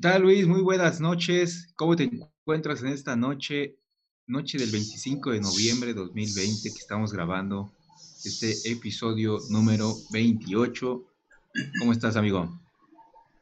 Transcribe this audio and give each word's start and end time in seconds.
¿Qué 0.00 0.08
tal 0.08 0.22
Luis? 0.22 0.46
Muy 0.46 0.62
buenas 0.62 0.98
noches. 0.98 1.68
¿Cómo 1.76 1.94
te 1.94 2.04
encuentras 2.04 2.80
en 2.80 2.88
esta 2.88 3.16
noche, 3.16 3.76
noche 4.26 4.56
del 4.56 4.70
25 4.70 5.32
de 5.32 5.40
noviembre 5.40 5.88
de 5.88 6.00
2020 6.00 6.70
que 6.72 6.78
estamos 6.78 7.12
grabando 7.12 7.70
este 8.24 8.54
episodio 8.72 9.36
número 9.50 9.92
28? 10.10 11.02
¿Cómo 11.80 11.92
estás, 11.92 12.16
amigo? 12.16 12.48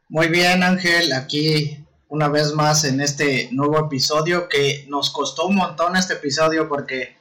Muy 0.08 0.26
bien, 0.26 0.64
Ángel, 0.64 1.12
aquí 1.12 1.78
una 2.08 2.26
vez 2.26 2.52
más 2.54 2.82
en 2.82 3.02
este 3.02 3.50
nuevo 3.52 3.78
episodio 3.78 4.48
que 4.48 4.84
nos 4.88 5.10
costó 5.10 5.46
un 5.46 5.54
montón 5.54 5.94
este 5.94 6.14
episodio 6.14 6.68
porque 6.68 7.16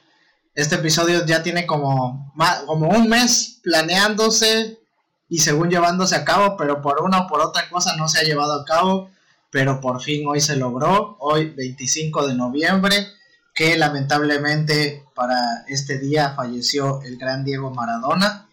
este 0.56 0.74
episodio 0.74 1.24
ya 1.24 1.44
tiene 1.44 1.64
como, 1.64 2.34
como 2.66 2.88
un 2.88 3.08
mes 3.08 3.60
planeándose 3.62 4.80
y 5.28 5.38
según 5.38 5.70
llevándose 5.70 6.16
a 6.16 6.24
cabo, 6.24 6.56
pero 6.56 6.82
por 6.82 7.00
una 7.02 7.20
o 7.20 7.28
por 7.28 7.40
otra 7.40 7.70
cosa 7.70 7.94
no 7.94 8.08
se 8.08 8.18
ha 8.18 8.24
llevado 8.24 8.60
a 8.60 8.64
cabo 8.64 9.10
pero 9.50 9.80
por 9.80 10.02
fin 10.02 10.26
hoy 10.26 10.40
se 10.40 10.56
logró, 10.56 11.16
hoy 11.20 11.50
25 11.50 12.26
de 12.26 12.34
noviembre, 12.34 13.08
que 13.54 13.76
lamentablemente 13.76 15.04
para 15.14 15.64
este 15.68 15.98
día 15.98 16.34
falleció 16.34 17.02
el 17.02 17.16
gran 17.16 17.44
Diego 17.44 17.70
Maradona 17.70 18.48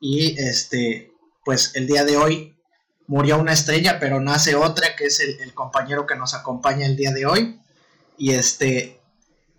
y 0.00 0.38
este 0.40 1.12
pues 1.44 1.74
el 1.76 1.86
día 1.86 2.04
de 2.04 2.16
hoy 2.16 2.56
murió 3.06 3.38
una 3.38 3.52
estrella, 3.52 3.98
pero 3.98 4.20
nace 4.20 4.54
otra 4.54 4.96
que 4.96 5.04
es 5.04 5.20
el, 5.20 5.54
compañero 5.54 6.06
que 6.06 6.16
nos 6.16 6.34
acompaña 6.34 6.86
el 6.86 6.96
día 6.96 7.12
de 7.12 7.26
hoy 7.26 7.60
y 8.16 8.32
este 8.32 9.00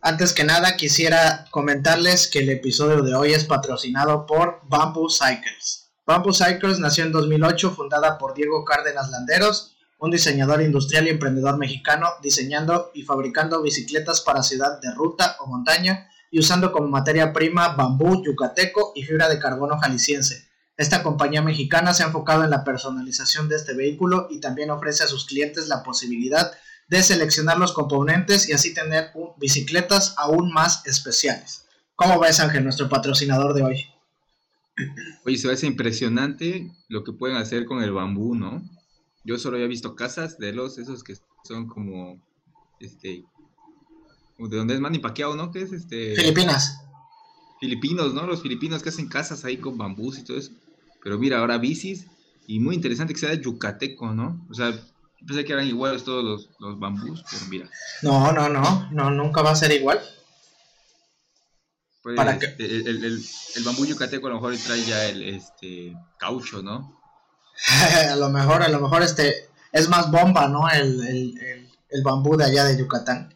antes 0.02 0.34
que 0.34 0.44
nada 0.44 0.76
quisiera 0.76 1.46
comentarles 1.52 2.28
que 2.28 2.40
el 2.40 2.50
episodio 2.50 3.02
de 3.02 3.16
hoy 3.16 3.34
es 3.34 3.46
patrocinado 3.46 4.26
por 4.26 4.62
Bamboo 4.64 5.10
Cycles. 5.10 5.90
Bamboo 6.06 6.34
Cycles 6.34 6.80
nació 6.80 7.04
en 7.04 7.12
2008, 7.12 7.72
fundada 7.72 8.18
por 8.18 8.34
Diego 8.34 8.64
Cárdenas 8.64 9.10
Landeros 9.10 9.76
un 10.00 10.12
diseñador 10.12 10.62
industrial 10.62 11.08
y 11.08 11.12
emprendedor 11.12 11.58
mexicano 11.58 12.08
diseñando 12.24 12.92
y 12.94 13.04
fabricando 13.04 13.62
bicicletas 13.62 14.22
para 14.22 14.44
ciudad 14.44 14.80
de 14.82 14.94
ruta 14.94 15.36
o 15.40 15.48
montaña 15.48 16.10
y 16.32 16.40
usando 16.40 16.72
como 16.72 16.88
materia 16.88 17.34
prima 17.34 17.70
bambú 17.70 18.24
yucateco 18.24 18.94
y 18.96 19.04
fibra 19.04 19.28
de 19.30 19.40
carbono 19.40 19.78
jalisciense. 19.78 20.48
Esta 20.78 21.04
compañía 21.04 21.42
mexicana 21.42 21.94
se 21.94 22.04
ha 22.04 22.08
enfocado 22.08 22.46
en 22.46 22.50
la 22.50 22.64
personalización 22.64 23.50
de 23.50 23.58
este 23.58 23.74
vehículo 23.74 24.28
y 24.30 24.40
también 24.40 24.72
ofrece 24.72 25.04
a 25.04 25.08
sus 25.08 25.26
clientes 25.26 25.68
la 25.68 25.84
posibilidad 25.84 26.52
de 26.88 27.04
seleccionar 27.04 27.58
los 27.58 27.74
componentes 27.74 28.48
y 28.48 28.54
así 28.54 28.74
tener 28.74 29.12
bicicletas 29.38 30.16
aún 30.18 30.54
más 30.54 30.86
especiales. 30.88 31.66
¿Cómo 31.96 32.18
ves, 32.20 32.40
Ángel, 32.40 32.64
nuestro 32.64 32.88
patrocinador 32.88 33.54
de 33.54 33.64
hoy? 33.64 33.86
Oye, 35.26 35.38
se 35.38 35.50
ve 35.50 35.58
impresionante 35.64 36.72
lo 36.88 37.04
que 37.04 37.12
pueden 37.12 37.36
hacer 37.36 37.66
con 37.66 37.84
el 37.84 37.92
bambú, 37.92 38.36
¿no? 38.36 38.64
Yo 39.24 39.38
solo 39.38 39.58
había 39.58 39.68
visto 39.68 39.96
casas 39.96 40.38
de 40.38 40.54
los, 40.54 40.78
esos 40.78 41.04
que 41.04 41.16
son 41.44 41.68
como, 41.68 42.22
este, 42.80 43.26
de 44.38 44.58
donde 44.58 44.74
es 44.74 44.80
Manny 44.80 45.00
Pacquiao, 45.00 45.36
¿no? 45.36 45.52
Que 45.52 45.62
es 45.62 45.72
este... 45.74 46.16
Filipinas. 46.16 46.82
Filipinos, 47.60 48.14
¿no? 48.14 48.26
Los 48.26 48.42
filipinos 48.42 48.82
que 48.82 48.90
hacen 48.90 49.10
casas 49.10 49.44
ahí 49.44 49.58
con 49.58 49.78
bambús 49.78 50.18
y 50.18 50.24
todo 50.24 50.38
eso. 50.38 50.52
Pero 51.04 51.18
mira, 51.18 51.40
ahora 51.40 51.58
bicis 51.58 52.08
y 52.48 52.60
muy 52.60 52.76
interesante 52.76 53.14
que 53.14 53.20
sea 53.20 53.30
de 53.30 53.42
yucateco, 53.42 54.14
¿no? 54.14 54.46
O 54.50 54.54
sea, 54.54 54.74
pensé 55.26 55.44
que 55.44 55.54
eran 55.54 55.68
iguales 55.68 56.04
todos 56.04 56.24
los, 56.24 56.50
los 56.60 56.80
bambús, 56.80 57.24
pero 57.30 57.46
mira. 57.50 57.70
No, 58.02 58.32
no, 58.32 58.50
no, 58.50 58.90
no, 58.92 59.12
nunca 59.12 59.42
va 59.42 59.52
a 59.52 59.56
ser 59.56 59.72
igual. 59.72 60.00
Pues, 62.02 62.16
Para 62.16 62.40
que... 62.40 62.46
el, 62.58 62.88
el, 62.88 63.04
el, 63.04 63.64
bambú 63.66 63.86
yucateco 63.86 64.28
a 64.28 64.30
lo 64.30 64.36
mejor 64.38 64.56
trae 64.58 64.84
ya 64.84 65.06
el 65.06 65.22
este 65.24 65.94
caucho, 66.18 66.64
¿no? 66.64 66.99
a 68.12 68.16
lo 68.16 68.30
mejor, 68.30 68.64
a 68.64 68.70
lo 68.70 68.80
mejor 68.80 69.04
este 69.04 69.50
es 69.72 69.88
más 69.90 70.10
bomba, 70.12 70.48
¿no? 70.48 70.70
El, 70.70 71.68
bambú 72.04 72.38
de 72.38 72.46
allá 72.46 72.66
de 72.66 72.78
Yucatán. 72.78 73.34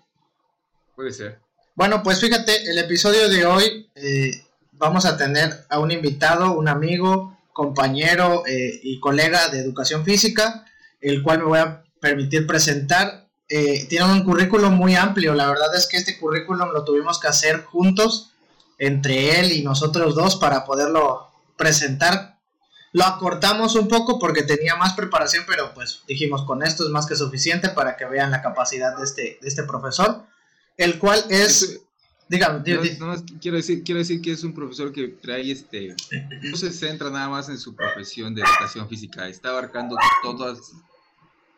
Puede 0.95 1.11
ser. 1.11 1.39
Bueno, 1.75 2.03
pues 2.03 2.19
fíjate, 2.19 2.69
el 2.69 2.77
episodio 2.77 3.27
de 3.29 3.45
hoy 3.45 3.89
eh, 3.95 4.43
vamos 4.73 5.05
a 5.05 5.17
tener 5.17 5.65
a 5.69 5.79
un 5.79 5.91
invitado, 5.91 6.53
un 6.53 6.67
amigo, 6.67 7.37
compañero 7.51 8.43
eh, 8.45 8.79
y 8.83 8.99
colega 8.99 9.47
de 9.49 9.59
educación 9.59 10.03
física, 10.03 10.65
el 11.01 11.23
cual 11.23 11.39
me 11.39 11.45
voy 11.45 11.59
a 11.59 11.83
permitir 11.99 12.45
presentar. 12.45 13.29
Eh, 13.49 13.85
tiene 13.87 14.05
un 14.05 14.23
currículum 14.23 14.73
muy 14.73 14.95
amplio, 14.95 15.33
la 15.33 15.47
verdad 15.47 15.75
es 15.75 15.87
que 15.87 15.97
este 15.97 16.17
currículum 16.17 16.69
lo 16.71 16.83
tuvimos 16.83 17.19
que 17.19 17.27
hacer 17.27 17.63
juntos, 17.63 18.31
entre 18.79 19.39
él 19.39 19.51
y 19.51 19.63
nosotros 19.63 20.15
dos, 20.15 20.35
para 20.35 20.65
poderlo 20.65 21.27
presentar 21.55 22.32
lo 22.93 23.03
acortamos 23.03 23.75
un 23.75 23.87
poco 23.87 24.19
porque 24.19 24.43
tenía 24.43 24.75
más 24.75 24.93
preparación, 24.93 25.43
pero 25.47 25.73
pues 25.73 26.03
dijimos 26.07 26.43
con 26.43 26.63
esto 26.63 26.83
es 26.83 26.89
más 26.91 27.07
que 27.07 27.15
suficiente 27.15 27.69
para 27.69 27.97
que 27.97 28.05
vean 28.05 28.31
la 28.31 28.41
capacidad 28.41 28.95
de 28.95 29.03
este, 29.03 29.39
de 29.41 29.47
este 29.47 29.63
profesor, 29.63 30.25
el 30.77 30.99
cual 30.99 31.23
es... 31.29 31.81
Dígame, 32.29 32.63
quiero, 32.63 33.57
decir, 33.57 33.83
quiero 33.83 33.99
decir 33.99 34.21
que 34.21 34.31
es 34.31 34.43
un 34.43 34.53
profesor 34.53 34.93
que 34.93 35.07
trae 35.07 35.51
este... 35.51 35.95
No 36.43 36.55
se 36.55 36.71
centra 36.71 37.09
nada 37.09 37.29
más 37.29 37.49
en 37.49 37.57
su 37.57 37.75
profesión 37.75 38.33
de 38.33 38.41
educación 38.41 38.87
física, 38.87 39.27
está 39.27 39.49
abarcando 39.49 39.97
todas, 40.21 40.71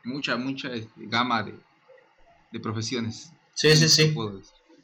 mucha, 0.06 0.38
mucha 0.38 0.70
este, 0.70 0.90
gama 1.06 1.44
de, 1.44 1.54
de 2.52 2.60
profesiones. 2.60 3.32
Sí, 3.54 3.76
sí, 3.76 3.90
sí. 3.90 4.16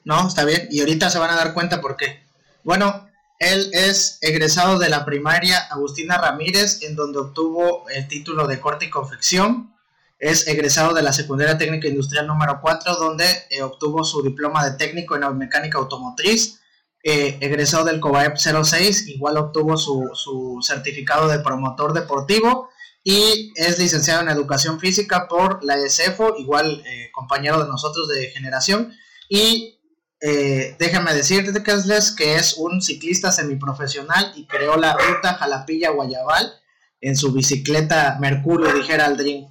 No, 0.04 0.28
está 0.28 0.46
bien. 0.46 0.68
Y 0.70 0.82
ahorita 0.82 1.10
se 1.10 1.20
van 1.20 1.32
a 1.32 1.36
dar 1.36 1.54
cuenta 1.54 1.80
por 1.80 1.96
qué. 1.96 2.24
Bueno, 2.64 3.10
él 3.42 3.72
es 3.74 4.20
egresado 4.22 4.78
de 4.78 4.88
la 4.88 5.04
primaria 5.04 5.58
Agustina 5.72 6.16
Ramírez, 6.20 6.84
en 6.84 6.96
donde 6.96 7.18
obtuvo 7.18 7.90
el 7.90 8.08
título 8.08 8.46
de 8.46 8.60
corte 8.60 8.86
y 8.86 8.92
confección. 8.92 9.76
Es 10.20 10.48
egresado 10.48 10.94
de 10.94 11.02
la 11.02 11.12
secundaria 11.12 11.58
técnica 11.58 11.88
industrial 11.88 12.28
número 12.28 12.60
4, 12.62 12.98
donde 12.98 13.26
eh, 13.50 13.64
obtuvo 13.64 14.04
su 14.04 14.22
diploma 14.22 14.64
de 14.64 14.78
técnico 14.78 15.16
en 15.16 15.38
mecánica 15.40 15.80
automotriz. 15.80 16.60
Eh, 17.04 17.40
egresado 17.42 17.86
del 17.86 18.00
COBAEP 18.00 18.38
06, 18.38 19.08
igual 19.08 19.38
obtuvo 19.38 19.76
su, 19.76 20.60
certificado 20.62 21.28
de 21.28 21.40
promotor 21.40 21.94
deportivo 21.94 22.70
y 23.04 23.54
es 23.56 23.80
licenciado 23.80 24.22
en 24.22 24.30
educación 24.30 24.80
física 24.80 25.28
por 25.28 25.64
la 25.64 25.84
ESEFO, 25.84 26.36
igual 26.38 26.84
eh, 26.86 27.10
compañero 27.12 27.60
de 27.60 27.68
nosotros 27.68 28.08
de 28.08 28.30
generación. 28.30 28.94
Y 29.28 29.81
eh, 30.24 30.76
déjame 30.78 31.16
decirles 31.16 32.12
que 32.12 32.36
es 32.36 32.54
un 32.54 32.80
ciclista 32.80 33.32
semiprofesional 33.32 34.32
y 34.36 34.46
creó 34.46 34.78
la 34.78 34.96
ruta 34.96 35.34
Jalapilla-Guayabal 35.34 36.54
en 37.02 37.16
su 37.16 37.34
bicicleta 37.34 38.18
Mercurio, 38.20 38.72
dijera 38.72 39.08
Aldrin. 39.08 39.48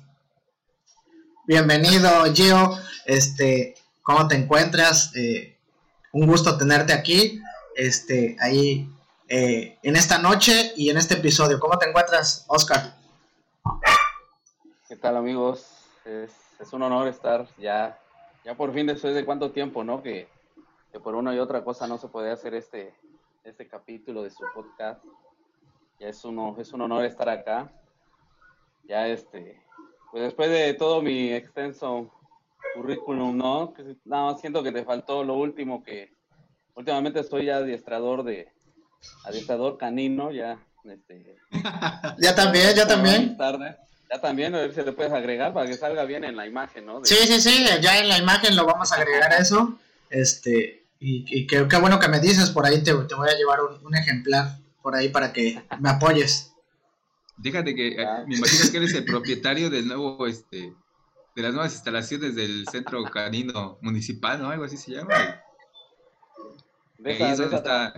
Bienvenido, 1.45 2.33
Gio. 2.33 2.79
Este, 3.05 3.75
¿cómo 4.03 4.29
te 4.29 4.37
encuentras? 4.37 5.11
Eh, 5.17 5.59
un 6.13 6.29
gusto 6.29 6.57
tenerte 6.57 6.93
aquí. 6.93 7.43
Este, 7.75 8.37
ahí 8.39 8.89
eh, 9.29 9.77
en 9.83 9.97
esta 9.97 10.19
noche 10.19 10.73
y 10.77 10.91
en 10.91 10.99
este 10.99 11.15
episodio. 11.15 11.59
¿Cómo 11.59 11.79
te 11.79 11.89
encuentras, 11.89 12.45
Oscar? 12.47 12.95
¿Qué 14.89 14.95
tal, 14.95 15.17
amigos? 15.17 15.67
Es, 16.05 16.31
es 16.61 16.73
un 16.73 16.83
honor 16.83 17.09
estar 17.09 17.49
ya, 17.59 17.99
ya 18.45 18.55
por 18.55 18.73
fin 18.73 18.87
después 18.87 19.17
de 19.17 19.25
cuánto 19.25 19.51
tiempo, 19.51 19.83
¿no? 19.83 20.01
Que 20.01 20.29
que 20.93 21.01
por 21.01 21.15
una 21.15 21.35
y 21.35 21.39
otra 21.39 21.63
cosa 21.63 21.87
no 21.87 21.99
se 21.99 22.09
puede 22.09 22.31
hacer 22.31 22.55
este, 22.55 22.95
este 23.45 23.69
capítulo 23.69 24.23
de 24.23 24.31
su 24.31 24.45
podcast. 24.55 25.05
Ya 25.99 26.09
es, 26.09 26.25
uno, 26.25 26.57
es 26.59 26.73
un 26.73 26.83
honor 26.83 27.05
estar 27.05 27.29
acá. 27.29 27.71
Ya 28.85 29.07
este, 29.07 29.63
pues 30.11 30.25
después 30.25 30.51
de 30.51 30.75
todo 30.75 31.03
mi 31.03 31.33
extenso 31.33 32.11
currículum, 32.75 33.37
¿no? 33.37 33.75
no, 34.05 34.39
siento 34.39 34.63
que 34.63 34.73
te 34.73 34.85
faltó 34.85 35.25
lo 35.25 35.35
último 35.35 35.83
que 35.83 36.13
últimamente 36.75 37.21
estoy 37.21 37.47
ya 37.47 37.57
adiestrador 37.57 38.23
de 38.23 38.53
adiestrador 39.25 39.77
canino, 39.79 40.31
ya 40.31 40.59
este 40.85 41.37
ya 42.19 42.35
también, 42.35 42.75
ya 42.75 42.87
también. 42.87 43.37
Tarde. 43.37 43.77
Ya 44.11 44.21
también, 44.21 44.55
a 44.57 44.59
ver 44.59 44.75
si 44.75 44.83
le 44.83 44.93
puedes 44.93 45.13
agregar 45.13 45.53
para 45.53 45.67
que 45.67 45.77
salga 45.77 46.05
bien 46.05 46.25
en 46.25 46.37
la 46.37 46.45
imagen, 46.45 46.85
¿no? 46.85 47.05
Sí, 47.05 47.15
sí, 47.15 47.41
sí, 47.41 47.65
ya 47.81 47.99
en 47.99 48.09
la 48.09 48.19
imagen 48.19 48.57
lo 48.57 48.67
vamos 48.67 48.91
a 48.91 48.97
agregar 48.97 49.33
eso. 49.35 49.79
Este, 50.09 50.80
y, 51.03 51.47
qué, 51.47 51.63
bueno 51.81 51.99
que 51.99 52.09
me 52.09 52.21
dices, 52.21 52.51
por 52.51 52.67
ahí 52.67 52.83
te, 52.83 52.93
voy 52.93 53.07
a 53.29 53.37
llevar 53.37 53.61
un, 53.83 53.95
ejemplar 53.95 54.59
por 54.83 54.95
ahí 54.95 55.09
para 55.09 55.33
que 55.33 55.63
me 55.81 55.89
apoyes. 55.89 56.53
Fíjate 57.43 57.75
que 57.75 58.03
eh, 58.03 58.07
me 58.27 58.37
imagino 58.37 58.71
que 58.71 58.77
eres 58.77 58.95
el 58.95 59.07
propietario 59.07 59.71
del 59.71 59.89
nuevo, 59.89 60.27
este, 60.27 60.75
de 61.35 61.43
las 61.43 61.55
nuevas 61.55 61.73
instalaciones 61.73 62.37
del 62.37 62.67
centro 62.71 63.03
canino 63.05 63.79
municipal, 63.81 64.43
¿no? 64.43 64.51
Algo 64.51 64.65
así 64.65 64.77
se 64.77 64.93
llama. 64.93 65.15
De 66.99 67.13
esa, 67.13 67.47
de 67.47 67.57
esa, 67.57 67.93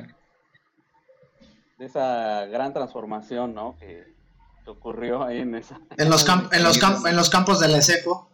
de 1.79 1.87
esa 1.87 2.47
gran 2.47 2.73
transformación, 2.73 3.53
¿no? 3.53 3.77
Que, 3.81 4.13
ocurrió 4.65 5.25
ahí 5.25 5.41
en 5.41 5.57
esa. 5.57 5.81
En 5.97 6.09
los, 6.09 6.25
en 6.29 6.63
los, 6.63 6.79
en 7.05 7.17
los 7.17 7.31
campos 7.31 7.59
de 7.59 7.67
la 7.67 7.79
ESEFO. 7.79 8.32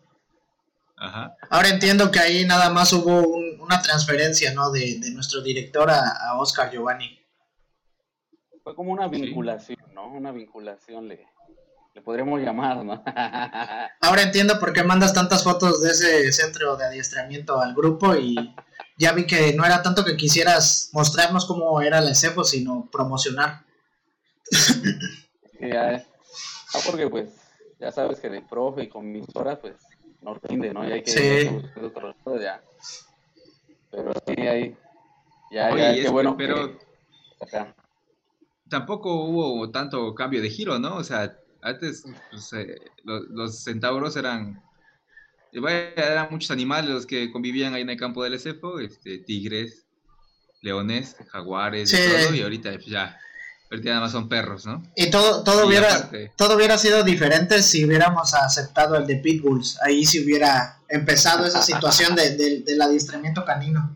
Ajá. 1.00 1.36
Ahora 1.50 1.68
entiendo 1.68 2.10
que 2.10 2.18
ahí 2.18 2.44
nada 2.44 2.70
más 2.70 2.92
hubo 2.92 3.22
una 3.62 3.80
transferencia, 3.82 4.52
¿no? 4.52 4.70
De, 4.70 4.98
de 4.98 5.10
nuestro 5.10 5.42
director 5.42 5.90
a, 5.90 6.00
a, 6.10 6.38
Oscar 6.40 6.70
Giovanni. 6.70 7.18
Fue 8.62 8.74
como 8.74 8.92
una 8.92 9.08
vinculación, 9.08 9.78
¿no? 9.94 10.08
Una 10.12 10.32
vinculación 10.32 11.08
le, 11.08 11.26
le 11.94 12.02
podríamos 12.02 12.40
llamar, 12.40 12.84
¿no? 12.84 13.02
Ahora 14.00 14.22
entiendo 14.22 14.58
por 14.58 14.72
qué 14.72 14.82
mandas 14.82 15.14
tantas 15.14 15.44
fotos 15.44 15.82
de 15.82 15.90
ese 15.90 16.32
centro 16.32 16.76
de 16.76 16.86
adiestramiento 16.86 17.60
al 17.60 17.74
grupo 17.74 18.14
y 18.14 18.54
ya 18.98 19.12
vi 19.12 19.26
que 19.26 19.52
no 19.54 19.64
era 19.64 19.82
tanto 19.82 20.04
que 20.04 20.16
quisieras 20.16 20.90
mostrarnos 20.92 21.46
cómo 21.46 21.80
era 21.80 22.00
la 22.00 22.10
ESEFO, 22.10 22.44
sino 22.44 22.88
promocionar. 22.90 23.64
ya, 25.60 26.04
ah, 26.74 26.78
porque 26.86 27.08
pues 27.08 27.30
ya 27.78 27.92
sabes 27.92 28.18
que 28.18 28.28
de 28.28 28.42
profe 28.42 28.84
y 28.84 28.88
con 28.88 29.10
mis 29.10 29.24
horas 29.34 29.58
pues 29.60 29.76
no 30.22 30.34
rinde, 30.42 30.72
¿no? 30.72 30.86
Y 30.88 30.92
hay 30.92 31.02
que 31.02 31.10
sí. 31.10 31.80
otro 31.82 32.40
ya. 32.40 32.62
Pero 33.90 34.12
sí, 34.26 34.42
ahí. 34.42 34.76
Ya, 35.50 35.74
ya, 35.76 35.94
qué 35.94 36.08
bueno. 36.08 36.36
Pero 36.36 36.78
tampoco 38.68 39.24
hubo 39.24 39.70
tanto 39.70 40.14
cambio 40.14 40.42
de 40.42 40.50
giro, 40.50 40.78
¿no? 40.78 40.96
O 40.96 41.04
sea, 41.04 41.38
antes 41.62 42.04
pues, 42.30 42.52
eh, 42.52 42.76
los, 43.04 43.28
los, 43.30 43.62
centauros 43.62 44.16
eran. 44.16 44.62
Eran 45.50 46.28
muchos 46.30 46.50
animales 46.50 46.90
los 46.90 47.06
que 47.06 47.32
convivían 47.32 47.72
ahí 47.72 47.80
en 47.80 47.88
el 47.88 47.96
campo 47.96 48.22
del 48.22 48.34
ESEFO, 48.34 48.80
este, 48.80 49.18
tigres, 49.20 49.86
leones, 50.60 51.16
jaguares, 51.28 51.90
todo, 51.90 52.34
y 52.34 52.42
ahorita 52.42 52.72
pues, 52.72 52.86
ya 52.86 53.18
Ahorita 53.70 53.90
nada 53.90 54.00
más 54.00 54.12
son 54.12 54.28
perros, 54.28 54.64
¿no? 54.64 54.82
Y 54.96 55.10
todo, 55.10 55.44
todo, 55.44 55.66
hubiera, 55.66 56.10
todo 56.36 56.56
hubiera 56.56 56.78
sido 56.78 57.02
diferente 57.02 57.62
si 57.62 57.84
hubiéramos 57.84 58.32
aceptado 58.32 58.96
el 58.96 59.06
de 59.06 59.16
Pitbulls. 59.16 59.78
Ahí 59.82 60.06
si 60.06 60.24
hubiera 60.24 60.80
empezado 60.88 61.44
esa 61.44 61.62
situación 61.62 62.16
de, 62.16 62.62
del 62.62 62.80
adiestramiento 62.80 63.44
canino. 63.44 63.94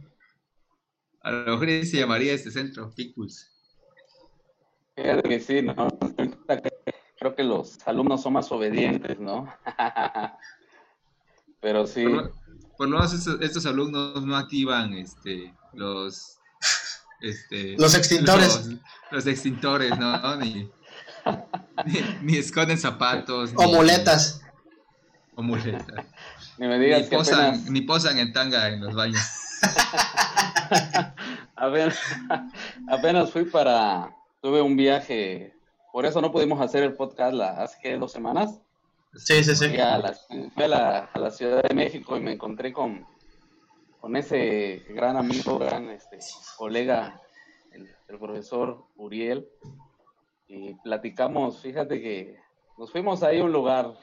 A 1.23 1.31
lo 1.31 1.57
mejor 1.57 1.87
se 1.87 1.99
llamaría 1.99 2.35
este 2.35 2.51
centro, 2.51 2.93
Pitbulls. 2.95 3.51
Fíjate 4.95 5.29
que 5.29 5.41
sí, 5.41 5.63
¿no? 5.63 5.89
Creo 7.19 7.35
que 7.35 7.45
los 7.45 7.79
alumnos 7.87 8.23
son 8.23 8.35
más 8.35 8.53
obedientes, 8.53 9.19
¿no? 9.19 9.47
Pero 11.61 11.87
sí. 11.87 12.05
Por 12.77 12.89
lo, 12.89 12.99
menos 12.99 13.15
estos, 13.41 13.65
alumnos 13.65 14.27
no 14.27 14.37
activan 14.37 14.93
este, 14.95 15.55
los 15.73 16.39
este, 17.23 17.77
los 17.79 17.95
extintores. 17.95 18.69
Los, 19.11 19.27
extintores, 19.27 19.97
¿no? 19.99 20.37
Ni, 20.37 20.69
ni, 22.23 22.37
esconden 22.37 22.79
zapatos. 22.79 23.53
O 23.57 23.69
muletas. 23.69 24.43
O 25.37 25.43
muletas. 25.43 26.05
Ni 26.59 26.67
me 26.67 26.79
digas 26.79 27.09
que 27.09 27.17
posan, 27.17 27.73
Ni 27.73 27.83
posan 27.83 28.19
en 28.19 28.33
tanga 28.33 28.69
en 28.69 28.81
los 28.81 28.95
baños. 28.95 29.23
apenas, 31.57 31.99
apenas 32.89 33.31
fui 33.31 33.45
para... 33.45 34.15
Tuve 34.41 34.61
un 34.61 34.77
viaje... 34.77 35.55
Por 35.93 36.07
eso 36.07 36.21
no 36.21 36.33
pudimos 36.33 36.61
hacer 36.61 36.83
el 36.83 36.95
podcast 36.95 37.35
la, 37.35 37.51
hace 37.63 37.97
dos 37.99 38.13
semanas. 38.13 38.59
Sí, 39.15 39.45
sí, 39.45 39.55
sí. 39.55 39.69
Fui, 39.69 39.79
a 39.79 39.99
la, 39.99 40.15
fui 40.15 40.65
a, 40.65 40.69
la, 40.69 40.99
a 41.13 41.19
la 41.19 41.31
Ciudad 41.31 41.63
de 41.63 41.75
México 41.75 42.17
y 42.17 42.21
me 42.21 42.33
encontré 42.33 42.73
con 42.73 43.07
con 44.03 44.17
ese 44.17 44.83
gran 44.89 45.17
amigo, 45.17 45.61
gran 45.61 45.89
este, 45.91 46.19
colega, 46.57 47.21
el, 47.71 47.89
profesor 48.19 48.83
Uriel, 48.97 49.49
y 50.49 50.75
platicamos, 50.75 51.61
fíjate 51.61 52.03
que 52.03 52.37
nos 52.77 52.91
fuimos 52.91 53.23
ahí 53.23 53.39
a 53.39 53.45
un 53.45 53.53
lugar, 53.53 53.95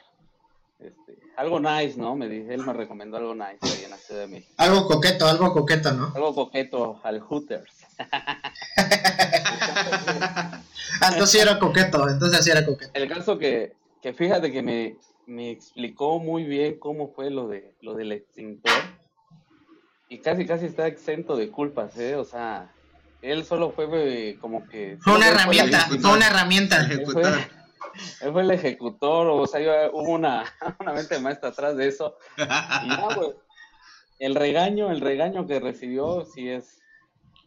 este, 0.79 1.19
algo 1.35 1.59
nice, 1.59 1.99
¿no? 1.99 2.15
Me 2.15 2.29
dije, 2.29 2.53
él 2.53 2.65
me 2.65 2.71
recomendó 2.71 3.17
algo 3.17 3.35
nice 3.35 3.59
ahí 3.61 3.83
en 3.83 3.91
la 3.91 3.97
Ciudad 3.97 4.21
de 4.21 4.27
México. 4.27 4.53
Algo 4.57 4.87
coqueto, 4.87 5.27
algo 5.27 5.51
coqueto, 5.51 5.91
¿no? 5.91 6.13
Algo 6.15 6.33
coqueto 6.33 7.01
al 7.03 7.19
Hooters. 7.19 7.85
Ah, 11.01 11.11
entonces 11.13 11.31
sí 11.31 11.39
era 11.39 11.59
coqueto, 11.59 12.09
entonces 12.09 12.43
sí 12.43 12.51
era 12.51 12.65
coqueto. 12.65 12.91
El 12.93 13.07
caso 13.07 13.37
que, 13.37 13.73
que 14.01 14.13
fíjate 14.13 14.51
que 14.51 14.61
me, 14.61 14.97
me 15.27 15.49
explicó 15.49 16.19
muy 16.19 16.43
bien 16.43 16.77
cómo 16.77 17.07
fue 17.07 17.29
lo 17.29 17.47
de 17.47 17.73
lo 17.79 17.93
del 17.93 18.11
extintor 18.11 18.73
y 20.09 20.17
casi 20.19 20.45
casi 20.45 20.65
está 20.65 20.87
exento 20.87 21.37
de 21.37 21.49
culpas, 21.49 21.95
¿eh? 21.97 22.15
O 22.15 22.25
sea, 22.25 22.71
él 23.21 23.45
solo 23.45 23.71
fue 23.71 23.87
eh, 23.91 24.37
como 24.41 24.67
que... 24.67 24.97
Fue 25.01 25.15
una 25.15 25.27
herramienta, 25.27 25.87
fue, 26.01 26.13
una 26.13 26.27
herramienta. 26.27 26.81
Él 26.89 27.05
fue, 27.05 27.21
él 28.21 28.31
fue, 28.31 28.41
el 28.41 28.51
ejecutor, 28.51 29.27
o 29.27 29.45
sea, 29.45 29.89
hubo 29.93 30.11
una, 30.11 30.45
una 30.79 30.93
mente 30.93 31.19
maestra 31.19 31.49
atrás 31.49 31.77
de 31.77 31.87
eso. 31.87 32.17
Y 32.37 32.87
no, 32.87 33.07
pues, 33.15 33.29
el 34.17 34.33
regaño, 34.33 34.91
el 34.91 34.99
regaño 34.99 35.45
que 35.45 35.59
recibió 35.59 36.25
sí 36.25 36.49
es, 36.49 36.79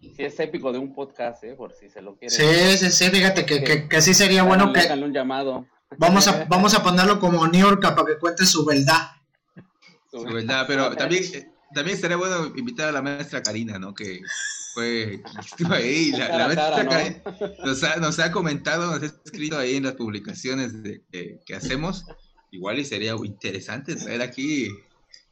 sí 0.01 0.25
es 0.25 0.39
épico 0.39 0.73
de 0.73 0.79
un 0.79 0.95
podcast, 0.95 1.43
¿eh? 1.43 1.55
Por 1.55 1.73
si 1.73 1.91
se 1.91 2.01
lo 2.01 2.15
quiere. 2.15 2.33
Sí, 2.33 2.79
sí, 2.79 2.91
sí, 2.93 3.11
fíjate 3.11 3.45
que, 3.45 3.65
que, 3.65 3.89
que 3.89 4.01
sí 4.01 4.15
sería 4.15 4.45
bueno 4.45 4.73
que... 4.73 4.87
un 4.93 5.13
llamado. 5.13 5.67
Vamos 5.99 6.29
a, 6.29 6.45
vamos 6.49 6.75
a 6.75 6.83
ponerlo 6.83 7.19
como 7.19 7.47
New 7.49 7.61
York 7.61 7.83
para 7.83 8.07
que 8.07 8.19
cuente 8.19 8.47
su 8.47 8.65
verdad. 8.65 9.11
Su 10.11 10.23
verdad, 10.23 10.65
pero 10.69 10.95
también 10.95 11.52
también 11.75 11.99
sería 11.99 12.17
bueno 12.17 12.53
invitar 12.57 12.89
a 12.89 12.93
la 12.93 13.03
maestra 13.03 13.43
Karina, 13.43 13.79
¿no? 13.79 13.95
Que 13.95 14.21
fue 14.75 15.23
estuvo 15.41 15.73
ahí, 15.73 16.13
la, 16.13 16.47
maestra 16.47 16.89
Karina 16.89 17.23
nos 18.01 18.19
ha, 18.19 18.33
comentado, 18.33 18.93
nos 18.93 19.03
ha 19.03 19.15
escrito 19.25 19.59
ahí 19.59 19.77
en 19.77 19.85
las 19.85 19.95
publicaciones 19.95 20.83
de, 20.83 21.03
que 21.45 21.55
hacemos. 21.55 22.05
Igual 22.51 22.79
y 22.79 22.85
sería 22.85 23.15
interesante 23.25 23.97
traer 23.97 24.21
aquí 24.21 24.69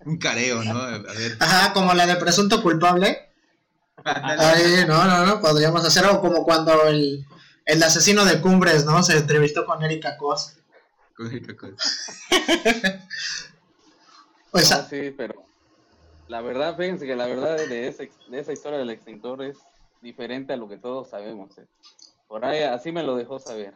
un 0.07 0.17
careo, 0.17 0.65
¿no? 0.65 0.81
A 0.81 0.99
ver. 0.99 1.37
Ajá, 1.39 1.75
como 1.75 1.93
la 1.93 2.07
de 2.07 2.17
presunto 2.17 2.63
culpable. 2.63 3.29
Ahí, 4.03 4.87
no, 4.89 5.05
no, 5.05 5.27
no, 5.27 5.41
podríamos 5.41 5.85
hacer 5.85 6.07
algo 6.07 6.23
como 6.23 6.45
cuando 6.45 6.87
el, 6.87 7.27
el 7.67 7.83
asesino 7.83 8.25
de 8.25 8.41
Cumbres, 8.41 8.87
¿no? 8.87 9.03
Se 9.03 9.19
entrevistó 9.19 9.67
con 9.67 9.83
Erika 9.83 10.17
Cos. 10.17 10.55
Con 11.15 11.27
Erika 11.27 11.55
Cos. 11.55 11.75
pues, 14.51 14.75
sí, 14.89 15.15
pero 15.15 15.50
la 16.31 16.41
verdad, 16.41 16.77
fíjense 16.77 17.07
que 17.07 17.17
la 17.17 17.27
verdad 17.27 17.57
de, 17.57 17.89
ese, 17.89 18.09
de 18.29 18.39
esa 18.39 18.53
historia 18.53 18.79
del 18.79 18.91
extintor 18.91 19.43
es 19.43 19.59
diferente 20.01 20.53
a 20.53 20.57
lo 20.57 20.69
que 20.69 20.77
todos 20.77 21.11
sabemos. 21.11 21.59
¿eh? 21.59 21.67
Por 22.29 22.45
ahí 22.45 22.63
así 22.63 22.93
me 22.93 23.03
lo 23.03 23.17
dejó 23.17 23.41
saber. 23.41 23.75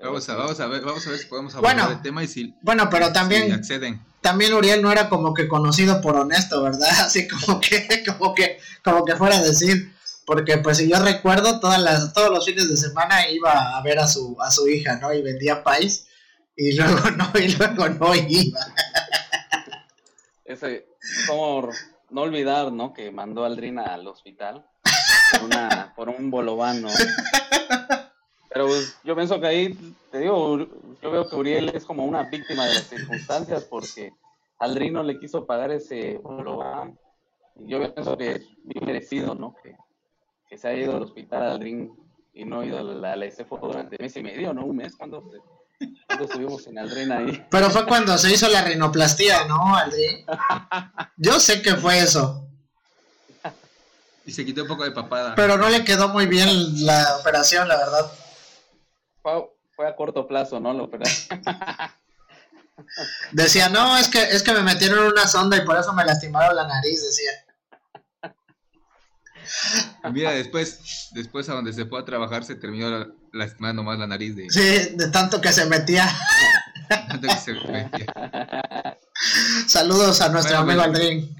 Vamos 0.00 0.28
a, 0.28 0.36
vamos 0.36 0.60
a 0.60 0.66
ver, 0.66 0.82
vamos 0.82 1.06
a 1.06 1.10
ver 1.10 1.18
si 1.18 1.26
podemos 1.26 1.54
abordar 1.54 1.90
el 1.90 2.02
tema 2.02 2.22
y 2.22 2.28
si 2.28 2.54
bueno, 2.60 2.88
pero 2.90 3.12
también 3.14 3.50
acceden. 3.50 4.00
También 4.20 4.52
Uriel 4.52 4.82
no 4.82 4.92
era 4.92 5.08
como 5.08 5.32
que 5.32 5.48
conocido 5.48 6.02
por 6.02 6.16
honesto, 6.16 6.62
¿verdad? 6.62 6.90
Así 7.00 7.26
como 7.26 7.58
que, 7.60 8.04
como 8.06 8.34
que, 8.34 8.58
como 8.84 9.04
que 9.06 9.16
fuera 9.16 9.38
a 9.38 9.42
decir, 9.42 9.94
porque 10.26 10.58
pues 10.58 10.76
si 10.76 10.88
yo 10.88 11.02
recuerdo 11.02 11.60
todas 11.60 11.80
las, 11.80 12.12
todos 12.12 12.30
los 12.30 12.44
fines 12.44 12.68
de 12.68 12.76
semana 12.76 13.26
iba 13.30 13.78
a 13.78 13.82
ver 13.82 13.98
a 13.98 14.06
su, 14.06 14.36
a 14.40 14.50
su 14.50 14.68
hija, 14.68 14.96
¿no? 14.96 15.14
Y 15.14 15.22
vendía 15.22 15.64
país 15.64 16.08
y 16.54 16.76
luego 16.76 17.10
no, 17.16 17.32
y 17.40 17.48
luego 17.48 17.88
no 17.88 18.14
iba. 18.14 18.60
Ese, 20.44 20.86
como 21.26 21.70
no 22.10 22.22
olvidar, 22.22 22.72
¿no? 22.72 22.92
Que 22.92 23.10
mandó 23.10 23.44
a 23.44 23.46
Aldrina 23.46 23.82
al 23.82 24.06
hospital 24.06 24.66
por, 25.32 25.44
una, 25.44 25.92
por 25.96 26.08
un 26.08 26.30
bolobán, 26.30 26.82
¿no? 26.82 26.88
Pero 28.50 28.66
pues, 28.66 28.98
yo 29.04 29.14
pienso 29.14 29.40
que 29.40 29.46
ahí, 29.46 29.94
te 30.10 30.20
digo, 30.20 30.58
yo 31.02 31.10
veo 31.10 31.28
que 31.28 31.36
Uriel 31.36 31.68
es 31.74 31.84
como 31.84 32.04
una 32.04 32.24
víctima 32.24 32.66
de 32.66 32.74
las 32.74 32.84
circunstancias 32.84 33.64
porque 33.64 34.12
Aldrino 34.58 35.02
le 35.02 35.18
quiso 35.18 35.46
pagar 35.46 35.70
ese 35.70 36.18
bolobán. 36.18 36.98
Y 37.56 37.68
yo 37.68 37.92
pienso 37.92 38.16
que 38.16 38.32
es 38.32 38.48
bien 38.64 38.84
merecido, 38.84 39.34
¿no? 39.34 39.54
Que, 39.62 39.76
que 40.48 40.56
se 40.56 40.68
ha 40.68 40.74
ido 40.74 40.96
al 40.96 41.02
hospital 41.02 41.42
Aldrin 41.42 41.92
y 42.32 42.44
no 42.44 42.60
ha 42.60 42.66
ido 42.66 42.78
a 42.78 42.82
la, 42.82 43.12
a 43.12 43.16
la 43.16 43.28
durante 43.60 43.96
mes 43.98 44.16
y 44.16 44.22
medio, 44.22 44.54
¿no? 44.54 44.64
Un 44.64 44.76
mes, 44.76 44.96
cuando 44.96 45.28
estuvimos 45.80 46.66
en 46.66 46.78
Aldrin 46.78 47.12
ahí. 47.12 47.46
Pero 47.50 47.70
fue 47.70 47.86
cuando 47.86 48.16
se 48.18 48.32
hizo 48.32 48.48
la 48.48 48.62
rinoplastía, 48.62 49.44
¿no, 49.46 49.76
Aldrin? 49.76 50.24
Yo 51.16 51.38
sé 51.40 51.62
que 51.62 51.74
fue 51.74 51.98
eso. 52.00 52.44
Y 54.24 54.32
se 54.32 54.44
quitó 54.44 54.62
un 54.62 54.68
poco 54.68 54.84
de 54.84 54.90
papada. 54.90 55.34
Pero 55.34 55.56
no 55.56 55.68
le 55.70 55.84
quedó 55.84 56.08
muy 56.08 56.26
bien 56.26 56.84
la 56.84 57.16
operación, 57.18 57.66
la 57.66 57.76
verdad. 57.76 58.12
Fue, 59.22 59.88
a 59.88 59.96
corto 59.96 60.26
plazo, 60.26 60.60
¿no? 60.60 60.72
La 60.72 60.82
operación. 60.82 61.40
Decía, 63.32 63.68
no, 63.68 63.96
es 63.96 64.08
que, 64.08 64.22
es 64.22 64.42
que 64.42 64.52
me 64.52 64.62
metieron 64.62 65.06
una 65.06 65.26
sonda 65.26 65.56
y 65.56 65.64
por 65.64 65.78
eso 65.78 65.92
me 65.92 66.04
lastimaron 66.04 66.54
la 66.54 66.66
nariz, 66.66 67.02
decía. 67.02 67.30
Mira, 70.12 70.32
después, 70.32 71.10
después 71.12 71.48
a 71.48 71.54
donde 71.54 71.72
se 71.72 71.86
fue 71.86 72.00
a 72.00 72.04
trabajar 72.04 72.44
se 72.44 72.54
terminó 72.54 73.06
lastimando 73.32 73.82
más 73.82 73.98
la 73.98 74.06
nariz 74.06 74.36
de. 74.36 74.50
Sí, 74.50 74.94
de 74.96 75.10
tanto 75.10 75.40
que 75.40 75.52
se 75.52 75.66
metía. 75.66 76.08
tanto 76.88 77.28
que 77.28 77.36
se 77.36 77.52
metía. 77.54 78.96
Saludos 79.66 80.20
a 80.20 80.28
nuestro 80.28 80.58
amigo 80.58 80.80
Aldrin. 80.80 81.34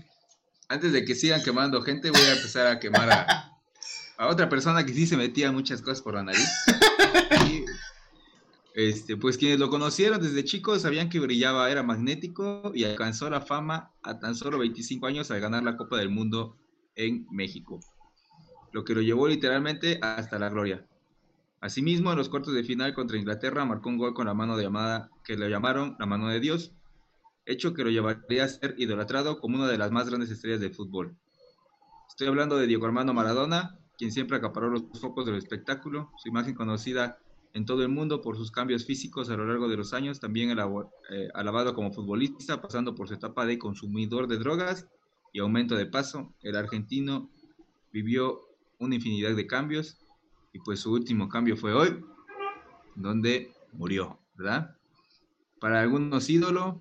Antes 0.68 0.92
de 0.92 1.04
que 1.04 1.14
sigan 1.14 1.42
quemando 1.42 1.80
gente, 1.82 2.10
voy 2.10 2.20
a 2.20 2.32
empezar 2.32 2.66
a 2.66 2.78
quemar 2.78 3.10
a, 3.10 3.58
a 4.18 4.26
otra 4.26 4.48
persona 4.48 4.84
que 4.84 4.92
sí 4.92 5.06
se 5.06 5.16
metía 5.16 5.50
muchas 5.50 5.80
cosas 5.80 6.02
por 6.02 6.14
la 6.14 6.22
nariz. 6.22 6.48
Y, 7.48 7.64
este, 8.74 9.16
pues 9.16 9.38
quienes 9.38 9.58
lo 9.58 9.70
conocieron 9.70 10.22
desde 10.22 10.44
chico 10.44 10.78
sabían 10.78 11.08
que 11.08 11.18
brillaba, 11.18 11.70
era 11.70 11.82
magnético 11.82 12.70
y 12.74 12.84
alcanzó 12.84 13.28
la 13.28 13.40
fama 13.40 13.92
a 14.04 14.20
tan 14.20 14.36
solo 14.36 14.58
25 14.58 15.06
años 15.06 15.30
al 15.30 15.40
ganar 15.40 15.64
la 15.64 15.76
Copa 15.76 15.96
del 15.96 16.10
Mundo 16.10 16.56
en 16.94 17.26
México, 17.30 17.80
lo 18.72 18.84
que 18.84 18.94
lo 18.94 19.00
llevó 19.00 19.26
literalmente 19.26 19.98
hasta 20.02 20.38
la 20.38 20.48
gloria. 20.48 20.86
Asimismo, 21.60 22.12
en 22.12 22.18
los 22.18 22.28
cuartos 22.28 22.54
de 22.54 22.62
final 22.62 22.94
contra 22.94 23.18
Inglaterra 23.18 23.64
marcó 23.64 23.88
un 23.88 23.98
gol 23.98 24.14
con 24.14 24.26
la 24.26 24.34
mano 24.34 24.56
de 24.56 24.62
llamada 24.62 25.10
que 25.24 25.36
le 25.36 25.50
llamaron 25.50 25.96
la 25.98 26.06
mano 26.06 26.28
de 26.28 26.38
Dios, 26.38 26.72
hecho 27.46 27.74
que 27.74 27.82
lo 27.82 27.90
llevaría 27.90 28.44
a 28.44 28.48
ser 28.48 28.76
idolatrado 28.78 29.40
como 29.40 29.56
una 29.56 29.66
de 29.66 29.78
las 29.78 29.90
más 29.90 30.08
grandes 30.08 30.30
estrellas 30.30 30.60
del 30.60 30.74
fútbol. 30.74 31.16
Estoy 32.08 32.28
hablando 32.28 32.56
de 32.56 32.66
Diego 32.66 32.86
Armando 32.86 33.12
Maradona, 33.12 33.78
quien 33.96 34.12
siempre 34.12 34.36
acaparó 34.36 34.70
los 34.70 34.84
focos 35.00 35.26
del 35.26 35.34
espectáculo, 35.34 36.12
su 36.18 36.28
imagen 36.28 36.54
conocida 36.54 37.18
en 37.54 37.64
todo 37.64 37.82
el 37.82 37.88
mundo 37.88 38.20
por 38.20 38.36
sus 38.36 38.52
cambios 38.52 38.84
físicos 38.84 39.28
a 39.30 39.36
lo 39.36 39.44
largo 39.44 39.68
de 39.68 39.76
los 39.76 39.92
años, 39.92 40.20
también 40.20 40.50
eh, 40.50 41.28
alabado 41.34 41.74
como 41.74 41.92
futbolista, 41.92 42.60
pasando 42.60 42.94
por 42.94 43.08
su 43.08 43.14
etapa 43.14 43.46
de 43.46 43.58
consumidor 43.58 44.28
de 44.28 44.38
drogas 44.38 44.86
y 45.32 45.40
aumento 45.40 45.74
de 45.74 45.86
paso, 45.86 46.34
el 46.42 46.54
argentino 46.54 47.30
vivió 47.92 48.40
una 48.78 48.94
infinidad 48.94 49.34
de 49.34 49.46
cambios 49.46 49.98
y 50.52 50.58
pues 50.60 50.80
su 50.80 50.92
último 50.92 51.28
cambio 51.28 51.56
fue 51.56 51.72
hoy, 51.74 52.04
donde 52.94 53.52
murió, 53.72 54.18
¿verdad? 54.34 54.76
Para 55.60 55.80
algunos 55.80 56.28
ídolo, 56.30 56.78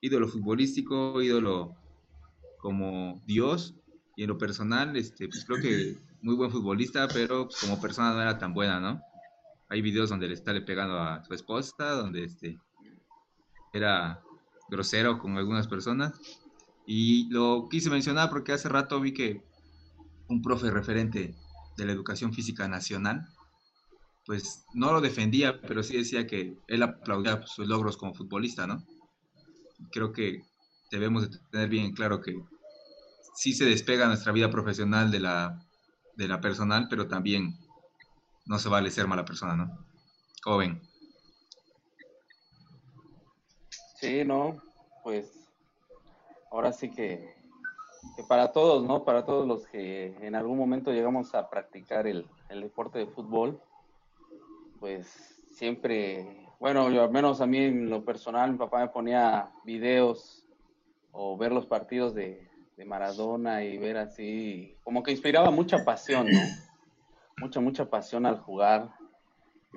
ídolo 0.00 0.28
futbolístico, 0.28 1.20
ídolo 1.22 1.74
como 2.58 3.20
Dios, 3.26 3.74
y 4.16 4.22
en 4.22 4.28
lo 4.28 4.38
personal, 4.38 4.96
este, 4.96 5.28
pues 5.28 5.44
creo 5.44 5.60
que 5.60 5.98
muy 6.22 6.34
buen 6.34 6.50
futbolista, 6.50 7.08
pero 7.08 7.48
como 7.60 7.80
persona 7.80 8.14
no 8.14 8.22
era 8.22 8.38
tan 8.38 8.54
buena, 8.54 8.80
¿no? 8.80 9.00
Hay 9.68 9.82
videos 9.82 10.10
donde 10.10 10.28
le 10.28 10.34
está 10.34 10.52
le 10.52 10.62
pegando 10.62 10.98
a 10.98 11.22
su 11.24 11.34
esposa, 11.34 11.90
donde 11.90 12.24
este 12.24 12.58
era 13.72 14.22
grosero 14.68 15.18
con 15.18 15.36
algunas 15.36 15.68
personas. 15.68 16.12
Y 16.86 17.28
lo 17.30 17.68
quise 17.68 17.90
mencionar 17.90 18.30
porque 18.30 18.52
hace 18.52 18.68
rato 18.68 19.00
vi 19.00 19.12
que 19.12 19.42
un 20.28 20.42
profe 20.42 20.70
referente 20.70 21.34
de 21.76 21.84
la 21.84 21.92
educación 21.92 22.32
física 22.32 22.68
nacional, 22.68 23.26
pues 24.26 24.64
no 24.72 24.92
lo 24.92 25.00
defendía, 25.00 25.60
pero 25.60 25.82
sí 25.82 25.96
decía 25.96 26.26
que 26.26 26.56
él 26.66 26.82
aplaudía 26.82 27.42
sus 27.46 27.66
logros 27.66 27.96
como 27.96 28.14
futbolista, 28.14 28.66
¿no? 28.66 28.82
Creo 29.90 30.12
que 30.12 30.42
debemos 30.90 31.30
de 31.30 31.38
tener 31.50 31.68
bien 31.68 31.92
claro 31.92 32.20
que 32.20 32.34
sí 33.34 33.52
se 33.52 33.64
despega 33.64 34.06
nuestra 34.06 34.32
vida 34.32 34.50
profesional 34.50 35.10
de 35.10 35.20
la, 35.20 35.66
de 36.16 36.28
la 36.28 36.40
personal, 36.40 36.86
pero 36.88 37.08
también 37.08 37.58
no 38.46 38.58
se 38.58 38.68
vale 38.68 38.90
ser 38.90 39.06
mala 39.06 39.24
persona, 39.24 39.56
¿no? 39.56 39.86
¿Cómo 40.42 40.58
ven? 40.58 40.80
Sí, 44.00 44.24
no, 44.24 44.62
pues 45.02 45.30
ahora 46.50 46.72
sí 46.72 46.90
que, 46.90 47.34
que, 48.16 48.22
para 48.24 48.52
todos, 48.52 48.84
¿no? 48.84 49.04
Para 49.04 49.24
todos 49.24 49.46
los 49.46 49.66
que 49.66 50.16
en 50.20 50.34
algún 50.34 50.58
momento 50.58 50.92
llegamos 50.92 51.34
a 51.34 51.48
practicar 51.50 52.06
el, 52.06 52.26
el 52.48 52.62
deporte 52.62 52.98
de 52.98 53.06
fútbol, 53.06 53.60
pues 54.80 55.42
siempre, 55.52 56.48
bueno, 56.60 56.90
yo, 56.90 57.02
al 57.02 57.10
menos 57.10 57.40
a 57.40 57.46
mí 57.46 57.58
en 57.58 57.90
lo 57.90 58.04
personal, 58.04 58.52
mi 58.52 58.58
papá 58.58 58.80
me 58.80 58.88
ponía 58.88 59.50
videos 59.64 60.44
o 61.12 61.36
ver 61.36 61.52
los 61.52 61.66
partidos 61.66 62.14
de, 62.14 62.48
de 62.76 62.84
Maradona 62.84 63.64
y 63.64 63.78
ver 63.78 63.96
así, 63.96 64.76
como 64.82 65.02
que 65.02 65.12
inspiraba 65.12 65.50
mucha 65.50 65.84
pasión, 65.84 66.26
¿no? 66.30 66.40
Mucha, 67.38 67.60
mucha 67.60 67.88
pasión 67.88 68.26
al 68.26 68.38
jugar. 68.38 68.94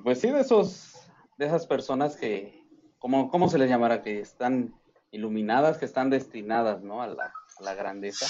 pues 0.03 0.19
sí, 0.19 0.29
de 0.29 0.41
esos, 0.41 1.10
de 1.38 1.46
esas 1.46 1.65
personas 1.65 2.15
que, 2.15 2.63
como, 3.00 3.29
¿cómo 3.29 3.50
se 3.50 3.57
les 3.57 3.69
llamará? 3.69 4.01
Que 4.01 4.19
están 4.19 4.74
iluminadas, 5.12 5.77
que 5.77 5.86
están 5.86 6.10
destinadas, 6.10 6.81
¿no? 6.84 7.01
A 7.01 7.07
la, 7.07 7.34
la 7.59 7.73
grandeza. 7.73 8.25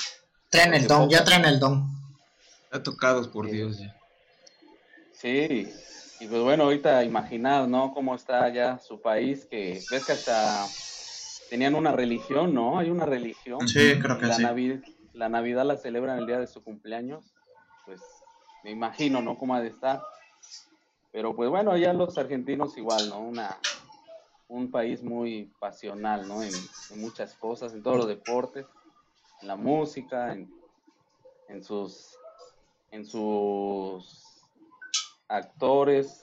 Traen 0.49 0.73
el 0.73 0.87
don, 0.87 1.09
ya 1.09 1.23
traen 1.23 1.45
el 1.45 1.59
don. 1.59 1.87
Ya 2.71 2.83
tocados 2.83 3.27
por 3.27 3.49
Dios, 3.49 3.79
ya. 3.79 3.95
Sí, 5.13 5.71
y 6.19 6.27
pues 6.27 6.41
bueno, 6.41 6.63
ahorita 6.63 7.03
imaginar, 7.03 7.67
¿no? 7.67 7.93
Cómo 7.93 8.15
está 8.15 8.49
ya 8.49 8.79
su 8.79 9.01
país, 9.01 9.45
que 9.45 9.81
ves 9.91 10.05
que 10.05 10.11
hasta 10.11 10.65
tenían 11.49 11.75
una 11.75 11.91
religión, 11.91 12.53
¿no? 12.53 12.79
Hay 12.79 12.89
una 12.89 13.05
religión. 13.05 13.67
Sí, 13.67 13.99
creo 13.99 14.17
que 14.17 14.27
la 14.27 14.35
sí. 14.35 14.81
la 15.13 15.29
Navidad 15.29 15.65
la 15.65 15.77
celebran 15.77 16.19
el 16.19 16.27
día 16.27 16.39
de 16.39 16.47
su 16.47 16.63
cumpleaños. 16.63 17.23
Pues 17.85 18.01
me 18.63 18.71
imagino, 18.71 19.21
¿no? 19.21 19.37
Cómo 19.37 19.55
ha 19.55 19.61
de 19.61 19.69
estar. 19.69 20.01
Pero 21.11 21.35
pues 21.35 21.49
bueno, 21.49 21.71
allá 21.71 21.93
los 21.93 22.17
argentinos 22.17 22.77
igual, 22.77 23.09
¿no? 23.09 23.19
Una, 23.19 23.57
un 24.47 24.71
país 24.71 25.03
muy 25.03 25.51
pasional, 25.59 26.27
¿no? 26.27 26.43
En, 26.43 26.53
en 26.91 27.01
muchas 27.01 27.33
cosas, 27.35 27.73
en 27.73 27.83
todos 27.83 27.97
los 27.97 28.07
deportes, 28.07 28.65
en 29.41 29.47
la 29.47 29.55
música, 29.55 30.33
en, 30.33 30.49
en 31.49 31.63
sus 31.63 32.15
en 32.91 33.05
sus 33.05 34.41
actores, 35.27 36.21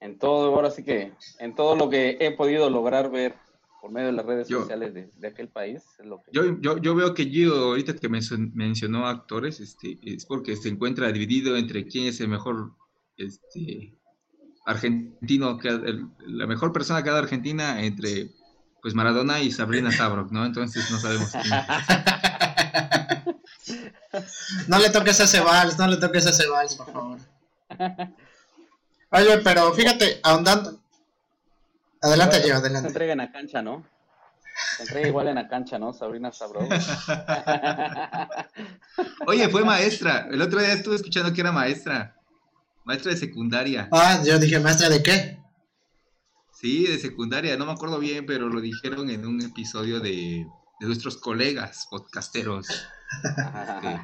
en 0.00 0.18
todo, 0.18 0.54
ahora 0.54 0.70
sí 0.70 0.84
que 0.84 1.12
en 1.38 1.54
todo 1.54 1.76
lo 1.76 1.88
que 1.88 2.16
he 2.20 2.30
podido 2.32 2.68
lograr 2.70 3.10
ver 3.10 3.34
por 3.80 3.90
medio 3.90 4.08
de 4.08 4.12
las 4.12 4.26
redes 4.26 4.48
Yo- 4.48 4.60
sociales 4.60 4.92
de, 4.92 5.10
de 5.16 5.28
aquel 5.28 5.48
país. 5.48 5.82
Es 5.98 6.06
lo 6.06 6.20
que... 6.22 6.30
Yo, 6.32 6.58
yo, 6.60 6.78
yo 6.78 6.94
veo 6.94 7.14
que 7.14 7.24
Gio, 7.24 7.54
ahorita 7.54 7.94
que 7.94 8.08
mencionó, 8.08 8.50
mencionó 8.54 9.06
actores, 9.06 9.60
este, 9.60 9.98
es 10.02 10.26
porque 10.26 10.56
se 10.56 10.68
encuentra 10.68 11.10
dividido 11.12 11.56
entre 11.56 11.86
quién 11.86 12.06
es 12.06 12.20
el 12.20 12.28
mejor 12.28 12.72
este, 13.16 13.94
argentino, 14.66 15.58
la 16.26 16.46
mejor 16.46 16.72
persona 16.72 17.02
que 17.02 17.08
ha 17.08 17.12
dado 17.12 17.24
Argentina 17.24 17.82
entre 17.82 18.30
pues 18.88 18.94
Maradona 18.94 19.38
y 19.40 19.52
Sabrina 19.52 19.92
Sabrok, 19.92 20.30
¿no? 20.32 20.46
Entonces 20.46 20.90
no 20.90 20.98
sabemos 20.98 21.30
quién. 21.30 21.44
No 24.66 24.78
le 24.78 24.88
toques 24.88 25.20
ese 25.20 25.40
vals, 25.40 25.78
no 25.78 25.86
le 25.88 25.98
toques 25.98 26.24
ese 26.24 26.48
vals, 26.48 26.74
por 26.74 26.90
favor. 26.90 27.18
Oye, 29.10 29.38
pero 29.44 29.74
fíjate, 29.74 30.20
ahondando. 30.22 30.80
Adelante, 32.00 32.36
Igual, 32.38 32.46
Gio, 32.48 32.54
Se 32.54 32.60
adelante. 32.60 32.88
entrega 32.88 33.12
en 33.12 33.18
la 33.18 33.30
cancha, 33.30 33.60
¿no? 33.60 33.84
Se 34.78 34.84
entrega 34.84 35.08
igual 35.08 35.28
en 35.28 35.34
la 35.34 35.48
cancha, 35.48 35.78
¿no? 35.78 35.92
Sabrina 35.92 36.32
Sabro. 36.32 36.66
Oye, 39.26 39.50
fue 39.50 39.64
maestra. 39.64 40.28
El 40.30 40.40
otro 40.40 40.60
día 40.60 40.72
estuve 40.72 40.96
escuchando 40.96 41.30
que 41.34 41.42
era 41.42 41.52
maestra. 41.52 42.16
Maestra 42.84 43.12
de 43.12 43.18
secundaria. 43.18 43.86
Ah, 43.92 44.22
yo 44.24 44.38
dije, 44.38 44.58
maestra, 44.60 44.88
¿de 44.88 45.02
qué? 45.02 45.37
Sí, 46.60 46.86
de 46.86 46.98
secundaria. 46.98 47.56
No 47.56 47.66
me 47.66 47.72
acuerdo 47.72 48.00
bien, 48.00 48.26
pero 48.26 48.48
lo 48.48 48.60
dijeron 48.60 49.10
en 49.10 49.24
un 49.26 49.40
episodio 49.42 50.00
de, 50.00 50.44
de 50.80 50.86
nuestros 50.86 51.16
colegas 51.16 51.86
podcasteros. 51.88 52.68
este, 52.68 54.00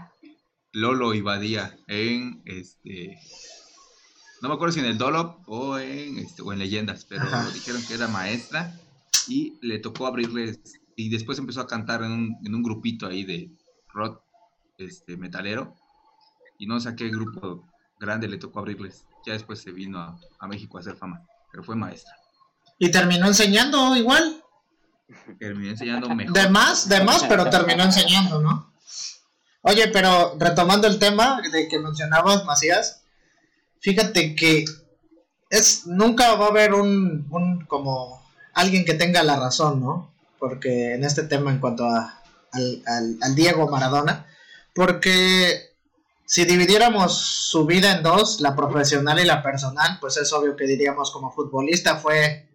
Lolo 0.72 1.14
y 1.14 1.20
Badía 1.20 1.76
en 1.88 2.42
este 2.44 3.18
no 4.42 4.48
me 4.48 4.54
acuerdo 4.56 4.72
si 4.72 4.80
en 4.80 4.86
el 4.86 4.98
Dolop 4.98 5.48
o 5.48 5.78
en 5.78 6.18
este, 6.18 6.42
o 6.42 6.52
en 6.52 6.58
Leyendas, 6.58 7.06
pero 7.06 7.22
Ajá. 7.24 7.50
dijeron 7.50 7.82
que 7.88 7.94
era 7.94 8.08
maestra 8.08 8.78
y 9.26 9.54
le 9.62 9.78
tocó 9.78 10.06
abrirles 10.06 10.60
y 10.96 11.08
después 11.08 11.38
empezó 11.38 11.62
a 11.62 11.66
cantar 11.66 12.02
en 12.02 12.12
un, 12.12 12.36
en 12.44 12.54
un 12.54 12.62
grupito 12.62 13.06
ahí 13.06 13.24
de 13.24 13.50
rock 13.94 14.22
este 14.76 15.16
metalero 15.16 15.74
y 16.58 16.66
no 16.66 16.78
sé 16.78 16.90
a 16.90 16.96
qué 16.96 17.08
grupo 17.08 17.64
grande 17.98 18.28
le 18.28 18.36
tocó 18.36 18.58
abrirles. 18.58 19.06
Ya 19.24 19.32
después 19.32 19.60
se 19.60 19.72
vino 19.72 19.98
a, 19.98 20.20
a 20.38 20.46
México 20.46 20.76
a 20.76 20.80
hacer 20.80 20.96
fama, 20.96 21.22
pero 21.50 21.64
fue 21.64 21.74
maestra. 21.74 22.14
Y 22.78 22.90
terminó 22.90 23.26
enseñando 23.26 23.94
igual. 23.96 24.42
Terminó 25.38 25.70
enseñando 25.70 26.08
mejor. 26.14 26.32
De 26.34 26.48
más, 26.48 26.88
de 26.88 27.02
más, 27.04 27.24
pero 27.24 27.48
terminó 27.50 27.84
enseñando, 27.84 28.40
¿no? 28.40 28.72
Oye, 29.62 29.88
pero 29.88 30.36
retomando 30.38 30.86
el 30.86 30.98
tema 30.98 31.40
de 31.52 31.68
que 31.68 31.78
mencionabas, 31.78 32.44
Macías, 32.44 33.02
fíjate 33.80 34.34
que 34.34 34.64
es 35.50 35.86
nunca 35.86 36.34
va 36.34 36.46
a 36.46 36.50
haber 36.50 36.74
un, 36.74 37.26
un 37.30 37.64
como 37.66 38.22
alguien 38.52 38.84
que 38.84 38.94
tenga 38.94 39.22
la 39.22 39.36
razón, 39.36 39.80
¿no? 39.80 40.12
Porque 40.38 40.94
en 40.94 41.04
este 41.04 41.22
tema 41.22 41.50
en 41.50 41.60
cuanto 41.60 41.84
a, 41.86 42.20
al, 42.52 42.82
al- 42.86 43.18
al 43.22 43.34
Diego 43.34 43.68
Maradona, 43.68 44.26
porque 44.74 45.70
si 46.26 46.44
dividiéramos 46.44 47.16
su 47.16 47.64
vida 47.64 47.92
en 47.92 48.02
dos, 48.02 48.40
la 48.40 48.54
profesional 48.56 49.18
y 49.20 49.24
la 49.24 49.42
personal, 49.42 49.98
pues 50.00 50.16
es 50.18 50.32
obvio 50.32 50.56
que 50.56 50.66
diríamos 50.66 51.10
como 51.10 51.30
futbolista 51.32 51.96
fue 51.96 52.48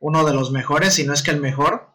uno 0.00 0.24
de 0.24 0.32
los 0.32 0.50
mejores, 0.50 0.94
si 0.94 1.04
no 1.04 1.12
es 1.12 1.22
que 1.22 1.30
el 1.30 1.40
mejor. 1.40 1.88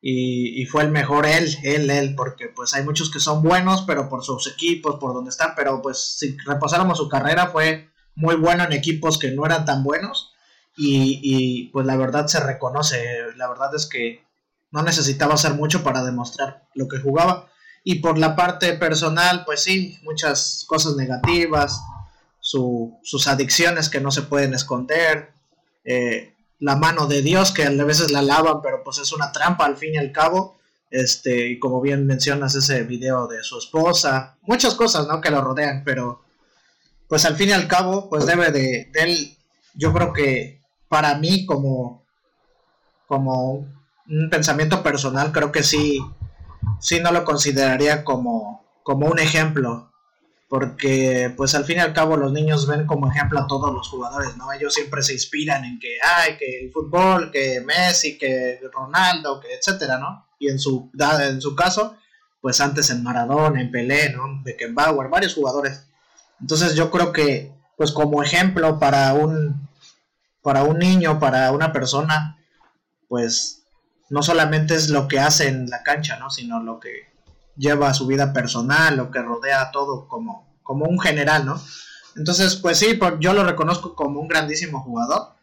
y, 0.00 0.64
fue 0.66 0.82
el 0.84 0.90
mejor 0.90 1.26
él, 1.26 1.56
él, 1.64 1.90
él, 1.90 2.14
porque 2.14 2.48
pues 2.48 2.72
hay 2.74 2.84
muchos 2.84 3.10
que 3.10 3.20
son 3.20 3.42
buenos, 3.42 3.82
pero 3.82 4.08
por 4.08 4.24
sus 4.24 4.46
equipos, 4.46 4.96
por 5.00 5.12
donde 5.12 5.30
están, 5.30 5.54
pero 5.56 5.82
pues 5.82 6.18
si 6.18 6.36
repasáramos 6.46 6.98
su 6.98 7.08
carrera 7.08 7.48
fue 7.48 7.88
muy 8.14 8.36
bueno 8.36 8.64
en 8.64 8.72
equipos 8.72 9.18
que 9.18 9.32
no 9.32 9.44
eran 9.44 9.64
tan 9.64 9.82
buenos 9.82 10.32
y, 10.76 11.20
y 11.22 11.68
pues 11.70 11.84
la 11.86 11.96
verdad 11.96 12.26
se 12.28 12.40
reconoce, 12.40 13.32
la 13.36 13.48
verdad 13.48 13.74
es 13.74 13.86
que 13.86 14.24
no 14.70 14.82
necesitaba 14.82 15.34
hacer 15.34 15.54
mucho 15.54 15.82
para 15.82 16.04
demostrar 16.04 16.68
lo 16.74 16.86
que 16.86 17.00
jugaba 17.00 17.48
y 17.82 17.96
por 17.96 18.18
la 18.18 18.36
parte 18.36 18.74
personal 18.74 19.44
pues 19.44 19.62
sí, 19.62 19.98
muchas 20.02 20.64
cosas 20.68 20.94
negativas, 20.96 21.80
su, 22.40 22.98
sus 23.02 23.28
adicciones 23.28 23.88
que 23.88 24.00
no 24.00 24.10
se 24.10 24.22
pueden 24.22 24.54
esconder, 24.54 25.32
eh, 25.84 26.34
la 26.60 26.76
mano 26.76 27.06
de 27.06 27.22
Dios, 27.22 27.52
que 27.52 27.64
a 27.64 27.70
veces 27.70 28.10
la 28.10 28.22
lavan, 28.22 28.60
pero 28.62 28.82
pues 28.82 28.98
es 28.98 29.12
una 29.12 29.32
trampa 29.32 29.64
al 29.64 29.76
fin 29.76 29.94
y 29.94 29.98
al 29.98 30.12
cabo. 30.12 30.58
Este, 30.90 31.48
y 31.50 31.58
como 31.58 31.80
bien 31.82 32.06
mencionas 32.06 32.54
ese 32.54 32.82
video 32.82 33.26
de 33.26 33.42
su 33.42 33.58
esposa, 33.58 34.38
muchas 34.42 34.74
cosas, 34.74 35.06
¿no? 35.06 35.20
Que 35.20 35.30
lo 35.30 35.42
rodean, 35.42 35.82
pero 35.84 36.22
pues 37.08 37.24
al 37.26 37.36
fin 37.36 37.50
y 37.50 37.52
al 37.52 37.68
cabo, 37.68 38.08
pues 38.08 38.26
debe 38.26 38.50
de, 38.50 38.90
él, 38.94 39.36
yo 39.74 39.92
creo 39.92 40.12
que 40.12 40.60
para 40.88 41.16
mí 41.18 41.44
como, 41.44 42.04
como 43.06 43.66
un 44.08 44.30
pensamiento 44.30 44.82
personal, 44.82 45.30
creo 45.30 45.52
que 45.52 45.62
sí, 45.62 46.00
sí 46.80 47.00
no 47.00 47.12
lo 47.12 47.24
consideraría 47.24 48.02
como, 48.02 48.64
como 48.82 49.08
un 49.08 49.18
ejemplo 49.18 49.87
porque 50.48 51.32
pues 51.36 51.54
al 51.54 51.66
fin 51.66 51.76
y 51.76 51.80
al 51.80 51.92
cabo 51.92 52.16
los 52.16 52.32
niños 52.32 52.66
ven 52.66 52.86
como 52.86 53.10
ejemplo 53.10 53.38
a 53.38 53.46
todos 53.46 53.72
los 53.72 53.86
jugadores, 53.88 54.36
¿no? 54.38 54.50
Ellos 54.50 54.72
siempre 54.72 55.02
se 55.02 55.12
inspiran 55.12 55.64
en 55.64 55.78
que, 55.78 55.98
ay, 56.02 56.38
que 56.38 56.64
el 56.64 56.72
fútbol, 56.72 57.30
que 57.30 57.60
Messi, 57.60 58.16
que 58.16 58.58
Ronaldo, 58.72 59.40
que 59.40 59.54
etcétera, 59.54 59.98
¿no? 59.98 60.26
Y 60.38 60.48
en 60.48 60.58
su, 60.58 60.90
en 61.20 61.40
su 61.42 61.54
caso, 61.54 61.96
pues 62.40 62.60
antes 62.62 62.88
en 62.88 63.02
Maradona, 63.02 63.60
en 63.60 63.70
Pelé, 63.70 64.10
¿no? 64.10 64.42
Beckenbauer, 64.42 65.10
varios 65.10 65.34
jugadores. 65.34 65.86
Entonces 66.40 66.74
yo 66.74 66.90
creo 66.90 67.12
que, 67.12 67.52
pues 67.76 67.92
como 67.92 68.22
ejemplo 68.22 68.78
para 68.78 69.12
un, 69.12 69.68
para 70.42 70.62
un 70.62 70.78
niño, 70.78 71.20
para 71.20 71.52
una 71.52 71.74
persona, 71.74 72.38
pues 73.06 73.66
no 74.08 74.22
solamente 74.22 74.74
es 74.74 74.88
lo 74.88 75.08
que 75.08 75.20
hace 75.20 75.48
en 75.48 75.68
la 75.68 75.82
cancha, 75.82 76.18
¿no? 76.18 76.30
Sino 76.30 76.62
lo 76.62 76.80
que 76.80 77.07
lleva 77.58 77.92
su 77.92 78.06
vida 78.06 78.32
personal, 78.32 78.96
lo 78.96 79.10
que 79.10 79.20
rodea 79.20 79.70
todo 79.72 80.08
como, 80.08 80.46
como 80.62 80.86
un 80.86 81.00
general, 81.00 81.44
¿no? 81.44 81.60
Entonces, 82.16 82.56
pues 82.56 82.78
sí, 82.78 82.98
yo 83.20 83.32
lo 83.32 83.44
reconozco 83.44 83.94
como 83.94 84.20
un 84.20 84.28
grandísimo 84.28 84.80
jugador, 84.80 85.34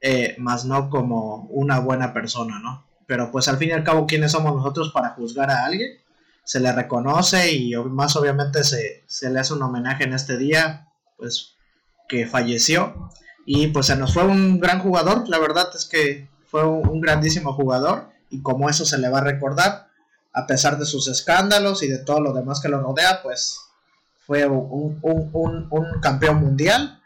eh, 0.00 0.36
más 0.38 0.64
no 0.64 0.90
como 0.90 1.46
una 1.50 1.78
buena 1.80 2.12
persona, 2.12 2.58
¿no? 2.58 2.84
Pero 3.06 3.30
pues 3.30 3.48
al 3.48 3.58
fin 3.58 3.70
y 3.70 3.72
al 3.72 3.84
cabo, 3.84 4.06
¿quiénes 4.06 4.32
somos 4.32 4.54
nosotros 4.54 4.90
para 4.92 5.10
juzgar 5.10 5.50
a 5.50 5.64
alguien? 5.64 5.98
Se 6.44 6.60
le 6.60 6.72
reconoce 6.72 7.52
y 7.52 7.74
más 7.76 8.16
obviamente 8.16 8.64
se, 8.64 9.04
se 9.06 9.30
le 9.30 9.40
hace 9.40 9.54
un 9.54 9.62
homenaje 9.62 10.04
en 10.04 10.12
este 10.12 10.38
día, 10.38 10.88
pues 11.16 11.56
que 12.08 12.26
falleció. 12.26 13.10
Y 13.44 13.68
pues 13.68 13.86
se 13.86 13.96
nos 13.96 14.14
fue 14.14 14.24
un 14.24 14.60
gran 14.60 14.78
jugador, 14.80 15.28
la 15.28 15.38
verdad 15.38 15.68
es 15.74 15.84
que 15.84 16.28
fue 16.46 16.64
un 16.66 17.00
grandísimo 17.00 17.52
jugador 17.54 18.10
y 18.30 18.42
como 18.42 18.70
eso 18.70 18.84
se 18.84 18.98
le 18.98 19.08
va 19.08 19.18
a 19.18 19.24
recordar 19.24 19.88
a 20.32 20.46
pesar 20.46 20.78
de 20.78 20.86
sus 20.86 21.08
escándalos 21.08 21.82
y 21.82 21.88
de 21.88 21.98
todo 21.98 22.20
lo 22.20 22.32
demás 22.32 22.60
que 22.60 22.68
lo 22.68 22.80
rodea, 22.80 23.22
pues 23.22 23.60
fue 24.26 24.46
un, 24.46 25.00
campeón 26.00 26.36
mundial 26.36 27.00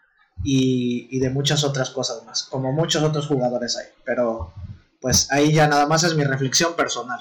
y, 0.45 1.19
de 1.19 1.31
muchas 1.31 1.65
otras 1.65 1.91
cosas 1.91 2.25
más, 2.25 2.45
como 2.45 2.73
muchos 2.73 3.03
otros 3.03 3.27
jugadores 3.27 3.77
hay. 3.77 3.87
Pero 4.05 4.53
pues 5.01 5.31
ahí 5.33 5.53
ya 5.53 5.67
nada 5.67 5.87
más 5.87 6.05
es 6.05 6.15
mi 6.15 6.25
reflexión 6.25 6.75
personal. 6.75 7.21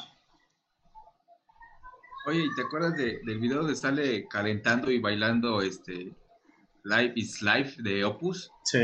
Oye, 2.28 2.44
¿te 2.56 2.64
acuerdas 2.64 2.96
del 2.96 3.40
video 3.40 3.64
de 3.64 3.76
sale 3.76 4.28
calentando 4.28 4.92
y 4.92 5.00
bailando 5.00 5.62
este 5.62 6.16
Life 6.84 7.14
is 7.16 7.42
Life 7.42 7.82
de 7.82 8.04
Opus? 8.04 8.52
Sí. 8.64 8.80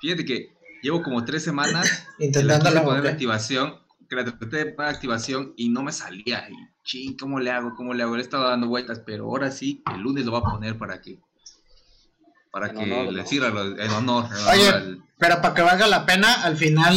Fíjate 0.00 0.24
que 0.24 0.56
llevo 0.82 1.02
como 1.02 1.24
tres 1.24 1.44
semanas 1.44 2.06
intentando 2.18 2.82
poner 2.82 3.04
la 3.04 3.10
activación 3.10 3.80
que 4.10 4.16
la 4.16 4.24
traté 4.24 4.64
de 4.64 4.74
activación 4.78 5.54
y 5.56 5.68
no 5.68 5.82
me 5.84 5.92
salía. 5.92 6.48
Y 6.50 6.54
ching, 6.84 7.16
¿cómo 7.16 7.40
le 7.40 7.50
hago? 7.50 7.74
¿Cómo 7.76 7.94
le 7.94 8.02
hago? 8.02 8.14
Le 8.14 8.22
he 8.22 8.24
estado 8.24 8.48
dando 8.48 8.68
vueltas, 8.68 9.00
pero 9.04 9.24
ahora 9.24 9.50
sí, 9.50 9.82
el 9.92 10.00
lunes 10.00 10.24
lo 10.24 10.32
va 10.32 10.38
a 10.38 10.50
poner 10.50 10.78
para 10.78 11.00
que 11.00 11.18
para 12.50 12.72
que 12.72 12.84
le 12.84 13.26
sirva 13.26 13.48
en 13.48 13.90
honor. 13.92 14.26
Oye, 14.50 14.98
pero 15.18 15.40
para 15.40 15.54
que 15.54 15.62
valga 15.62 15.86
la 15.86 16.04
pena, 16.04 16.42
al 16.42 16.56
final 16.56 16.96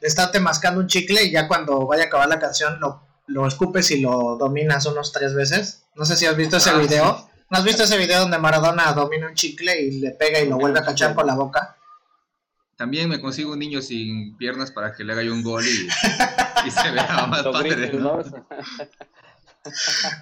estate 0.00 0.38
mascando 0.40 0.80
un 0.80 0.86
chicle 0.86 1.24
y 1.24 1.32
ya 1.32 1.48
cuando 1.48 1.86
vaya 1.86 2.04
a 2.04 2.06
acabar 2.06 2.28
la 2.28 2.38
canción 2.38 2.78
lo, 2.80 3.02
lo 3.26 3.46
escupes 3.46 3.90
y 3.90 4.00
lo 4.00 4.36
dominas 4.36 4.86
unos 4.86 5.12
tres 5.12 5.34
veces. 5.34 5.84
No 5.94 6.04
sé 6.04 6.16
si 6.16 6.26
has 6.26 6.36
visto 6.36 6.58
ese 6.58 6.70
ah, 6.70 6.78
video. 6.78 7.28
¿No 7.50 7.58
has 7.58 7.64
visto 7.64 7.82
ese 7.82 7.98
video 7.98 8.20
donde 8.20 8.38
Maradona 8.38 8.92
domina 8.92 9.28
un 9.28 9.34
chicle 9.34 9.80
y 9.80 10.00
le 10.00 10.12
pega 10.12 10.40
y 10.40 10.48
lo 10.48 10.56
vuelve 10.56 10.78
a 10.78 10.84
cachar 10.84 11.14
por 11.14 11.26
la 11.26 11.34
boca? 11.34 11.76
También 12.76 13.08
me 13.08 13.20
consigo 13.20 13.52
un 13.52 13.58
niño 13.58 13.82
sin 13.82 14.36
piernas 14.36 14.70
para 14.70 14.94
que 14.94 15.04
le 15.04 15.12
haga 15.12 15.22
yo 15.22 15.32
un 15.32 15.42
gol 15.42 15.64
y, 15.64 16.70
se 16.70 16.90
vea 16.90 17.26
más 17.28 17.42
padre. 17.42 17.92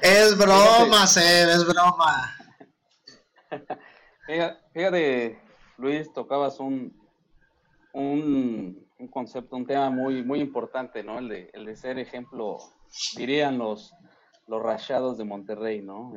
es 0.02 0.36
broma, 0.38 1.06
Seb, 1.06 1.48
es 1.48 1.66
broma. 1.66 2.36
Fíjate, 4.72 5.40
Luis, 5.78 6.12
tocabas 6.12 6.60
un, 6.60 6.96
un, 7.92 8.86
concepto, 9.10 9.56
un 9.56 9.66
tema 9.66 9.90
muy, 9.90 10.22
muy 10.22 10.40
importante, 10.40 11.02
¿no? 11.02 11.18
El 11.18 11.28
de, 11.28 11.50
el 11.52 11.64
de 11.64 11.76
ser 11.76 11.98
ejemplo, 11.98 12.58
dirían 13.16 13.58
los, 13.58 13.92
los 14.46 14.62
rayados 14.62 15.18
de 15.18 15.24
Monterrey, 15.24 15.82
¿no? 15.82 16.12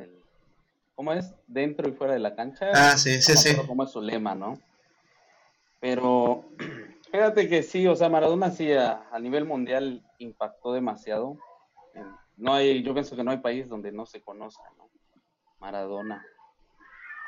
¿Cómo 0.94 1.12
es? 1.12 1.34
Dentro 1.46 1.88
y 1.88 1.92
fuera 1.92 2.14
de 2.14 2.20
la 2.20 2.36
cancha. 2.36 2.70
Ah, 2.72 2.96
sí, 2.96 3.20
sí, 3.20 3.36
sí. 3.36 3.56
¿Cómo 3.66 3.84
es 3.84 3.90
su 3.90 4.00
lema, 4.00 4.34
no? 4.34 4.58
Pero 5.80 6.44
fíjate 7.10 7.48
que 7.48 7.62
sí, 7.62 7.86
o 7.86 7.96
sea, 7.96 8.08
Maradona 8.08 8.50
sí 8.50 8.72
a, 8.72 9.06
nivel 9.20 9.44
mundial 9.44 10.04
impactó 10.18 10.72
demasiado. 10.72 11.36
No 12.36 12.54
hay, 12.54 12.82
yo 12.82 12.92
pienso 12.92 13.16
que 13.16 13.24
no 13.24 13.30
hay 13.30 13.38
país 13.38 13.68
donde 13.68 13.92
no 13.92 14.06
se 14.06 14.22
conozca, 14.22 14.64
¿no? 14.76 14.90
Maradona. 15.58 16.24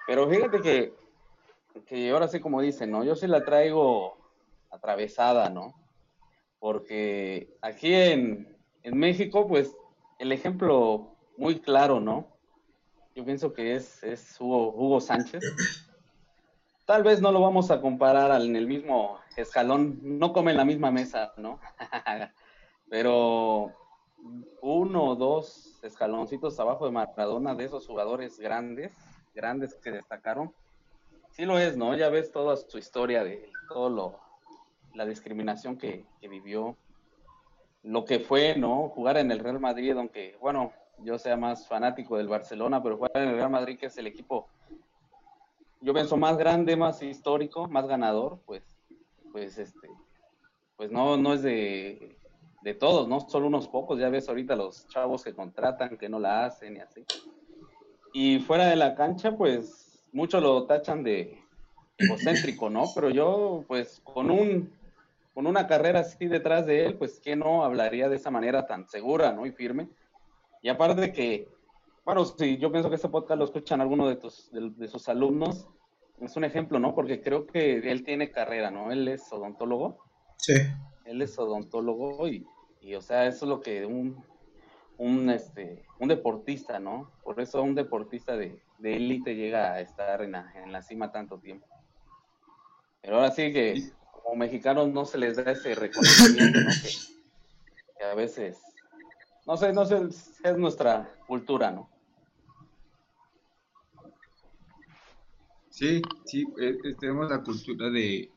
Pero 0.06 0.28
fíjate 0.28 0.60
que, 0.60 0.94
que 1.86 2.10
ahora 2.10 2.28
sí 2.28 2.40
como 2.40 2.60
dicen, 2.60 2.90
¿no? 2.90 3.04
Yo 3.04 3.14
sí 3.16 3.26
la 3.26 3.44
traigo 3.44 4.16
atravesada, 4.70 5.48
¿no? 5.48 5.74
Porque 6.58 7.56
aquí 7.60 7.94
en, 7.94 8.56
en 8.82 8.98
México, 8.98 9.46
pues, 9.46 9.76
el 10.18 10.32
ejemplo 10.32 11.16
muy 11.36 11.60
claro, 11.60 12.00
¿no? 12.00 12.36
Yo 13.14 13.24
pienso 13.24 13.52
que 13.52 13.74
es, 13.74 14.02
es 14.02 14.40
Hugo, 14.40 14.72
Hugo 14.74 15.00
Sánchez 15.00 15.42
Tal 16.86 17.02
vez 17.02 17.20
no 17.20 17.32
lo 17.32 17.40
vamos 17.40 17.72
a 17.72 17.80
comparar 17.80 18.40
en 18.40 18.54
el 18.54 18.68
mismo 18.68 19.18
escalón, 19.36 19.98
no 20.02 20.32
come 20.32 20.52
en 20.52 20.56
la 20.56 20.64
misma 20.64 20.92
mesa, 20.92 21.32
¿no? 21.36 21.58
Pero 22.88 23.72
uno 24.60 25.04
o 25.04 25.16
dos 25.16 25.78
escaloncitos 25.82 26.58
abajo 26.60 26.86
de 26.86 26.92
Maradona 26.92 27.54
de 27.54 27.64
esos 27.64 27.86
jugadores 27.86 28.38
grandes, 28.38 28.94
grandes 29.34 29.74
que 29.74 29.90
destacaron, 29.90 30.52
sí 31.30 31.44
lo 31.44 31.58
es, 31.58 31.76
¿no? 31.76 31.94
Ya 31.96 32.08
ves 32.08 32.32
toda 32.32 32.56
su 32.56 32.78
historia 32.78 33.24
de 33.24 33.50
todo 33.68 33.90
lo, 33.90 34.20
la 34.94 35.04
discriminación 35.06 35.76
que, 35.76 36.04
que 36.20 36.28
vivió, 36.28 36.76
lo 37.82 38.04
que 38.04 38.20
fue, 38.20 38.56
¿no? 38.56 38.88
Jugar 38.88 39.16
en 39.18 39.30
el 39.30 39.38
Real 39.38 39.60
Madrid, 39.60 39.92
aunque, 39.96 40.36
bueno, 40.40 40.72
yo 40.98 41.18
sea 41.18 41.36
más 41.36 41.68
fanático 41.68 42.16
del 42.16 42.28
Barcelona, 42.28 42.82
pero 42.82 42.96
jugar 42.96 43.12
en 43.16 43.28
el 43.28 43.34
Real 43.36 43.50
Madrid, 43.50 43.78
que 43.78 43.86
es 43.86 43.98
el 43.98 44.06
equipo 44.06 44.48
yo 45.80 45.94
pienso 45.94 46.16
más 46.16 46.36
grande, 46.36 46.76
más 46.76 47.02
histórico, 47.02 47.68
más 47.68 47.86
ganador, 47.86 48.40
pues, 48.44 48.62
pues 49.30 49.58
este, 49.58 49.88
pues 50.76 50.90
no, 50.90 51.16
no 51.16 51.34
es 51.34 51.42
de, 51.42 52.18
de 52.66 52.74
todos, 52.74 53.06
¿no? 53.06 53.20
Solo 53.20 53.46
unos 53.46 53.68
pocos, 53.68 53.96
ya 53.98 54.08
ves 54.08 54.28
ahorita 54.28 54.56
los 54.56 54.88
chavos 54.88 55.22
que 55.22 55.32
contratan, 55.32 55.96
que 55.96 56.08
no 56.08 56.18
la 56.18 56.44
hacen 56.44 56.76
y 56.76 56.80
así. 56.80 57.04
Y 58.12 58.40
fuera 58.40 58.66
de 58.66 58.74
la 58.74 58.96
cancha, 58.96 59.36
pues, 59.36 60.04
muchos 60.12 60.42
lo 60.42 60.66
tachan 60.66 61.04
de 61.04 61.38
egocéntrico, 61.96 62.68
¿no? 62.68 62.84
Pero 62.92 63.10
yo, 63.10 63.64
pues, 63.68 64.00
con 64.02 64.32
un, 64.32 64.72
con 65.32 65.46
una 65.46 65.68
carrera 65.68 66.00
así 66.00 66.26
detrás 66.26 66.66
de 66.66 66.86
él, 66.86 66.94
pues, 66.96 67.20
¿qué 67.20 67.36
no 67.36 67.64
hablaría 67.64 68.08
de 68.08 68.16
esa 68.16 68.32
manera 68.32 68.66
tan 68.66 68.88
segura, 68.88 69.32
¿no? 69.32 69.46
Y 69.46 69.52
firme. 69.52 69.88
Y 70.60 70.68
aparte 70.68 71.00
de 71.02 71.12
que 71.12 71.48
bueno, 72.04 72.24
sí, 72.24 72.56
yo 72.58 72.70
pienso 72.70 72.88
que 72.88 72.94
este 72.94 73.08
podcast 73.08 73.36
lo 73.36 73.44
escuchan 73.46 73.80
algunos 73.80 74.08
de, 74.08 74.14
tus, 74.14 74.48
de, 74.52 74.86
sus 74.86 75.08
alumnos. 75.08 75.66
Es 76.20 76.36
un 76.36 76.44
ejemplo, 76.44 76.78
¿no? 76.78 76.94
Porque 76.94 77.20
creo 77.20 77.48
que 77.48 77.78
él 77.78 78.04
tiene 78.04 78.30
carrera, 78.30 78.70
¿no? 78.70 78.92
Él 78.92 79.08
es 79.08 79.32
odontólogo. 79.32 79.98
Sí. 80.36 80.54
Él 81.04 81.20
es 81.20 81.36
odontólogo 81.36 82.28
y, 82.28 82.46
y 82.80 82.94
o 82.94 83.00
sea, 83.00 83.26
eso 83.26 83.44
es 83.44 83.48
lo 83.48 83.60
que 83.60 83.86
un, 83.86 84.24
un, 84.98 85.30
este, 85.30 85.84
un 85.98 86.08
deportista, 86.08 86.78
¿no? 86.78 87.10
Por 87.22 87.40
eso 87.40 87.62
un 87.62 87.74
deportista 87.74 88.36
de, 88.36 88.60
de 88.78 88.96
élite 88.96 89.34
llega 89.34 89.72
a 89.72 89.80
estar 89.80 90.22
en 90.22 90.32
la, 90.32 90.52
en 90.62 90.72
la 90.72 90.82
cima 90.82 91.12
tanto 91.12 91.38
tiempo. 91.38 91.66
Pero 93.02 93.16
ahora 93.16 93.30
sí 93.30 93.52
que 93.52 93.92
como 94.10 94.36
mexicanos 94.36 94.88
no 94.88 95.04
se 95.04 95.18
les 95.18 95.36
da 95.36 95.52
ese 95.52 95.74
reconocimiento, 95.74 96.60
¿no? 96.60 96.70
que 97.98 98.04
a 98.04 98.14
veces 98.14 98.60
no 99.46 99.56
sé, 99.56 99.72
no 99.72 99.86
sé, 99.86 100.08
es 100.42 100.58
nuestra 100.58 101.08
cultura, 101.26 101.70
¿no? 101.70 101.88
Sí, 105.70 106.02
sí, 106.24 106.44
eh, 106.58 106.76
tenemos 106.98 107.30
la 107.30 107.42
cultura 107.42 107.88
de, 107.90 108.28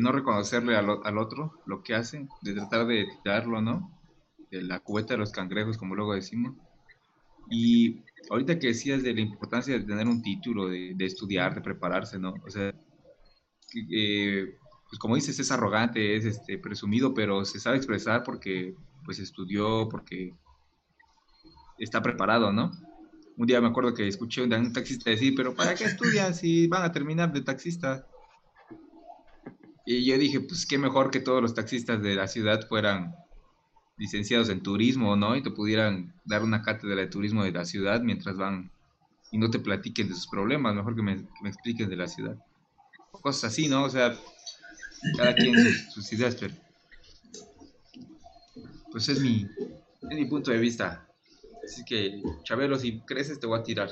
no 0.00 0.12
reconocerle 0.12 0.76
al, 0.76 1.00
al, 1.04 1.18
otro 1.18 1.60
lo 1.66 1.82
que 1.82 1.94
hace, 1.94 2.28
de 2.42 2.54
tratar 2.54 2.86
de 2.86 3.06
tirarlo, 3.22 3.62
¿no? 3.62 3.92
De 4.50 4.62
la 4.62 4.80
cubeta 4.80 5.14
de 5.14 5.18
los 5.18 5.30
cangrejos, 5.30 5.78
como 5.78 5.94
luego 5.94 6.14
decimos. 6.14 6.54
Y 7.48 8.02
ahorita 8.30 8.58
que 8.58 8.68
decías 8.68 9.02
de 9.02 9.14
la 9.14 9.20
importancia 9.20 9.78
de 9.78 9.84
tener 9.84 10.06
un 10.06 10.22
título, 10.22 10.68
de, 10.68 10.94
estudiar, 11.00 11.54
de 11.54 11.60
prepararse, 11.60 12.18
¿no? 12.18 12.34
O 12.44 12.50
sea, 12.50 12.74
pues 13.72 14.98
como 14.98 15.14
dices, 15.14 15.38
es 15.38 15.50
arrogante, 15.52 16.16
es 16.16 16.24
este, 16.24 16.58
presumido, 16.58 17.14
pero 17.14 17.44
se 17.44 17.60
sabe 17.60 17.76
expresar 17.76 18.22
porque 18.24 18.74
pues 19.04 19.20
estudió, 19.20 19.88
porque 19.88 20.34
está 21.78 22.02
preparado, 22.02 22.52
¿no? 22.52 22.72
Un 23.36 23.46
día 23.46 23.60
me 23.60 23.68
acuerdo 23.68 23.94
que 23.94 24.08
escuché 24.08 24.40
a 24.42 24.44
un 24.44 24.72
taxista 24.72 25.10
decir, 25.10 25.34
pero 25.36 25.54
¿para 25.54 25.74
qué 25.74 25.84
estudian 25.84 26.34
si 26.34 26.66
van 26.66 26.82
a 26.82 26.90
terminar 26.90 27.32
de 27.32 27.42
taxista? 27.42 28.06
Y 29.86 30.04
yo 30.04 30.18
dije, 30.18 30.40
pues 30.40 30.66
qué 30.66 30.78
mejor 30.78 31.12
que 31.12 31.20
todos 31.20 31.40
los 31.40 31.54
taxistas 31.54 32.02
de 32.02 32.16
la 32.16 32.26
ciudad 32.26 32.66
fueran 32.68 33.14
licenciados 33.96 34.48
en 34.48 34.60
turismo, 34.60 35.14
¿no? 35.14 35.36
Y 35.36 35.42
te 35.42 35.52
pudieran 35.52 36.12
dar 36.24 36.42
una 36.42 36.60
cátedra 36.60 36.96
de 36.96 37.06
turismo 37.06 37.44
de 37.44 37.52
la 37.52 37.64
ciudad 37.64 38.00
mientras 38.00 38.36
van 38.36 38.70
y 39.30 39.38
no 39.38 39.48
te 39.48 39.60
platiquen 39.60 40.08
de 40.08 40.14
sus 40.14 40.26
problemas, 40.26 40.74
mejor 40.74 40.96
que 40.96 41.02
me, 41.02 41.24
expliquen 41.44 41.88
de 41.88 41.96
la 41.96 42.08
ciudad. 42.08 42.36
Cosas 43.12 43.52
así, 43.52 43.68
¿no? 43.68 43.84
O 43.84 43.90
sea, 43.90 44.14
cada 45.16 45.34
quien 45.34 45.54
sus, 45.90 46.12
ideas, 46.12 46.34
pero 46.34 46.52
pues 48.90 49.08
es 49.08 49.20
mi, 49.20 49.46
es 50.10 50.16
mi 50.16 50.24
punto 50.26 50.50
de 50.50 50.58
vista. 50.58 51.06
Así 51.64 51.84
que, 51.84 52.22
Chabelo, 52.42 52.78
si 52.78 53.00
creces 53.00 53.38
te 53.38 53.46
voy 53.46 53.60
a 53.60 53.62
tirar. 53.62 53.90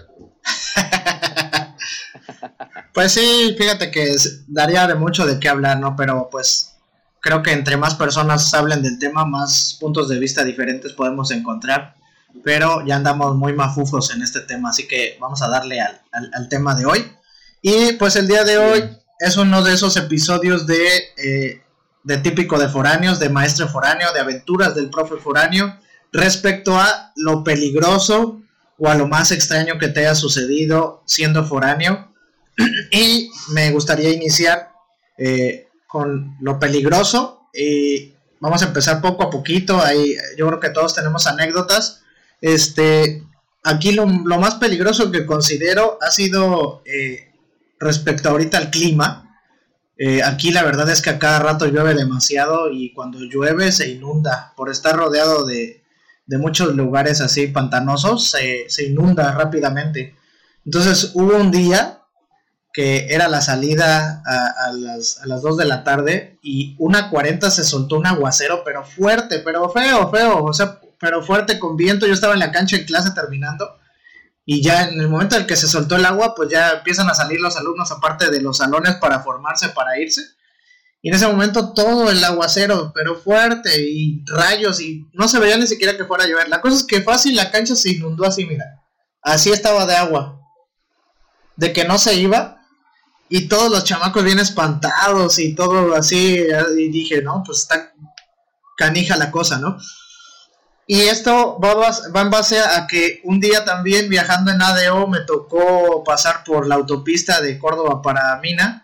Pues 2.92 3.12
sí, 3.12 3.54
fíjate 3.58 3.90
que 3.90 4.14
daría 4.46 4.86
de 4.86 4.94
mucho 4.94 5.26
de 5.26 5.38
qué 5.38 5.48
hablar, 5.48 5.78
¿no? 5.78 5.96
Pero 5.96 6.28
pues 6.30 6.74
creo 7.20 7.42
que 7.42 7.52
entre 7.52 7.76
más 7.76 7.94
personas 7.94 8.52
hablen 8.54 8.82
del 8.82 8.98
tema, 8.98 9.24
más 9.24 9.76
puntos 9.80 10.08
de 10.08 10.18
vista 10.18 10.44
diferentes 10.44 10.92
podemos 10.92 11.30
encontrar. 11.30 11.94
Pero 12.42 12.84
ya 12.84 12.96
andamos 12.96 13.36
muy 13.36 13.52
mafufos 13.52 14.10
en 14.10 14.22
este 14.22 14.40
tema, 14.40 14.70
así 14.70 14.86
que 14.88 15.16
vamos 15.20 15.40
a 15.40 15.48
darle 15.48 15.80
al, 15.80 16.48
tema 16.48 16.74
de 16.74 16.84
hoy. 16.84 17.12
Y 17.62 17.92
pues 17.92 18.16
el 18.16 18.28
día 18.28 18.44
de 18.44 18.58
hoy 18.58 18.84
es 19.20 19.36
uno 19.36 19.62
de 19.62 19.72
esos 19.72 19.96
episodios 19.96 20.66
de, 20.66 20.86
eh, 21.16 21.62
de 22.02 22.18
típico 22.18 22.58
de 22.58 22.68
foráneos, 22.68 23.20
de 23.20 23.30
maestro 23.30 23.68
foráneo, 23.68 24.12
de 24.12 24.20
aventuras 24.20 24.74
del 24.74 24.90
profe 24.90 25.16
foráneo, 25.16 25.78
respecto 26.12 26.76
a 26.78 27.12
lo 27.16 27.42
peligroso 27.44 28.42
o 28.78 28.88
a 28.88 28.94
lo 28.94 29.06
más 29.06 29.30
extraño 29.32 29.78
que 29.78 29.88
te 29.88 30.00
haya 30.00 30.14
sucedido 30.14 31.02
siendo 31.06 31.44
foráneo. 31.44 32.12
y 32.90 33.30
me 33.52 33.70
gustaría 33.70 34.10
iniciar 34.10 34.70
eh, 35.18 35.68
con 35.86 36.36
lo 36.40 36.58
peligroso 36.58 37.48
y 37.52 38.14
vamos 38.40 38.62
a 38.62 38.66
empezar 38.66 39.00
poco 39.00 39.24
a 39.24 39.30
poquito. 39.30 39.80
Ahí, 39.80 40.16
yo 40.36 40.46
creo 40.48 40.60
que 40.60 40.70
todos 40.70 40.94
tenemos 40.94 41.26
anécdotas. 41.26 42.02
Este, 42.40 43.22
aquí 43.62 43.92
lo, 43.92 44.06
más 44.06 44.56
peligroso 44.56 45.10
que 45.10 45.26
considero 45.26 45.98
ha 46.00 46.10
sido 46.10 46.82
eh, 46.84 47.32
respecto 47.78 48.28
ahorita 48.28 48.58
al 48.58 48.70
clima. 48.70 49.40
Eh, 49.96 50.22
aquí 50.24 50.50
la 50.50 50.64
verdad 50.64 50.90
es 50.90 51.00
que 51.00 51.10
a 51.10 51.20
cada 51.20 51.38
rato 51.38 51.66
llueve 51.66 51.94
demasiado 51.94 52.70
y 52.70 52.92
cuando 52.92 53.20
llueve 53.20 53.70
se 53.72 53.88
inunda. 53.88 54.52
Por 54.56 54.70
estar 54.70 54.96
rodeado 54.96 55.46
de, 56.26 56.38
muchos 56.38 56.74
lugares 56.74 57.20
así 57.20 57.46
pantanosos, 57.48 58.30
se, 58.30 58.64
se 58.68 58.86
inunda 58.86 59.32
rápidamente. 59.32 60.16
Entonces 60.64 61.12
hubo 61.14 61.36
un 61.36 61.50
día 61.50 62.00
que 62.74 63.06
era 63.10 63.28
la 63.28 63.40
salida 63.40 64.22
a, 64.26 64.72
las, 64.72 65.20
a, 65.22 65.26
2 65.26 65.56
de 65.56 65.64
la 65.64 65.84
tarde 65.84 66.38
y 66.42 66.74
una 66.80 67.08
40 67.08 67.48
se 67.50 67.62
soltó 67.62 67.96
un 67.96 68.06
aguacero, 68.06 68.62
pero 68.64 68.84
fuerte, 68.84 69.38
pero 69.38 69.70
feo, 69.70 70.10
feo, 70.10 70.44
o 70.44 70.52
sea, 70.52 70.80
pero 70.98 71.22
fuerte 71.22 71.60
con 71.60 71.76
viento. 71.76 72.04
Yo 72.06 72.12
estaba 72.12 72.34
en 72.34 72.40
la 72.40 72.50
cancha 72.50 72.76
en 72.76 72.84
clase 72.84 73.12
terminando 73.12 73.78
y 74.44 74.60
ya 74.60 74.88
en 74.88 75.00
el 75.00 75.08
momento 75.08 75.36
en 75.36 75.42
el 75.42 75.46
que 75.46 75.56
se 75.56 75.68
soltó 75.68 75.94
el 75.94 76.04
agua, 76.04 76.34
pues 76.34 76.50
ya 76.50 76.72
empiezan 76.72 77.08
a 77.08 77.14
salir 77.14 77.40
los 77.40 77.56
alumnos 77.56 77.92
aparte 77.92 78.30
de 78.30 78.42
los 78.42 78.58
salones 78.58 78.96
para 78.96 79.20
formarse, 79.20 79.68
para 79.68 79.98
irse. 79.98 80.22
Y 81.04 81.08
en 81.10 81.16
ese 81.16 81.26
momento 81.26 81.74
todo 81.74 82.10
el 82.10 82.24
aguacero, 82.24 82.90
pero 82.94 83.14
fuerte 83.14 83.70
y 83.78 84.24
rayos 84.24 84.80
y 84.80 85.06
no 85.12 85.28
se 85.28 85.38
veía 85.38 85.58
ni 85.58 85.66
siquiera 85.66 85.98
que 85.98 86.06
fuera 86.06 86.24
a 86.24 86.26
llover. 86.26 86.48
La 86.48 86.62
cosa 86.62 86.76
es 86.76 86.84
que 86.84 87.02
fácil 87.02 87.36
la 87.36 87.50
cancha 87.50 87.76
se 87.76 87.90
inundó 87.90 88.24
así, 88.24 88.46
mira. 88.46 88.64
Así 89.20 89.50
estaba 89.52 89.84
de 89.84 89.96
agua. 89.96 90.40
De 91.56 91.74
que 91.74 91.84
no 91.84 91.98
se 91.98 92.14
iba, 92.14 92.58
y 93.28 93.48
todos 93.48 93.70
los 93.70 93.84
chamacos 93.84 94.24
bien 94.24 94.38
espantados 94.38 95.38
y 95.38 95.54
todo 95.54 95.94
así, 95.94 96.42
y 96.78 96.88
dije, 96.88 97.20
no, 97.20 97.42
pues 97.44 97.58
está 97.58 97.92
canija 98.78 99.16
la 99.16 99.30
cosa, 99.30 99.58
¿no? 99.58 99.76
Y 100.86 101.02
esto 101.02 101.60
va, 101.60 101.94
en 102.18 102.30
base 102.30 102.60
a 102.60 102.86
que 102.86 103.20
un 103.24 103.40
día 103.40 103.66
también 103.66 104.08
viajando 104.08 104.52
en 104.52 104.62
ADO 104.62 105.06
me 105.06 105.20
tocó 105.20 106.02
pasar 106.02 106.44
por 106.44 106.66
la 106.66 106.76
autopista 106.76 107.42
de 107.42 107.58
Córdoba 107.58 108.00
para 108.00 108.40
Mina 108.40 108.83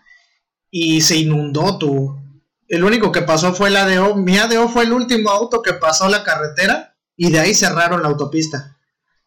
y 0.71 1.01
se 1.01 1.17
inundó 1.17 1.77
tu. 1.77 2.19
El 2.67 2.83
único 2.83 3.11
que 3.11 3.21
pasó 3.21 3.53
fue 3.53 3.69
el 3.69 3.77
ADO. 3.77 4.15
Mi 4.15 4.37
ADO 4.37 4.69
fue 4.69 4.85
el 4.85 4.93
último 4.93 5.29
auto 5.29 5.61
que 5.61 5.73
pasó 5.73 6.09
la 6.09 6.23
carretera 6.23 6.95
y 7.15 7.29
de 7.29 7.39
ahí 7.39 7.53
cerraron 7.53 8.01
la 8.01 8.07
autopista. 8.07 8.77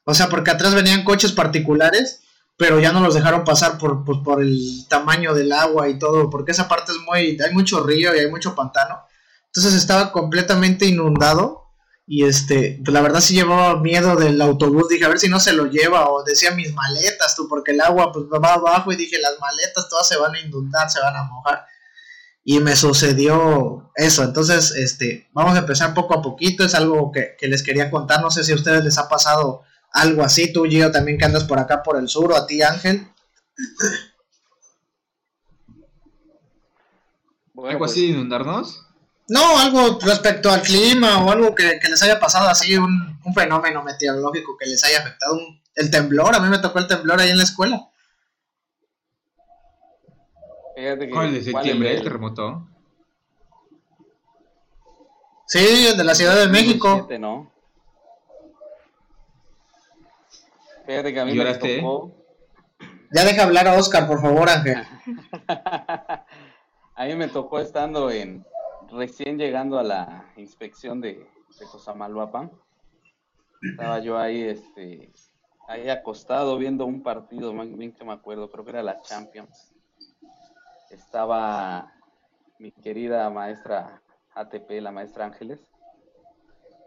O 0.03 0.15
sea, 0.15 0.29
porque 0.29 0.51
atrás 0.51 0.75
venían 0.75 1.05
coches 1.05 1.31
particulares 1.31 2.23
pero 2.57 2.79
ya 2.79 2.93
no 2.93 3.01
los 3.01 3.15
dejaron 3.15 3.45
pasar 3.45 3.79
por, 3.79 4.05
pues, 4.05 4.19
por 4.25 4.41
el 4.41 4.87
tamaño 4.89 5.35
del 5.35 5.53
agua 5.53 5.89
y 5.89 5.99
todo, 5.99 6.31
porque 6.31 6.53
esa 6.53 6.69
parte 6.69 6.93
es 6.93 6.99
muy, 6.99 7.39
hay 7.41 7.53
mucho 7.53 7.83
río 7.83 8.15
y 8.15 8.21
hay 8.21 8.31
mucho 8.31 8.55
pantano, 8.55 9.01
entonces 9.47 9.75
estaba 9.75 10.13
completamente 10.13 10.87
inundado 10.87 11.64
y 12.07 12.25
este, 12.25 12.81
pues 12.85 12.93
la 12.93 13.01
verdad 13.01 13.21
sí 13.21 13.35
llevaba 13.35 13.81
miedo 13.81 14.17
del 14.17 14.41
autobús, 14.41 14.89
dije 14.89 15.05
a 15.05 15.09
ver 15.09 15.19
si 15.19 15.29
no 15.29 15.41
se 15.41 15.53
lo 15.53 15.67
lleva 15.67 16.11
o 16.11 16.23
decía 16.23 16.51
mis 16.51 16.73
maletas 16.75 17.35
tú, 17.37 17.49
porque 17.49 17.73
el 17.73 17.81
agua 17.81 18.13
pues 18.13 18.27
va 18.27 18.55
abajo 18.55 18.93
y 18.93 18.97
dije 18.97 19.19
las 19.21 19.39
maletas 19.41 19.89
todas 19.89 20.07
se 20.07 20.17
van 20.17 20.35
a 20.35 20.41
inundar, 20.41 20.91
se 20.91 21.01
van 21.01 21.17
a 21.17 21.25
mojar 21.25 21.65
y 22.45 22.61
me 22.61 22.77
sucedió 22.77 23.91
eso, 23.95 24.23
entonces 24.23 24.73
este, 24.73 25.31
vamos 25.33 25.55
a 25.55 25.61
empezar 25.61 25.95
poco 25.95 26.15
a 26.15 26.23
poquito, 26.23 26.65
es 26.65 26.75
algo 26.75 27.11
que, 27.11 27.37
que 27.39 27.49
les 27.49 27.63
quería 27.63 27.91
contar, 27.91 28.21
no 28.21 28.31
sé 28.31 28.45
si 28.45 28.53
a 28.53 28.57
ustedes 28.57 28.85
les 28.85 28.99
ha 28.99 29.09
pasado 29.09 29.63
algo 29.95 30.23
así. 30.23 30.53
Tú, 30.53 30.65
Gio, 30.65 30.91
también 30.91 31.17
que 31.17 31.25
andas 31.25 31.45
por 31.45 31.59
acá 31.59 31.83
por 31.83 31.97
el 31.97 32.09
sur, 32.09 32.33
o 32.33 32.37
a 32.37 32.47
ti, 32.47 32.61
Ángel. 32.61 33.09
¿Algo 37.57 37.85
así 37.87 38.03
de 38.03 38.13
inundarnos? 38.13 38.85
No, 39.29 39.59
algo 39.59 39.99
respecto 40.01 40.51
al 40.51 40.61
clima 40.63 41.25
o 41.25 41.31
algo 41.31 41.55
que, 41.55 41.81
les 41.89 42.03
haya 42.03 42.21
pasado 42.21 42.49
así, 42.49 42.77
un, 42.77 43.19
fenómeno 43.35 43.83
meteorológico 43.83 44.57
que 44.59 44.67
les 44.67 44.85
haya 44.85 45.01
afectado. 45.01 45.39
el 45.75 45.91
temblor, 45.91 46.35
a 46.35 46.41
mí 46.41 46.49
me 46.49 46.59
tocó 46.59 46.79
el 46.79 46.87
temblor 46.87 47.21
ahí 47.21 47.31
en 47.31 47.39
la 47.39 47.45
escuela. 47.45 47.89
¿Cuál 51.13 51.33
de 51.33 51.43
septiembre? 51.43 51.95
¿El 51.95 52.03
terremoto? 52.03 52.69
Sí, 55.47 55.87
el 55.89 55.97
de 55.97 56.05
la 56.05 56.15
Ciudad 56.15 56.37
de 56.37 56.49
México. 56.49 57.09
¿no? 57.19 57.53
Fíjate 60.87 61.15
que 61.15 61.21
a 61.21 61.25
mí 61.25 61.35
me 61.35 61.55
tocó. 61.55 62.13
Ya 63.13 63.25
deja 63.25 63.45
hablar 63.45 63.69
a 63.69 63.75
Oscar, 63.75 64.07
por 64.07 64.21
favor, 64.21 64.49
Ángel. 64.49 64.85
a 65.49 67.05
mí 67.07 67.15
me 67.15 67.29
tocó 67.29 67.61
estando 67.61 68.11
en. 68.11 68.45
Recién 68.95 69.39
llegando 69.39 69.79
a 69.79 69.83
la 69.83 70.33
inspección 70.37 71.01
de, 71.01 71.29
de 71.59 71.67
Cosamaloapan. 71.71 72.51
Estaba 73.63 73.99
yo 74.01 74.19
ahí, 74.19 74.43
este. 74.43 75.13
Ahí 75.67 75.89
acostado 75.89 76.59
viendo 76.59 76.85
un 76.85 77.03
partido, 77.03 77.53
bien 77.53 77.93
que 77.93 78.05
me 78.05 78.13
acuerdo, 78.13 78.51
creo 78.51 78.65
que 78.65 78.71
era 78.71 78.83
la 78.83 79.01
Champions. 79.01 79.73
Estaba 80.91 81.91
mi 82.59 82.71
querida 82.71 83.31
maestra 83.31 84.03
ATP, 84.35 84.71
la 84.83 84.93
maestra 84.93 85.25
Ángeles. 85.25 85.61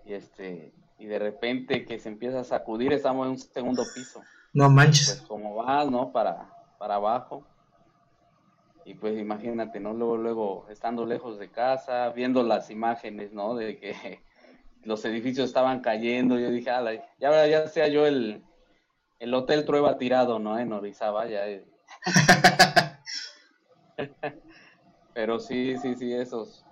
Y 0.06 0.14
este, 0.14 0.74
y 1.00 1.06
de 1.06 1.20
repente 1.20 1.86
que 1.86 2.00
se 2.00 2.10
empieza 2.10 2.42
a 2.42 2.44
sacudir, 2.44 2.94
estamos 2.94 3.26
en 3.26 3.32
un 3.32 3.38
segundo 3.38 3.84
piso. 3.94 4.22
No 4.54 4.70
manches. 4.70 5.18
Pues 5.18 5.28
como 5.28 5.56
vas, 5.56 5.90
¿no? 5.90 6.12
Para, 6.12 6.50
para 6.78 6.96
abajo. 6.96 7.46
Y 8.88 8.94
pues 8.94 9.20
imagínate, 9.20 9.82
¿no? 9.82 9.94
Luego, 9.94 10.16
luego, 10.16 10.66
estando 10.70 11.06
lejos 11.06 11.38
de 11.38 11.52
casa, 11.52 12.10
viendo 12.12 12.42
las 12.42 12.70
imágenes, 12.70 13.34
¿no? 13.34 13.54
De 13.54 13.78
que 13.78 13.94
los 14.84 15.04
edificios 15.04 15.50
estaban 15.50 15.82
cayendo, 15.82 16.40
yo 16.40 16.50
dije, 16.50 16.70
ala, 16.70 16.94
ya, 17.20 17.46
ya 17.48 17.68
sea 17.68 17.90
yo 17.90 18.08
el, 18.08 18.46
el 19.20 19.34
Hotel 19.34 19.66
Trueba 19.66 19.98
tirado, 19.98 20.40
¿no? 20.40 20.58
En 20.58 20.72
Orizaba, 20.72 21.28
ya. 21.28 21.42
Pero 25.14 25.40
sí, 25.40 25.78
sí, 25.80 25.94
sí, 25.96 26.14
esos, 26.14 26.66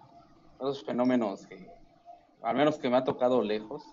esos 0.55 0.85
fenómenos 0.85 1.45
que, 1.45 1.69
al 2.43 2.55
menos 2.55 2.77
que 2.77 2.89
me 2.89 2.95
ha 2.95 3.03
tocado 3.03 3.41
lejos, 3.41 3.83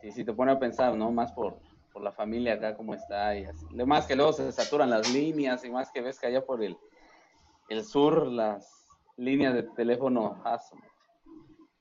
si, 0.00 0.10
si 0.10 0.24
te 0.24 0.32
pone 0.32 0.52
a 0.52 0.58
pensar, 0.58 0.94
¿no? 0.94 1.12
Más 1.12 1.32
por, 1.32 1.60
por 1.92 2.02
la 2.02 2.12
familia 2.12 2.54
acá, 2.54 2.74
cómo 2.74 2.94
está. 2.94 3.36
Y. 3.36 3.46
Más 3.84 4.06
que 4.06 4.16
luego 4.16 4.32
se 4.32 4.50
saturan 4.52 4.88
las 4.88 5.12
líneas 5.12 5.62
y 5.66 5.70
más 5.70 5.90
que 5.90 6.00
ves 6.00 6.18
que 6.18 6.28
allá 6.28 6.46
por 6.46 6.64
el, 6.64 6.78
el 7.70 7.84
sur 7.84 8.26
las 8.26 8.66
líneas 9.16 9.54
de 9.54 9.62
teléfono 9.62 10.42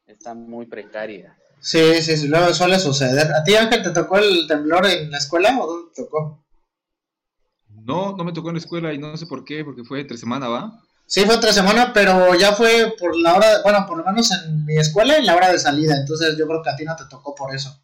están 0.06 0.49
muy 0.49 0.67
precarias. 0.67 1.36
Sí, 1.62 2.02
sí, 2.02 2.28
luego 2.28 2.54
suele 2.54 2.80
suceder. 2.80 3.34
¿A 3.34 3.43
ti, 3.43 3.56
Ángel, 3.56 3.84
te 3.84 3.89
tocó 3.89 4.17
el 4.17 4.47
temblor 4.47 4.86
en 4.86 5.12
la 5.12 5.17
escuela 5.17 5.58
o 5.60 5.67
dónde 5.67 5.91
te 5.93 6.04
tocó? 6.04 6.45
No, 7.67 8.15
no 8.15 8.23
me 8.23 8.32
tocó 8.32 8.49
en 8.49 8.56
la 8.56 8.60
escuela 8.60 8.93
y 8.93 8.97
no 8.97 9.17
sé 9.17 9.25
por 9.25 9.43
qué, 9.43 9.65
porque 9.65 9.84
fue 9.84 10.02
entre 10.02 10.17
semana, 10.17 10.47
¿va? 10.47 10.80
Sí, 11.08 11.25
fue 11.25 11.36
entre 11.36 11.52
semana, 11.52 11.91
pero 11.91 12.36
ya 12.36 12.54
fue 12.54 12.93
por 12.99 13.17
la 13.17 13.36
hora, 13.36 13.63
bueno, 13.63 13.84
por 13.88 13.97
lo 13.97 14.06
menos 14.06 14.32
en 14.32 14.63
mi 14.63 14.78
escuela, 14.78 15.17
en 15.17 15.25
la 15.25 15.36
hora 15.36 15.52
de 15.52 15.58
salida. 15.58 15.95
Entonces 15.99 16.38
yo 16.38 16.45
creo 16.47 16.62
que 16.62 16.69
a 16.69 16.75
ti 16.75 16.86
no 16.86 16.95
te 16.95 17.06
tocó 17.10 17.34
por 17.34 17.54
eso. 17.54 17.84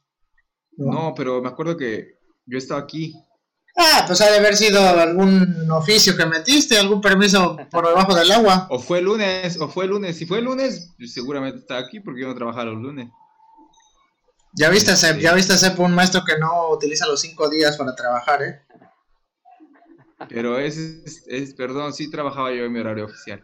No, 0.77 1.13
pero 1.15 1.41
me 1.41 1.49
acuerdo 1.49 1.75
que 1.75 2.19
yo 2.45 2.57
estaba 2.57 2.81
aquí. 2.81 3.15
Ah, 3.77 4.05
pues 4.07 4.21
ha 4.21 4.31
de 4.31 4.37
haber 4.37 4.55
sido 4.55 4.81
algún 4.87 5.69
oficio 5.69 6.15
que 6.15 6.25
metiste, 6.25 6.77
algún 6.77 7.01
permiso 7.01 7.57
por 7.69 7.85
debajo 7.85 8.15
del 8.15 8.31
agua. 8.31 8.67
O 8.69 8.79
fue 8.79 8.99
el 8.99 9.05
lunes, 9.05 9.59
o 9.59 9.67
fue 9.67 9.83
el 9.83 9.91
lunes. 9.91 10.17
Si 10.17 10.25
fue 10.25 10.39
el 10.39 10.45
lunes, 10.45 10.93
pues 10.97 11.13
seguramente 11.13 11.59
está 11.59 11.77
aquí 11.77 11.99
porque 11.99 12.21
yo 12.21 12.27
no 12.27 12.35
trabajaba 12.35 12.65
los 12.65 12.81
lunes. 12.81 13.09
Ya 14.53 14.69
viste, 14.69 14.93
este... 14.93 15.19
ya 15.19 15.33
viste, 15.33 15.57
Sep, 15.57 15.77
un 15.79 15.93
maestro 15.93 16.23
que 16.23 16.37
no 16.39 16.69
utiliza 16.69 17.05
los 17.07 17.19
cinco 17.19 17.49
días 17.49 17.75
para 17.75 17.93
trabajar, 17.93 18.41
¿eh? 18.41 18.61
Pero 20.29 20.57
es, 20.57 20.77
es, 21.27 21.53
perdón, 21.53 21.93
sí 21.93 22.09
trabajaba 22.09 22.53
yo 22.53 22.63
en 22.63 22.71
mi 22.71 22.79
horario 22.79 23.05
oficial. 23.05 23.43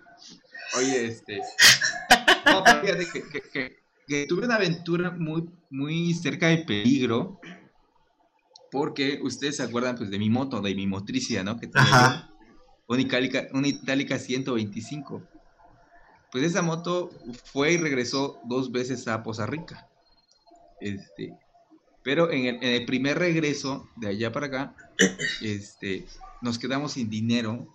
Oye, 0.78 1.08
este... 1.08 1.42
No, 2.46 2.64
fíjate 2.66 3.08
que, 3.54 3.78
que, 4.08 4.26
tuve 4.26 4.46
una 4.46 4.56
aventura 4.56 5.12
muy, 5.12 5.48
muy 5.70 6.14
cerca 6.14 6.48
de 6.48 6.60
peligro 6.60 7.40
porque 8.72 9.20
ustedes 9.22 9.58
se 9.58 9.64
acuerdan 9.64 9.98
pues 9.98 10.10
de 10.10 10.18
mi 10.18 10.30
moto, 10.30 10.62
de 10.62 10.74
mi 10.74 10.88
motricia, 10.88 11.44
¿no? 11.44 11.60
Que 11.60 11.68
tenía 11.68 12.30
una 12.88 13.02
Itálica, 13.02 13.48
una 13.54 13.68
Itálica 13.68 14.18
125. 14.18 15.22
Pues 16.32 16.44
esa 16.46 16.62
moto 16.62 17.12
fue 17.44 17.74
y 17.74 17.78
regresó 17.78 18.40
dos 18.46 18.72
veces 18.72 19.08
a 19.08 19.22
Poza 19.22 19.46
Rica. 19.46 19.90
Este, 20.80 21.38
pero 22.04 22.32
en 22.32 22.64
el, 22.64 22.86
primer 22.86 23.20
regreso 23.20 23.90
de 23.98 24.08
allá 24.08 24.32
para 24.32 24.48
acá, 24.48 24.76
este, 25.42 26.08
nos 26.42 26.58
quedamos 26.58 26.94
sin 26.94 27.10
dinero. 27.10 27.68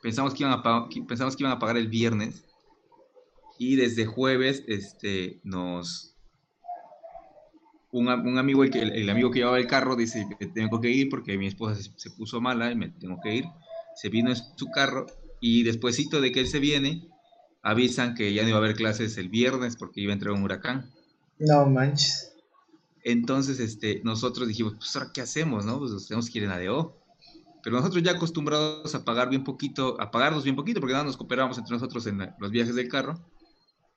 Pensamos 0.00 0.34
que, 0.34 0.44
iban 0.44 0.52
a 0.52 0.88
pensamos 1.08 1.36
que 1.36 1.42
iban 1.42 1.52
a 1.52 1.58
pagar 1.58 1.76
el 1.76 1.88
viernes. 1.88 2.44
Y 3.58 3.76
desde 3.76 4.06
jueves 4.06 4.62
este, 4.68 5.40
nos, 5.42 6.15
un, 7.98 8.38
amigo, 8.38 8.62
el, 8.64 8.74
el, 8.74 9.08
amigo 9.08 9.30
que 9.30 9.38
llevaba 9.38 9.58
el 9.58 9.66
carro, 9.66 9.96
dice 9.96 10.26
que 10.38 10.46
tengo 10.46 10.80
que 10.80 10.90
ir 10.90 11.08
porque 11.08 11.38
mi 11.38 11.46
esposa 11.46 11.80
se, 11.96 12.10
puso 12.10 12.40
mala 12.40 12.70
y 12.70 12.76
me 12.76 12.90
tengo 12.90 13.18
que 13.22 13.36
ir. 13.36 13.44
Se 13.94 14.10
vino 14.10 14.30
en 14.30 14.36
su 14.36 14.66
carro 14.66 15.06
y 15.40 15.62
despuésito 15.62 16.20
de 16.20 16.30
que 16.30 16.40
él 16.40 16.48
se 16.48 16.60
viene, 16.60 17.08
avisan 17.62 18.14
que 18.14 18.34
ya 18.34 18.42
no 18.42 18.50
iba 18.50 18.58
a 18.58 18.60
haber 18.60 18.76
clases 18.76 19.16
el 19.16 19.28
viernes 19.30 19.76
porque 19.76 20.02
iba 20.02 20.12
a 20.12 20.14
entrar 20.14 20.34
un 20.34 20.42
huracán. 20.42 20.92
No 21.38 21.66
manches. 21.66 22.34
Entonces, 23.02 23.60
este, 23.60 24.02
nosotros 24.04 24.48
dijimos, 24.48 24.74
pues 24.74 24.94
ahora 24.96 25.10
qué 25.14 25.22
hacemos, 25.22 25.64
¿no? 25.64 25.78
Pues 25.78 26.06
tenemos 26.06 26.28
que 26.28 26.38
ir 26.38 26.44
en 26.44 26.50
ADO. 26.50 27.02
Pero 27.62 27.76
nosotros 27.76 28.02
ya 28.02 28.12
acostumbrados 28.12 28.94
a 28.94 29.04
pagar 29.04 29.30
bien 29.30 29.42
poquito, 29.42 30.00
a 30.00 30.10
pagarnos 30.10 30.44
bien 30.44 30.54
poquito, 30.54 30.80
porque 30.80 30.92
nada 30.92 31.04
nos 31.04 31.16
cooperábamos 31.16 31.58
entre 31.58 31.72
nosotros 31.72 32.06
en 32.06 32.34
los 32.38 32.50
viajes 32.50 32.74
del 32.74 32.88
carro, 32.88 33.14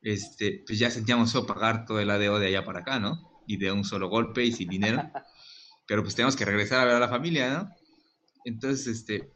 este, 0.01 0.63
pues 0.65 0.79
ya 0.79 0.89
sentíamos 0.89 1.29
solo 1.29 1.45
pagar 1.45 1.85
todo 1.85 1.99
el 1.99 2.09
ADO 2.09 2.39
de 2.39 2.47
allá 2.47 2.63
para 2.63 2.79
acá, 2.79 2.99
¿no? 2.99 3.28
Y 3.49 3.57
de 3.57 3.71
un 3.71 3.83
solo 3.83 4.09
golpe 4.09 4.45
y 4.45 4.51
sin 4.51 4.69
dinero. 4.69 5.01
Pero 5.87 6.03
pues 6.03 6.13
tenemos 6.13 6.35
que 6.35 6.45
regresar 6.45 6.81
a 6.81 6.85
ver 6.85 6.95
a 6.95 6.99
la 6.99 7.09
familia, 7.09 7.51
¿no? 7.51 7.69
Entonces, 8.45 8.85
este, 8.85 9.33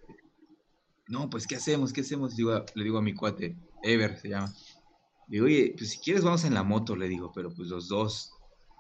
no, 1.08 1.28
pues 1.28 1.48
¿qué 1.48 1.56
hacemos? 1.56 1.92
¿Qué 1.92 2.02
hacemos? 2.02 2.36
le 2.38 2.84
digo 2.84 3.00
a 3.00 3.02
mi 3.02 3.16
cuate, 3.16 3.58
Ever 3.82 4.20
se 4.20 4.30
llama. 4.30 4.54
Digo, 5.28 5.46
oye, 5.46 5.74
pues 5.76 5.90
si 5.90 5.98
quieres 5.98 6.24
vamos 6.24 6.44
en 6.44 6.54
la 6.54 6.62
moto, 6.62 6.96
le 6.96 7.08
digo, 7.08 7.32
pero 7.34 7.52
pues 7.52 7.70
los 7.70 7.88
dos. 7.88 8.32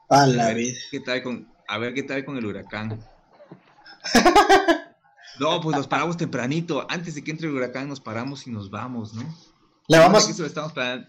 A 0.09 0.27
la 0.27 0.49
a 0.49 0.53
ver, 0.53 0.75
¿qué 0.91 0.99
tal 0.99 1.23
con, 1.23 1.51
a 1.67 1.77
ver 1.79 1.95
qué 1.95 2.03
tal 2.03 2.23
con 2.25 2.37
el 2.37 2.45
huracán. 2.45 3.03
no, 5.39 5.59
pues 5.61 5.75
nos 5.75 5.87
paramos 5.87 6.15
tempranito. 6.15 6.85
Antes 6.89 7.15
de 7.15 7.23
que 7.23 7.31
entre 7.31 7.47
el 7.47 7.55
huracán 7.55 7.89
nos 7.89 7.99
paramos 7.99 8.45
y 8.45 8.51
nos 8.51 8.69
vamos, 8.69 9.13
¿no? 9.15 9.23
Le 9.87 9.97
vamos. 9.97 10.27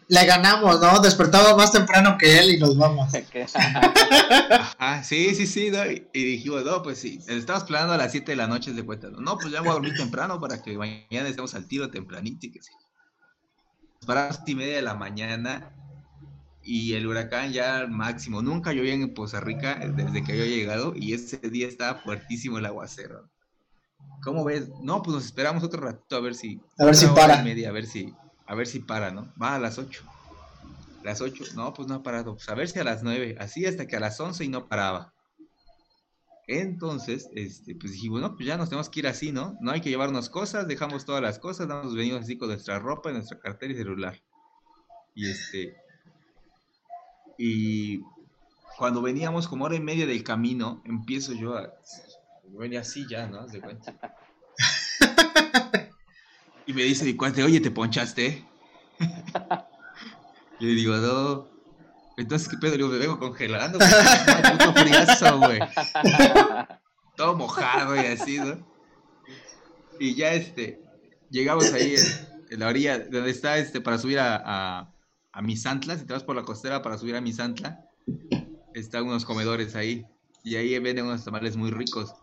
Le 0.09 0.27
ganamos, 0.27 0.81
¿no? 0.81 1.01
Despertamos 1.01 1.57
más 1.57 1.71
temprano 1.71 2.17
que 2.19 2.39
él 2.39 2.55
y 2.55 2.59
nos 2.59 2.77
vamos. 2.77 3.13
ah, 4.79 5.03
sí, 5.05 5.35
sí, 5.35 5.47
sí. 5.47 5.71
Y 6.13 6.25
dijimos, 6.25 6.65
no, 6.65 6.83
pues 6.83 6.99
sí. 6.99 7.21
Estamos 7.29 7.65
planeando 7.65 7.95
a 7.95 7.99
las 7.99 8.11
7 8.11 8.33
de 8.33 8.37
la 8.37 8.49
noche 8.49 8.73
de 8.73 8.85
cuenta. 8.85 9.09
No, 9.11 9.39
pues 9.39 9.53
ya 9.53 9.61
voy 9.61 9.71
a 9.71 9.75
dormir 9.75 9.95
temprano 9.97 10.41
para 10.41 10.61
que 10.61 10.77
mañana 10.77 11.29
estemos 11.29 11.55
al 11.55 11.69
tiro 11.69 11.89
tempranito 11.89 12.47
y 12.47 12.51
que 12.51 12.63
sí 12.63 12.73
para 14.05 14.29
las 14.29 14.43
y 14.47 14.55
media 14.55 14.77
de 14.77 14.83
la 14.83 14.95
mañana 14.95 15.71
y 16.63 16.95
el 16.95 17.07
huracán 17.07 17.53
ya 17.53 17.77
al 17.77 17.91
máximo. 17.91 18.43
Nunca 18.43 18.73
llovía 18.73 18.95
en 18.95 19.13
Poza 19.13 19.41
Rica 19.41 19.79
desde 19.95 20.23
que 20.23 20.33
había 20.33 20.47
llegado 20.47 20.95
y 20.97 21.13
ese 21.13 21.37
día 21.39 21.67
estaba 21.67 22.01
fuertísimo 22.01 22.59
el 22.59 22.67
aguacero. 22.67 23.29
¿Cómo 24.23 24.45
ves? 24.45 24.71
No, 24.83 25.03
pues 25.03 25.15
nos 25.15 25.27
esperamos 25.27 25.63
otro 25.63 25.83
ratito 25.83 26.17
a 26.17 26.21
ver 26.21 26.35
si... 26.35 26.61
A 26.79 26.85
ver 26.85 26.95
si 26.95 27.07
para. 27.09 27.43
Media, 27.43 27.69
a 27.69 27.73
ver 27.73 27.87
si, 27.87 28.15
a 28.47 28.55
ver 28.55 28.67
si 28.67 28.81
para, 28.81 29.11
¿no? 29.11 29.33
Va 29.41 29.55
a 29.55 29.59
las 29.59 29.79
8. 29.79 30.05
Las 31.03 31.21
8, 31.21 31.45
no, 31.55 31.75
pues 31.75 31.89
no 31.89 31.97
ha 31.97 32.03
parado. 32.03 32.35
Pues 32.35 32.49
a 32.49 32.55
ver 32.55 32.69
si 32.69 32.79
a 32.79 32.85
las 32.85 33.03
9. 33.03 33.37
Así 33.39 33.67
hasta 33.67 33.87
que 33.87 33.97
a 33.97 34.01
las 34.01 34.19
11 34.19 34.45
y 34.45 34.49
no 34.49 34.69
paraba. 34.69 35.13
Entonces, 36.47 37.31
este, 37.35 37.75
pues 37.75 37.93
dijimos, 37.93 38.21
bueno, 38.21 38.37
pues 38.37 38.47
ya 38.47 38.57
nos 38.57 38.69
tenemos 38.69 38.91
que 38.91 39.01
ir 39.01 39.07
así, 39.07 39.33
¿no? 39.33 39.57
No 39.61 39.71
hay 39.71 39.81
que 39.81 39.89
llevarnos 39.89 40.29
cosas, 40.29 40.69
dejamos 40.69 41.07
todas 41.07 41.23
las 41.23 41.39
cosas, 41.39 41.69
nos 41.69 41.95
venimos 41.95 42.23
así 42.23 42.37
con 42.37 42.49
nuestra 42.49 42.79
ropa, 42.79 43.11
nuestra 43.13 43.39
cartera 43.39 43.73
y 43.73 43.77
celular. 43.77 44.21
Y 45.15 45.31
este, 45.31 45.77
y 47.39 48.01
cuando 48.77 49.01
veníamos 49.01 49.49
como 49.49 49.65
hora 49.65 49.77
y 49.77 49.81
media 49.81 50.07
del 50.07 50.23
camino, 50.23 50.83
empiezo 50.85 51.33
yo 51.33 51.57
a, 51.57 51.73
venía 52.49 52.81
así 52.81 53.07
ya, 53.09 53.27
¿no? 53.27 53.47
De 53.47 53.61
cuenta. 53.61 53.97
y 56.67 56.73
me 56.73 56.83
dice 56.83 57.05
mi 57.05 57.15
cuate, 57.15 57.43
oye, 57.43 57.61
¿te 57.61 57.71
ponchaste? 57.71 58.45
y 60.61 60.67
le 60.67 60.75
digo, 60.75 60.97
no, 60.97 61.49
entonces, 62.17 62.49
¿qué 62.49 62.57
pedo? 62.57 62.89
me 62.89 62.99
vengo 62.99 63.19
congelando. 63.19 63.79
puto 63.79 64.73
friazo, 64.73 65.39
güey. 65.39 65.59
Todo 67.17 67.37
mojado 67.37 67.97
y 67.97 68.07
así, 68.07 68.39
¿no? 68.39 68.59
Y 69.99 70.15
ya, 70.15 70.33
este, 70.35 70.81
llegamos 71.31 71.73
ahí 71.73 71.97
en, 72.51 72.61
la 72.61 72.69
orilla, 72.69 72.99
donde 72.99 73.31
está, 73.31 73.59
este, 73.59 73.81
para 73.81 73.99
subir 73.99 74.19
a, 74.19 74.43
a, 74.45 74.93
a 75.33 75.43
Misantla, 75.43 75.97
si 75.97 76.05
te 76.05 76.13
vas 76.13 76.25
por 76.25 76.37
la 76.37 76.43
costera 76.43 76.83
para 76.83 76.99
subir 76.99 77.17
a 77.17 77.21
Misantla, 77.21 77.85
están 78.75 79.05
unos 79.05 79.25
comedores 79.25 79.75
ahí. 79.75 80.07
Y 80.43 80.57
ahí 80.57 80.79
venden 80.79 81.07
unos 81.07 81.25
tamales 81.25 81.57
muy 81.57 81.71
ricos. 81.71 82.15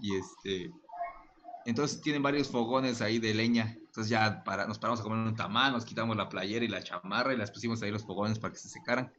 Y 0.00 0.16
este, 0.16 0.70
entonces 1.66 2.00
tienen 2.00 2.22
varios 2.22 2.48
fogones 2.48 3.00
ahí 3.00 3.18
de 3.18 3.34
leña. 3.34 3.76
Entonces 3.78 4.10
ya 4.10 4.42
para, 4.44 4.66
nos 4.66 4.78
paramos 4.78 5.00
a 5.00 5.02
comer 5.02 5.18
un 5.18 5.36
tamal, 5.36 5.72
nos 5.72 5.84
quitamos 5.84 6.16
la 6.16 6.28
playera 6.28 6.64
y 6.64 6.68
la 6.68 6.82
chamarra 6.82 7.32
y 7.32 7.36
las 7.36 7.50
pusimos 7.50 7.82
ahí 7.82 7.90
los 7.90 8.04
fogones 8.04 8.38
para 8.38 8.52
que 8.52 8.58
se 8.58 8.68
secaran. 8.68 9.12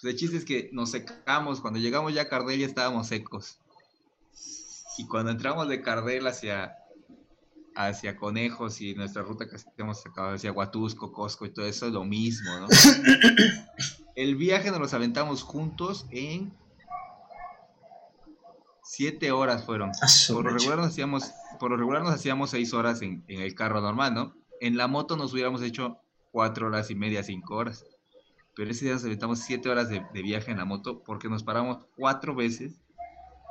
Pues 0.00 0.12
el 0.12 0.18
chiste 0.18 0.36
es 0.36 0.44
que 0.44 0.70
nos 0.72 0.90
secamos. 0.90 1.60
Cuando 1.60 1.78
llegamos 1.78 2.14
ya 2.14 2.22
a 2.22 2.28
Cardel 2.28 2.60
ya 2.60 2.66
estábamos 2.66 3.08
secos. 3.08 3.58
Y 4.98 5.06
cuando 5.06 5.30
entramos 5.30 5.68
de 5.68 5.82
Cardel 5.82 6.26
hacia, 6.26 6.76
hacia 7.74 8.16
Conejos 8.16 8.80
y 8.80 8.94
nuestra 8.94 9.22
ruta 9.22 9.46
que 9.46 9.56
hemos 9.76 10.00
sacado 10.00 10.34
hacia 10.34 10.52
Huatusco, 10.52 11.12
Cosco 11.12 11.44
y 11.44 11.50
todo 11.50 11.66
eso, 11.66 11.86
es 11.86 11.92
lo 11.92 12.04
mismo, 12.04 12.50
¿no? 12.58 12.68
El 14.16 14.36
viaje 14.36 14.70
nos 14.70 14.80
los 14.80 14.94
aventamos 14.94 15.42
juntos 15.42 16.06
en 16.10 16.54
siete 18.82 19.32
horas 19.32 19.64
fueron. 19.64 19.90
Por 20.28 20.52
regular 20.52 20.78
nos 20.78 20.88
hacíamos 20.88 21.30
por 21.58 21.70
lo 21.70 21.76
regular 21.76 22.02
nos 22.02 22.14
hacíamos 22.14 22.50
seis 22.50 22.72
horas 22.74 23.02
en, 23.02 23.24
el 23.28 23.54
carro 23.54 23.80
normal, 23.80 24.14
¿no? 24.14 24.34
En 24.60 24.76
la 24.76 24.86
moto 24.86 25.16
nos 25.16 25.32
hubiéramos 25.32 25.62
hecho 25.62 25.98
cuatro 26.32 26.66
horas 26.66 26.90
y 26.90 26.94
media, 26.94 27.22
cinco 27.22 27.56
horas. 27.56 27.84
Pero 28.54 28.70
ese 28.70 28.86
día 28.86 28.94
nos 28.94 29.04
aventamos 29.04 29.40
siete 29.40 29.68
horas 29.68 29.88
de, 29.88 30.02
viaje 30.22 30.50
en 30.50 30.58
la 30.58 30.64
moto 30.64 31.02
porque 31.04 31.28
nos 31.28 31.42
paramos 31.42 31.84
cuatro 31.96 32.34
veces 32.34 32.80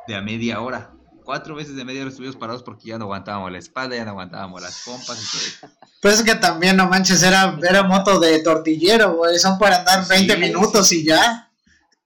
de 0.07 0.15
a 0.15 0.21
media 0.21 0.61
hora. 0.61 0.91
Cuatro 1.23 1.55
veces 1.55 1.75
de 1.75 1.85
media 1.85 2.01
hora 2.01 2.09
estuvimos 2.09 2.35
parados 2.35 2.63
porque 2.63 2.89
ya 2.89 2.97
no 2.97 3.05
aguantábamos 3.05 3.51
la 3.51 3.57
espalda, 3.57 3.95
ya 3.95 4.05
no 4.05 4.11
aguantábamos 4.11 4.61
las 4.61 4.83
pompas 4.83 5.21
y 5.21 5.31
todo 5.31 5.47
eso. 5.47 5.67
Pues 6.01 6.19
es 6.19 6.23
que 6.23 6.35
también, 6.35 6.77
no 6.77 6.87
manches, 6.87 7.23
era, 7.23 7.57
era 7.67 7.81
moto 7.83 8.19
de 8.19 8.39
tortillero, 8.43 9.15
güey. 9.15 9.39
Son 9.39 9.57
para 9.57 9.77
andar 9.77 10.07
20 10.07 10.37
minutos 10.37 10.91
y 10.91 11.03
ya. 11.03 11.51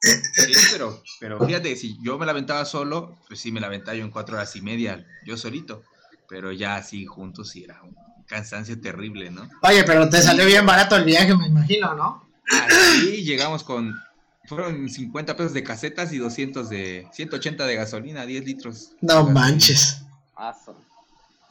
Sí, 0.02 0.54
pero, 0.72 1.04
pero 1.20 1.46
fíjate, 1.46 1.76
si 1.76 1.98
yo 2.02 2.18
me 2.18 2.26
la 2.26 2.32
aventaba 2.32 2.64
solo, 2.66 3.20
pues 3.28 3.40
sí 3.40 3.52
me 3.52 3.60
la 3.60 3.68
aventaba 3.68 3.98
yo 3.98 4.06
en 4.06 4.12
cuatro 4.12 4.36
horas 4.36 4.56
y 4.56 4.62
media, 4.62 5.06
yo 5.26 5.38
solito. 5.38 5.84
Pero 6.28 6.52
ya 6.52 6.76
así 6.76 7.06
juntos 7.06 7.50
sí 7.50 7.64
era 7.64 7.82
un 7.82 7.96
cansancio 8.28 8.80
terrible, 8.80 9.32
¿no? 9.32 9.50
Oye, 9.64 9.84
pero 9.84 10.08
te 10.10 10.22
salió 10.22 10.46
bien 10.46 10.66
barato 10.66 10.96
el 10.96 11.04
viaje, 11.04 11.36
me 11.36 11.48
imagino, 11.48 11.96
¿no? 11.96 12.30
Así 12.50 13.24
llegamos 13.24 13.64
con 13.64 13.96
fueron 14.50 14.90
50 14.90 15.36
pesos 15.38 15.54
de 15.54 15.64
casetas 15.64 16.12
y 16.12 16.18
200 16.18 16.70
de, 16.70 17.08
180 17.14 17.66
de 17.68 17.76
gasolina, 17.76 18.26
10 18.26 18.46
litros. 18.46 18.94
No 19.00 19.24
manches. 19.30 20.02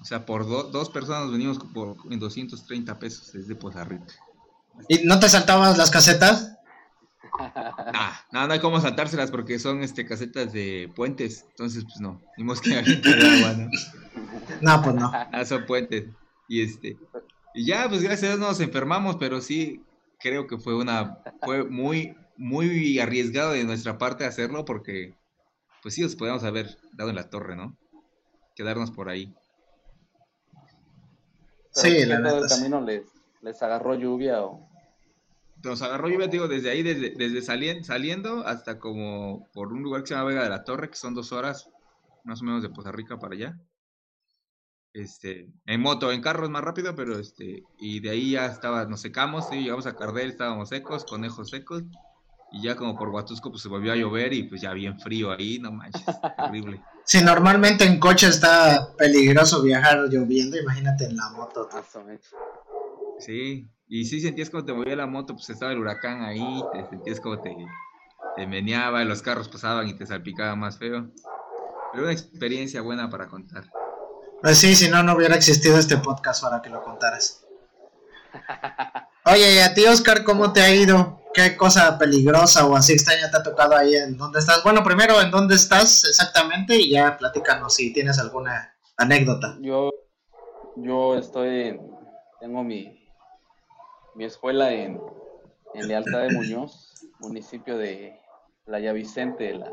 O 0.01 0.05
sea, 0.05 0.27
por 0.27 0.49
dos 0.49 0.91
personas 0.91 1.31
venimos 1.31 1.59
por 1.59 1.97
en 2.11 2.19
230 2.19 2.99
pesos 2.99 3.33
desde 3.33 3.55
Poza 3.55 3.85
Rica. 3.85 4.15
¿Y 4.89 5.05
no 5.05 5.21
te 5.21 5.29
saltabas 5.29 5.79
las 5.79 5.91
casetas? 5.91 6.58
No, 8.33 8.47
no 8.47 8.53
hay 8.53 8.61
cómo 8.61 8.81
saltárselas 8.81 9.31
porque 9.31 9.59
son 9.59 9.83
este 9.83 10.07
casetas 10.07 10.53
de 10.53 10.91
puentes. 10.95 11.45
Entonces, 11.51 11.85
pues 11.85 12.01
no. 12.01 12.21
Dimos 12.37 12.61
que 12.61 12.75
agua, 12.77 13.53
¿no? 13.57 13.71
No, 14.61 14.83
pues 14.83 14.95
no. 14.95 15.11
Ah, 15.13 15.45
son 15.45 15.67
puentes. 15.67 16.07
Y 16.49 16.63
este. 16.63 16.97
Y 17.55 17.67
ya, 17.67 17.89
pues 17.89 18.03
gracias 18.03 18.25
a 18.25 18.37
Dios 18.37 18.41
nos 18.41 18.61
enfermamos, 18.61 19.17
pero 19.17 19.41
sí 19.41 19.83
creo 20.21 20.47
que 20.47 20.59
fue 20.59 20.77
una. 20.77 21.19
Fue 21.43 21.65
muy, 21.65 22.17
muy 22.37 22.99
arriesgado 23.01 23.53
de 23.53 23.65
nuestra 23.65 23.99
parte 23.99 24.25
hacerlo 24.25 24.65
porque. 24.65 25.15
Pues 25.83 25.95
sí, 25.95 26.03
nos 26.03 26.17
podíamos 26.17 26.45
haber 26.45 26.77
dado 26.93 27.11
en 27.11 27.17
la 27.17 27.31
torre, 27.31 27.57
¿no? 27.57 27.77
Quedarnos 28.57 28.91
por 28.91 29.09
ahí. 29.09 29.35
sí, 31.71 32.05
la 32.05 32.17
el 32.17 32.49
camino 32.49 32.81
les, 32.81 33.05
les 33.43 33.63
agarró 33.63 33.95
lluvia 33.95 34.43
o 34.43 34.68
nos 35.69 35.83
agarró 35.83 36.09
lluvia, 36.09 36.27
digo, 36.27 36.49
desde 36.49 36.71
ahí, 36.71 36.83
desde, 36.83 37.11
desde 37.11 37.43
saliendo 37.43 38.47
hasta 38.47 38.79
como 38.79 39.49
por 39.53 39.73
un 39.73 39.83
lugar 39.83 40.03
que 40.03 40.09
se 40.09 40.15
llama 40.15 40.29
Vega 40.29 40.45
de 40.45 40.51
la 40.51 40.65
Torre, 40.65 40.91
que 40.91 40.97
son 40.97 41.15
dos 41.15 41.33
horas 41.33 41.69
más 42.25 42.43
o 42.43 42.45
menos 42.45 42.63
de 42.63 42.69
Poza 42.69 42.93
Rica 42.93 43.19
para 43.19 43.35
allá. 43.35 43.59
Este, 44.93 45.49
en 45.67 45.81
moto, 45.81 46.11
en 46.11 46.21
carro 46.21 46.45
es 46.45 46.51
más 46.51 46.65
rápido, 46.65 46.95
pero 46.97 47.19
este, 47.19 47.63
y 47.79 48.01
de 48.01 48.11
ahí 48.11 48.33
ya 48.33 48.47
estaba, 48.47 48.85
nos 48.87 49.01
secamos, 49.01 49.47
y 49.53 49.63
llegamos 49.63 49.87
a 49.87 49.95
Cardel, 49.95 50.31
estábamos 50.31 50.71
secos, 50.71 51.05
conejos 51.05 51.51
secos, 51.51 51.85
y 52.51 52.63
ya 52.63 52.75
como 52.77 52.97
por 52.97 53.11
Huatusco 53.11 53.51
pues 53.51 53.63
se 53.63 53.69
volvió 53.69 53.93
a 53.93 53.97
llover 53.97 54.33
y 54.33 54.45
pues 54.45 54.63
ya 54.63 54.73
bien 54.73 54.99
frío 54.99 55.31
ahí, 55.31 55.59
no 55.59 55.71
manches, 55.73 56.03
horrible. 56.39 56.83
Si 57.05 57.23
normalmente 57.23 57.85
en 57.85 58.01
coche 58.01 58.29
está 58.29 58.95
peligroso 58.97 59.63
viajar 59.63 60.09
lloviendo, 60.11 60.59
imagínate 60.59 61.05
en 61.07 61.17
la 61.17 61.31
moto. 61.31 61.69
Sí, 63.19 63.69
y 63.89 64.05
sí 64.05 64.21
sentías 64.21 64.51
como 64.51 64.65
te 64.65 64.73
movía 64.73 64.97
la 64.97 65.07
moto, 65.07 65.35
pues 65.35 65.49
estaba 65.51 65.73
el 65.73 65.79
huracán 65.79 66.23
ahí, 66.23 66.63
te 66.73 66.87
sentías 66.87 67.21
como 67.21 67.41
te, 67.41 67.57
te 68.37 68.47
meneaba, 68.47 69.03
los 69.05 69.23
carros 69.23 69.49
pasaban 69.49 69.89
y 69.89 69.95
te 69.95 70.07
salpicaba 70.07 70.55
más 70.57 70.79
feo. 70.79 71.11
Pero 71.93 72.05
una 72.05 72.13
experiencia 72.13 72.83
buena 72.83 73.09
para 73.09 73.29
contar. 73.29 73.65
Pues 74.43 74.59
sí, 74.59 74.77
si 74.77 74.89
no, 74.89 75.03
no 75.03 75.15
hubiera 75.15 75.35
existido 75.35 75.79
este 75.79 75.97
podcast 75.97 76.43
para 76.43 76.61
que 76.61 76.69
lo 76.69 76.83
contaras. 76.83 77.45
Oye, 79.25 79.55
y 79.55 79.59
a 79.59 79.75
ti, 79.75 79.85
Oscar, 79.87 80.23
¿cómo 80.23 80.53
te 80.53 80.61
ha 80.61 80.75
ido? 80.75 81.23
¿Qué 81.35 81.57
cosa 81.57 81.99
peligrosa 81.99 82.67
o 82.67 82.77
así 82.77 82.93
extraña 82.93 83.31
te 83.31 83.37
ha 83.39 83.43
tocado 83.43 83.77
ahí 83.77 83.95
en 83.95 84.17
dónde 84.17 84.39
estás? 84.39 84.63
Bueno, 84.63 84.83
primero, 84.83 85.21
¿en 85.21 85.31
dónde 85.31 85.55
estás 85.55 86.05
exactamente? 86.05 86.77
Y 86.77 86.91
ya 86.91 87.17
platícanos 87.17 87.75
si 87.75 87.93
tienes 87.93 88.19
alguna 88.19 88.75
anécdota. 88.97 89.57
Yo, 89.61 89.91
yo 90.77 91.17
estoy, 91.17 91.79
tengo 92.41 92.63
mi, 92.65 92.98
mi 94.19 94.25
escuela 94.25 94.73
en, 94.73 95.01
Lealtad 95.75 96.23
de 96.23 96.35
Muñoz, 96.35 97.07
municipio 97.21 97.79
de 97.79 98.19
Playa 98.65 98.93
Vicente, 98.93 99.55
la, 99.55 99.73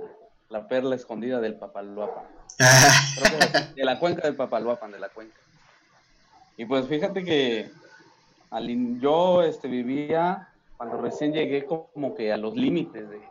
la 0.49 0.67
perla 0.67 0.95
escondida 0.95 1.41
del 1.41 1.55
Papaluapan. 1.55 2.25
de 3.75 3.83
la 3.83 3.99
cuenca 3.99 4.21
del 4.21 4.35
Papaluapan, 4.35 4.91
de 4.91 4.99
la 4.99 5.09
cuenca. 5.09 5.39
Y 6.57 6.65
pues 6.65 6.85
fíjate 6.85 7.23
que 7.23 7.71
al, 8.51 8.99
yo 8.99 9.41
este, 9.41 9.67
vivía, 9.67 10.49
cuando 10.77 11.01
recién 11.01 11.33
llegué, 11.33 11.65
como 11.65 12.13
que 12.13 12.31
a 12.31 12.37
los 12.37 12.55
límites 12.55 13.09
de, 13.09 13.21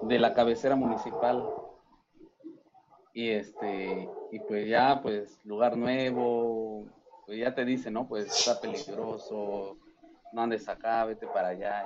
de 0.00 0.18
la 0.18 0.32
cabecera 0.32 0.76
municipal. 0.76 1.44
Y 3.12 3.28
este, 3.28 4.08
y 4.32 4.38
pues 4.40 4.66
ya, 4.66 5.02
pues, 5.02 5.40
lugar 5.44 5.76
nuevo, 5.76 6.86
pues 7.26 7.38
ya 7.38 7.54
te 7.54 7.66
dice, 7.66 7.90
¿no? 7.90 8.08
Pues 8.08 8.28
está 8.28 8.58
peligroso, 8.62 9.76
no 10.36 10.42
andes 10.42 10.68
acá, 10.68 11.02
vete 11.06 11.26
para 11.26 11.48
allá. 11.48 11.82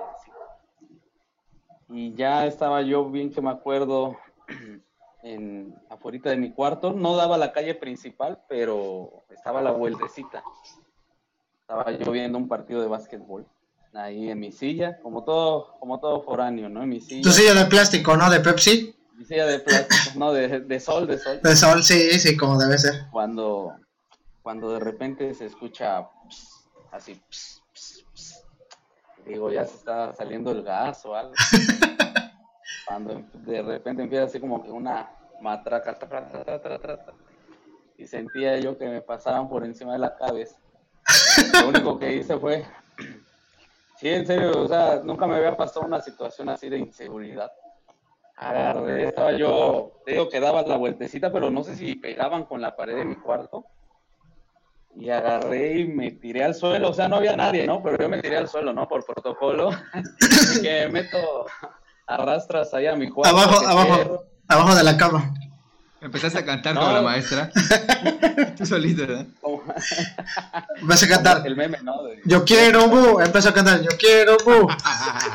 Y, 1.87 2.13
ya 2.15 2.45
estaba 2.45 2.81
yo 2.81 3.09
bien 3.09 3.31
que 3.31 3.41
me 3.41 3.49
acuerdo 3.49 4.17
en 5.23 5.73
afuera 5.89 6.31
de 6.31 6.35
mi 6.35 6.51
cuarto, 6.51 6.91
no 6.91 7.15
daba 7.15 7.37
la 7.37 7.53
calle 7.53 7.75
principal, 7.75 8.43
pero 8.49 9.23
estaba 9.29 9.61
la 9.61 9.71
vueltecita. 9.71 10.43
Estaba 11.61 11.91
yo 11.93 12.11
viendo 12.11 12.37
un 12.37 12.49
partido 12.49 12.81
de 12.81 12.87
básquetbol 12.87 13.47
ahí 13.93 14.29
en 14.29 14.39
mi 14.39 14.51
silla, 14.51 14.99
como 15.01 15.23
todo, 15.23 15.77
como 15.79 16.01
todo 16.01 16.21
foráneo, 16.21 16.67
¿no? 16.67 16.83
En 16.83 16.89
mi 16.89 16.99
silla. 16.99 17.23
Tu 17.23 17.31
silla 17.31 17.53
de 17.53 17.65
plástico, 17.65 18.17
¿no? 18.17 18.29
De 18.29 18.41
Pepsi. 18.41 18.93
Mi 19.15 19.23
silla 19.23 19.45
de 19.45 19.59
plástico, 19.59 20.19
no, 20.19 20.33
de, 20.33 20.59
de 20.59 20.79
sol, 20.81 21.07
de 21.07 21.17
sol. 21.17 21.39
De 21.41 21.55
sol, 21.55 21.83
sí, 21.83 22.19
sí, 22.19 22.35
como 22.35 22.59
debe 22.59 22.77
ser. 22.77 23.05
Cuando, 23.11 23.77
cuando 24.41 24.73
de 24.73 24.79
repente 24.81 25.33
se 25.33 25.45
escucha 25.45 26.09
así, 26.91 27.21
digo, 29.25 29.51
ya 29.51 29.65
se 29.65 29.75
está 29.75 30.13
saliendo 30.13 30.51
el 30.51 30.63
gas 30.63 31.05
o 31.05 31.15
algo. 31.15 31.33
Cuando 32.87 33.23
de 33.33 33.61
repente 33.61 34.03
empieza 34.03 34.25
así 34.25 34.39
como 34.39 34.63
que 34.63 34.71
una 34.71 35.09
matraca, 35.41 35.97
y 37.97 38.07
sentía 38.07 38.57
yo 38.59 38.77
que 38.77 38.87
me 38.87 39.01
pasaban 39.01 39.47
por 39.49 39.63
encima 39.63 39.93
de 39.93 39.99
la 39.99 40.15
cabeza. 40.15 40.57
Lo 41.61 41.69
único 41.69 41.99
que 41.99 42.15
hice 42.15 42.37
fue, 42.37 42.65
sí, 43.97 44.09
en 44.09 44.25
serio, 44.25 44.63
o 44.63 44.67
sea, 44.67 45.01
nunca 45.03 45.27
me 45.27 45.35
había 45.35 45.55
pasado 45.55 45.85
una 45.85 46.01
situación 46.01 46.49
así 46.49 46.69
de 46.69 46.79
inseguridad. 46.79 47.51
Agarré, 48.35 49.09
estaba 49.09 49.33
yo, 49.33 50.01
digo 50.05 50.29
que 50.29 50.39
daba 50.39 50.63
la 50.63 50.77
vueltecita, 50.77 51.31
pero 51.31 51.51
no 51.51 51.63
sé 51.63 51.75
si 51.75 51.95
pegaban 51.95 52.45
con 52.45 52.61
la 52.61 52.75
pared 52.75 52.95
de 52.95 53.05
mi 53.05 53.15
cuarto 53.15 53.65
y 54.95 55.09
agarré 55.09 55.79
y 55.79 55.87
me 55.87 56.11
tiré 56.11 56.43
al 56.43 56.55
suelo, 56.55 56.89
o 56.89 56.93
sea, 56.93 57.07
no 57.07 57.17
había 57.17 57.35
nadie, 57.35 57.65
¿no? 57.65 57.81
Pero 57.81 57.97
yo 57.97 58.09
me 58.09 58.21
tiré 58.21 58.37
al 58.37 58.47
suelo, 58.47 58.73
¿no? 58.73 58.87
Por 58.87 59.05
protocolo, 59.05 59.71
y 60.55 60.61
que 60.61 60.87
meto 60.89 61.45
arrastras 62.07 62.73
ahí 62.73 62.87
a 62.87 62.95
mi 62.95 63.09
cuarto. 63.09 63.37
Abajo, 63.37 63.65
abajo, 63.65 64.25
abajo 64.47 64.75
de 64.75 64.83
la 64.83 64.97
cama. 64.97 65.33
Empezaste 66.01 66.39
a 66.39 66.45
cantar 66.45 66.75
con 66.75 66.91
la 66.91 67.01
maestra. 67.03 67.51
Tú 68.57 68.65
solito, 68.65 69.05
¿verdad? 69.05 69.27
Empecé 70.81 71.05
a 71.05 71.09
cantar. 71.09 71.45
El 71.45 71.55
meme, 71.55 71.77
¿no? 71.83 71.93
Yo 72.25 72.43
quiero 72.43 72.87
bu. 72.87 73.21
Empezó 73.21 73.49
a 73.49 73.53
cantar. 73.53 73.81
Yo 73.83 73.91
quiero 73.99 74.35
bu. 74.43 74.67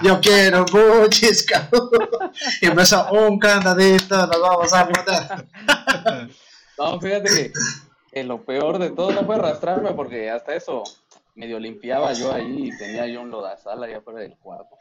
Yo 0.03 0.21
quiero 0.21 0.65
bu, 0.65 1.07
chisca. 1.11 1.69
y 2.61 2.67
empezó 2.67 3.07
un 3.13 3.39
candadito. 3.39 4.27
Nos 4.27 4.41
vamos 4.41 4.73
a 4.73 4.85
matar. 4.87 5.47
no, 6.77 7.01
fíjate 7.01 7.29
que 7.29 7.53
lo 8.25 8.45
peor 8.45 8.79
de 8.79 8.91
todo 8.91 9.13
no 9.13 9.25
fue 9.25 9.37
arrastrarme 9.37 9.93
porque 9.93 10.31
hasta 10.31 10.55
eso 10.55 10.85
medio 11.35 11.59
limpiaba 11.59 12.13
yo 12.13 12.33
ahí 12.33 12.69
y 12.69 12.79
tenía 12.79 13.07
yo 13.07 13.21
un 13.21 13.31
lodazal 13.31 13.83
allá 13.83 13.99
afuera 13.99 14.21
del 14.21 14.37
cuarto. 14.39 14.77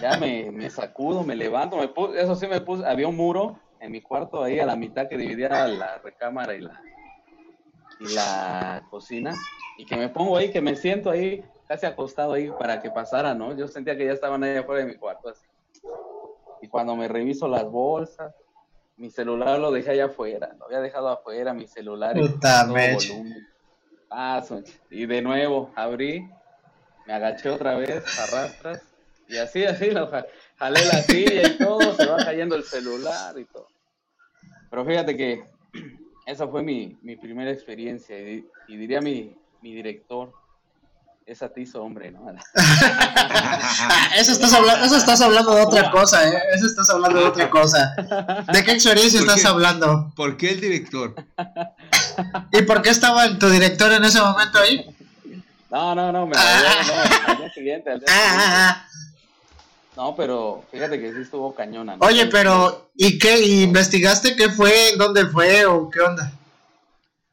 Ya 0.00 0.16
me, 0.18 0.50
me 0.50 0.70
sacudo, 0.70 1.22
me 1.22 1.36
levanto, 1.36 1.76
me 1.76 1.88
puse, 1.88 2.20
eso 2.20 2.34
sí 2.34 2.46
me 2.46 2.60
puse, 2.60 2.84
había 2.86 3.08
un 3.08 3.16
muro 3.16 3.58
en 3.78 3.92
mi 3.92 4.00
cuarto 4.00 4.42
ahí 4.42 4.58
a 4.58 4.66
la 4.66 4.76
mitad 4.76 5.08
que 5.08 5.16
dividía 5.16 5.66
la 5.68 5.98
recámara 5.98 6.54
y 6.54 6.60
la, 6.60 6.82
y 8.00 8.14
la 8.14 8.86
cocina 8.90 9.34
y 9.78 9.84
que 9.84 9.96
me 9.96 10.08
pongo 10.08 10.36
ahí, 10.36 10.50
que 10.50 10.60
me 10.60 10.76
siento 10.76 11.10
ahí 11.10 11.44
casi 11.66 11.86
acostado 11.86 12.32
ahí 12.32 12.50
para 12.58 12.82
que 12.82 12.90
pasara, 12.90 13.34
¿no? 13.34 13.56
Yo 13.56 13.68
sentía 13.68 13.96
que 13.96 14.04
ya 14.04 14.12
estaban 14.12 14.42
ahí 14.42 14.56
afuera 14.56 14.84
de 14.84 14.92
mi 14.92 14.98
cuarto. 14.98 15.32
Y 16.60 16.68
cuando 16.68 16.96
me 16.96 17.08
reviso 17.08 17.48
las 17.48 17.64
bolsas, 17.64 18.34
mi 19.00 19.10
celular 19.10 19.58
lo 19.58 19.72
dejé 19.72 19.92
allá 19.92 20.04
afuera, 20.04 20.54
lo 20.58 20.66
había 20.66 20.80
dejado 20.80 21.08
afuera, 21.08 21.54
mi 21.54 21.66
celular 21.66 22.18
y 22.18 22.20
volumen. 22.20 23.46
Ah, 24.10 24.44
y 24.90 25.06
de 25.06 25.22
nuevo 25.22 25.72
abrí, 25.74 26.28
me 27.06 27.14
agaché 27.14 27.48
otra 27.48 27.76
vez, 27.76 28.04
arrastras, 28.18 28.82
y 29.26 29.38
así, 29.38 29.64
así, 29.64 29.90
lo 29.90 30.06
jalé 30.06 30.84
la 30.84 31.02
silla 31.02 31.48
y 31.48 31.56
todo, 31.56 31.94
se 31.94 32.04
va 32.04 32.18
cayendo 32.18 32.56
el 32.56 32.64
celular 32.64 33.38
y 33.38 33.46
todo. 33.46 33.68
Pero 34.68 34.84
fíjate 34.84 35.16
que 35.16 35.44
esa 36.26 36.46
fue 36.46 36.62
mi, 36.62 36.98
mi 37.00 37.16
primera 37.16 37.50
experiencia 37.50 38.18
y, 38.20 38.46
y 38.68 38.76
diría 38.76 39.00
mi, 39.00 39.34
mi 39.62 39.74
director, 39.74 40.30
es 41.30 41.42
atizo, 41.42 41.80
hombre, 41.80 42.10
¿no? 42.10 42.28
eso, 44.16 44.32
estás 44.32 44.52
hablando, 44.52 44.84
eso 44.84 44.96
estás 44.96 45.20
hablando 45.20 45.54
de 45.54 45.62
otra 45.62 45.88
cosa, 45.92 46.28
¿eh? 46.28 46.42
Eso 46.52 46.66
estás 46.66 46.90
hablando 46.90 47.20
de 47.20 47.26
otra 47.26 47.48
cosa. 47.48 47.94
¿De 48.52 48.64
qué 48.64 48.72
experiencia 48.72 49.20
estás 49.20 49.44
hablando? 49.44 50.12
¿Por 50.16 50.36
qué 50.36 50.50
el 50.50 50.60
director? 50.60 51.14
¿Y 52.50 52.62
por 52.62 52.82
qué 52.82 52.90
estaba 52.90 53.38
tu 53.38 53.48
director 53.48 53.92
en 53.92 54.02
ese 54.02 54.20
momento 54.20 54.58
ahí? 54.58 54.84
No, 55.70 55.94
no, 55.94 56.10
no, 56.10 56.26
me 56.26 56.32
ah. 56.36 56.62
al 57.28 57.38
día 57.38 57.52
siguiente, 57.52 57.90
al 57.92 58.00
día 58.00 58.08
ah, 58.10 58.22
siguiente. 58.24 58.44
Ah, 58.48 58.86
no, 59.96 60.16
pero 60.16 60.64
fíjate 60.72 61.00
que 61.00 61.12
sí 61.12 61.20
estuvo 61.20 61.54
cañona. 61.54 61.94
Oye, 62.00 62.26
pero 62.26 62.90
¿y 62.96 63.20
qué? 63.20 63.40
¿Investigaste 63.40 64.34
qué 64.34 64.48
fue? 64.48 64.96
¿Dónde 64.98 65.26
fue? 65.26 65.64
¿O 65.64 65.88
qué 65.90 66.00
onda? 66.00 66.32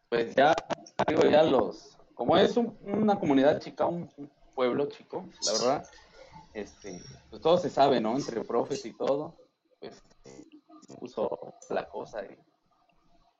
Pues 0.09 0.35
ya, 0.35 0.53
digo, 1.07 1.23
ya 1.23 1.41
los 1.41 1.86
como 2.17 2.35
es 2.35 2.57
una 2.57 3.19
comunidad 3.19 3.59
chica, 3.59 3.85
un, 3.85 4.09
pueblo 4.55 4.87
chico, 4.87 5.29
la 5.45 5.51
verdad, 5.51 5.89
este, 6.55 6.99
pues 7.29 7.41
todo 7.43 7.59
se 7.59 7.69
sabe, 7.69 8.01
¿no? 8.01 8.15
Entre 8.15 8.43
profes 8.43 8.83
y 8.85 8.93
todo, 8.93 9.37
pues 9.79 10.01
puso 10.99 11.53
la 11.69 11.87
cosa 11.87 12.23
de 12.23 12.39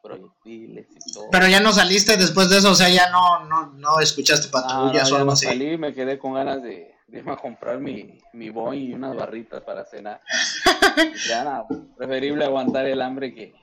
proyectiles 0.04 0.86
y 0.92 1.14
todo. 1.14 1.26
Pero 1.32 1.48
ya 1.48 1.60
no 1.60 1.74
saliste 1.74 2.18
después 2.18 2.50
de 2.50 2.60
eso, 2.60 2.70
o 2.72 2.76
sea, 2.76 2.90
ya 2.90 3.10
no, 3.10 3.46
no, 3.46 3.74
no 3.74 4.00
escuchaste 4.00 4.50
patrullas 4.50 5.08
Ah, 5.08 5.10
no, 5.10 5.16
o 5.16 5.18
algo 5.18 5.26
no 5.26 5.32
así. 5.32 5.48
salí, 5.48 5.76
me 5.78 5.92
quedé 5.96 6.20
con 6.20 6.36
ganas 6.36 6.62
de, 6.62 6.94
de 7.08 7.18
irme 7.18 7.32
a 7.32 7.38
comprar 7.38 7.80
mi, 7.80 8.22
mi 8.34 8.52
boy 8.52 8.90
y 8.90 8.94
unas 8.94 9.16
barritas 9.16 9.64
para 9.64 9.86
cenar. 9.86 10.22
ya 11.28 11.44
nada, 11.44 11.66
preferible 11.98 12.46
aguantar 12.46 12.86
el 12.86 13.02
hambre 13.02 13.34
que, 13.34 13.56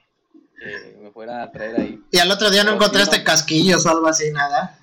que 0.58 0.98
me 1.00 1.12
fuera 1.12 1.44
a 1.44 1.52
traer 1.52 1.78
ahí. 1.78 2.02
Y 2.10 2.18
al 2.18 2.32
otro 2.32 2.50
día 2.50 2.64
no 2.64 2.72
Pero 2.72 2.82
encontraste 2.82 3.18
no. 3.18 3.24
casquillos 3.24 3.86
o 3.86 3.90
algo 3.90 4.08
así, 4.08 4.32
nada. 4.32 4.76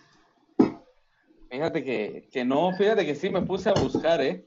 Fíjate 1.52 1.84
que, 1.84 2.30
que 2.32 2.46
no, 2.46 2.72
fíjate 2.78 3.06
que 3.06 3.14
sí 3.14 3.30
me 3.30 3.42
puse 3.42 3.70
a 3.70 3.74
buscar, 3.74 4.22
¿eh? 4.22 4.46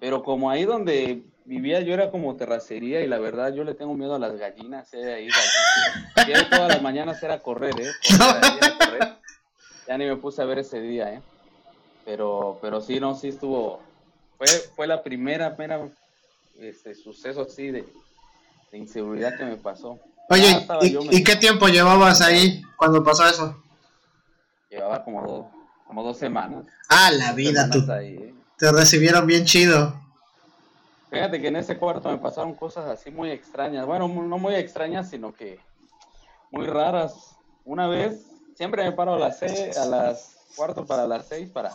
Pero 0.00 0.22
como 0.22 0.48
ahí 0.48 0.64
donde 0.64 1.22
vivía 1.44 1.82
yo 1.82 1.92
era 1.92 2.10
como 2.10 2.34
terracería 2.34 3.02
y 3.02 3.06
la 3.06 3.18
verdad 3.18 3.52
yo 3.52 3.62
le 3.62 3.74
tengo 3.74 3.92
miedo 3.92 4.14
a 4.14 4.18
las 4.18 4.38
gallinas, 4.38 4.88
¿eh? 4.94 5.12
Ahí 5.12 5.28
gallinas. 6.16 6.48
Todas 6.48 6.68
las 6.68 6.80
mañanas 6.80 7.22
era 7.22 7.40
correr, 7.40 7.78
¿eh? 7.78 7.90
Correr, 8.16 8.78
correr. 8.78 9.16
Ya 9.86 9.98
ni 9.98 10.06
me 10.06 10.16
puse 10.16 10.40
a 10.40 10.46
ver 10.46 10.60
ese 10.60 10.80
día, 10.80 11.12
¿eh? 11.12 11.20
Pero, 12.06 12.58
pero 12.62 12.80
sí, 12.80 12.98
no, 12.98 13.14
sí 13.14 13.28
estuvo, 13.28 13.82
fue, 14.38 14.46
fue 14.74 14.86
la 14.86 15.02
primera, 15.02 15.54
primera, 15.54 15.90
este, 16.58 16.94
suceso 16.94 17.42
así 17.42 17.70
de, 17.70 17.84
de 18.72 18.78
inseguridad 18.78 19.36
que 19.36 19.44
me 19.44 19.56
pasó. 19.56 19.98
Oye, 20.30 20.66
¿y, 20.80 21.18
y 21.18 21.22
qué 21.22 21.36
tiempo 21.36 21.68
llevabas 21.68 22.22
ahí 22.22 22.62
cuando 22.78 23.04
pasó 23.04 23.28
eso? 23.28 23.62
Llevaba 24.70 25.04
como 25.04 25.26
dos, 25.26 25.59
como 25.90 26.04
dos 26.04 26.18
semanas. 26.18 26.66
Ah, 26.88 27.10
la 27.10 27.32
vida, 27.32 27.68
tú. 27.68 27.84
ahí, 27.90 28.14
¿eh? 28.14 28.34
Te 28.56 28.70
recibieron 28.70 29.26
bien 29.26 29.44
chido. 29.44 30.00
Fíjate 31.10 31.40
que 31.40 31.48
en 31.48 31.56
ese 31.56 31.76
cuarto 31.78 32.08
me 32.08 32.18
pasaron 32.18 32.54
cosas 32.54 32.88
así 32.88 33.10
muy 33.10 33.32
extrañas. 33.32 33.86
Bueno, 33.86 34.06
no 34.06 34.38
muy 34.38 34.54
extrañas, 34.54 35.10
sino 35.10 35.34
que 35.34 35.58
muy 36.52 36.68
raras. 36.68 37.34
Una 37.64 37.88
vez, 37.88 38.24
siempre 38.54 38.84
me 38.84 38.92
paro 38.92 39.14
a 39.14 39.18
las 39.18 39.40
seis, 39.40 39.76
a 39.76 39.84
las 39.84 40.36
cuarto 40.54 40.86
para 40.86 41.08
las 41.08 41.26
seis 41.26 41.50
para 41.50 41.72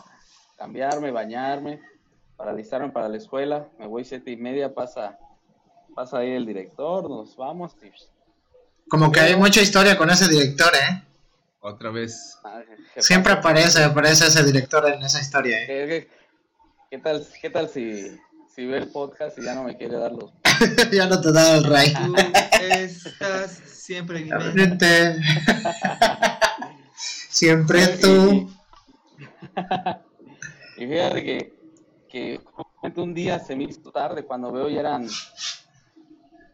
cambiarme, 0.57 1.11
bañarme, 1.11 1.81
para 2.37 2.51
alistarme 2.51 2.91
para 2.91 3.09
la 3.09 3.17
escuela. 3.17 3.67
Me 3.77 3.85
voy 3.85 4.05
siete 4.05 4.31
y 4.31 4.37
media, 4.37 4.73
pasa, 4.73 5.19
pasa 5.93 6.19
ahí 6.19 6.31
el 6.31 6.45
director, 6.45 7.09
nos 7.09 7.35
vamos. 7.35 7.75
Como 8.87 9.11
que 9.11 9.19
hay 9.19 9.35
mucha 9.35 9.61
historia 9.61 9.97
con 9.97 10.09
ese 10.09 10.29
director, 10.29 10.71
¿eh? 10.73 11.04
Otra 11.65 11.89
vez. 11.89 12.37
ah. 12.43 12.61
Siempre 12.97 13.33
aparece, 13.33 13.83
aparece 13.83 14.27
ese 14.27 14.43
director 14.43 14.87
en 14.87 15.01
esa 15.01 15.19
historia, 15.19 15.63
¿eh? 15.63 15.65
¿Qué, 15.67 15.87
qué- 15.87 16.09
qué 16.91 16.97
tal, 16.99 17.27
qué 17.41 17.49
tal 17.49 17.67
si, 17.69 18.15
si 18.53 18.65
ve 18.67 18.77
el 18.77 18.89
podcast 18.89 19.37
y 19.39 19.43
ya 19.43 19.55
no 19.55 19.63
me 19.63 19.75
quiere 19.75 19.97
dar 19.97 20.11
los... 20.11 20.31
ya 20.91 21.07
no 21.07 21.19
te 21.19 21.31
da 21.31 21.55
el 21.57 21.63
ray. 21.63 21.91
Tú 21.93 22.15
estás 23.09 23.51
siempre 23.65 24.19
en 24.19 24.25
mi 24.25 24.29
mente. 24.53 24.53
Vente. 24.53 25.21
Siempre 26.95 27.87
tú. 27.97 28.49
Y 30.77 30.85
fíjate 30.87 31.23
que, 31.23 31.53
que 32.09 32.41
un 32.95 33.13
día 33.13 33.39
se 33.39 33.55
me 33.55 33.63
hizo 33.65 33.91
tarde 33.91 34.23
cuando 34.23 34.51
veo 34.51 34.69
ya 34.69 34.79
eran 34.81 35.07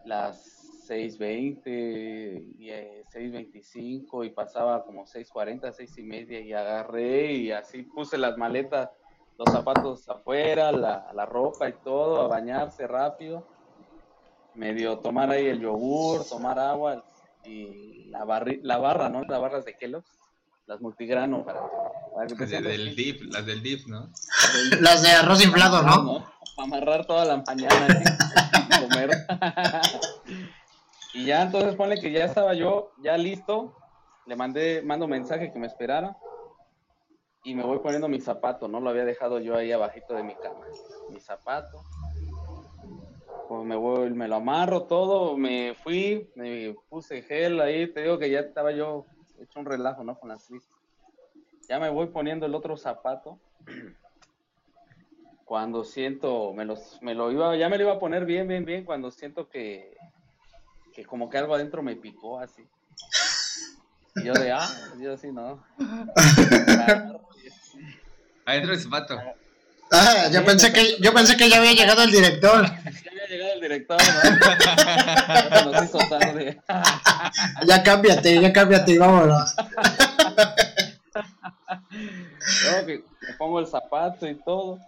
las 0.05 0.51
6.20 0.92 2.56
y 2.60 2.70
eh, 2.70 3.04
6.25 3.14 4.26
y 4.26 4.30
pasaba 4.32 4.84
como 4.84 5.06
6.40, 5.06 5.72
6 5.72 5.98
y 5.98 6.04
media 6.04 6.39
y 6.42 6.52
agarré 6.54 7.32
y 7.34 7.52
así 7.52 7.84
puse 7.84 8.18
las 8.18 8.38
maletas, 8.38 8.89
los 9.38 9.50
zapatos 9.54 10.08
afuera, 10.10 10.72
la, 10.74 11.10
la 11.14 11.26
ropa 11.26 11.70
y 11.70 11.74
todo, 11.84 12.22
a 12.22 12.28
bañarse 12.28 12.88
rápido, 12.88 13.48
medio 14.56 15.00
tomar 15.00 15.32
ahí 15.32 15.48
el 15.48 15.62
yogur, 15.62 16.26
tomar 16.28 16.60
agua 16.60 17.04
y 17.46 18.10
la, 18.10 18.26
barri- 18.26 18.60
la 18.62 18.78
barra, 18.78 19.08
¿no? 19.10 19.24
Las 19.24 19.39
barras 19.42 19.64
de 19.66 19.76
Kellogg's, 19.78 20.12
las 20.68 20.82
multigrano 20.82 21.46
para, 21.46 21.62
para 22.14 22.28
que 22.28 22.36
Las 22.36 22.50
del 22.64 22.96
dip, 22.96 23.22
las 23.32 23.46
del 23.46 23.64
dip, 23.64 23.88
¿no? 23.88 24.10
Las 24.82 25.02
de 25.02 25.10
arroz 25.12 25.42
inflado, 25.44 25.82
¿no? 25.84 26.26
Para 26.56 26.66
amarrar 26.68 27.06
toda 27.06 27.24
la 27.26 27.38
mañana 27.38 27.88
¿eh? 27.88 28.04
y 28.70 28.82
comer. 28.89 29.10
y 31.14 31.26
ya 31.26 31.41
entonces 31.41 31.76
ponle 31.76 31.99
que 31.99 32.12
ya 32.12 32.26
estaba 32.26 32.53
yo 32.53 32.91
ya 32.97 33.18
listo, 33.18 33.76
le 34.26 34.36
mandé, 34.36 34.82
mando 34.82 35.07
mensaje 35.07 35.51
que 35.51 35.59
me 35.59 35.68
esperara 35.68 36.18
y 37.43 37.55
me 37.55 37.64
voy 37.64 37.80
poniendo 37.80 38.07
mi 38.07 38.22
zapato, 38.22 38.68
¿no? 38.68 38.80
Lo 38.80 38.89
había 38.89 39.05
dejado 39.05 39.39
yo 39.39 39.55
ahí 39.55 39.72
abajito 39.72 40.14
de 40.14 40.24
mi 40.24 40.36
cama. 40.36 40.66
Mi 41.09 41.20
zapato. 41.20 41.84
Pues 43.47 43.66
me 43.66 43.76
voy, 43.76 44.12
me 44.12 44.28
lo 44.28 44.36
amarro 44.36 44.84
todo, 44.84 45.36
me 45.36 45.74
fui, 45.74 46.30
me 46.36 46.76
puse 46.89 47.22
gel 47.24 47.59
ahí, 47.59 47.91
te 47.91 48.03
digo 48.03 48.18
que 48.18 48.30
ya 48.30 48.39
estaba 48.39 48.72
yo 48.72 49.05
hecho 49.39 49.59
un 49.59 49.66
relajo, 49.66 50.03
¿no? 50.03 50.18
Con 50.18 50.30
las 50.30 50.49
listas. 50.49 50.78
Ya 51.68 51.80
me 51.80 51.89
voy 51.89 52.07
poniendo 52.07 52.45
el 52.45 52.55
otro 52.55 52.78
zapato 52.78 53.39
cuando 55.51 55.84
siento, 55.84 56.53
me, 56.53 56.64
los, 56.64 57.01
me 57.01 57.14
lo 57.14 57.30
iba, 57.30 57.55
ya 57.57 57.68
me 57.68 57.78
lo 57.78 57.84
iba 57.84 57.93
a 57.93 57.99
poner 57.99 58.26
bien, 58.26 58.47
bien, 58.47 58.64
bien, 58.64 58.86
cuando 58.86 59.12
siento 59.12 59.49
que, 59.49 59.97
que 60.94 61.06
como 61.06 61.30
que 61.30 61.38
algo 61.38 61.56
adentro 61.56 61.82
me 61.82 61.96
picó 61.96 62.39
así. 62.39 62.64
Y 64.18 64.24
yo 64.26 64.34
de, 64.34 64.52
ah, 64.52 64.68
yo 65.00 65.14
así, 65.14 65.32
no. 65.32 65.64
Adentro 68.46 68.72
del 68.72 68.80
zapato. 68.82 69.20
Ah, 69.94 70.28
yo 70.32 70.44
pensé 70.46 70.72
que 70.72 70.98
yo 71.02 71.14
pensé 71.14 71.36
que 71.36 71.50
ya 71.50 71.58
había 71.58 71.74
llegado 71.74 72.04
el 72.04 72.12
director. 72.12 72.66
Ya 73.04 73.12
había 73.12 73.28
llegado 73.28 73.54
el 73.54 73.62
director, 73.62 73.98
¿no? 75.64 75.72
Nos 75.72 75.84
hizo 75.86 75.98
tarde. 76.10 76.62
Ya 77.68 77.84
cámbiate, 77.84 78.42
ya 78.42 78.52
cámbiate 78.52 78.92
y 78.94 78.98
vámonos. 78.98 79.56
Luego 82.64 82.86
que 82.88 83.04
me 83.28 83.34
pongo 83.38 83.60
el 83.60 83.68
zapato 83.68 84.28
y 84.28 84.36
todo. 84.44 84.80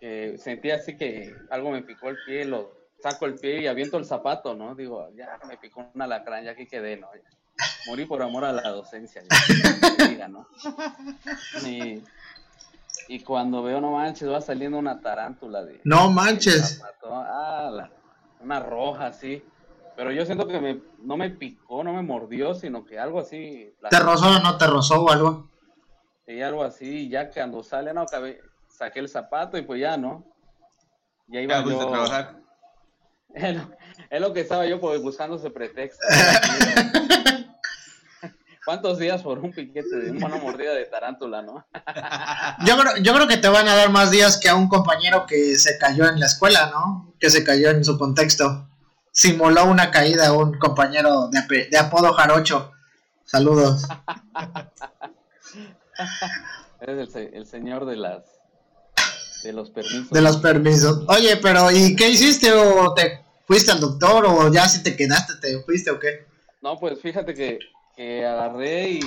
eh, 0.00 0.36
sentí 0.42 0.70
así 0.70 0.96
que 0.96 1.34
algo 1.50 1.70
me 1.70 1.82
picó 1.82 2.08
el 2.08 2.16
pie, 2.26 2.44
lo 2.44 2.72
saco 3.02 3.26
el 3.26 3.34
pie 3.34 3.62
y 3.62 3.66
aviento 3.66 3.96
el 3.98 4.04
zapato, 4.04 4.54
¿no? 4.54 4.74
Digo, 4.74 5.08
ya 5.14 5.38
me 5.48 5.56
picó 5.56 5.90
un 5.92 6.00
alacrán, 6.02 6.44
ya 6.44 6.52
aquí 6.52 6.66
quedé, 6.66 6.96
¿no? 6.96 7.08
Ya. 7.14 7.28
Morí 7.86 8.06
por 8.06 8.22
amor 8.22 8.44
a 8.44 8.52
la 8.52 8.68
docencia, 8.70 9.22
ya, 9.22 9.96
que 9.96 10.08
diga, 10.08 10.28
¿no? 10.28 10.46
Y, 11.66 12.02
y 13.08 13.20
cuando 13.20 13.62
veo, 13.62 13.80
no 13.80 13.92
manches, 13.92 14.28
va 14.30 14.40
saliendo 14.40 14.78
una 14.78 15.00
tarántula 15.00 15.62
de... 15.64 15.80
No 15.84 16.10
manches. 16.10 16.78
zapato. 16.78 17.08
Ah, 17.12 17.70
la- 17.72 17.90
una 18.40 18.58
roja, 18.60 19.06
así. 19.06 19.44
Pero 19.96 20.10
yo 20.10 20.24
siento 20.24 20.46
que 20.48 20.58
me, 20.60 20.80
no 21.00 21.16
me 21.16 21.30
picó, 21.30 21.84
no 21.84 21.92
me 21.92 22.02
mordió, 22.02 22.54
sino 22.54 22.84
que 22.84 22.98
algo 22.98 23.20
así... 23.20 23.74
la- 23.80 23.90
¿Te 23.90 23.98
rozó 23.98 24.36
o 24.36 24.38
no 24.40 24.56
te 24.56 24.66
rozó 24.66 25.02
o 25.04 25.10
algo? 25.10 25.50
y 26.26 26.40
algo 26.40 26.62
así, 26.64 26.86
y 26.86 27.08
ya 27.10 27.28
cuando 27.30 27.62
sale, 27.62 27.92
no, 27.92 28.06
saqué 28.68 29.00
el 29.00 29.08
zapato 29.08 29.58
y 29.58 29.62
pues 29.62 29.80
ya, 29.80 29.98
¿no? 29.98 30.24
Ya 31.26 31.40
iba 31.40 31.62
yo, 31.62 31.80
a 31.80 31.90
trabajar. 31.90 32.41
es, 33.48 33.56
lo, 33.56 33.70
es 34.10 34.20
lo 34.20 34.32
que 34.32 34.40
estaba 34.40 34.66
yo 34.66 34.80
pues, 34.80 35.00
buscando 35.02 35.36
ese 35.36 35.50
pretexto. 35.50 36.04
¿Cuántos 38.64 38.98
días 38.98 39.22
por 39.22 39.40
un 39.40 39.50
piquete 39.52 39.96
de 39.96 40.10
una 40.12 40.36
mordida 40.36 40.72
de 40.72 40.84
tarántula, 40.84 41.42
no? 41.42 41.66
Yo 42.64 42.78
creo, 42.78 42.96
yo 42.98 43.12
creo 43.12 43.26
que 43.26 43.36
te 43.36 43.48
van 43.48 43.66
a 43.66 43.74
dar 43.74 43.90
más 43.90 44.12
días 44.12 44.38
que 44.38 44.48
a 44.48 44.54
un 44.54 44.68
compañero 44.68 45.26
que 45.26 45.56
se 45.58 45.78
cayó 45.78 46.08
en 46.08 46.20
la 46.20 46.26
escuela, 46.26 46.70
¿no? 46.72 47.12
Que 47.18 47.28
se 47.28 47.42
cayó 47.42 47.70
en 47.70 47.84
su 47.84 47.98
contexto. 47.98 48.68
Simuló 49.10 49.64
una 49.64 49.90
caída 49.90 50.28
a 50.28 50.32
un 50.32 50.56
compañero 50.60 51.28
de, 51.28 51.76
apodo 51.76 52.12
Jarocho. 52.12 52.70
Saludos. 53.24 53.82
Eres 56.80 56.98
el, 57.00 57.10
se- 57.10 57.36
el 57.36 57.46
señor 57.46 57.84
de 57.84 57.96
las 57.96 58.22
de 59.42 59.52
los 59.52 59.70
permisos. 59.70 60.10
De 60.10 60.20
los 60.20 60.36
permisos. 60.38 61.04
Oye, 61.08 61.36
pero 61.38 61.70
¿y 61.70 61.94
qué 61.96 62.10
hiciste? 62.10 62.52
¿O 62.52 62.92
te 62.94 63.24
fuiste 63.46 63.72
al 63.72 63.80
doctor? 63.80 64.24
¿O 64.26 64.52
ya 64.52 64.68
si 64.68 64.82
te 64.82 64.96
quedaste, 64.96 65.34
te 65.40 65.60
fuiste 65.62 65.90
o 65.90 65.98
qué? 65.98 66.26
No, 66.62 66.78
pues 66.78 67.00
fíjate 67.00 67.34
que, 67.34 67.58
que 67.96 68.24
agarré 68.24 68.90
y, 68.90 69.00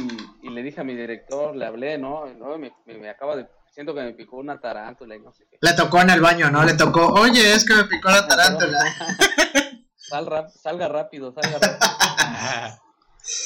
y 0.44 0.50
le 0.50 0.62
dije 0.64 0.82
a 0.82 0.84
mi 0.84 0.96
director, 0.96 1.56
le 1.56 1.66
hablé, 1.66 1.98
¿no? 1.98 2.26
No, 2.34 2.58
me, 2.58 2.72
me- 2.86 2.98
me 2.98 3.10
acaba 3.10 3.36
de, 3.36 3.48
siento 3.74 3.94
que 3.96 4.02
me 4.02 4.14
picó 4.14 4.38
una 4.38 4.60
tarántula 4.60 5.16
y 5.16 5.20
no 5.20 5.32
sé 5.34 5.46
qué. 5.50 5.58
Le 5.62 5.74
tocó 5.74 6.02
en 6.02 6.10
el 6.10 6.22
baño, 6.22 6.52
¿no? 6.52 6.64
Le 6.66 6.74
tocó, 6.74 7.08
oye, 7.14 7.54
es 7.54 7.66
que 7.66 7.76
me 7.76 7.86
picó 7.86 8.10
la 8.10 8.28
tarántula. 8.28 8.80
Sal 9.98 10.26
rap- 10.28 10.52
salga 10.52 10.88
rápido, 10.88 11.34
salga 11.34 11.58
rápido. 11.60 12.82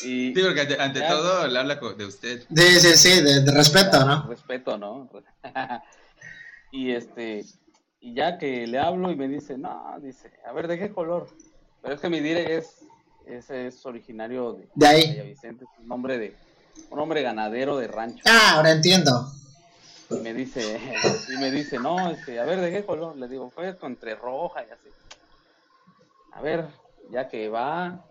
Y, 0.03 0.33
Sí, 0.35 0.41
porque 0.43 0.59
ante, 0.59 0.81
ante 0.81 0.99
Ya. 0.99 1.07
todo 1.07 1.47
le 1.47 1.57
habla 1.57 1.75
de 1.75 2.05
usted. 2.05 2.43
Sí, 2.53 2.79
sí, 2.81 2.97
sí, 2.97 3.21
de, 3.23 3.39
de 3.41 3.51
respeto, 3.53 4.03
¿no? 4.03 4.27
respeto, 4.27 4.77
¿no? 4.77 5.09
Y 6.71 6.91
este, 6.91 7.45
y 7.99 8.13
ya 8.13 8.37
que 8.37 8.67
le 8.67 8.79
hablo 8.79 9.11
y 9.11 9.15
me 9.15 9.27
dice, 9.27 9.57
no, 9.57 9.95
dice, 10.01 10.31
a 10.45 10.51
ver, 10.51 10.67
¿de 10.67 10.79
qué 10.79 10.91
color? 10.91 11.27
Pero 11.81 11.95
es 11.95 12.01
que 12.01 12.09
mi 12.09 12.19
dire 12.19 12.57
es, 12.57 12.85
ese 13.25 13.67
es 13.67 13.85
originario 13.85 14.53
de, 14.53 14.69
De 14.75 14.87
ahí. 14.87 15.21
Vicente, 15.21 15.65
es 15.65 15.83
un 15.83 15.91
hombre 15.91 16.17
de, 16.17 16.35
un 16.89 16.99
hombre 16.99 17.21
ganadero 17.21 17.77
de 17.77 17.87
rancho. 17.87 18.23
Ah, 18.27 18.55
ahora 18.55 18.71
entiendo. 18.71 19.31
y 20.09 20.15
me 20.15 20.33
dice, 20.33 20.79
y 21.35 21.37
me 21.39 21.51
dice, 21.51 21.79
no, 21.79 22.09
este, 22.09 22.39
a 22.39 22.45
ver, 22.45 22.61
¿de 22.61 22.71
qué 22.71 22.85
color? 22.85 23.15
Le 23.17 23.27
digo, 23.27 23.49
fue 23.49 23.75
entre 23.81 24.15
roja 24.15 24.61
y 24.61 24.71
así. 24.71 24.89
A 26.31 26.41
ver, 26.41 26.67
ya 27.11 27.27
que 27.27 27.49
va, 27.49 28.05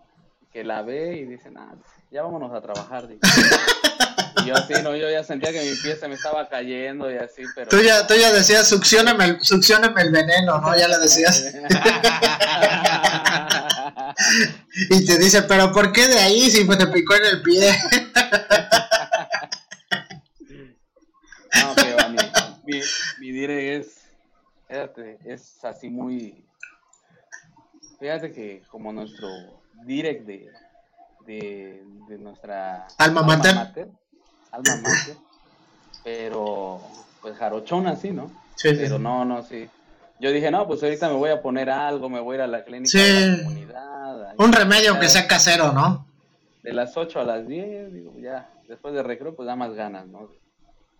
que 0.51 0.63
la 0.63 0.81
ve 0.81 1.17
y 1.17 1.25
dice, 1.25 1.49
nada, 1.49 1.75
ya 2.11 2.23
vámonos 2.23 2.53
a 2.53 2.61
trabajar. 2.61 3.09
Y 3.11 3.19
yo 4.49 4.55
así, 4.55 4.73
no, 4.83 4.95
yo 4.95 5.09
ya 5.09 5.23
sentía 5.23 5.51
que 5.51 5.61
mi 5.61 5.75
pie 5.77 5.95
se 5.95 6.07
me 6.07 6.15
estaba 6.15 6.47
cayendo 6.49 7.11
y 7.11 7.17
así, 7.17 7.43
pero... 7.55 7.69
Tú 7.69 7.81
ya, 7.81 8.05
tú 8.05 8.15
ya 8.15 8.31
decías, 8.31 8.67
succioneme 8.67 9.25
el, 9.25 9.41
succioneme 9.41 10.01
el 10.01 10.11
veneno, 10.11 10.59
¿no? 10.59 10.77
Ya 10.77 10.87
le 10.87 10.97
decías. 10.97 11.53
y 14.89 15.05
te 15.05 15.17
dice, 15.17 15.43
pero 15.43 15.71
¿por 15.71 15.91
qué 15.91 16.07
de 16.07 16.19
ahí 16.19 16.49
si 16.49 16.67
te 16.67 16.87
picó 16.87 17.15
en 17.15 17.25
el 17.25 17.41
pie? 17.41 17.71
no, 21.61 21.73
pero 21.75 22.09
mi, 22.09 22.17
mi, 22.65 22.81
mi 23.19 23.31
dire 23.31 23.77
es, 23.77 24.07
fíjate, 24.67 25.19
es 25.25 25.63
así 25.63 25.89
muy... 25.89 26.45
Fíjate 27.99 28.31
que 28.31 28.63
como 28.69 28.93
nuestro 28.93 29.27
direct 29.85 30.25
de, 30.25 30.49
de, 31.25 31.83
de 32.07 32.17
nuestra... 32.17 32.87
Alma 32.97 33.23
mater. 33.23 33.51
Alma 33.51 33.63
mater. 33.65 33.89
Pero, 36.03 36.81
pues 37.21 37.35
jarochón 37.37 37.87
así, 37.87 38.11
¿no? 38.11 38.31
Sí, 38.55 38.69
sí. 38.69 38.77
Pero 38.79 38.99
no, 38.99 39.25
no, 39.25 39.43
sí. 39.43 39.69
Yo 40.19 40.31
dije, 40.31 40.51
no, 40.51 40.67
pues 40.67 40.83
ahorita 40.83 41.07
me 41.07 41.15
voy 41.15 41.29
a 41.29 41.41
poner 41.41 41.69
algo, 41.69 42.09
me 42.09 42.19
voy 42.19 42.33
a 42.33 42.35
ir 42.35 42.41
a 42.41 42.47
la 42.47 42.63
clínica 42.63 42.89
Sí. 42.91 42.97
de 42.99 43.27
la 43.37 43.37
comunidad. 43.43 44.33
Un 44.37 44.53
remedio 44.53 44.99
que 44.99 45.07
sea 45.09 45.27
casero, 45.27 45.71
¿no? 45.71 46.05
De 46.63 46.73
las 46.73 46.97
8 46.97 47.21
a 47.21 47.23
las 47.23 47.47
10, 47.47 47.93
digo, 47.93 48.13
ya, 48.19 48.49
después 48.67 48.93
de 48.93 49.01
recreo, 49.03 49.35
pues 49.35 49.47
da 49.47 49.55
más 49.55 49.73
ganas, 49.75 50.07
¿no? 50.07 50.29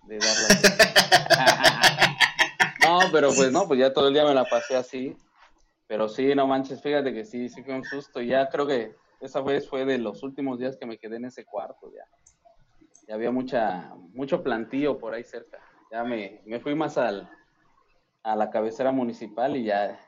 De 0.03 0.19
darla. 0.19 2.17
no, 2.87 2.99
pero 3.11 3.33
pues 3.33 3.51
no, 3.51 3.67
pues 3.67 3.79
ya 3.79 3.93
todo 3.93 4.07
el 4.07 4.13
día 4.13 4.25
me 4.25 4.33
la 4.33 4.45
pasé 4.45 4.75
así. 4.77 5.17
Pero 5.87 6.07
sí, 6.07 6.33
no 6.35 6.47
manches, 6.47 6.81
fíjate 6.81 7.13
que 7.13 7.25
sí, 7.25 7.49
sí 7.49 7.63
fue 7.63 7.73
un 7.73 7.83
susto. 7.83 8.21
Y 8.21 8.27
ya 8.27 8.47
creo 8.49 8.65
que 8.67 8.95
esa 9.21 9.41
vez 9.41 9.67
fue 9.67 9.85
de 9.85 9.97
los 9.97 10.23
últimos 10.23 10.59
días 10.59 10.77
que 10.77 10.85
me 10.85 10.97
quedé 10.97 11.17
en 11.17 11.25
ese 11.25 11.45
cuarto, 11.45 11.91
ya. 11.93 12.03
Ya 13.09 13.15
había 13.15 13.31
mucha, 13.31 13.91
mucho 14.13 14.43
plantío 14.43 14.99
por 14.99 15.15
ahí 15.15 15.23
cerca. 15.23 15.57
Ya 15.91 16.03
me, 16.03 16.43
me 16.45 16.59
fui 16.59 16.75
más 16.75 16.95
al, 16.99 17.27
a 18.21 18.35
la 18.35 18.51
cabecera 18.51 18.91
municipal 18.91 19.57
y 19.57 19.63
ya, 19.63 19.99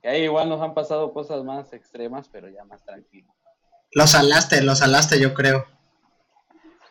que 0.00 0.08
ahí 0.08 0.22
igual 0.22 0.48
nos 0.48 0.60
han 0.62 0.72
pasado 0.72 1.12
cosas 1.12 1.42
más 1.42 1.72
extremas, 1.72 2.28
pero 2.28 2.48
ya 2.48 2.64
más 2.64 2.84
tranquilo. 2.84 3.34
Lo 3.90 4.06
salaste, 4.06 4.62
lo 4.62 4.76
salaste, 4.76 5.18
yo 5.20 5.34
creo. 5.34 5.66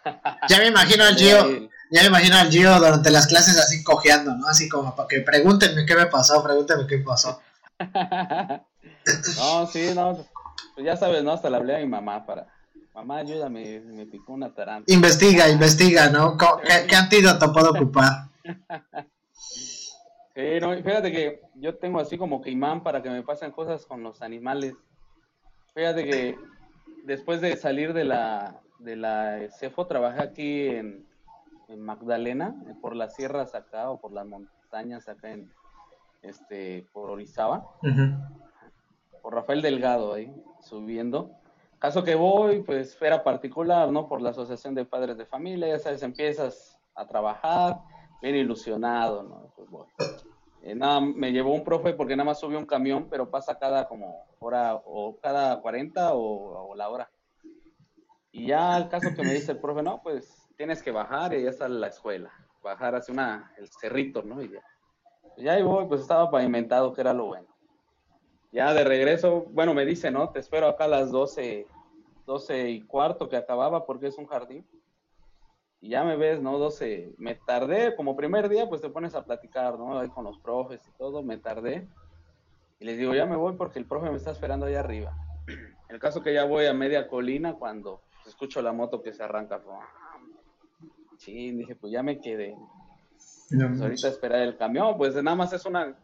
Ya 0.49 0.57
me 0.57 0.67
imagino 0.67 1.05
al 1.05 1.15
Gio, 1.15 1.43
Sí. 1.47 1.69
ya 1.91 2.01
me 2.01 2.07
imagino 2.09 2.35
al 2.35 2.49
Gio 2.49 2.77
durante 2.77 3.09
las 3.09 3.25
clases 3.27 3.57
así 3.57 3.85
cojeando, 3.85 4.35
¿no? 4.35 4.47
Así 4.49 4.67
como 4.67 4.93
para 4.93 5.07
que 5.07 5.21
pregúntenme 5.21 5.85
qué 5.85 5.95
me 5.95 6.07
pasó, 6.07 6.43
pregúntenme 6.43 6.85
qué 6.87 6.97
pasó. 6.97 7.41
no, 9.37 9.65
sí, 9.67 9.91
no. 9.95 10.27
Pues 10.75 10.85
ya 10.85 10.97
sabes, 10.97 11.23
¿no? 11.23 11.31
Hasta 11.31 11.49
le 11.49 11.55
hablé 11.55 11.77
a 11.77 11.79
mi 11.79 11.85
mamá 11.87 12.25
para. 12.25 12.53
Mamá, 12.93 13.17
ayúdame, 13.17 13.79
me 13.81 14.05
picó 14.05 14.33
una 14.33 14.53
tarántula. 14.53 14.95
Investiga, 14.95 15.49
investiga, 15.49 16.09
¿no? 16.09 16.37
¿Qué, 16.37 16.87
qué 16.87 16.95
antídoto 16.95 17.51
puedo 17.51 17.71
ocupar? 17.71 18.29
Sí, 20.35 20.41
no, 20.59 20.71
fíjate 20.75 21.11
que 21.11 21.41
yo 21.53 21.75
tengo 21.75 21.99
así 21.99 22.17
como 22.17 22.41
que 22.41 22.49
imán 22.49 22.81
para 22.81 23.03
que 23.03 23.09
me 23.11 23.21
pasen 23.21 23.51
cosas 23.51 23.85
con 23.85 24.01
los 24.01 24.23
animales. 24.23 24.73
Fíjate 25.75 26.05
que 26.05 26.35
después 27.03 27.39
de 27.39 27.55
salir 27.55 27.93
de 27.93 28.03
la, 28.03 28.59
de 28.79 28.95
la 28.95 29.47
CEFO, 29.51 29.85
trabajé 29.85 30.23
aquí 30.23 30.67
en, 30.69 31.05
en 31.67 31.81
Magdalena, 31.81 32.55
por 32.81 32.95
las 32.95 33.15
sierras 33.15 33.53
acá 33.53 33.91
o 33.91 34.01
por 34.01 34.11
las 34.11 34.25
montañas 34.25 35.07
acá 35.07 35.29
en, 35.29 35.51
este, 36.23 36.87
por 36.93 37.11
Orizaba. 37.11 37.69
Ujú. 37.83 38.17
por 39.21 39.35
Rafael 39.35 39.61
Delgado 39.61 40.15
ahí, 40.15 40.33
subiendo. 40.61 41.29
Caso 41.83 42.01
que 42.01 42.15
voy, 42.15 42.61
pues 42.61 42.97
era 43.01 43.25
particular, 43.25 43.91
¿no? 43.91 44.07
Por 44.07 44.21
la 44.21 44.29
Asociación 44.29 44.73
de 44.73 44.85
Padres 44.85 45.17
de 45.17 45.25
Familia, 45.25 45.67
ya 45.67 45.79
sabes, 45.79 46.01
empiezas 46.01 46.79
a 46.95 47.05
trabajar, 47.05 47.81
bien 48.21 48.37
ilusionado, 48.37 49.21
¿no? 49.21 49.51
Pues 49.53 49.69
voy. 49.69 49.87
Eh, 50.61 50.75
nada, 50.75 51.01
me 51.01 51.33
llevó 51.33 51.53
un 51.53 51.65
profe 51.65 51.91
porque 51.91 52.15
nada 52.15 52.23
más 52.23 52.39
subió 52.39 52.57
un 52.57 52.65
camión, 52.65 53.09
pero 53.09 53.29
pasa 53.29 53.59
cada 53.59 53.85
como 53.89 54.23
hora, 54.39 54.75
o 54.85 55.19
cada 55.21 55.59
40 55.59 56.11
o, 56.13 56.73
la 56.73 56.87
hora. 56.87 57.11
Y 58.31 58.47
ya 58.47 58.77
el 58.77 58.87
caso 58.87 59.09
que 59.13 59.21
me 59.21 59.33
dice 59.33 59.51
el 59.51 59.59
profe, 59.59 59.83
no, 59.83 60.01
pues 60.01 60.47
tienes 60.55 60.81
que 60.81 60.91
bajar 60.91 61.33
y 61.33 61.43
ya 61.43 61.49
está 61.49 61.67
la 61.67 61.87
escuela. 61.87 62.31
Bajar 62.63 62.95
hacia 62.95 63.13
una, 63.13 63.51
el 63.57 63.67
cerrito, 63.67 64.23
¿no? 64.23 64.41
Y 64.41 64.53
ya. 64.53 64.63
Ya 65.35 65.51
ahí 65.55 65.63
voy, 65.63 65.85
pues 65.87 65.99
estaba 65.99 66.31
pavimentado, 66.31 66.93
que 66.93 67.01
era 67.01 67.11
lo 67.11 67.25
bueno. 67.25 67.52
Ya 68.53 68.71
de 68.75 68.83
regreso, 68.83 69.47
bueno, 69.49 69.73
me 69.73 69.83
dice, 69.83 70.11
¿no? 70.11 70.29
Te 70.29 70.39
espero 70.39 70.67
acá 70.67 70.83
a 70.83 70.87
las 70.87 71.11
12, 71.11 71.65
12 72.27 72.69
y 72.69 72.81
cuarto 72.83 73.27
que 73.27 73.35
acababa 73.35 73.87
porque 73.87 74.07
es 74.07 74.17
un 74.19 74.27
jardín. 74.27 74.63
Y 75.81 75.89
ya 75.89 76.03
me 76.03 76.15
ves, 76.15 76.39
¿no? 76.39 76.59
12, 76.59 77.15
me 77.17 77.33
tardé, 77.33 77.95
como 77.95 78.15
primer 78.15 78.47
día, 78.49 78.69
pues 78.69 78.79
te 78.79 78.91
pones 78.91 79.15
a 79.15 79.25
platicar, 79.25 79.79
¿no? 79.79 79.99
Ahí 79.99 80.07
con 80.07 80.23
los 80.23 80.37
profes 80.37 80.87
y 80.87 80.91
todo, 80.99 81.23
me 81.23 81.39
tardé. 81.39 81.87
Y 82.79 82.85
les 82.85 82.99
digo, 82.99 83.15
ya 83.15 83.25
me 83.25 83.35
voy 83.35 83.53
porque 83.53 83.79
el 83.79 83.87
profe 83.87 84.11
me 84.11 84.17
está 84.17 84.29
esperando 84.29 84.67
allá 84.67 84.81
arriba. 84.81 85.17
El 85.89 85.99
caso 85.99 86.21
que 86.21 86.33
ya 86.33 86.45
voy 86.45 86.65
a 86.65 86.73
media 86.73 87.07
colina 87.07 87.53
cuando 87.53 88.01
escucho 88.25 88.61
la 88.61 88.71
moto 88.71 89.01
que 89.01 89.13
se 89.13 89.21
arranca. 89.21 89.61
Sí, 91.17 91.51
dije, 91.51 91.75
pues 91.75 91.91
ya 91.91 92.01
me 92.01 92.19
quedé. 92.19 92.55
Pues 93.49 93.81
ahorita 93.81 94.07
esperar 94.07 94.41
el 94.41 94.57
camión, 94.57 94.97
pues 94.97 95.13
nada 95.15 95.35
más 95.35 95.53
es 95.53 95.65
una 95.65 95.95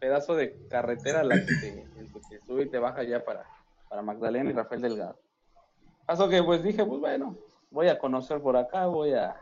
pedazo 0.00 0.34
de 0.34 0.66
carretera 0.68 1.22
la 1.22 1.36
que 1.36 1.54
te, 1.60 1.68
el 1.98 2.12
que 2.12 2.20
te 2.28 2.40
sube 2.46 2.64
y 2.64 2.70
te 2.70 2.78
baja 2.78 3.02
ya 3.04 3.24
para, 3.24 3.44
para 3.88 4.02
Magdalena 4.02 4.50
y 4.50 4.54
Rafael 4.54 4.80
Delgado. 4.80 5.20
Caso 6.06 6.28
que 6.28 6.42
pues 6.42 6.62
dije, 6.62 6.84
pues 6.84 7.00
bueno, 7.00 7.36
voy 7.70 7.88
a 7.88 7.98
conocer 7.98 8.40
por 8.40 8.56
acá, 8.56 8.86
voy 8.86 9.12
a, 9.12 9.36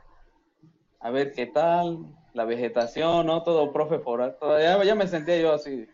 a 1.01 1.11
ver 1.11 1.33
qué 1.33 1.47
tal, 1.47 1.99
la 2.35 2.45
vegetación, 2.45 3.27
¿no? 3.27 3.43
Todo 3.43 3.73
profe 3.73 3.99
por 3.99 4.37
todavía 4.39 4.83
ya 4.85 4.95
me 4.95 5.07
sentía 5.07 5.41
yo 5.41 5.55
así, 5.55 5.89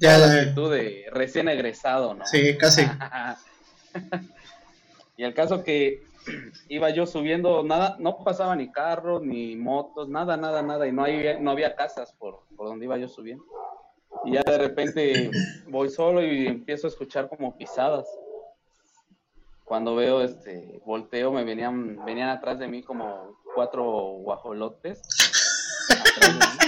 Ya, 0.00 0.18
la 0.18 0.32
actitud 0.32 0.72
de 0.72 1.06
recién 1.12 1.48
egresado, 1.48 2.14
¿no? 2.14 2.26
sí, 2.26 2.56
casi. 2.58 2.82
y 5.16 5.24
el 5.24 5.34
caso 5.34 5.62
que 5.62 6.02
iba 6.68 6.90
yo 6.90 7.06
subiendo, 7.06 7.62
nada, 7.62 7.96
no 7.98 8.22
pasaba 8.24 8.56
ni 8.56 8.70
carros, 8.70 9.22
ni 9.22 9.56
motos, 9.56 10.08
nada, 10.08 10.36
nada, 10.36 10.62
nada, 10.62 10.86
y 10.86 10.92
no 10.92 11.04
había, 11.04 11.38
no 11.38 11.50
había 11.50 11.74
casas 11.74 12.12
por, 12.12 12.40
por 12.56 12.68
donde 12.68 12.84
iba 12.86 12.96
yo 12.96 13.08
subiendo. 13.08 13.44
Y 14.24 14.32
ya 14.32 14.42
de 14.42 14.58
repente 14.58 15.30
voy 15.68 15.90
solo 15.90 16.22
y 16.22 16.46
empiezo 16.46 16.86
a 16.86 16.90
escuchar 16.90 17.28
como 17.28 17.56
pisadas. 17.56 18.06
Cuando 19.64 19.94
veo 19.94 20.22
este 20.22 20.80
volteo, 20.84 21.32
me 21.32 21.44
venían, 21.44 22.04
venían 22.04 22.28
atrás 22.28 22.58
de 22.58 22.68
mí 22.68 22.82
como 22.82 23.38
cuatro 23.54 23.84
guajolotes. 24.20 25.02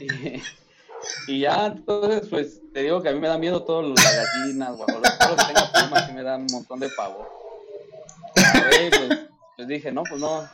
Y, 0.00 0.40
y 1.26 1.40
ya, 1.40 1.66
entonces, 1.66 2.28
pues 2.28 2.62
te 2.72 2.82
digo 2.82 3.02
que 3.02 3.08
a 3.08 3.12
mí 3.12 3.18
me 3.18 3.26
da 3.26 3.36
miedo 3.36 3.64
todo 3.64 3.82
las 3.82 4.16
gallinas, 4.16 4.76
guajolotes, 4.76 5.18
todo 5.18 5.30
lo 5.30 5.36
que 5.36 5.44
tenga 5.46 5.72
plumas, 5.72 6.06
sí 6.06 6.12
me 6.12 6.22
da 6.22 6.36
un 6.36 6.46
montón 6.52 6.78
de 6.78 6.88
pavor. 6.90 7.47
Güey, 8.68 8.90
pues, 8.90 9.20
pues 9.56 9.68
dije, 9.68 9.92
no, 9.92 10.02
pues 10.02 10.20
no, 10.20 10.48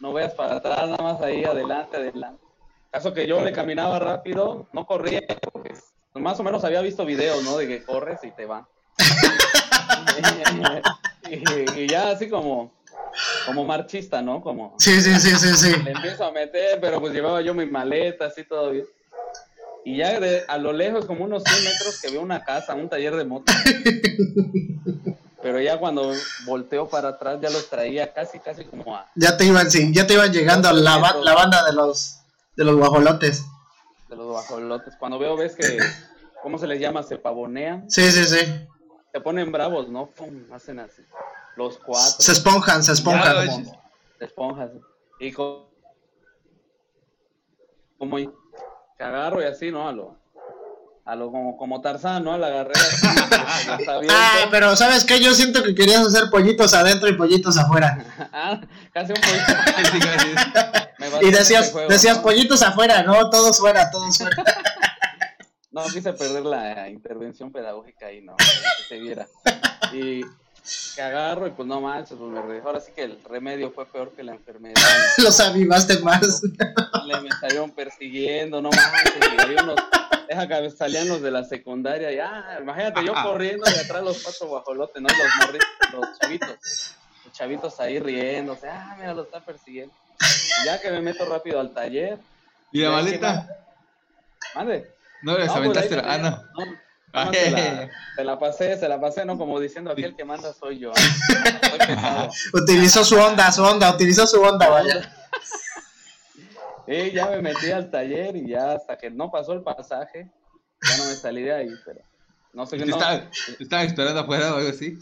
no 0.00 0.12
veas 0.12 0.32
para 0.34 0.56
atrás, 0.56 0.88
nada 0.88 1.02
más 1.02 1.20
ahí, 1.20 1.44
adelante, 1.44 1.96
adelante. 1.96 2.42
Caso 2.90 3.12
que 3.12 3.26
yo 3.26 3.42
le 3.42 3.52
caminaba 3.52 3.98
rápido, 3.98 4.66
no 4.72 4.86
corría, 4.86 5.22
porque 5.52 5.74
más 6.14 6.40
o 6.40 6.42
menos 6.42 6.64
había 6.64 6.80
visto 6.80 7.04
videos, 7.04 7.42
¿no? 7.44 7.58
De 7.58 7.68
que 7.68 7.84
corres 7.84 8.20
y 8.22 8.30
te 8.30 8.46
van. 8.46 8.66
y, 11.30 11.80
y 11.80 11.88
ya 11.88 12.10
así 12.10 12.28
como, 12.28 12.72
como 13.46 13.64
marchista, 13.64 14.22
¿no? 14.22 14.40
Como 14.40 14.74
Sí, 14.78 15.00
sí, 15.00 15.14
sí, 15.20 15.30
sí, 15.36 15.54
sí. 15.54 15.82
le 15.82 15.90
empiezo 15.90 16.24
a 16.24 16.32
meter, 16.32 16.80
pero 16.80 17.00
pues 17.00 17.12
llevaba 17.12 17.42
yo 17.42 17.54
mi 17.54 17.66
maleta, 17.66 18.26
así 18.26 18.44
todo 18.44 18.70
bien. 18.70 18.86
Y 19.84 19.98
ya 19.98 20.18
de, 20.18 20.44
a 20.48 20.58
lo 20.58 20.72
lejos, 20.72 21.06
como 21.06 21.24
unos 21.24 21.42
100 21.44 21.64
metros, 21.64 22.00
que 22.00 22.10
veo 22.10 22.20
una 22.20 22.44
casa, 22.44 22.74
un 22.74 22.88
taller 22.88 23.16
de 23.16 23.24
motos. 23.24 23.54
Pero 25.40 25.60
ya 25.60 25.78
cuando 25.78 26.12
volteo 26.46 26.88
para 26.88 27.10
atrás, 27.10 27.38
ya 27.40 27.48
los 27.50 27.68
traía 27.70 28.12
casi, 28.12 28.40
casi 28.40 28.64
como 28.64 28.96
a 28.96 29.08
Ya 29.14 29.36
te 29.36 29.44
iban, 29.44 29.70
sí, 29.70 29.92
ya 29.94 30.06
te 30.06 30.14
iban 30.14 30.32
llegando 30.32 30.72
la, 30.72 30.98
ba- 30.98 31.16
la 31.22 31.34
banda 31.34 31.64
de 31.64 31.72
los 31.74 32.18
de 32.56 32.64
los 32.64 32.76
guajolotes. 32.76 33.44
de 34.08 34.16
los 34.16 34.32
bajolotes. 34.34 34.96
Cuando 34.98 35.18
veo, 35.18 35.36
ves 35.36 35.54
que, 35.54 35.78
¿cómo 36.42 36.58
se 36.58 36.66
les 36.66 36.80
llama? 36.80 37.02
Se 37.04 37.16
pavonean, 37.18 37.88
Sí, 37.88 38.10
sí, 38.10 38.24
sí. 38.24 38.66
se 39.12 39.20
ponen 39.20 39.52
bravos, 39.52 39.88
¿no? 39.88 40.06
Pum, 40.06 40.52
hacen 40.52 40.80
así. 40.80 41.02
Los 41.56 41.78
cuatro. 41.78 42.16
Se 42.20 42.32
esponjan, 42.32 42.82
se 42.82 42.88
Ya, 42.88 42.94
esponjan. 42.94 43.34
güey. 43.36 43.48
como 43.48 43.82
de 44.18 44.26
esponjas. 44.26 44.70
Y 45.20 45.32
co- 45.32 45.70
como 47.98 48.18
y- 48.18 48.30
que 48.96 49.04
agarro 49.04 49.40
y 49.40 49.44
así, 49.44 49.70
¿no? 49.70 49.88
A 49.88 49.92
lo, 49.92 50.16
a 51.08 51.16
lo 51.16 51.30
como, 51.32 51.56
como 51.56 51.80
Tarzán, 51.80 52.22
¿no? 52.22 52.34
A 52.34 52.38
la 52.38 52.48
agarré. 52.48 52.74
Ah, 54.10 54.46
pero 54.50 54.76
¿sabes 54.76 55.06
qué? 55.06 55.18
Yo 55.20 55.32
siento 55.32 55.62
que 55.62 55.74
querías 55.74 56.06
hacer 56.06 56.28
pollitos 56.30 56.74
adentro 56.74 57.08
y 57.08 57.14
pollitos 57.14 57.56
afuera. 57.56 58.04
Ah, 58.30 58.60
casi 58.92 59.12
un. 59.12 59.18
Me 60.98 61.26
y 61.26 61.30
decías, 61.30 61.72
decías 61.88 62.18
pollitos 62.18 62.62
afuera, 62.62 63.02
no, 63.02 63.30
todos 63.30 63.58
fuera, 63.58 63.90
todos 63.90 64.18
fuera. 64.18 64.36
No 65.70 65.82
quise 65.84 66.12
perder 66.12 66.44
la 66.44 66.88
intervención 66.88 67.50
pedagógica 67.50 68.06
ahí, 68.06 68.20
no, 68.20 68.36
que 68.36 68.44
se 68.88 68.98
viera. 68.98 69.26
Y 69.92 70.20
que 70.94 71.02
agarro 71.02 71.46
y 71.46 71.50
pues 71.50 71.66
no 71.66 71.80
manches, 71.80 72.16
pues 72.18 72.30
me 72.30 72.58
Ahora 72.60 72.80
sí 72.80 72.92
que 72.94 73.04
el 73.04 73.22
remedio 73.24 73.70
fue 73.70 73.86
peor 73.86 74.12
que 74.14 74.22
la 74.22 74.32
enfermedad. 74.32 74.74
Los 75.18 75.38
avivaste 75.40 75.98
más. 76.00 76.42
Le 77.06 77.20
me 77.20 77.30
salieron 77.40 77.70
persiguiendo, 77.70 78.60
no 78.60 78.70
manches, 78.70 79.62
unos, 79.62 79.76
deja 80.28 80.48
que 80.48 80.70
salían 80.70 81.08
los 81.08 81.22
de 81.22 81.30
la 81.30 81.44
secundaria, 81.44 82.12
ya, 82.12 82.58
imagínate 82.60 83.04
yo 83.04 83.14
corriendo 83.22 83.64
de 83.64 83.80
atrás 83.80 84.02
los 84.02 84.22
cuatro 84.22 84.48
guajolotes, 84.48 85.02
¿no? 85.02 85.08
Los 85.08 85.46
morritos, 85.46 85.68
los 85.92 86.18
chavitos, 86.18 86.94
los 87.24 87.32
chavitos 87.32 87.80
ahí 87.80 87.98
riéndose, 87.98 88.68
ah, 88.68 88.94
mira, 88.98 89.14
lo 89.14 89.22
está 89.22 89.40
persiguiendo. 89.40 89.94
ya 90.66 90.80
que 90.80 90.90
me 90.90 91.00
meto 91.00 91.24
rápido 91.24 91.60
al 91.60 91.72
taller. 91.72 92.18
¿Y 92.72 92.80
la 92.82 92.90
maleta? 92.90 93.48
Mande. 94.54 94.94
No 95.22 95.38
les 95.38 95.46
pues, 95.46 95.56
aventaste 95.56 95.96
la. 95.96 96.14
Ah, 96.14 96.18
no. 96.18 96.44
Ah, 97.12 97.30
se, 97.32 98.24
la, 98.24 98.38
pasé, 98.38 98.76
se 98.76 98.88
la 98.88 99.00
pasé, 99.00 99.24
¿no? 99.24 99.38
Como 99.38 99.58
diciendo 99.58 99.90
aquí 99.90 100.04
el 100.04 100.14
que 100.14 100.24
manda 100.24 100.52
soy 100.52 100.78
yo. 100.78 100.92
utilizó 102.52 103.02
su 103.02 103.16
onda, 103.16 103.50
su 103.50 103.62
onda, 103.62 103.94
utilizó 103.94 104.26
su 104.26 104.40
onda, 104.40 104.68
vaya. 104.68 105.14
Sí, 106.86 107.10
ya 107.12 107.26
me 107.30 107.42
metí 107.42 107.70
al 107.70 107.90
taller 107.90 108.36
y 108.36 108.48
ya 108.48 108.72
hasta 108.72 108.96
que 108.96 109.10
no 109.10 109.30
pasó 109.30 109.52
el 109.52 109.62
pasaje, 109.62 110.30
ya 110.82 110.96
no 110.96 111.04
me 111.04 111.14
salí 111.14 111.42
de 111.42 111.52
ahí, 111.52 111.70
pero 111.84 112.00
no 112.52 112.66
sé 112.66 112.78
qué. 112.78 112.86
No, 112.86 112.98
¿Estaban 113.58 113.86
esperando 113.86 114.20
afuera 114.20 114.54
o 114.54 114.58
algo 114.58 114.70
así? 114.70 114.98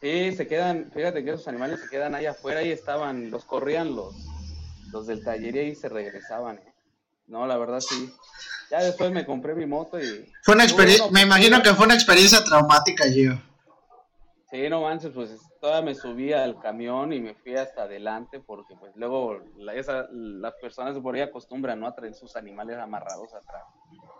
Sí, 0.00 0.34
se 0.36 0.46
quedan, 0.46 0.90
fíjate 0.92 1.24
que 1.24 1.30
esos 1.30 1.48
animales 1.48 1.80
se 1.80 1.88
quedan 1.88 2.14
ahí 2.14 2.26
afuera 2.26 2.62
y 2.62 2.70
estaban, 2.70 3.30
los 3.30 3.46
corrían 3.46 3.96
los, 3.96 4.14
los 4.92 5.06
del 5.06 5.24
taller 5.24 5.56
y 5.56 5.58
ahí 5.60 5.74
se 5.74 5.88
regresaban. 5.88 6.56
¿eh? 6.56 6.74
No, 7.26 7.46
la 7.46 7.56
verdad 7.56 7.80
sí. 7.80 8.12
Ya 8.70 8.82
después 8.82 9.10
me 9.10 9.24
compré 9.24 9.54
mi 9.54 9.66
moto 9.66 10.00
y... 10.00 10.30
Fue 10.42 10.54
una 10.54 10.64
experiencia, 10.64 11.06
me 11.10 11.22
imagino 11.22 11.62
que 11.62 11.74
fue 11.74 11.86
una 11.86 11.94
experiencia 11.94 12.42
traumática, 12.44 13.04
Gio. 13.04 13.40
Sí, 14.50 14.68
no 14.68 14.82
manches, 14.82 15.10
pues 15.12 15.36
todavía 15.60 15.82
me 15.82 15.94
subí 15.94 16.32
al 16.32 16.60
camión 16.60 17.12
y 17.12 17.20
me 17.20 17.34
fui 17.34 17.56
hasta 17.56 17.82
adelante 17.82 18.38
porque 18.38 18.76
pues 18.76 18.94
luego 18.94 19.40
las 19.56 20.54
personas 20.60 20.96
por 20.98 21.14
ahí 21.14 21.22
acostumbran, 21.22 21.80
¿no? 21.80 21.88
A 21.88 21.94
traer 21.94 22.14
sus 22.14 22.36
animales 22.36 22.78
amarrados 22.78 23.34
atrás. 23.34 23.64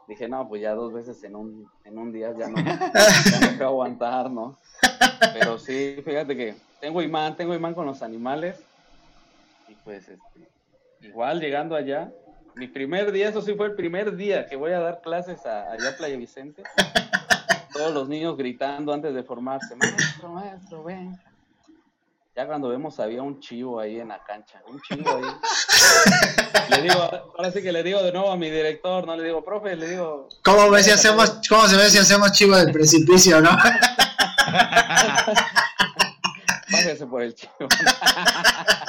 Dije, 0.08 0.28
no, 0.28 0.48
pues 0.48 0.60
ya 0.60 0.74
dos 0.74 0.92
veces 0.92 1.22
en 1.22 1.36
un, 1.36 1.70
en 1.84 1.98
un 1.98 2.12
día 2.12 2.34
ya 2.36 2.48
no, 2.48 2.56
ya 2.56 3.40
no 3.40 3.56
puedo 3.56 3.68
aguantar, 3.68 4.30
¿no? 4.30 4.58
Pero 5.34 5.58
sí, 5.58 6.02
fíjate 6.04 6.36
que 6.36 6.56
tengo 6.80 7.00
imán, 7.00 7.36
tengo 7.36 7.54
imán 7.54 7.74
con 7.74 7.86
los 7.86 8.02
animales 8.02 8.60
y 9.68 9.74
pues 9.84 10.08
este, 10.08 10.48
igual 11.00 11.40
llegando 11.40 11.76
allá, 11.76 12.12
mi 12.56 12.68
primer 12.68 13.10
día, 13.12 13.28
eso 13.28 13.42
sí 13.42 13.54
fue 13.54 13.66
el 13.66 13.74
primer 13.74 14.16
día 14.16 14.46
que 14.46 14.56
voy 14.56 14.72
a 14.72 14.80
dar 14.80 15.00
clases 15.02 15.44
a, 15.46 15.72
allá 15.72 15.90
a 15.90 15.96
Playa 15.96 16.16
Vicente. 16.16 16.62
Todos 17.72 17.92
los 17.92 18.08
niños 18.08 18.36
gritando 18.36 18.92
antes 18.92 19.14
de 19.14 19.24
formarse, 19.24 19.74
maestro, 19.74 20.28
maestro, 20.28 20.84
ven. 20.84 21.18
Ya 22.36 22.46
cuando 22.46 22.68
vemos 22.68 22.98
había 22.98 23.22
un 23.22 23.40
chivo 23.40 23.78
ahí 23.80 24.00
en 24.00 24.08
la 24.08 24.22
cancha, 24.24 24.60
un 24.66 24.80
chivo 24.82 25.08
ahí. 25.08 25.24
le 26.70 26.82
digo, 26.82 27.00
ahora 27.36 27.50
sí 27.52 27.62
que 27.62 27.72
le 27.72 27.82
digo 27.82 28.02
de 28.02 28.12
nuevo 28.12 28.30
a 28.30 28.36
mi 28.36 28.50
director, 28.50 29.06
no 29.06 29.16
le 29.16 29.24
digo, 29.24 29.44
profe, 29.44 29.76
le 29.76 29.88
digo. 29.88 30.28
¿Cómo 30.42 30.70
ves 30.70 30.86
si 30.86 30.90
hacemos, 30.92 31.40
cómo 31.48 31.66
se 31.66 31.76
ve 31.76 31.88
si 31.90 31.98
hacemos 31.98 32.32
chivo 32.32 32.56
del 32.56 32.72
precipicio, 32.72 33.40
no? 33.40 33.50
Bájese 36.70 37.06
por 37.06 37.22
el 37.22 37.34
chivo. 37.34 37.52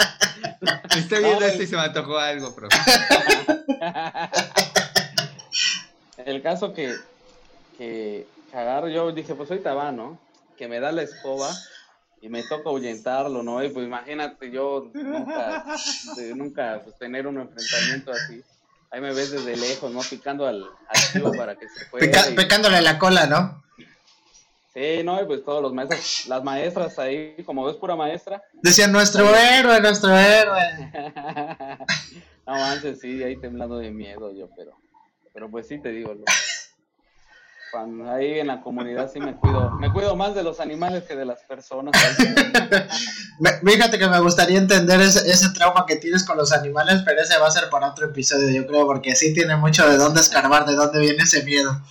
Estoy 0.96 1.24
viendo 1.24 1.46
esto 1.46 1.64
y 1.64 1.68
se 1.68 1.76
me 1.76 1.82
antojó 1.82 2.18
algo, 2.18 2.56
profe. 2.56 2.78
El 6.26 6.42
caso 6.42 6.74
que, 6.74 6.96
que, 7.78 8.28
agarro, 8.54 8.88
yo 8.88 9.12
dije, 9.12 9.36
pues 9.36 9.52
ahorita 9.52 9.74
va, 9.74 9.92
¿no? 9.92 10.20
Que 10.58 10.68
me 10.68 10.80
da 10.80 10.92
la 10.92 11.04
escoba 11.04 11.54
y 12.22 12.30
me 12.30 12.44
toca 12.44 12.70
ahuyentarlo, 12.70 13.44
¿no? 13.44 13.64
Y 13.64 13.70
pues 13.70 13.86
imagínate 13.86 14.50
yo 14.50 14.90
nunca, 14.94 15.66
nunca 16.36 16.82
pues, 16.84 16.98
tener 16.98 17.28
un 17.28 17.40
enfrentamiento 17.40 18.12
así. 18.12 18.42
Ahí 18.92 19.02
me 19.02 19.14
ves 19.14 19.32
desde 19.32 19.58
lejos, 19.58 19.92
¿no? 19.92 20.00
Picando 20.02 20.48
al, 20.48 20.64
al 20.64 21.38
para 21.38 21.56
que 21.56 21.68
se 21.68 21.86
pueda. 21.86 22.36
Pecándole 22.36 22.82
la 22.82 22.98
cola, 22.98 23.26
¿no? 23.26 23.65
Sí, 24.76 25.04
no, 25.06 25.22
y 25.22 25.26
pues 25.26 25.46
todos 25.46 25.62
los 25.62 25.74
maestros, 25.74 26.26
las 26.28 26.44
maestras 26.44 27.00
ahí, 27.00 27.42
como 27.46 27.64
ves 27.64 27.78
pura 27.78 27.96
maestra. 27.96 28.44
Decían 28.62 28.92
nuestro 28.92 29.34
héroe, 29.34 29.80
nuestro 29.80 30.14
héroe. 30.18 30.92
no 32.46 32.54
manches, 32.54 33.00
sí, 33.00 33.24
ahí 33.24 33.38
temblando 33.38 33.78
de 33.78 33.90
miedo 33.92 34.34
yo, 34.34 34.50
pero, 34.54 34.78
pero 35.34 35.50
pues 35.50 35.70
sí 35.70 35.82
te 35.82 35.92
digo, 35.92 36.14
cuando 37.72 38.12
ahí 38.12 38.40
en 38.40 38.48
la 38.48 38.60
comunidad 38.60 39.10
sí 39.10 39.22
me 39.22 39.38
cuido, 39.38 39.72
me 39.80 39.94
cuido 39.94 40.14
más 40.18 40.36
de 40.36 40.44
los 40.44 40.60
animales 40.60 41.04
que 41.04 41.16
de 41.16 41.24
las 41.24 41.40
personas. 41.44 41.94
Fíjate 43.66 43.98
que 43.98 44.10
me 44.10 44.20
gustaría 44.20 44.58
entender 44.58 45.00
ese, 45.00 45.32
ese 45.32 45.52
trauma 45.52 45.86
que 45.88 45.96
tienes 45.96 46.26
con 46.26 46.36
los 46.36 46.52
animales, 46.52 47.02
pero 47.06 47.22
ese 47.22 47.38
va 47.38 47.48
a 47.48 47.52
ser 47.52 47.70
para 47.70 47.92
otro 47.92 48.08
episodio, 48.08 48.50
yo 48.50 48.68
creo, 48.68 48.86
porque 48.86 49.16
sí 49.16 49.34
tiene 49.34 49.56
mucho 49.56 49.90
de 49.90 49.96
dónde 49.96 50.20
escarbar, 50.20 50.66
de 50.66 50.76
dónde 50.76 51.00
viene 51.00 51.24
ese 51.24 51.44
miedo. 51.44 51.82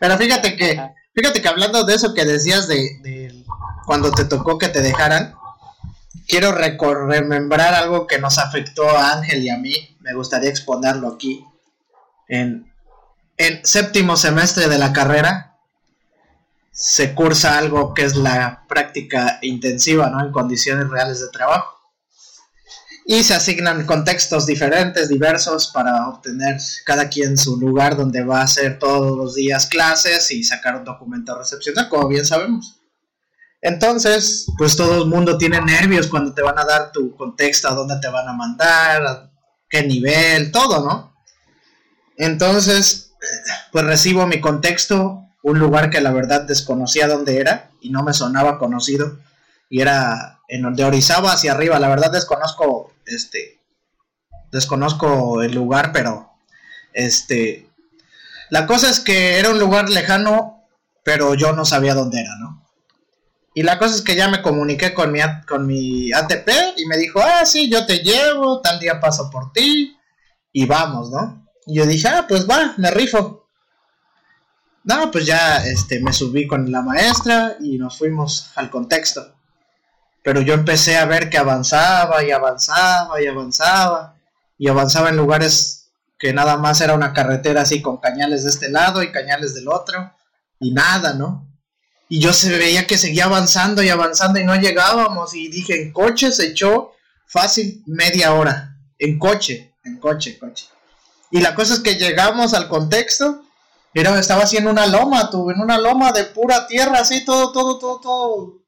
Pero 0.00 0.16
fíjate 0.18 0.56
que 0.56 0.95
Fíjate 1.16 1.40
que 1.40 1.48
hablando 1.48 1.84
de 1.84 1.94
eso 1.94 2.12
que 2.12 2.26
decías 2.26 2.68
de, 2.68 3.42
cuando 3.86 4.12
te 4.12 4.26
tocó 4.26 4.58
que 4.58 4.68
te 4.68 4.82
dejaran, 4.82 5.34
quiero 6.28 6.52
remembrar 6.52 7.72
algo 7.72 8.06
que 8.06 8.18
nos 8.18 8.36
afectó 8.36 8.86
a 8.90 9.14
Ángel 9.14 9.42
y 9.42 9.48
a 9.48 9.56
mí. 9.56 9.96
Me 10.00 10.12
gustaría 10.12 10.50
exponerlo 10.50 11.08
aquí. 11.08 11.42
En, 12.28 12.70
en 13.38 13.64
séptimo 13.64 14.18
semestre 14.18 14.68
de 14.68 14.78
la 14.78 14.92
carrera 14.92 15.56
se 16.70 17.14
cursa 17.14 17.56
algo 17.56 17.94
que 17.94 18.04
es 18.04 18.14
la 18.14 18.66
práctica 18.68 19.38
intensiva, 19.40 20.10
¿no? 20.10 20.22
En 20.22 20.32
condiciones 20.32 20.90
reales 20.90 21.20
de 21.20 21.28
trabajo 21.28 21.75
y 23.08 23.22
se 23.22 23.34
asignan 23.34 23.86
contextos 23.86 24.46
diferentes, 24.46 25.08
diversos, 25.08 25.68
para 25.68 26.08
obtener 26.08 26.60
cada 26.84 27.08
quien 27.08 27.38
su 27.38 27.56
lugar 27.56 27.96
donde 27.96 28.24
va 28.24 28.40
a 28.40 28.44
hacer 28.44 28.80
todos 28.80 29.16
los 29.16 29.36
días 29.36 29.66
clases 29.66 30.28
y 30.32 30.42
sacar 30.42 30.74
un 30.74 30.84
documento 30.84 31.38
recepcional, 31.38 31.88
como 31.88 32.08
bien 32.08 32.26
sabemos. 32.26 32.80
Entonces, 33.62 34.46
pues 34.58 34.76
todo 34.76 35.04
el 35.04 35.08
mundo 35.08 35.38
tiene 35.38 35.60
nervios 35.60 36.08
cuando 36.08 36.34
te 36.34 36.42
van 36.42 36.58
a 36.58 36.64
dar 36.64 36.90
tu 36.90 37.14
contexto, 37.14 37.68
a 37.68 37.74
dónde 37.74 37.94
te 38.00 38.08
van 38.08 38.28
a 38.28 38.32
mandar, 38.32 39.06
a 39.06 39.30
qué 39.68 39.84
nivel, 39.84 40.50
todo, 40.50 40.84
¿no? 40.84 41.14
Entonces, 42.16 43.12
pues 43.70 43.84
recibo 43.84 44.26
mi 44.26 44.40
contexto, 44.40 45.22
un 45.44 45.60
lugar 45.60 45.90
que 45.90 46.00
la 46.00 46.10
verdad 46.10 46.42
desconocía 46.42 47.06
dónde 47.06 47.38
era 47.38 47.70
y 47.80 47.90
no 47.90 48.02
me 48.02 48.12
sonaba 48.12 48.58
conocido, 48.58 49.20
y 49.70 49.80
era 49.80 50.35
en 50.48 50.74
de 50.74 50.84
Orizaba 50.84 51.32
hacia 51.32 51.52
arriba, 51.52 51.78
la 51.78 51.88
verdad 51.88 52.10
desconozco 52.10 52.92
este, 53.06 53.60
desconozco 54.50 55.42
el 55.42 55.54
lugar, 55.54 55.92
pero 55.92 56.32
este, 56.92 57.70
la 58.50 58.66
cosa 58.66 58.90
es 58.90 59.00
que 59.00 59.38
era 59.38 59.50
un 59.50 59.58
lugar 59.58 59.88
lejano, 59.88 60.68
pero 61.04 61.34
yo 61.34 61.52
no 61.52 61.64
sabía 61.64 61.94
dónde 61.94 62.20
era, 62.20 62.36
¿no? 62.40 62.64
Y 63.54 63.62
la 63.62 63.78
cosa 63.78 63.94
es 63.94 64.02
que 64.02 64.16
ya 64.16 64.28
me 64.28 64.42
comuniqué 64.42 64.92
con 64.92 65.10
mi, 65.12 65.20
con 65.48 65.66
mi 65.66 66.12
ATP 66.12 66.48
y 66.76 66.86
me 66.86 66.98
dijo, 66.98 67.20
ah, 67.22 67.46
sí, 67.46 67.70
yo 67.70 67.86
te 67.86 68.00
llevo, 68.00 68.60
tal 68.60 68.78
día 68.78 69.00
paso 69.00 69.30
por 69.30 69.52
ti 69.52 69.96
y 70.52 70.66
vamos, 70.66 71.10
¿no? 71.10 71.46
Y 71.66 71.76
yo 71.76 71.86
dije, 71.86 72.08
ah, 72.08 72.26
pues 72.28 72.48
va, 72.48 72.74
me 72.76 72.90
rifo. 72.90 73.48
No, 74.84 75.10
pues 75.10 75.24
ya 75.26 75.64
este, 75.64 76.00
me 76.00 76.12
subí 76.12 76.46
con 76.46 76.70
la 76.70 76.82
maestra 76.82 77.56
y 77.60 77.78
nos 77.78 77.96
fuimos 77.96 78.52
al 78.56 78.70
contexto 78.70 79.35
pero 80.26 80.40
yo 80.40 80.54
empecé 80.54 80.96
a 80.96 81.04
ver 81.04 81.30
que 81.30 81.38
avanzaba 81.38 82.24
y 82.24 82.32
avanzaba 82.32 83.22
y 83.22 83.28
avanzaba 83.28 84.16
y 84.58 84.66
avanzaba 84.66 85.10
en 85.10 85.16
lugares 85.16 85.92
que 86.18 86.32
nada 86.32 86.56
más 86.56 86.80
era 86.80 86.94
una 86.94 87.12
carretera 87.12 87.60
así 87.60 87.80
con 87.80 87.98
cañales 87.98 88.42
de 88.42 88.50
este 88.50 88.68
lado 88.68 89.04
y 89.04 89.12
cañales 89.12 89.54
del 89.54 89.68
otro 89.68 90.12
y 90.58 90.72
nada, 90.72 91.14
¿no? 91.14 91.48
Y 92.08 92.18
yo 92.18 92.32
se 92.32 92.50
veía 92.58 92.88
que 92.88 92.98
seguía 92.98 93.26
avanzando 93.26 93.84
y 93.84 93.88
avanzando 93.88 94.40
y 94.40 94.44
no 94.44 94.56
llegábamos 94.56 95.32
y 95.32 95.46
dije, 95.46 95.80
en 95.80 95.92
coche 95.92 96.32
se 96.32 96.48
echó 96.48 96.90
fácil 97.28 97.84
media 97.86 98.34
hora, 98.34 98.76
en 98.98 99.20
coche, 99.20 99.76
en 99.84 100.00
coche, 100.00 100.40
coche. 100.40 100.66
Y 101.30 101.40
la 101.40 101.54
cosa 101.54 101.74
es 101.74 101.80
que 101.80 101.94
llegamos 101.94 102.52
al 102.52 102.66
contexto, 102.66 103.44
era, 103.94 104.18
estaba 104.18 104.42
así 104.42 104.56
en 104.56 104.66
una 104.66 104.88
loma, 104.88 105.30
tuve 105.30 105.54
en 105.54 105.60
una 105.60 105.78
loma 105.78 106.10
de 106.10 106.24
pura 106.24 106.66
tierra, 106.66 106.98
así 106.98 107.24
todo, 107.24 107.52
todo, 107.52 107.78
todo, 107.78 108.00
todo 108.00 108.65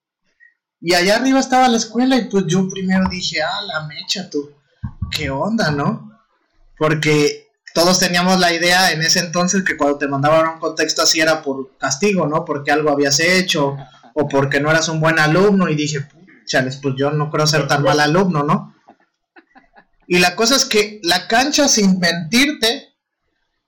y 0.81 0.95
allá 0.95 1.17
arriba 1.17 1.41
estaba 1.41 1.69
la 1.69 1.77
escuela 1.77 2.17
y 2.17 2.29
pues 2.29 2.45
yo 2.47 2.69
primero 2.69 3.09
dije, 3.11 3.43
ah, 3.43 3.63
la 3.67 3.87
mecha 3.87 4.31
tú, 4.31 4.51
¿qué 5.11 5.31
onda, 5.31 5.71
no? 5.71 6.21
Porque 6.77 7.49
todos 7.75 7.99
teníamos 7.99 8.39
la 8.39 8.53
idea 8.53 8.93
en 8.93 9.03
ese 9.03 9.21
entonces 9.21 9.65
que 9.65 9.77
cuando 9.77 9.99
te 9.99 10.09
mandaban 10.09 10.55
un 10.55 10.61
contexto 10.61 11.03
así 11.03 11.21
era 11.21 11.43
por 11.43 11.77
castigo, 11.79 12.27
¿no? 12.27 12.45
Porque 12.45 12.71
algo 12.71 12.91
habías 12.91 13.19
hecho 13.21 13.77
o 14.15 14.29
porque 14.29 14.61
no 14.61 14.71
eras 14.71 14.89
un 14.89 15.01
buen 15.01 15.19
alumno 15.19 15.69
y 15.69 15.75
dije, 15.75 16.07
chales, 16.47 16.79
pues 16.83 16.95
yo 16.97 17.11
no 17.11 17.31
creo 17.31 17.47
ser 17.47 17.69
tan 17.69 17.83
mal 17.83 18.01
alumno, 18.01 18.43
¿no? 18.43 18.75
Y 20.07 20.19
la 20.19 20.35
cosa 20.35 20.57
es 20.57 20.65
que 20.65 21.01
la 21.03 21.29
cancha, 21.29 21.69
sin 21.69 21.99
mentirte, 21.99 22.95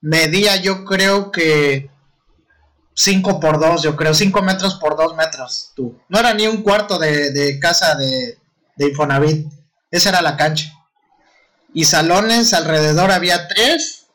medía 0.01 0.55
yo 0.55 0.83
creo 0.85 1.31
que 1.31 1.90
5 3.01 3.39
por 3.39 3.59
2, 3.59 3.81
yo 3.81 3.95
creo, 3.95 4.13
5 4.13 4.43
metros 4.43 4.75
por 4.75 4.95
2 4.95 5.15
metros, 5.15 5.71
tú. 5.75 5.99
No 6.07 6.19
era 6.19 6.35
ni 6.35 6.45
un 6.45 6.61
cuarto 6.61 6.99
de, 6.99 7.57
casa 7.59 7.95
de, 7.95 8.37
de 8.75 8.89
Infonavit, 8.89 9.51
esa 9.89 10.09
era 10.09 10.21
la 10.21 10.37
cancha. 10.37 10.71
Y 11.73 11.85
salones 11.85 12.53
alrededor 12.53 13.09
había 13.09 13.47
3, 13.47 14.05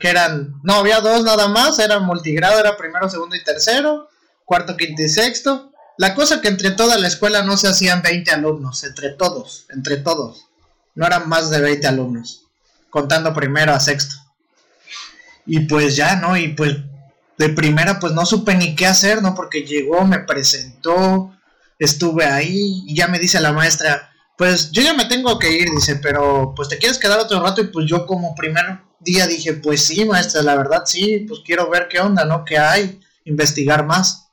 que 0.00 0.08
eran, 0.08 0.54
no, 0.64 0.74
había 0.74 0.98
dos 0.98 1.22
nada 1.22 1.46
más, 1.46 1.78
eran 1.78 2.04
multigrado, 2.04 2.58
era 2.58 2.76
primero, 2.76 3.08
segundo 3.08 3.36
y 3.36 3.44
tercero, 3.44 4.08
cuarto, 4.44 4.76
quinto 4.76 5.02
y 5.02 5.08
sexto. 5.08 5.70
La 5.96 6.16
cosa 6.16 6.40
que 6.40 6.48
entre 6.48 6.72
toda 6.72 6.98
la 6.98 7.06
escuela 7.06 7.44
no 7.44 7.56
se 7.56 7.68
hacían 7.68 8.02
20 8.02 8.28
alumnos, 8.32 8.82
entre 8.82 9.10
todos, 9.10 9.66
entre 9.68 9.98
todos. 9.98 10.46
No 10.96 11.06
eran 11.06 11.28
más 11.28 11.48
de 11.48 11.60
20 11.60 11.86
alumnos, 11.86 12.46
contando 12.88 13.32
primero 13.32 13.72
a 13.72 13.78
sexto. 13.78 14.16
Y 15.46 15.60
pues 15.60 15.94
ya, 15.94 16.16
¿no? 16.16 16.36
Y 16.36 16.48
pues 16.48 16.76
de 17.40 17.48
primera 17.48 17.98
pues 17.98 18.12
no 18.12 18.26
supe 18.26 18.54
ni 18.54 18.76
qué 18.76 18.86
hacer, 18.86 19.22
¿no? 19.22 19.34
Porque 19.34 19.62
llegó, 19.62 20.04
me 20.04 20.18
presentó, 20.18 21.34
estuve 21.78 22.26
ahí 22.26 22.84
y 22.86 22.94
ya 22.94 23.08
me 23.08 23.18
dice 23.18 23.40
la 23.40 23.54
maestra, 23.54 24.12
pues 24.36 24.70
yo 24.72 24.82
ya 24.82 24.92
me 24.92 25.06
tengo 25.06 25.38
que 25.38 25.50
ir, 25.50 25.70
dice, 25.70 25.96
pero 25.96 26.52
pues 26.54 26.68
te 26.68 26.76
quieres 26.76 26.98
quedar 26.98 27.18
otro 27.18 27.40
rato 27.42 27.62
y 27.62 27.68
pues 27.68 27.86
yo 27.88 28.04
como 28.04 28.34
primer 28.34 28.80
día 29.00 29.26
dije, 29.26 29.54
pues 29.54 29.82
sí, 29.82 30.04
maestra, 30.04 30.42
la 30.42 30.54
verdad 30.54 30.82
sí, 30.84 31.24
pues 31.26 31.40
quiero 31.42 31.70
ver 31.70 31.88
qué 31.88 32.00
onda, 32.00 32.26
¿no? 32.26 32.44
¿Qué 32.44 32.58
hay? 32.58 33.00
Investigar 33.24 33.86
más. 33.86 34.28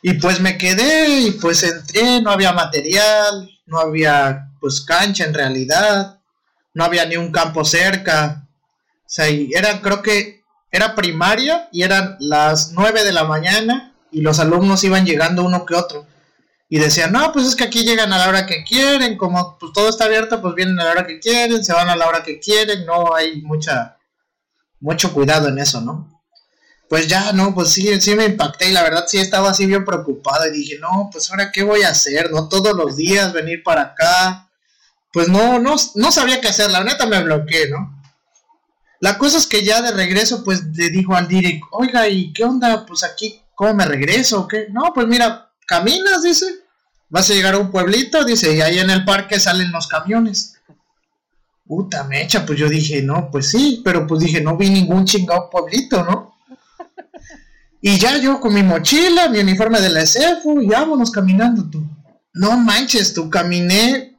Y 0.00 0.14
pues 0.14 0.40
me 0.40 0.56
quedé 0.56 1.20
y 1.20 1.30
pues 1.32 1.62
entré, 1.64 2.22
no 2.22 2.30
había 2.30 2.54
material, 2.54 3.46
no 3.66 3.78
había 3.78 4.52
pues 4.58 4.80
cancha 4.80 5.24
en 5.24 5.34
realidad, 5.34 6.18
no 6.72 6.84
había 6.84 7.04
ni 7.04 7.18
un 7.18 7.30
campo 7.30 7.62
cerca. 7.62 8.48
O 9.00 9.06
sea, 9.06 9.26
era 9.28 9.82
creo 9.82 10.00
que 10.00 10.43
era 10.74 10.96
primaria 10.96 11.68
y 11.70 11.82
eran 11.82 12.16
las 12.18 12.72
9 12.72 13.04
de 13.04 13.12
la 13.12 13.22
mañana 13.22 13.94
y 14.10 14.22
los 14.22 14.40
alumnos 14.40 14.82
iban 14.82 15.06
llegando 15.06 15.44
uno 15.44 15.64
que 15.64 15.76
otro. 15.76 16.04
Y 16.68 16.80
decían, 16.80 17.12
no, 17.12 17.32
pues 17.32 17.46
es 17.46 17.54
que 17.54 17.62
aquí 17.62 17.84
llegan 17.84 18.12
a 18.12 18.18
la 18.18 18.28
hora 18.28 18.44
que 18.44 18.64
quieren, 18.64 19.16
como 19.16 19.56
pues 19.56 19.72
todo 19.72 19.88
está 19.88 20.06
abierto, 20.06 20.42
pues 20.42 20.56
vienen 20.56 20.80
a 20.80 20.84
la 20.84 20.90
hora 20.90 21.06
que 21.06 21.20
quieren, 21.20 21.64
se 21.64 21.72
van 21.72 21.90
a 21.90 21.94
la 21.94 22.08
hora 22.08 22.24
que 22.24 22.40
quieren, 22.40 22.84
no 22.86 23.14
hay 23.14 23.40
mucha, 23.42 23.98
mucho 24.80 25.12
cuidado 25.12 25.48
en 25.48 25.60
eso, 25.60 25.80
¿no? 25.80 26.10
Pues 26.88 27.06
ya, 27.06 27.32
no, 27.32 27.54
pues 27.54 27.68
sí, 27.68 28.00
sí 28.00 28.16
me 28.16 28.24
impacté 28.24 28.70
y 28.70 28.72
la 28.72 28.82
verdad 28.82 29.04
sí 29.06 29.18
estaba 29.18 29.50
así 29.50 29.66
bien 29.66 29.84
preocupado 29.84 30.44
y 30.48 30.50
dije, 30.50 30.78
no, 30.80 31.08
pues 31.12 31.30
ahora 31.30 31.52
qué 31.52 31.62
voy 31.62 31.82
a 31.82 31.90
hacer, 31.90 32.32
¿no? 32.32 32.48
Todos 32.48 32.74
los 32.74 32.96
días 32.96 33.32
venir 33.32 33.62
para 33.62 33.82
acá. 33.82 34.50
Pues 35.12 35.28
no, 35.28 35.60
no, 35.60 35.76
no 35.94 36.10
sabía 36.10 36.40
qué 36.40 36.48
hacer, 36.48 36.72
la 36.72 36.82
neta 36.82 37.06
me 37.06 37.22
bloqueé, 37.22 37.70
¿no? 37.70 38.02
La 39.00 39.18
cosa 39.18 39.38
es 39.38 39.46
que 39.46 39.64
ya 39.64 39.82
de 39.82 39.92
regreso, 39.92 40.44
pues 40.44 40.64
le 40.74 40.90
dijo 40.90 41.14
al 41.14 41.28
Direct, 41.28 41.62
oiga, 41.72 42.08
¿y 42.08 42.32
qué 42.32 42.44
onda? 42.44 42.86
Pues 42.86 43.02
aquí, 43.04 43.40
¿cómo 43.54 43.74
me 43.74 43.84
regreso 43.84 44.42
o 44.42 44.48
qué? 44.48 44.68
No, 44.70 44.92
pues 44.94 45.06
mira, 45.06 45.50
caminas, 45.66 46.22
dice, 46.22 46.46
vas 47.08 47.28
a 47.30 47.34
llegar 47.34 47.54
a 47.54 47.58
un 47.58 47.70
pueblito, 47.70 48.24
dice, 48.24 48.54
y 48.54 48.60
ahí 48.60 48.78
en 48.78 48.90
el 48.90 49.04
parque 49.04 49.38
salen 49.38 49.72
los 49.72 49.88
camiones. 49.88 50.60
Puta 51.66 52.04
mecha, 52.04 52.44
pues 52.44 52.58
yo 52.58 52.68
dije, 52.68 53.02
no, 53.02 53.30
pues 53.30 53.50
sí, 53.50 53.80
pero 53.84 54.06
pues 54.06 54.20
dije, 54.20 54.40
no 54.40 54.56
vi 54.56 54.70
ningún 54.70 55.04
chingado 55.04 55.48
pueblito, 55.50 56.04
¿no? 56.04 56.34
Y 57.80 57.98
ya 57.98 58.16
yo 58.18 58.40
con 58.40 58.54
mi 58.54 58.62
mochila, 58.62 59.28
mi 59.28 59.40
uniforme 59.40 59.80
de 59.80 59.90
la 59.90 60.06
SEFU, 60.06 60.62
y 60.62 60.68
vámonos 60.68 61.10
caminando 61.10 61.68
tú. 61.68 61.84
No 62.32 62.56
manches, 62.56 63.12
tú 63.12 63.28
caminé 63.28 64.13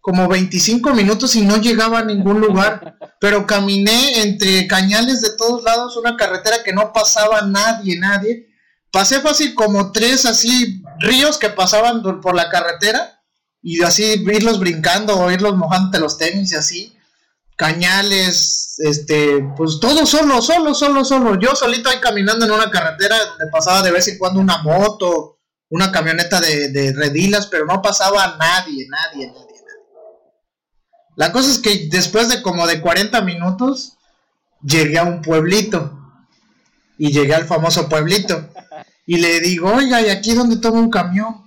como 0.00 0.28
25 0.28 0.94
minutos 0.94 1.36
y 1.36 1.42
no 1.42 1.58
llegaba 1.58 1.98
a 1.98 2.04
ningún 2.04 2.40
lugar, 2.40 2.96
pero 3.20 3.46
caminé 3.46 4.22
entre 4.22 4.66
cañales 4.66 5.20
de 5.20 5.36
todos 5.36 5.62
lados, 5.62 5.96
una 5.96 6.16
carretera 6.16 6.62
que 6.64 6.72
no 6.72 6.92
pasaba 6.92 7.42
nadie, 7.42 7.98
nadie. 7.98 8.48
Pasé 8.90 9.20
fácil 9.20 9.54
como 9.54 9.92
tres 9.92 10.24
así 10.26 10.82
ríos 10.98 11.38
que 11.38 11.50
pasaban 11.50 12.02
por 12.02 12.34
la 12.34 12.48
carretera 12.48 13.22
y 13.62 13.82
así 13.82 14.24
irlos 14.26 14.58
brincando 14.58 15.18
o 15.18 15.30
irlos 15.30 15.56
mojando 15.56 15.98
los 15.98 16.16
tenis 16.16 16.52
y 16.52 16.56
así. 16.56 16.96
Cañales, 17.56 18.76
este, 18.78 19.44
pues 19.54 19.80
todo 19.80 20.06
solo, 20.06 20.40
solo, 20.40 20.74
solo, 20.74 21.04
solo. 21.04 21.38
Yo 21.38 21.54
solito 21.54 21.90
ahí 21.90 22.00
caminando 22.00 22.46
en 22.46 22.52
una 22.52 22.70
carretera 22.70 23.16
donde 23.26 23.52
pasaba 23.52 23.82
de 23.82 23.92
vez 23.92 24.08
en 24.08 24.16
cuando 24.16 24.40
una 24.40 24.62
moto, 24.62 25.38
una 25.68 25.92
camioneta 25.92 26.40
de, 26.40 26.68
de 26.70 26.94
redilas, 26.94 27.48
pero 27.48 27.66
no 27.66 27.82
pasaba 27.82 28.38
nadie, 28.38 28.88
nadie, 28.88 29.26
nadie. 29.26 29.49
La 31.16 31.32
cosa 31.32 31.50
es 31.50 31.58
que 31.58 31.88
después 31.90 32.28
de 32.28 32.42
como 32.42 32.66
de 32.66 32.80
40 32.80 33.20
minutos, 33.22 33.98
llegué 34.62 34.98
a 34.98 35.04
un 35.04 35.22
pueblito. 35.22 35.98
Y 36.98 37.12
llegué 37.12 37.34
al 37.34 37.46
famoso 37.46 37.88
pueblito. 37.88 38.48
Y 39.06 39.16
le 39.18 39.40
digo, 39.40 39.72
oiga, 39.72 40.00
¿y 40.02 40.10
aquí 40.10 40.34
dónde 40.34 40.56
toma 40.56 40.78
un 40.78 40.90
camión? 40.90 41.44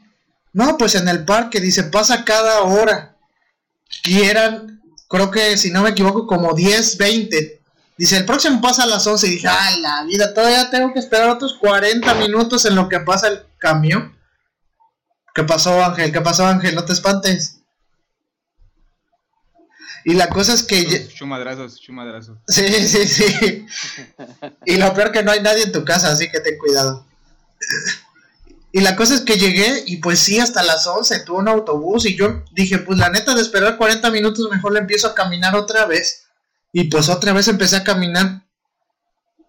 No, 0.52 0.78
pues 0.78 0.96
en 0.96 1.08
el 1.08 1.26
parque, 1.26 1.60
dice, 1.60 1.84
pasa 1.84 2.26
cada 2.26 2.62
hora. 2.62 3.18
Y 4.06 4.22
eran, 4.22 4.82
creo 5.08 5.32
que 5.32 5.58
si 5.58 5.72
no 5.72 5.84
me 5.84 5.92
equivoco, 5.92 6.28
como 6.28 6.54
10, 6.54 6.98
20. 6.98 7.62
Dice, 7.98 8.18
el 8.18 8.26
próximo 8.26 8.62
pasa 8.62 8.84
a 8.84 8.88
las 8.88 9.06
11. 9.06 9.28
Y 9.28 9.30
dije, 9.32 9.48
ay, 9.48 9.80
la 9.82 10.04
vida, 10.04 10.34
todavía 10.34 10.70
tengo 10.70 10.94
que 10.94 11.00
esperar 11.00 11.30
otros 11.30 11.56
40 11.60 12.14
minutos 12.16 12.66
en 12.66 12.76
lo 12.76 12.90
que 12.90 13.00
pasa 13.00 13.28
el 13.28 13.46
camión. 13.58 14.18
¿Qué 15.34 15.44
pasó, 15.44 15.84
Ángel? 15.84 16.12
¿Qué 16.12 16.22
pasó, 16.22 16.46
Ángel? 16.46 16.76
No 16.76 16.86
te 16.86 16.94
espantes. 16.94 17.63
Y 20.06 20.14
la 20.14 20.30
cosa 20.30 20.54
es 20.54 20.64
que... 20.64 21.08
Chumadrazos, 21.08 21.80
chumadrazos. 21.80 22.38
Sí, 22.48 22.68
sí, 22.88 23.08
sí. 23.08 23.66
Y 24.66 24.78
lo 24.78 24.94
peor 24.94 25.12
que 25.12 25.24
no 25.24 25.32
hay 25.32 25.42
nadie 25.42 25.64
en 25.64 25.72
tu 25.72 25.86
casa, 25.86 26.12
así 26.12 26.30
que 26.30 26.40
ten 26.40 26.58
cuidado. 26.58 27.06
Y 28.72 28.82
la 28.82 28.96
cosa 28.96 29.14
es 29.14 29.22
que 29.22 29.38
llegué 29.38 29.84
y 29.86 29.98
pues 29.98 30.20
sí, 30.20 30.40
hasta 30.40 30.64
las 30.64 30.88
11 30.88 31.22
tuve 31.22 31.38
un 31.38 31.48
autobús 31.48 32.06
y 32.06 32.16
yo 32.16 32.44
dije, 32.52 32.80
pues 32.80 32.98
la 32.98 33.10
neta 33.10 33.36
de 33.36 33.42
esperar 33.42 33.78
40 33.78 34.10
minutos 34.12 34.50
mejor 34.50 34.74
le 34.74 34.80
empiezo 34.80 35.08
a 35.08 35.16
caminar 35.16 35.56
otra 35.56 35.86
vez. 35.86 36.24
Y 36.72 36.86
pues 36.86 37.08
otra 37.08 37.34
vez 37.34 37.48
empecé 37.48 37.78
a 37.78 37.84
caminar. 37.84 38.42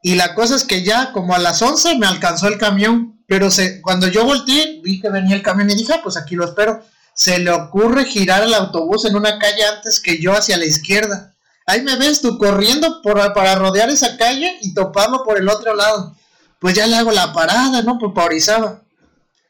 Y 0.02 0.14
la 0.16 0.34
cosa 0.34 0.54
es 0.54 0.64
que 0.64 0.82
ya 0.82 1.12
como 1.12 1.34
a 1.34 1.38
las 1.38 1.62
11 1.62 1.98
me 1.98 2.06
alcanzó 2.06 2.48
el 2.48 2.58
camión, 2.58 3.24
pero 3.26 3.50
se, 3.50 3.80
cuando 3.80 4.06
yo 4.08 4.24
volteé 4.24 4.80
vi 4.84 5.00
que 5.00 5.08
venía 5.08 5.34
el 5.34 5.42
camión 5.42 5.70
y 5.70 5.74
dije, 5.74 5.94
ah, 5.94 6.00
pues 6.02 6.18
aquí 6.18 6.36
lo 6.36 6.44
espero 6.44 6.84
se 7.14 7.38
le 7.38 7.50
ocurre 7.50 8.04
girar 8.04 8.42
el 8.42 8.54
autobús 8.54 9.04
en 9.04 9.16
una 9.16 9.38
calle 9.38 9.64
antes 9.64 10.00
que 10.00 10.20
yo 10.20 10.32
hacia 10.32 10.56
la 10.56 10.64
izquierda. 10.64 11.34
Ahí 11.66 11.82
me 11.82 11.96
ves 11.96 12.20
tú 12.20 12.36
corriendo 12.36 13.00
por, 13.02 13.32
para 13.32 13.54
rodear 13.54 13.88
esa 13.88 14.16
calle 14.16 14.58
y 14.60 14.74
toparlo 14.74 15.24
por 15.24 15.38
el 15.38 15.48
otro 15.48 15.74
lado. 15.74 16.16
Pues 16.58 16.74
ya 16.74 16.86
le 16.86 16.96
hago 16.96 17.12
la 17.12 17.32
parada, 17.32 17.82
¿no? 17.82 17.98
Pues 17.98 18.12
Orizaba. 18.16 18.82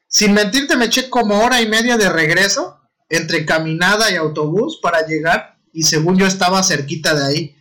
Sin 0.06 0.32
mentirte, 0.32 0.76
me 0.76 0.84
eché 0.84 1.10
como 1.10 1.40
hora 1.42 1.60
y 1.60 1.66
media 1.66 1.96
de 1.96 2.08
regreso 2.08 2.78
entre 3.08 3.44
caminada 3.44 4.10
y 4.10 4.16
autobús 4.16 4.78
para 4.80 5.06
llegar 5.06 5.56
y 5.72 5.82
según 5.82 6.16
yo 6.16 6.26
estaba 6.26 6.62
cerquita 6.62 7.14
de 7.14 7.26
ahí. 7.26 7.56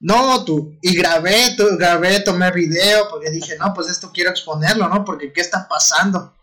No, 0.00 0.44
tú, 0.44 0.78
y 0.80 0.96
grabé, 0.96 1.54
tú, 1.56 1.64
grabé, 1.78 2.20
tomé 2.20 2.50
video 2.50 3.08
porque 3.10 3.30
dije, 3.30 3.56
no, 3.58 3.72
pues 3.74 3.88
esto 3.88 4.10
quiero 4.12 4.30
exponerlo, 4.30 4.88
¿no? 4.88 5.04
Porque 5.04 5.32
¿qué 5.32 5.42
está 5.42 5.68
pasando? 5.68 6.34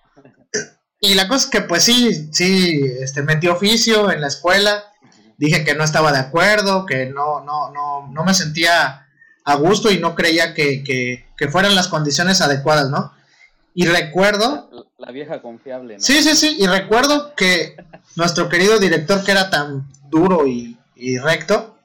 Y 1.00 1.14
la 1.14 1.28
cosa 1.28 1.45
es 1.45 1.52
que 1.52 1.62
pues 1.62 1.84
sí, 1.84 2.30
sí, 2.32 2.82
este, 3.00 3.22
metí 3.22 3.48
oficio 3.48 4.12
en 4.12 4.22
la 4.22 4.28
escuela, 4.28 4.84
dije 5.38 5.64
que 5.64 5.76
no 5.76 5.84
estaba 5.84 6.12
de 6.12 6.20
acuerdo, 6.20 6.86
que 6.86 7.06
no, 7.06 7.41
no, 7.41 7.72
no, 7.72 8.08
no 8.08 8.24
me 8.24 8.34
sentía 8.34 9.08
a 9.43 9.56
gusto 9.56 9.91
y 9.91 10.00
no 10.00 10.16
creía 10.16 10.54
que, 10.54 10.84
que, 10.84 11.48
fueran 11.50 11.76
las 11.76 11.88
condiciones 11.88 12.41
adecuadas, 12.41 12.89
¿no? 12.89 13.14
Y 13.74 13.86
recuerdo... 13.86 14.70
La, 14.98 15.12
vieja 15.12 15.41
confiable, 15.41 15.95
¿no? 15.95 16.00
Sí, 16.02 16.24
sí, 16.24 16.36
sí, 16.36 16.58
y 16.60 16.66
recuerdo 16.66 17.36
que 17.36 17.78
nuestro 18.16 18.50
querido 18.50 18.80
director 18.80 19.24
que 19.24 19.32
era 19.32 19.50
tan 19.52 19.88
duro 20.10 20.48
y, 20.48 20.78
y 20.95 21.18
recto, 21.20 21.78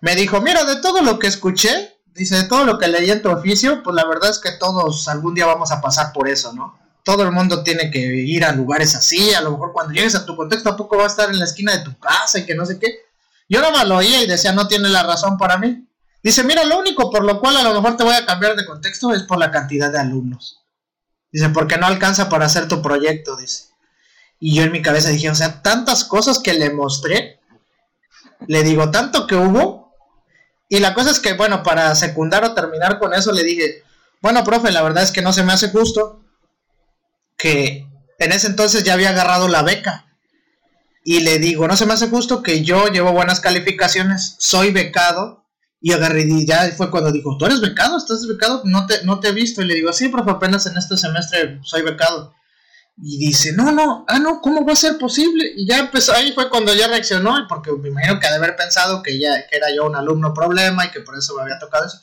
me 0.00 0.14
dijo, 0.14 0.40
mira, 0.40 0.64
de 0.64 0.80
todo 0.80 1.02
lo 1.02 1.18
que 1.18 1.26
escuché, 1.26 1.98
dice, 2.14 2.36
de 2.36 2.44
todo 2.44 2.64
lo 2.64 2.78
que 2.78 2.88
leí 2.88 3.10
en 3.10 3.20
tu 3.20 3.30
oficio, 3.30 3.82
pues 3.82 3.94
la 3.94 4.06
verdad 4.06 4.30
es 4.30 4.38
que 4.38 4.52
todos 4.52 5.08
algún 5.08 5.34
día 5.34 5.46
vamos 5.46 5.72
a 5.72 5.80
pasar 5.80 6.12
por 6.12 6.28
eso, 6.28 6.52
¿no? 6.52 6.78
Todo 7.08 7.22
el 7.22 7.32
mundo 7.32 7.62
tiene 7.62 7.90
que 7.90 8.00
ir 8.00 8.44
a 8.44 8.52
lugares 8.52 8.94
así, 8.94 9.32
a 9.32 9.40
lo 9.40 9.52
mejor 9.52 9.72
cuando 9.72 9.94
llegues 9.94 10.14
a 10.14 10.26
tu 10.26 10.36
contexto 10.36 10.68
tampoco 10.68 10.98
va 10.98 11.04
a 11.04 11.06
estar 11.06 11.30
en 11.30 11.38
la 11.38 11.46
esquina 11.46 11.74
de 11.74 11.82
tu 11.82 11.98
casa 11.98 12.38
y 12.38 12.44
que 12.44 12.54
no 12.54 12.66
sé 12.66 12.78
qué. 12.78 12.98
Yo 13.48 13.62
no 13.62 13.72
me 13.72 13.82
lo 13.86 13.96
oía 13.96 14.22
y 14.22 14.26
decía, 14.26 14.52
no 14.52 14.68
tiene 14.68 14.90
la 14.90 15.02
razón 15.04 15.38
para 15.38 15.56
mí. 15.56 15.88
Dice, 16.22 16.44
mira, 16.44 16.64
lo 16.64 16.78
único 16.78 17.10
por 17.10 17.24
lo 17.24 17.40
cual 17.40 17.56
a 17.56 17.62
lo 17.62 17.72
mejor 17.72 17.96
te 17.96 18.04
voy 18.04 18.12
a 18.12 18.26
cambiar 18.26 18.56
de 18.56 18.66
contexto 18.66 19.14
es 19.14 19.22
por 19.22 19.38
la 19.38 19.50
cantidad 19.50 19.90
de 19.90 19.98
alumnos. 19.98 20.60
Dice, 21.32 21.48
porque 21.48 21.78
no 21.78 21.86
alcanza 21.86 22.28
para 22.28 22.44
hacer 22.44 22.68
tu 22.68 22.82
proyecto, 22.82 23.38
dice. 23.38 23.68
Y 24.38 24.54
yo 24.54 24.64
en 24.64 24.72
mi 24.72 24.82
cabeza 24.82 25.08
dije, 25.08 25.30
o 25.30 25.34
sea, 25.34 25.62
tantas 25.62 26.04
cosas 26.04 26.38
que 26.38 26.52
le 26.52 26.68
mostré, 26.74 27.40
le 28.46 28.62
digo, 28.64 28.90
tanto 28.90 29.26
que 29.26 29.34
hubo. 29.34 29.94
Y 30.68 30.80
la 30.80 30.92
cosa 30.92 31.10
es 31.10 31.20
que, 31.20 31.32
bueno, 31.32 31.62
para 31.62 31.94
secundar 31.94 32.44
o 32.44 32.52
terminar 32.52 32.98
con 32.98 33.14
eso, 33.14 33.32
le 33.32 33.44
dije, 33.44 33.82
bueno, 34.20 34.44
profe, 34.44 34.70
la 34.72 34.82
verdad 34.82 35.04
es 35.04 35.10
que 35.10 35.22
no 35.22 35.32
se 35.32 35.42
me 35.42 35.54
hace 35.54 35.70
justo 35.70 36.26
que 37.38 37.86
en 38.18 38.32
ese 38.32 38.48
entonces 38.48 38.84
ya 38.84 38.94
había 38.94 39.10
agarrado 39.10 39.48
la 39.48 39.62
beca. 39.62 40.04
y 41.04 41.20
le 41.20 41.38
digo, 41.38 41.66
no 41.66 41.76
se 41.76 41.86
me 41.86 41.94
hace 41.94 42.08
justo 42.08 42.42
que 42.42 42.62
yo 42.64 42.88
llevo 42.88 43.12
buenas 43.12 43.40
calificaciones, 43.40 44.36
soy 44.38 44.72
becado, 44.72 45.38
y 45.80 45.92
agarré 45.92 46.22
y 46.22 46.46
ya 46.46 46.70
fue 46.76 46.90
cuando 46.90 47.12
dijo, 47.12 47.36
¿tú 47.38 47.46
eres 47.46 47.60
becado? 47.60 47.96
¿Estás 47.96 48.26
becado? 48.26 48.62
No 48.64 48.86
te, 48.86 49.04
no 49.04 49.20
te 49.20 49.28
he 49.28 49.32
visto. 49.32 49.62
Y 49.62 49.66
le 49.66 49.74
digo, 49.74 49.92
sí, 49.92 50.08
profe, 50.08 50.30
apenas 50.30 50.66
en 50.66 50.76
este 50.76 50.96
semestre 50.96 51.60
soy 51.62 51.82
becado. 51.82 52.34
Y 53.00 53.18
dice, 53.18 53.52
no, 53.52 53.70
no, 53.70 54.04
ah, 54.08 54.18
no, 54.18 54.40
¿cómo 54.40 54.66
va 54.66 54.72
a 54.72 54.76
ser 54.76 54.98
posible? 54.98 55.52
Y 55.56 55.68
ya 55.68 55.78
empezó, 55.78 56.12
ahí 56.12 56.32
fue 56.32 56.50
cuando 56.50 56.74
ya 56.74 56.88
reaccionó, 56.88 57.46
porque 57.48 57.70
me 57.72 57.90
imagino 57.90 58.18
que 58.18 58.26
ha 58.26 58.30
de 58.30 58.38
haber 58.38 58.56
pensado 58.56 59.02
que 59.04 59.20
ya 59.20 59.46
que 59.46 59.56
era 59.56 59.68
yo 59.72 59.86
un 59.86 59.94
alumno 59.94 60.34
problema 60.34 60.84
y 60.84 60.90
que 60.90 61.00
por 61.00 61.16
eso 61.16 61.36
me 61.36 61.42
había 61.42 61.60
tocado 61.60 61.86
eso. 61.86 62.00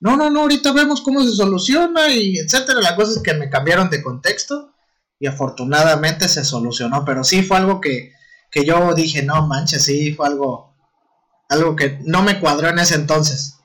No, 0.00 0.16
no, 0.16 0.30
no, 0.30 0.40
ahorita 0.40 0.72
vemos 0.72 1.02
cómo 1.02 1.22
se 1.22 1.32
soluciona 1.32 2.08
y 2.08 2.38
etcétera. 2.38 2.80
La 2.80 2.96
cosa 2.96 3.12
es 3.12 3.22
que 3.22 3.34
me 3.34 3.50
cambiaron 3.50 3.90
de 3.90 4.02
contexto 4.02 4.74
y 5.20 5.26
afortunadamente 5.26 6.28
se 6.28 6.44
solucionó, 6.44 7.04
pero 7.04 7.24
sí 7.24 7.42
fue 7.42 7.56
algo 7.56 7.80
que, 7.80 8.12
que 8.50 8.64
yo 8.64 8.94
dije, 8.94 9.22
no 9.22 9.46
manches, 9.46 9.84
sí, 9.84 10.14
fue 10.14 10.26
algo, 10.28 10.74
algo 11.48 11.76
que 11.76 11.98
no 12.04 12.22
me 12.22 12.40
cuadró 12.40 12.68
en 12.68 12.78
ese 12.78 12.94
entonces. 12.94 13.58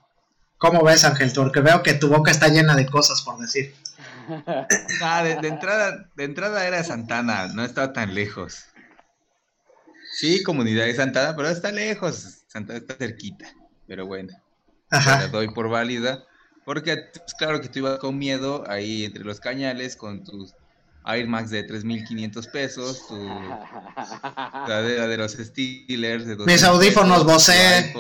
¿Cómo 0.58 0.84
ves, 0.84 1.04
Ángel 1.04 1.34
Tour? 1.34 1.52
Que 1.52 1.60
veo 1.60 1.84
que 1.84 1.94
tu 1.94 2.08
boca 2.08 2.32
está 2.32 2.48
llena 2.48 2.76
de 2.76 2.86
cosas 2.86 3.22
por 3.22 3.38
decir. 3.38 3.76
Ah, 5.02 5.22
de, 5.22 5.34
entrada, 5.50 6.10
de 6.16 6.24
entrada 6.24 6.66
era 6.66 6.82
Santana, 6.86 7.48
no 7.48 7.66
estaba 7.66 7.92
tan 7.92 8.16
lejos. 8.16 8.68
Sí, 10.14 10.42
comunidad 10.44 10.86
de 10.86 10.96
Santana, 10.96 11.36
pero 11.36 11.50
está 11.50 11.74
lejos. 11.74 12.46
Santana 12.48 12.80
está 12.80 12.96
cerquita. 12.96 13.54
Pero 13.86 14.08
bueno, 14.08 14.32
la 14.90 15.28
doy 15.28 15.50
por 15.54 15.68
válida. 15.68 16.24
Porque, 16.64 16.96
pues, 16.96 17.34
claro 17.34 17.60
que 17.60 17.68
tú 17.68 17.80
ibas 17.80 18.00
con 18.00 18.18
miedo 18.18 18.64
ahí 18.70 19.04
entre 19.04 19.26
los 19.26 19.42
cañales 19.42 19.98
con 19.98 20.24
tus 20.24 20.56
Air 21.06 21.28
Max 21.28 21.50
de 21.50 21.68
3.500 21.68 22.52
pesos, 22.52 23.08
tu 23.08 23.16
cadera 24.68 25.08
de 25.08 25.18
los 25.18 25.34
Steelers. 25.34 26.26
De 26.26 26.38
Mis 26.38 26.64
audífonos 26.64 27.26
Bose. 27.26 27.92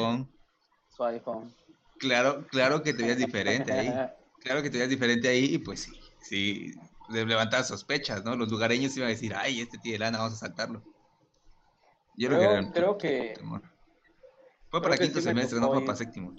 Su 0.95 1.04
iPhone. 1.06 1.54
Claro, 1.99 2.45
claro 2.47 2.84
que 2.84 2.93
te 2.93 3.04
veías 3.04 3.18
diferente 3.18 3.72
ahí. 3.72 3.93
Claro 4.43 4.62
que 4.62 4.70
te 4.70 4.76
veías 4.76 4.89
diferente 4.89 5.30
ahí 5.30 5.54
y 5.54 5.58
pues 5.58 5.84
sí 5.84 6.04
sí, 6.24 6.74
levantar 7.10 7.64
sospechas, 7.64 8.24
¿no? 8.24 8.36
Los 8.36 8.49
lugareños 8.49 8.95
iban 8.97 9.08
a 9.08 9.12
decir, 9.12 9.34
ay, 9.36 9.62
este 9.62 9.78
tiene 9.78 9.99
lana, 9.99 10.20
vamos 10.20 10.34
a 10.34 10.38
saltarlo. 10.38 10.82
Yo 12.16 12.30
creo, 12.30 12.72
creo 12.72 12.97
que... 12.97 13.34
Fue 14.70 14.82
para 14.82 14.97
quinto 14.97 15.22
semestre, 15.22 15.60
no 15.60 15.72
fue 15.72 15.86
para 15.86 15.97
séptimo. 15.97 16.34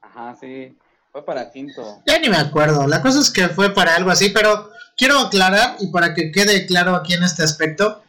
Ajá, 0.00 0.36
sí. 0.36 0.76
Fue 1.10 1.24
para 1.24 1.50
quinto. 1.50 2.02
Ya 2.06 2.18
ni 2.18 2.28
me 2.28 2.36
acuerdo. 2.36 2.86
La 2.86 3.02
cosa 3.02 3.20
es 3.20 3.30
que 3.30 3.48
fue 3.48 3.74
para 3.74 3.96
algo 3.96 4.10
así, 4.10 4.30
pero 4.30 4.70
quiero 4.96 5.18
aclarar 5.18 5.76
y 5.80 5.88
para 5.88 6.14
que 6.14 6.30
quede 6.32 6.66
claro 6.66 6.94
aquí 6.94 7.14
en 7.14 7.22
este 7.22 7.42
aspecto, 7.42 8.02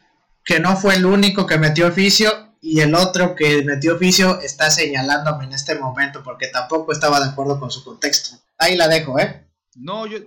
que 0.43 0.59
no 0.59 0.75
fue 0.75 0.95
el 0.95 1.05
único 1.05 1.45
que 1.45 1.57
metió 1.57 1.87
oficio 1.87 2.31
y 2.61 2.79
el 2.79 2.95
otro 2.95 3.35
que 3.35 3.63
metió 3.63 3.95
oficio 3.95 4.39
está 4.41 4.71
señalándome 4.71 5.45
en 5.45 5.53
este 5.53 5.75
momento 5.75 6.23
porque 6.23 6.47
tampoco 6.47 6.91
estaba 6.91 7.19
de 7.19 7.29
acuerdo 7.29 7.59
con 7.59 7.71
su 7.71 7.83
contexto. 7.83 8.37
Ahí 8.57 8.75
la 8.75 8.87
dejo, 8.87 9.19
¿eh? 9.19 9.47
No, 9.75 10.05
yo, 10.05 10.19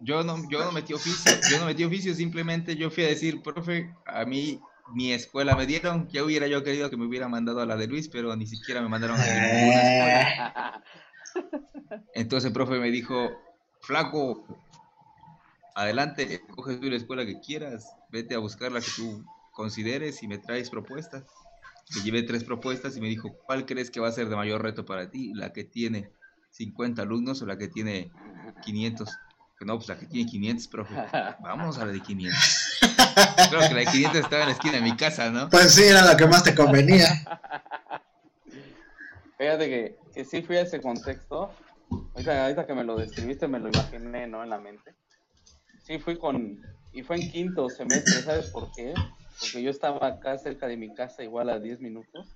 yo 0.00 0.22
no, 0.22 0.48
yo 0.48 0.64
no 0.64 0.72
metí 0.72 0.92
oficio, 0.92 1.32
yo 1.50 1.58
no 1.58 1.66
metí 1.66 1.84
oficio, 1.84 2.14
simplemente 2.14 2.76
yo 2.76 2.90
fui 2.90 3.04
a 3.04 3.08
decir, 3.08 3.42
profe, 3.42 3.94
a 4.06 4.24
mí 4.24 4.60
mi 4.94 5.12
escuela 5.12 5.56
me 5.56 5.66
dieron, 5.66 6.08
ya 6.08 6.22
hubiera 6.22 6.46
yo 6.46 6.62
querido 6.62 6.90
que 6.90 6.96
me 6.96 7.06
hubiera 7.06 7.28
mandado 7.28 7.60
a 7.60 7.66
la 7.66 7.76
de 7.76 7.86
Luis, 7.88 8.08
pero 8.08 8.34
ni 8.36 8.46
siquiera 8.46 8.80
me 8.80 8.88
mandaron 8.88 9.20
a 9.20 9.24
ninguna 9.24 9.82
escuela. 9.82 10.82
Entonces 12.14 12.48
el 12.48 12.52
profe 12.52 12.78
me 12.78 12.90
dijo, 12.90 13.30
flaco, 13.80 14.46
adelante, 15.76 16.42
coge 16.54 16.76
tú 16.76 16.88
la 16.88 16.96
escuela 16.96 17.26
que 17.26 17.40
quieras, 17.40 17.94
vete 18.10 18.34
a 18.34 18.38
buscar 18.38 18.72
la 18.72 18.80
que 18.80 18.90
tú 18.96 19.24
consideres 19.52 20.22
y 20.22 20.28
me 20.28 20.38
traes 20.38 20.70
propuestas. 20.70 21.24
Le 21.94 22.02
llevé 22.02 22.22
tres 22.22 22.42
propuestas 22.42 22.96
y 22.96 23.00
me 23.00 23.08
dijo, 23.08 23.36
¿cuál 23.46 23.66
crees 23.66 23.90
que 23.90 24.00
va 24.00 24.08
a 24.08 24.12
ser 24.12 24.28
de 24.28 24.36
mayor 24.36 24.62
reto 24.62 24.84
para 24.84 25.10
ti? 25.10 25.32
¿La 25.34 25.52
que 25.52 25.64
tiene 25.64 26.10
50 26.50 27.02
alumnos 27.02 27.42
o 27.42 27.46
la 27.46 27.58
que 27.58 27.68
tiene 27.68 28.10
500? 28.64 29.08
No, 29.60 29.76
pues 29.76 29.88
la 29.88 29.98
que 29.98 30.06
tiene 30.06 30.28
500, 30.28 30.68
profe. 30.68 30.94
Vamos 31.40 31.78
a 31.78 31.86
la 31.86 31.92
de 31.92 32.00
500. 32.00 32.78
Creo 33.50 33.68
que 33.68 33.74
la 33.74 33.80
de 33.80 33.86
500 33.86 34.16
estaba 34.16 34.42
en 34.42 34.48
la 34.48 34.54
esquina 34.54 34.74
de 34.74 34.82
mi 34.82 34.96
casa, 34.96 35.30
¿no? 35.30 35.48
Pues 35.50 35.74
sí, 35.74 35.84
era 35.84 36.04
la 36.04 36.16
que 36.16 36.26
más 36.26 36.42
te 36.42 36.54
convenía. 36.54 37.08
Fíjate 39.38 39.68
que, 39.68 39.98
que 40.14 40.24
sí 40.24 40.42
fui 40.42 40.56
a 40.56 40.62
ese 40.62 40.80
contexto. 40.80 41.50
Ahorita, 42.14 42.66
que 42.66 42.74
me 42.74 42.82
lo 42.82 42.96
describiste, 42.96 43.46
me 43.46 43.60
lo 43.60 43.68
imaginé, 43.68 44.26
¿no? 44.26 44.42
En 44.42 44.50
la 44.50 44.58
mente. 44.58 44.94
Sí, 45.86 45.98
fui 45.98 46.18
con. 46.18 46.60
Y 46.92 47.02
fue 47.02 47.16
en 47.16 47.30
quinto 47.30 47.70
semestre, 47.70 48.22
¿sabes 48.22 48.46
por 48.46 48.72
qué? 48.72 48.92
Porque 49.38 49.62
yo 49.62 49.70
estaba 49.70 50.04
acá 50.06 50.36
cerca 50.38 50.66
de 50.66 50.76
mi 50.76 50.92
casa, 50.92 51.22
igual 51.22 51.48
a 51.48 51.60
10 51.60 51.80
minutos. 51.80 52.26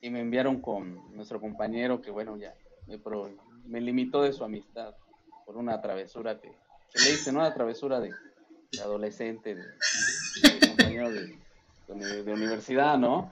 Y 0.00 0.08
me 0.10 0.20
enviaron 0.20 0.60
con 0.60 1.14
nuestro 1.14 1.40
compañero, 1.40 2.00
que 2.00 2.10
bueno, 2.10 2.36
ya 2.36 2.54
me, 2.86 2.98
me 3.66 3.80
limitó 3.80 4.22
de 4.22 4.32
su 4.32 4.42
amistad 4.42 4.94
por 5.44 5.56
una 5.56 5.80
travesura 5.80 6.40
que, 6.40 6.48
le 6.48 7.10
hice, 7.12 7.30
¿no? 7.30 7.40
Una 7.40 7.52
travesura 7.52 8.00
de, 8.00 8.10
adolescente, 8.80 9.54
de, 9.54 9.64
compañero 10.68 11.10
de, 11.10 12.32
universidad, 12.32 12.96
¿no? 12.96 13.30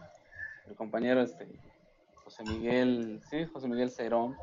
El 0.69 0.75
compañero 0.75 1.23
este, 1.23 1.47
José 2.25 2.43
Miguel, 2.45 3.21
sí, 3.31 3.47
José 3.53 3.69
Miguel 3.69 3.91
Cerón. 3.91 4.37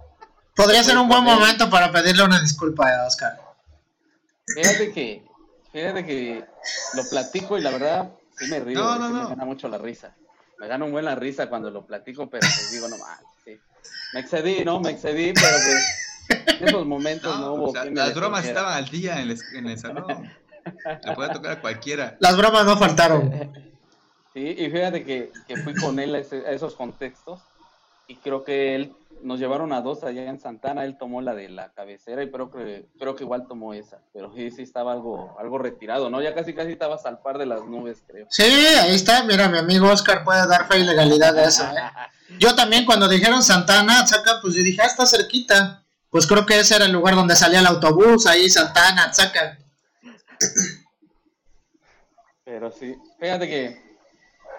Podría 0.55 0.83
ser 0.83 0.97
un 0.97 1.07
buen 1.07 1.23
momento 1.23 1.69
para 1.69 1.91
pedirle 1.91 2.23
una 2.23 2.41
disculpa 2.41 2.89
a 2.89 3.05
Oscar. 3.05 3.46
Fíjate 4.47 4.91
que, 4.93 5.23
fíjate 5.71 6.05
que 6.05 6.43
lo 6.95 7.03
platico 7.09 7.57
y 7.57 7.61
la 7.61 7.71
verdad 7.71 8.11
sí 8.37 8.49
me 8.49 8.59
río, 8.59 8.79
no, 8.79 9.09
me 9.09 9.29
gana 9.29 9.45
mucho 9.45 9.67
la 9.67 9.77
risa. 9.77 10.15
Me 10.59 10.67
gana 10.67 10.85
un 10.85 10.91
buen 10.91 11.05
la 11.05 11.15
risa 11.15 11.49
cuando 11.49 11.69
lo 11.69 11.85
platico, 11.85 12.29
pero 12.29 12.41
pues 12.41 12.71
digo, 12.71 12.87
no 12.87 12.97
mal, 12.97 13.19
sí. 13.43 13.59
Me 14.13 14.21
excedí, 14.21 14.63
¿no? 14.65 14.79
Me 14.79 14.91
excedí, 14.91 15.33
pero 15.33 15.57
pues 15.65 16.59
en 16.59 16.67
esos 16.67 16.85
momentos 16.85 17.39
no, 17.39 17.53
hubo. 17.53 17.73
las 17.73 18.15
bromas 18.15 18.45
estaban 18.45 18.73
al 18.73 18.89
día 18.89 19.21
en 19.21 19.29
el, 19.67 19.77
salón. 19.77 20.31
Le 21.05 21.15
puede 21.15 21.33
tocar 21.33 21.51
a 21.53 21.61
cualquiera. 21.61 22.17
Las 22.19 22.35
bromas 22.37 22.65
no 22.65 22.77
faltaron. 22.77 23.51
Sí, 24.33 24.55
y 24.57 24.69
fíjate 24.69 25.03
que, 25.03 25.31
que 25.47 25.57
fui 25.57 25.73
con 25.75 25.99
él 25.99 26.15
a, 26.15 26.19
esos 26.19 26.75
contextos 26.75 27.41
y 28.07 28.15
creo 28.15 28.43
que 28.43 28.75
él 28.75 28.93
nos 29.22 29.39
llevaron 29.39 29.74
a 29.74 29.82
dos 29.82 30.03
allá 30.03 30.30
en 30.30 30.39
Santana, 30.39 30.86
él 30.86 30.97
tomó 30.97 31.22
la 31.22 31.34
de 31.34 31.49
la 31.49 31.72
cabecera 31.74 32.24
y 32.24 32.32
creo 32.32 32.51
que, 32.51 32.88
creo 32.99 33.15
que 33.15 33.24
igual 33.24 33.47
tomó 33.47 33.74
esa, 33.74 33.99
pero 34.13 34.34
sí, 34.34 34.51
sí 34.51 34.61
estaba 34.61 34.93
algo, 34.93 35.36
algo 35.39 35.57
retirado, 35.57 36.09
¿no? 36.09 36.22
Ya 36.22 36.34
casi 36.34 36.53
casi 36.53 36.72
estabas 36.72 37.05
al 37.05 37.20
par 37.20 37.38
de 37.38 37.45
las 37.45 37.63
nubes, 37.65 38.03
creo. 38.07 38.28
Sí, 38.30 38.43
ahí 38.43 38.95
está, 38.95 39.24
mira, 39.24 39.47
mi 39.49 39.57
amigo 39.57 39.89
Oscar 39.89 40.24
puede 40.24 40.47
dar 40.47 40.68
fe 40.68 40.80
y 40.80 40.84
legalidad 40.84 41.34
de 41.34 41.45
eso, 41.45 41.63
¿eh? 41.63 41.82
Yo 42.39 42.55
también 42.55 42.86
cuando 42.86 43.07
dijeron 43.07 43.41
Santana, 43.41 44.05
saca, 44.05 44.39
pues 44.41 44.53
yo 44.53 44.61
dije, 44.61 44.82
ah, 44.82 44.88
está 44.88 45.05
cerquita. 45.05 45.86
Pues 46.09 46.28
creo 46.28 46.45
que 46.45 46.59
ese 46.59 46.76
era 46.76 46.86
el 46.86 46.91
lugar 46.91 47.15
donde 47.15 47.38
salía 47.38 47.59
el 47.59 47.65
autobús, 47.65 48.28
ahí 48.28 48.49
Santana, 48.49 49.13
saca. 49.13 49.57
Pero 52.43 52.72
sí, 52.72 52.95
fíjate 53.20 53.47
que 53.47 53.88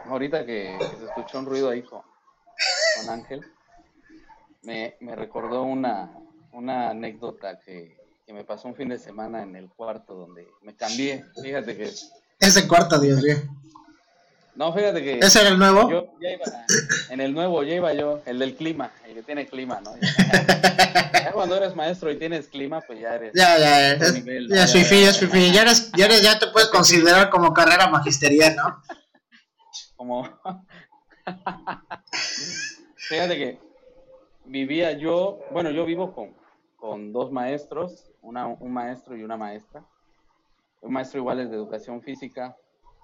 ahorita 0.07 0.45
que, 0.45 0.79
se 0.99 1.05
escuchó 1.05 1.39
un 1.39 1.47
ruido 1.47 1.71
ahí 1.71 1.83
con, 1.83 2.03
Ángel, 3.09 3.45
me, 4.63 4.97
recordó 5.15 5.63
una, 5.63 6.13
una 6.53 6.91
anécdota 6.91 7.59
que, 7.61 7.97
que, 8.27 8.33
me 8.33 8.45
pasó 8.45 8.69
un 8.69 8.75
fin 8.75 8.89
de 8.89 8.99
semana 8.99 9.43
en 9.43 9.57
el 9.57 9.69
cuarto 9.69 10.15
donde 10.15 10.47
me 10.63 10.75
cambié. 10.75 11.25
Fíjate 11.43 11.77
que... 11.77 11.91
Ese 12.41 12.69
cuarto, 12.69 12.99
Dios 12.99 13.23
mío. 13.23 13.37
No, 14.59 14.73
fíjate 14.73 15.03
que. 15.05 15.21
¿Ese 15.21 15.41
era 15.41 15.51
el 15.51 15.59
nuevo? 15.59 15.89
Yo 15.89 16.15
ya 16.21 16.31
iba, 16.33 16.45
en 17.11 17.21
el 17.21 17.33
nuevo 17.33 17.63
ya 17.63 17.77
iba 17.77 17.95
yo, 17.95 18.21
el 18.27 18.41
del 18.41 18.57
clima, 18.57 18.91
el 19.07 19.15
que 19.15 19.23
tiene 19.23 19.47
clima, 19.47 19.81
¿no? 19.81 19.93
Ya, 21.13 21.33
cuando 21.33 21.57
eres 21.57 21.77
maestro 21.77 22.11
y 22.11 22.19
tienes 22.19 22.49
clima, 22.49 22.81
pues 22.81 23.01
ya 23.01 23.15
eres. 23.15 23.33
Ya, 23.35 23.57
ya, 23.59 23.93
es, 23.93 24.25
ya, 24.49 24.65
es 24.65 24.73
fifi. 24.73 25.53
Ya, 25.53 25.63
eres, 25.63 25.93
ya, 25.93 26.07
eres, 26.07 26.23
ya 26.23 26.39
te 26.39 26.49
puedes 26.49 26.69
considerar 26.71 27.31
como 27.31 27.55
carrera 27.55 27.89
magisterial, 27.89 28.57
¿no? 28.57 28.83
Como. 29.95 30.25
fíjate 32.97 33.37
que 33.37 33.68
vivía 34.49 34.93
yo, 34.93 35.41
bueno, 35.53 35.71
yo 35.71 35.85
vivo 35.85 36.13
con, 36.13 36.35
con 36.77 37.13
dos 37.13 37.31
maestros, 37.31 38.11
una, 38.23 38.47
un 38.47 38.73
maestro 38.73 39.17
y 39.17 39.23
una 39.23 39.37
maestra. 39.37 39.85
Un 40.81 40.93
maestro 40.93 41.21
igual 41.21 41.41
es 41.41 41.51
de 41.51 41.57
educación 41.57 42.03
física, 42.03 42.57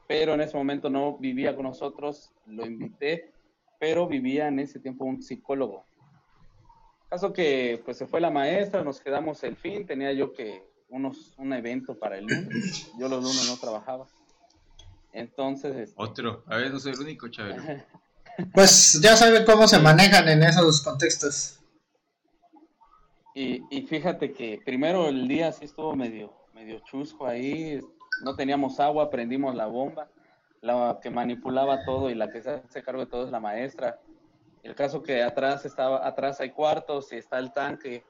pero 0.06 0.34
en 0.34 0.40
ese 0.40 0.56
momento 0.56 0.90
no 0.90 1.18
vivía 1.18 1.54
con 1.54 1.64
nosotros, 1.64 2.32
lo 2.46 2.64
invité, 2.64 3.32
pero 3.78 4.06
vivía 4.06 4.48
en 4.48 4.58
ese 4.60 4.78
tiempo 4.78 5.04
un 5.04 5.22
psicólogo. 5.22 5.84
Caso 7.08 7.32
que 7.32 7.80
pues 7.84 7.98
se 7.98 8.06
fue 8.06 8.20
la 8.20 8.30
maestra, 8.30 8.82
nos 8.82 9.00
quedamos 9.00 9.42
el 9.44 9.56
fin, 9.56 9.86
tenía 9.86 10.12
yo 10.12 10.32
que 10.32 10.66
unos, 10.88 11.34
un 11.38 11.52
evento 11.52 11.98
para 11.98 12.18
el 12.18 12.26
lunes, 12.26 12.92
yo 12.98 13.08
los 13.08 13.22
lunes 13.22 13.48
no 13.50 13.56
trabajaba. 13.58 14.06
Entonces... 15.12 15.76
Este, 15.76 16.02
Otro, 16.02 16.42
a 16.46 16.56
ver, 16.56 16.72
no 16.72 16.78
soy 16.78 16.92
el 16.92 17.00
único, 17.00 17.28
Chávez. 17.28 17.56
Pues 18.52 19.00
ya 19.02 19.16
saben 19.16 19.44
cómo 19.44 19.68
se 19.68 19.78
manejan 19.78 20.28
en 20.28 20.42
esos 20.42 20.82
contextos. 20.82 21.60
Y, 23.34 23.62
y 23.70 23.82
fíjate 23.82 24.32
que 24.32 24.60
primero 24.64 25.08
el 25.08 25.26
día 25.26 25.50
sí 25.52 25.64
estuvo 25.64 25.94
medio, 25.96 26.32
medio 26.54 26.78
chusco 26.80 27.26
ahí, 27.26 27.80
no 28.22 28.36
teníamos 28.36 28.78
agua, 28.80 29.10
prendimos 29.10 29.54
la 29.54 29.66
bomba. 29.66 30.08
la 30.60 30.98
que 31.02 31.10
manipulaba 31.10 31.84
todo 31.84 32.10
y 32.10 32.14
la 32.14 32.30
que 32.30 32.42
se 32.42 32.50
hace 32.50 32.82
cargo 32.82 33.00
de 33.00 33.10
todo 33.10 33.24
es 33.26 33.30
la 33.30 33.40
maestra. 33.40 34.00
El 34.62 34.74
caso 34.74 35.02
que 35.02 35.22
atrás 35.22 35.64
estaba, 35.64 36.06
atrás 36.06 36.40
hay 36.40 36.50
cuartos 36.50 37.12
y 37.12 37.16
está 37.16 37.38
el 37.38 37.52
tanque 37.52 38.02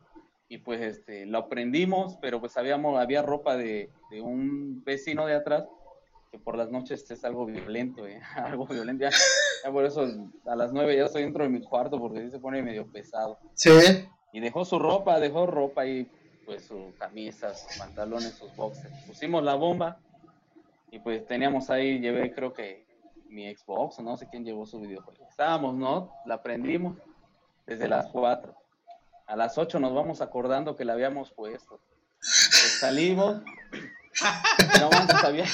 y 0.48 0.58
pues 0.58 0.80
este, 0.80 1.26
lo 1.26 1.48
prendimos, 1.48 2.16
pero 2.20 2.38
pues 2.38 2.56
habíamos, 2.56 3.00
había 3.00 3.22
ropa 3.22 3.56
de, 3.56 3.90
de 4.10 4.20
un 4.20 4.84
vecino 4.84 5.26
de 5.26 5.34
atrás 5.34 5.64
que 6.34 6.40
por 6.40 6.56
las 6.58 6.68
noches 6.68 7.08
es 7.08 7.24
algo 7.24 7.46
violento, 7.46 8.08
¿eh? 8.08 8.20
algo 8.34 8.66
violento. 8.66 9.04
Ya, 9.04 9.70
por 9.70 9.84
eso 9.84 10.04
a 10.44 10.56
las 10.56 10.72
nueve 10.72 10.96
ya 10.96 11.04
estoy 11.04 11.22
dentro 11.22 11.44
de 11.44 11.48
mi 11.48 11.62
cuarto 11.62 12.00
porque 12.00 12.22
sí 12.22 12.30
se 12.32 12.40
pone 12.40 12.60
medio 12.60 12.88
pesado. 12.88 13.38
Sí. 13.52 13.70
Y 14.32 14.40
dejó 14.40 14.64
su 14.64 14.80
ropa, 14.80 15.20
dejó 15.20 15.46
ropa 15.46 15.86
y 15.86 16.10
pues 16.44 16.64
sus 16.64 16.92
camisas, 16.98 17.62
sus 17.62 17.78
pantalones, 17.78 18.32
sus 18.32 18.54
boxers. 18.56 18.92
Pusimos 19.06 19.44
la 19.44 19.54
bomba 19.54 20.00
y 20.90 20.98
pues 20.98 21.24
teníamos 21.24 21.70
ahí, 21.70 22.00
llevé 22.00 22.34
creo 22.34 22.52
que 22.52 22.84
mi 23.28 23.54
Xbox, 23.54 24.00
no 24.00 24.16
sé 24.16 24.28
quién 24.28 24.44
llevó 24.44 24.66
su 24.66 24.80
videojuego. 24.80 25.28
Estábamos, 25.30 25.76
¿no? 25.76 26.10
La 26.26 26.42
prendimos 26.42 26.98
desde 27.64 27.86
las 27.86 28.08
4. 28.08 28.52
A 29.28 29.36
las 29.36 29.56
8 29.56 29.78
nos 29.78 29.94
vamos 29.94 30.20
acordando 30.20 30.74
que 30.74 30.84
la 30.84 30.94
habíamos 30.94 31.30
puesto. 31.30 31.78
Pues 32.18 32.78
salimos. 32.80 33.40
No, 34.80 34.88
antes 34.92 35.24
había, 35.24 35.44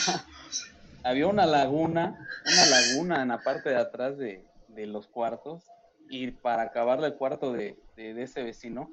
había 1.03 1.27
una 1.27 1.47
laguna, 1.47 2.27
una 2.45 2.67
laguna 2.67 3.23
en 3.23 3.29
la 3.29 3.39
parte 3.39 3.71
de 3.71 3.77
atrás 3.77 4.19
de, 4.19 4.45
de 4.69 4.87
los 4.87 5.07
cuartos 5.07 5.65
y 6.09 6.31
para 6.31 6.63
acabarle 6.63 7.09
el 7.09 7.15
cuarto 7.15 7.53
de, 7.53 7.79
de, 7.97 8.15
de, 8.15 8.23
ese 8.23 8.43
vecino, 8.43 8.91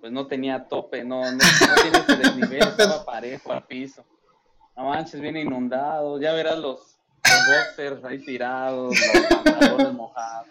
pues 0.00 0.12
no 0.12 0.26
tenía 0.26 0.68
tope, 0.68 1.04
no, 1.04 1.24
no, 1.24 1.32
no 1.32 1.82
tiene 1.82 1.98
ese 1.98 2.16
desnivel, 2.16 2.62
estaba 2.68 3.04
parejo 3.04 3.52
al 3.52 3.66
piso. 3.66 4.04
No 4.76 4.84
manches, 4.84 5.20
viene 5.20 5.40
inundado, 5.40 6.20
ya 6.20 6.32
verás 6.32 6.58
los, 6.58 6.98
los 7.24 7.46
boxers 7.46 8.04
ahí 8.04 8.18
tirados, 8.18 8.94
los 8.98 9.42
pantalones 9.44 9.92
mojados. 9.92 10.48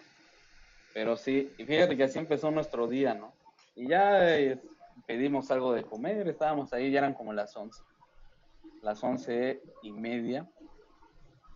Pero 0.92 1.16
sí, 1.16 1.52
y 1.56 1.64
fíjate 1.64 1.96
que 1.96 2.04
así 2.04 2.18
empezó 2.18 2.50
nuestro 2.50 2.86
día, 2.86 3.14
¿no? 3.14 3.32
Y 3.74 3.88
ya 3.88 4.36
eh, 4.36 4.60
pedimos 5.06 5.50
algo 5.50 5.72
de 5.72 5.84
comer, 5.84 6.28
estábamos 6.28 6.72
ahí, 6.72 6.90
ya 6.90 6.98
eran 6.98 7.14
como 7.14 7.32
las 7.32 7.56
11, 7.56 7.80
las 8.82 9.02
once 9.02 9.62
y 9.82 9.92
media 9.92 10.46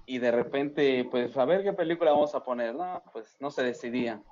y 0.06 0.18
de 0.18 0.30
repente, 0.30 1.06
pues 1.10 1.36
a 1.36 1.44
ver 1.44 1.62
qué 1.62 1.72
película 1.72 2.12
vamos 2.12 2.34
a 2.34 2.44
poner, 2.44 2.74
no, 2.74 3.02
pues 3.12 3.36
no 3.40 3.50
se 3.50 3.62
decidía. 3.62 4.22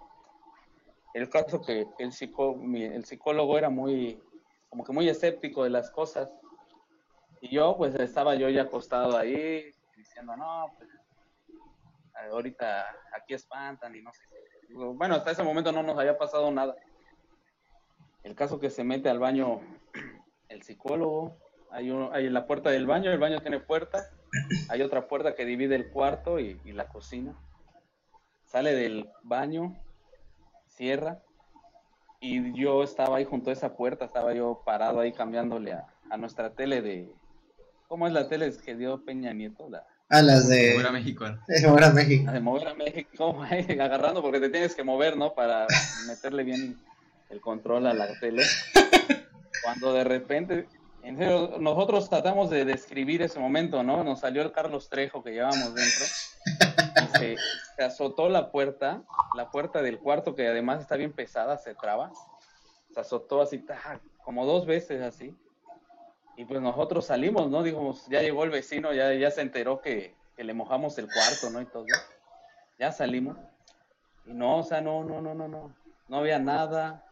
El 1.14 1.28
caso 1.28 1.60
que 1.60 1.86
el, 1.98 2.12
psicó, 2.12 2.58
el 2.74 3.04
psicólogo 3.04 3.58
era 3.58 3.70
muy, 3.70 4.22
como 4.68 4.84
que 4.84 4.92
muy 4.92 5.08
escéptico 5.08 5.64
de 5.64 5.70
las 5.70 5.90
cosas. 5.90 6.30
Y 7.40 7.48
yo, 7.54 7.76
pues 7.76 7.94
estaba 7.94 8.34
yo 8.34 8.48
ya 8.48 8.62
acostado 8.62 9.16
ahí, 9.16 9.74
diciendo, 9.96 10.36
no, 10.36 10.72
pues 10.76 10.88
ahorita 12.30 12.86
aquí 13.14 13.34
espantan 13.34 13.94
y 13.96 14.02
no 14.02 14.12
sé. 14.12 14.24
Bueno, 14.74 15.16
hasta 15.16 15.32
ese 15.32 15.42
momento 15.42 15.72
no 15.72 15.82
nos 15.82 15.98
había 15.98 16.16
pasado 16.16 16.50
nada. 16.50 16.76
El 18.22 18.34
caso 18.34 18.60
que 18.60 18.70
se 18.70 18.84
mete 18.84 19.08
al 19.08 19.18
baño 19.18 19.60
el 20.48 20.62
psicólogo, 20.62 21.36
hay, 21.70 21.90
un, 21.90 22.10
hay 22.12 22.28
la 22.28 22.46
puerta 22.46 22.70
del 22.70 22.86
baño, 22.86 23.10
el 23.10 23.18
baño 23.18 23.40
tiene 23.40 23.58
puerta, 23.58 24.10
hay 24.68 24.82
otra 24.82 25.08
puerta 25.08 25.34
que 25.34 25.44
divide 25.44 25.74
el 25.74 25.90
cuarto 25.90 26.40
y, 26.40 26.60
y, 26.64 26.72
la 26.72 26.88
cocina. 26.88 27.34
Sale 28.44 28.74
del 28.74 29.08
baño, 29.22 29.76
cierra, 30.68 31.22
y 32.20 32.52
yo 32.58 32.82
estaba 32.82 33.16
ahí 33.16 33.24
junto 33.24 33.50
a 33.50 33.52
esa 33.52 33.76
puerta, 33.76 34.04
estaba 34.04 34.34
yo 34.34 34.62
parado 34.64 35.00
ahí 35.00 35.12
cambiándole 35.12 35.72
a, 35.72 35.86
a 36.10 36.16
nuestra 36.16 36.50
tele 36.54 36.82
de... 36.82 37.12
¿Cómo 37.88 38.06
es 38.06 38.12
la 38.12 38.28
tele 38.28 38.52
que 38.64 38.74
dio 38.74 39.04
Peña 39.04 39.32
Nieto? 39.32 39.68
La, 39.68 39.84
a 40.12 40.20
las 40.20 40.46
de... 40.46 40.72
Mover 40.74 40.86
a 40.86 40.92
México. 40.92 41.24
De 41.48 41.66
mover 41.66 41.84
a 41.84 41.90
México. 41.90 42.24
La 42.26 42.32
de 42.32 42.40
mover 42.40 42.68
a 42.68 42.74
México, 42.74 43.42
agarrando, 43.80 44.20
porque 44.20 44.40
te 44.40 44.50
tienes 44.50 44.74
que 44.74 44.84
mover, 44.84 45.16
¿no? 45.16 45.34
Para 45.34 45.66
meterle 46.06 46.44
bien 46.44 46.78
el 47.30 47.40
control 47.40 47.86
a 47.86 47.94
la 47.94 48.06
tele. 48.20 48.42
Cuando 49.64 49.94
de 49.94 50.04
repente 50.04 50.68
en 51.02 51.16
serio, 51.16 51.56
nosotros 51.58 52.08
tratamos 52.08 52.48
de 52.50 52.64
describir 52.64 53.22
ese 53.22 53.40
momento, 53.40 53.82
¿no? 53.82 54.04
Nos 54.04 54.20
salió 54.20 54.42
el 54.42 54.52
Carlos 54.52 54.88
Trejo 54.88 55.22
que 55.22 55.32
llevábamos 55.32 55.74
dentro. 55.74 56.06
Se, 57.18 57.36
se, 57.76 57.82
azotó 57.84 58.28
la 58.28 58.50
puerta, 58.50 59.02
la 59.34 59.50
puerta 59.50 59.82
del 59.82 59.98
cuarto, 59.98 60.34
que 60.34 60.46
además 60.46 60.80
está 60.80 60.96
bien 60.96 61.12
pesada, 61.12 61.58
se 61.58 61.74
traba. 61.74 62.12
Se 62.94 63.00
azotó 63.00 63.40
así, 63.42 63.58
¡tac! 63.58 64.00
como 64.24 64.46
dos 64.46 64.66
veces 64.66 65.02
así. 65.02 65.36
Y 66.36 66.44
pues 66.44 66.60
nosotros 66.60 67.06
salimos, 67.06 67.50
¿no? 67.50 67.62
Dijimos, 67.62 68.06
ya 68.08 68.22
llegó 68.22 68.44
el 68.44 68.50
vecino, 68.50 68.92
ya, 68.92 69.12
ya 69.12 69.30
se 69.30 69.42
enteró 69.42 69.80
que, 69.80 70.14
que 70.36 70.44
le 70.44 70.54
mojamos 70.54 70.96
el 70.98 71.06
cuarto, 71.06 71.50
¿no? 71.50 71.60
Y 71.60 71.66
todo. 71.66 71.84
Ya 72.78 72.92
salimos. 72.92 73.36
Y 74.24 74.32
no, 74.32 74.58
o 74.58 74.62
sea, 74.62 74.80
no, 74.80 75.04
no, 75.04 75.20
no, 75.20 75.34
no, 75.34 75.48
no. 75.48 75.74
No 76.08 76.16
había 76.16 76.38
nada. 76.38 77.04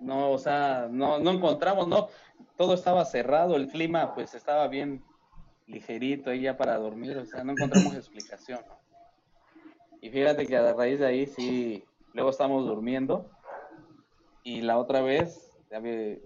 No, 0.00 0.30
o 0.30 0.38
sea, 0.38 0.88
no, 0.90 1.18
no 1.18 1.30
encontramos, 1.30 1.88
no 1.88 2.08
todo 2.56 2.74
estaba 2.74 3.04
cerrado, 3.04 3.56
el 3.56 3.68
clima 3.68 4.14
pues 4.14 4.34
estaba 4.34 4.66
bien 4.68 5.04
ligerito 5.66 6.30
ahí 6.30 6.42
ya 6.42 6.56
para 6.56 6.78
dormir, 6.78 7.16
o 7.18 7.26
sea, 7.26 7.44
no 7.44 7.52
encontramos 7.52 7.94
explicación. 7.94 8.60
Y 10.00 10.10
fíjate 10.10 10.46
que 10.46 10.56
a 10.56 10.72
raíz 10.72 11.00
de 11.00 11.06
ahí 11.06 11.26
sí, 11.26 11.84
luego 12.12 12.30
estamos 12.30 12.66
durmiendo 12.66 13.30
y 14.42 14.62
la 14.62 14.78
otra 14.78 15.00
vez, 15.00 15.52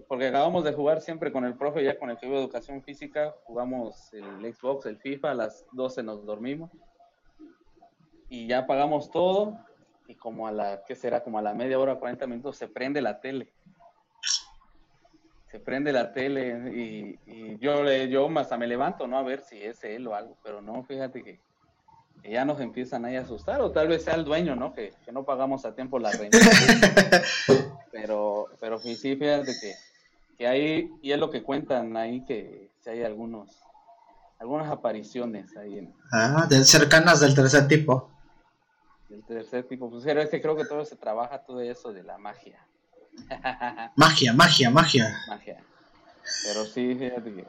porque 0.07 0.27
acabamos 0.27 0.63
de 0.63 0.73
jugar 0.73 1.01
siempre 1.01 1.31
con 1.31 1.45
el 1.45 1.57
profe, 1.57 1.83
ya 1.83 1.97
con 1.97 2.09
el 2.09 2.17
que 2.17 2.27
de 2.27 2.37
educación 2.37 2.83
física, 2.83 3.35
jugamos 3.43 4.13
el 4.13 4.53
Xbox, 4.53 4.85
el 4.85 4.97
FIFA, 4.97 5.31
a 5.31 5.35
las 5.35 5.65
12 5.71 6.03
nos 6.03 6.25
dormimos 6.25 6.71
y 8.29 8.47
ya 8.47 8.59
apagamos 8.59 9.11
todo 9.11 9.57
y 10.07 10.15
como 10.15 10.47
a 10.47 10.51
la, 10.51 10.83
¿qué 10.85 10.95
será? 10.95 11.23
Como 11.23 11.39
a 11.39 11.41
la 11.41 11.53
media 11.53 11.79
hora, 11.79 11.95
40 11.95 12.27
minutos 12.27 12.57
se 12.57 12.67
prende 12.67 13.01
la 13.01 13.19
tele 13.19 13.51
se 15.51 15.59
prende 15.59 15.91
la 15.91 16.13
tele 16.13 16.71
y, 16.73 17.19
y 17.25 17.57
yo, 17.59 17.83
yo 18.05 18.29
hasta 18.39 18.57
me 18.57 18.67
levanto, 18.67 19.05
¿no? 19.05 19.17
A 19.17 19.23
ver 19.23 19.41
si 19.41 19.61
es 19.61 19.83
él 19.83 20.07
o 20.07 20.15
algo, 20.15 20.37
pero 20.43 20.61
no, 20.61 20.81
fíjate 20.83 21.21
que, 21.21 21.41
que 22.23 22.31
ya 22.31 22.45
nos 22.45 22.61
empiezan 22.61 23.03
ahí 23.03 23.17
a 23.17 23.21
asustar, 23.21 23.59
o 23.59 23.71
tal 23.71 23.89
vez 23.89 24.05
sea 24.05 24.15
el 24.15 24.23
dueño, 24.23 24.55
¿no? 24.55 24.73
Que, 24.73 24.93
que 25.03 25.11
no 25.11 25.25
pagamos 25.25 25.65
a 25.65 25.75
tiempo 25.75 25.99
la 25.99 26.11
renta. 26.11 26.37
pero, 27.91 28.45
pero 28.61 28.79
sí, 28.79 28.95
fíjate 28.95 29.51
que, 29.59 29.73
que 30.37 30.47
hay, 30.47 30.89
y 31.01 31.11
es 31.11 31.19
lo 31.19 31.29
que 31.29 31.43
cuentan 31.43 31.97
ahí, 31.97 32.23
que 32.25 32.71
si 32.79 32.89
hay 32.89 33.03
algunos, 33.03 33.51
algunas 34.39 34.71
apariciones 34.71 35.57
ahí. 35.57 35.79
En, 35.79 35.93
ah, 36.13 36.47
de 36.49 36.63
cercanas 36.63 37.19
del 37.19 37.35
tercer 37.35 37.67
tipo. 37.67 38.09
Del 39.09 39.25
tercer 39.25 39.67
tipo, 39.67 39.89
pues 39.89 40.05
es 40.05 40.29
que 40.29 40.41
creo 40.41 40.55
que 40.55 40.63
todo 40.63 40.85
se 40.85 40.95
trabaja 40.95 41.43
todo 41.43 41.59
eso 41.59 41.91
de 41.91 42.03
la 42.03 42.17
magia. 42.17 42.65
Magia, 43.95 44.33
magia, 44.33 44.69
magia. 44.69 45.17
Magia. 45.27 45.57
Pero 46.43 46.65
sí, 46.65 46.95
fíjate 46.97 47.33
que 47.33 47.45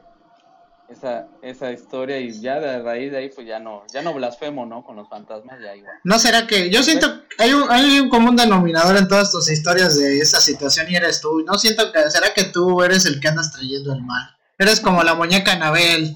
esa, 0.89 1.27
esa 1.41 1.71
historia 1.71 2.19
y 2.19 2.39
ya 2.39 2.59
de 2.59 2.81
raíz 2.81 3.11
de 3.11 3.17
ahí 3.17 3.29
pues 3.29 3.47
ya 3.47 3.59
no, 3.59 3.83
ya 3.91 4.01
no 4.01 4.13
blasfemo, 4.13 4.65
¿no? 4.65 4.83
Con 4.83 4.95
los 4.95 5.09
fantasmas 5.09 5.59
ya 5.61 5.75
igual. 5.75 5.95
¿No 6.03 6.19
será 6.19 6.47
que 6.47 6.69
yo 6.69 6.83
siento 6.83 7.23
hay 7.37 7.53
un, 7.53 7.69
hay 7.71 7.99
un 7.99 8.09
común 8.09 8.35
denominador 8.35 8.97
en 8.97 9.07
todas 9.07 9.31
tus 9.31 9.49
historias 9.49 9.97
de 9.97 10.19
esa 10.19 10.39
situación 10.39 10.87
y 10.89 10.95
eres 10.95 11.21
tú? 11.21 11.43
No 11.45 11.57
siento 11.57 11.91
que 11.91 12.09
será 12.09 12.33
que 12.33 12.43
tú 12.45 12.83
eres 12.83 13.05
el 13.05 13.19
que 13.19 13.27
andas 13.27 13.51
trayendo 13.51 13.93
el 13.93 14.01
mal. 14.03 14.35
Eres 14.57 14.79
como 14.79 15.03
la 15.03 15.15
muñeca 15.15 15.53
Anabel. 15.53 16.15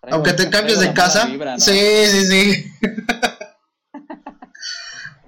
Traigo, 0.00 0.16
Aunque 0.16 0.32
te 0.32 0.48
cambies 0.48 0.80
de 0.80 0.92
casa. 0.94 1.26
Vibra, 1.26 1.52
¿no? 1.54 1.60
Sí, 1.60 2.06
sí, 2.06 2.26
sí. 2.26 2.72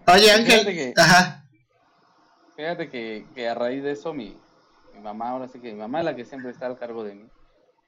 Oye, 0.07 0.33
Ángel. 0.33 0.65
Que... 0.65 0.95
Ajá. 0.97 1.42
Fíjate 2.63 2.89
que, 2.89 3.27
que, 3.35 3.49
a 3.49 3.57
raíz 3.57 3.83
de 3.83 3.91
eso 3.91 4.15
mi, 4.15 4.37
mi, 4.95 5.01
mamá, 5.01 5.31
ahora 5.31 5.49
sí 5.49 5.59
que 5.59 5.73
mi 5.73 5.81
mamá 5.81 5.99
es 5.99 6.05
la 6.05 6.15
que 6.15 6.25
siempre 6.25 6.53
está 6.53 6.67
al 6.67 6.79
cargo 6.79 7.03
de 7.03 7.17
mí, 7.17 7.25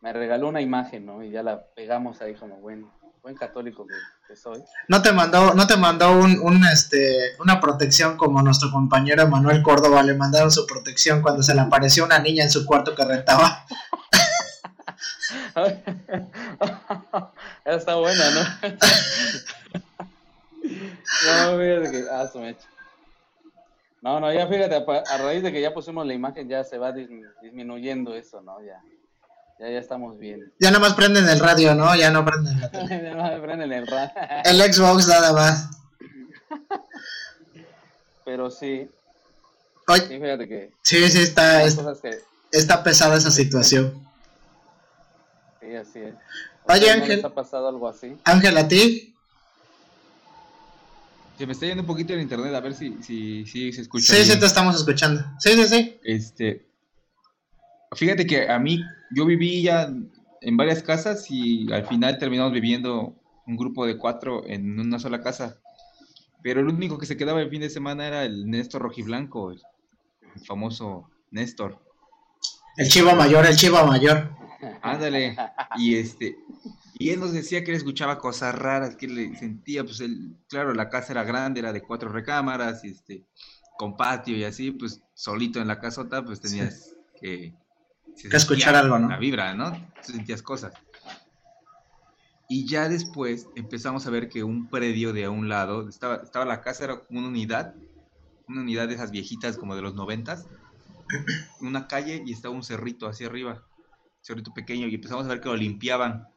me 0.01 0.13
regaló 0.13 0.49
una 0.49 0.61
imagen, 0.61 1.07
¿no? 1.07 1.23
Y 1.23 1.31
ya 1.31 1.45
la 1.45 1.63
pegamos 1.77 2.21
ahí 2.21 2.35
como 2.35 2.57
buen, 2.57 2.85
buen 3.23 3.37
católico 3.37 3.87
que, 3.87 3.95
que 4.27 4.35
soy. 4.35 4.65
¿No 4.89 5.01
te 5.01 5.13
mandó, 5.13 5.55
no 5.55 5.69
te 5.69 5.77
mandó 5.77 6.19
un, 6.19 6.41
un, 6.41 6.65
este, 6.65 7.37
una 7.39 7.61
protección 7.61 8.17
como 8.17 8.43
nuestro 8.43 8.73
compañero 8.73 9.29
Manuel 9.29 9.63
Córdoba 9.63 10.03
le 10.03 10.15
mandaron 10.15 10.51
su 10.51 10.67
protección 10.67 11.23
cuando 11.23 11.45
se 11.45 11.55
le 11.55 11.61
apareció 11.61 12.05
una 12.05 12.19
niña 12.19 12.43
en 12.43 12.51
su 12.51 12.67
cuarto 12.67 12.97
que 12.97 13.05
rentaba? 13.05 13.65
está 17.65 17.95
buena, 17.95 18.25
¿no? 18.31 18.41
no, 20.65 21.59
fíjate 21.61 21.91
que, 21.93 22.07
ah, 22.11 22.27
su 22.27 22.41
mecha. 22.41 22.74
No, 24.05 24.21
no, 24.21 24.31
ya 24.31 24.47
fíjate, 24.47 24.85
a 25.09 25.17
raíz 25.17 25.43
de 25.43 25.51
que 25.51 25.63
ya 25.63 25.73
pusimos 25.73 26.07
la 26.07 26.13
imagen, 26.13 26.47
ya 26.47 26.63
se 26.63 26.77
va 26.77 26.93
disminuyendo 26.93 28.15
eso, 28.15 28.43
¿no? 28.43 28.63
Ya, 28.63 28.79
ya, 29.59 29.71
ya 29.71 29.79
estamos 29.79 30.19
bien. 30.19 30.53
Ya 30.61 30.71
nada 30.71 30.81
más 30.81 30.93
prenden 30.93 31.27
el 31.27 31.41
radio, 31.41 31.75
¿no? 31.75 31.97
Ya 31.97 32.11
no 32.11 32.23
prenden 32.23 32.61
la 32.61 32.71
tele. 32.71 33.03
ya 33.03 33.15
no 33.15 33.43
prenden 33.43 33.73
el 33.73 33.87
radio. 33.87 34.11
el 34.45 34.75
Xbox 34.75 35.09
nada 35.09 35.33
más. 35.33 35.71
Pero 38.27 38.51
sí. 38.51 38.91
Oye, 39.89 40.01
sí, 40.07 40.21
fíjate 40.21 40.49
que. 40.49 40.71
Sí, 40.83 41.09
sí, 41.09 41.23
está, 41.23 41.63
es, 41.63 41.79
que... 42.03 42.19
está 42.53 42.83
pesada 42.83 43.17
esa 43.17 43.31
situación. 43.31 44.07
Sí, 45.63 45.77
así 45.77 46.01
es. 46.01 46.15
Oye, 46.69 46.89
¿No 46.89 46.93
Ángel. 46.93 47.17
¿Les 47.17 47.25
ha 47.25 47.31
pasado 47.31 47.69
algo 47.69 47.89
así? 47.89 48.19
Ángel, 48.25 48.59
¿a 48.59 48.69
ti? 48.69 49.14
Se 51.39 51.47
me 51.47 51.53
está 51.53 51.67
yendo 51.67 51.83
un 51.83 51.87
poquito 51.87 52.15
el 52.15 52.21
internet, 52.21 52.55
a 52.55 52.61
ver 52.61 52.75
si, 52.75 53.03
si, 53.03 53.45
si 53.47 53.73
se 53.73 53.83
escucha. 53.83 54.15
Sí, 54.15 54.25
sí, 54.25 54.39
te 54.39 54.47
estamos 54.47 54.77
escuchando. 54.77 55.25
Sí, 55.39 55.51
sí, 55.55 55.65
sí. 55.67 55.99
Este, 56.05 56.67
fíjate 57.93 58.27
que 58.27 58.49
a 58.49 58.59
mí, 58.59 58.81
yo 59.11 59.27
viví 59.27 59.63
ya 59.63 59.93
en 60.41 60.57
varias 60.57 60.83
casas 60.83 61.27
y 61.31 61.73
al 61.73 61.87
final 61.87 62.19
terminamos 62.19 62.53
viviendo 62.53 63.15
un 63.47 63.57
grupo 63.57 63.85
de 63.87 63.99
cuatro 63.99 64.47
en 64.47 64.79
una 64.79 64.99
sola 64.99 65.23
casa. 65.23 65.59
Pero 66.43 66.61
el 66.61 66.69
único 66.69 66.99
que 66.99 67.07
se 67.07 67.17
quedaba 67.17 67.41
el 67.41 67.51
fin 67.51 67.63
de 67.63 67.71
semana 67.71 68.07
era 68.07 68.25
el 68.25 68.49
Néstor 68.49 68.83
Rojiblanco, 68.83 69.51
el, 69.51 69.61
el 70.37 70.45
famoso 70.47 71.11
Néstor. 71.31 71.83
El 72.77 72.89
chivo 72.89 73.15
mayor, 73.15 73.47
el 73.47 73.57
chivo 73.57 73.85
mayor. 73.87 74.31
Ándale. 74.83 75.37
Y 75.79 75.97
este, 75.97 76.37
y 76.97 77.11
él 77.11 77.21
nos 77.21 77.33
decía 77.33 77.65
que 77.65 77.73
él 77.73 77.77
escuchaba 77.77 78.19
cosas 78.19 78.55
raras, 78.55 78.97
que 78.97 79.09
le 79.09 79.37
sentía, 79.37 79.83
pues 79.85 80.01
él, 80.01 80.37
claro, 80.49 80.73
la 80.75 80.89
casa 80.89 81.13
era 81.13 81.25
grande, 81.25 81.61
era 81.61 81.73
de 81.73 81.83
cuatro 81.83 82.09
recámaras, 82.09 82.85
y 82.85 82.89
este, 82.89 83.25
con 83.77 83.97
patio 83.97 84.37
y 84.37 84.45
así, 84.45 84.71
pues 84.71 85.03
solito 85.13 85.61
en 85.61 85.69
la 85.69 85.81
casota, 85.81 86.25
pues 86.25 86.41
tenías 86.41 86.95
que, 87.21 87.53
se 88.15 88.29
Que 88.29 88.37
escuchar 88.37 88.77
algo, 88.77 88.99
¿no? 88.99 89.09
La 89.09 89.19
vibra, 89.19 89.55
¿no? 89.55 89.73
Sentías 90.01 90.43
cosas. 90.43 90.73
Y 92.49 92.67
ya 92.67 92.89
después 92.89 93.49
empezamos 93.57 94.07
a 94.07 94.11
ver 94.11 94.29
que 94.29 94.45
un 94.45 94.69
predio 94.69 95.13
de 95.13 95.25
a 95.25 95.31
un 95.31 95.49
lado, 95.49 95.89
estaba, 95.89 96.17
estaba 96.17 96.45
la 96.45 96.61
casa, 96.61 96.85
era 96.85 97.01
como 97.01 97.19
una 97.19 97.29
unidad, 97.29 97.75
una 98.47 98.61
unidad 98.61 98.87
de 98.87 98.95
esas 98.95 99.11
viejitas 99.11 99.57
como 99.57 99.75
de 99.75 99.83
los 99.83 99.95
noventas, 99.95 100.47
una 101.61 101.89
calle 101.89 102.23
y 102.25 102.33
estaba 102.33 102.55
un 102.55 102.63
cerrito 102.63 103.09
hacia 103.09 103.27
arriba, 103.27 103.65
cerrito 104.21 104.55
pequeño, 104.55 104.87
y 104.87 104.95
empezamos 104.95 105.25
a 105.25 105.29
ver 105.29 105.41
que 105.41 105.49
lo 105.49 105.57
limpiaban. 105.57 106.29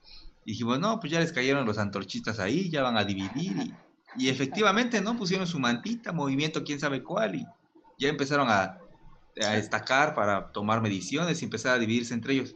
Y 0.48 0.52
dijimos, 0.52 0.80
no, 0.80 0.98
pues 1.02 1.12
ya 1.12 1.20
les 1.20 1.34
cayeron 1.34 1.66
los 1.66 1.78
antorchistas 1.78 2.39
ahí, 2.39 2.70
ya 2.70 2.82
van 2.82 2.95
a 2.95 3.04
dividir. 3.04 3.58
Y, 3.58 3.74
y 4.16 4.30
efectivamente, 4.30 5.02
¿no? 5.02 5.18
Pusieron 5.18 5.45
su 5.45 5.60
mantita, 5.60 6.14
movimiento 6.14 6.64
quién 6.64 6.80
sabe 6.80 7.04
cuál, 7.04 7.36
y 7.36 7.45
ya 8.00 8.08
empezaron 8.08 8.50
a, 8.50 8.78
a 9.45 9.50
destacar 9.56 10.16
para 10.16 10.50
tomar 10.54 10.82
mediciones 10.82 11.41
y 11.41 11.45
empezar 11.45 11.74
a 11.74 11.80
dividirse 11.80 12.14
entre 12.14 12.36
ellos. 12.36 12.56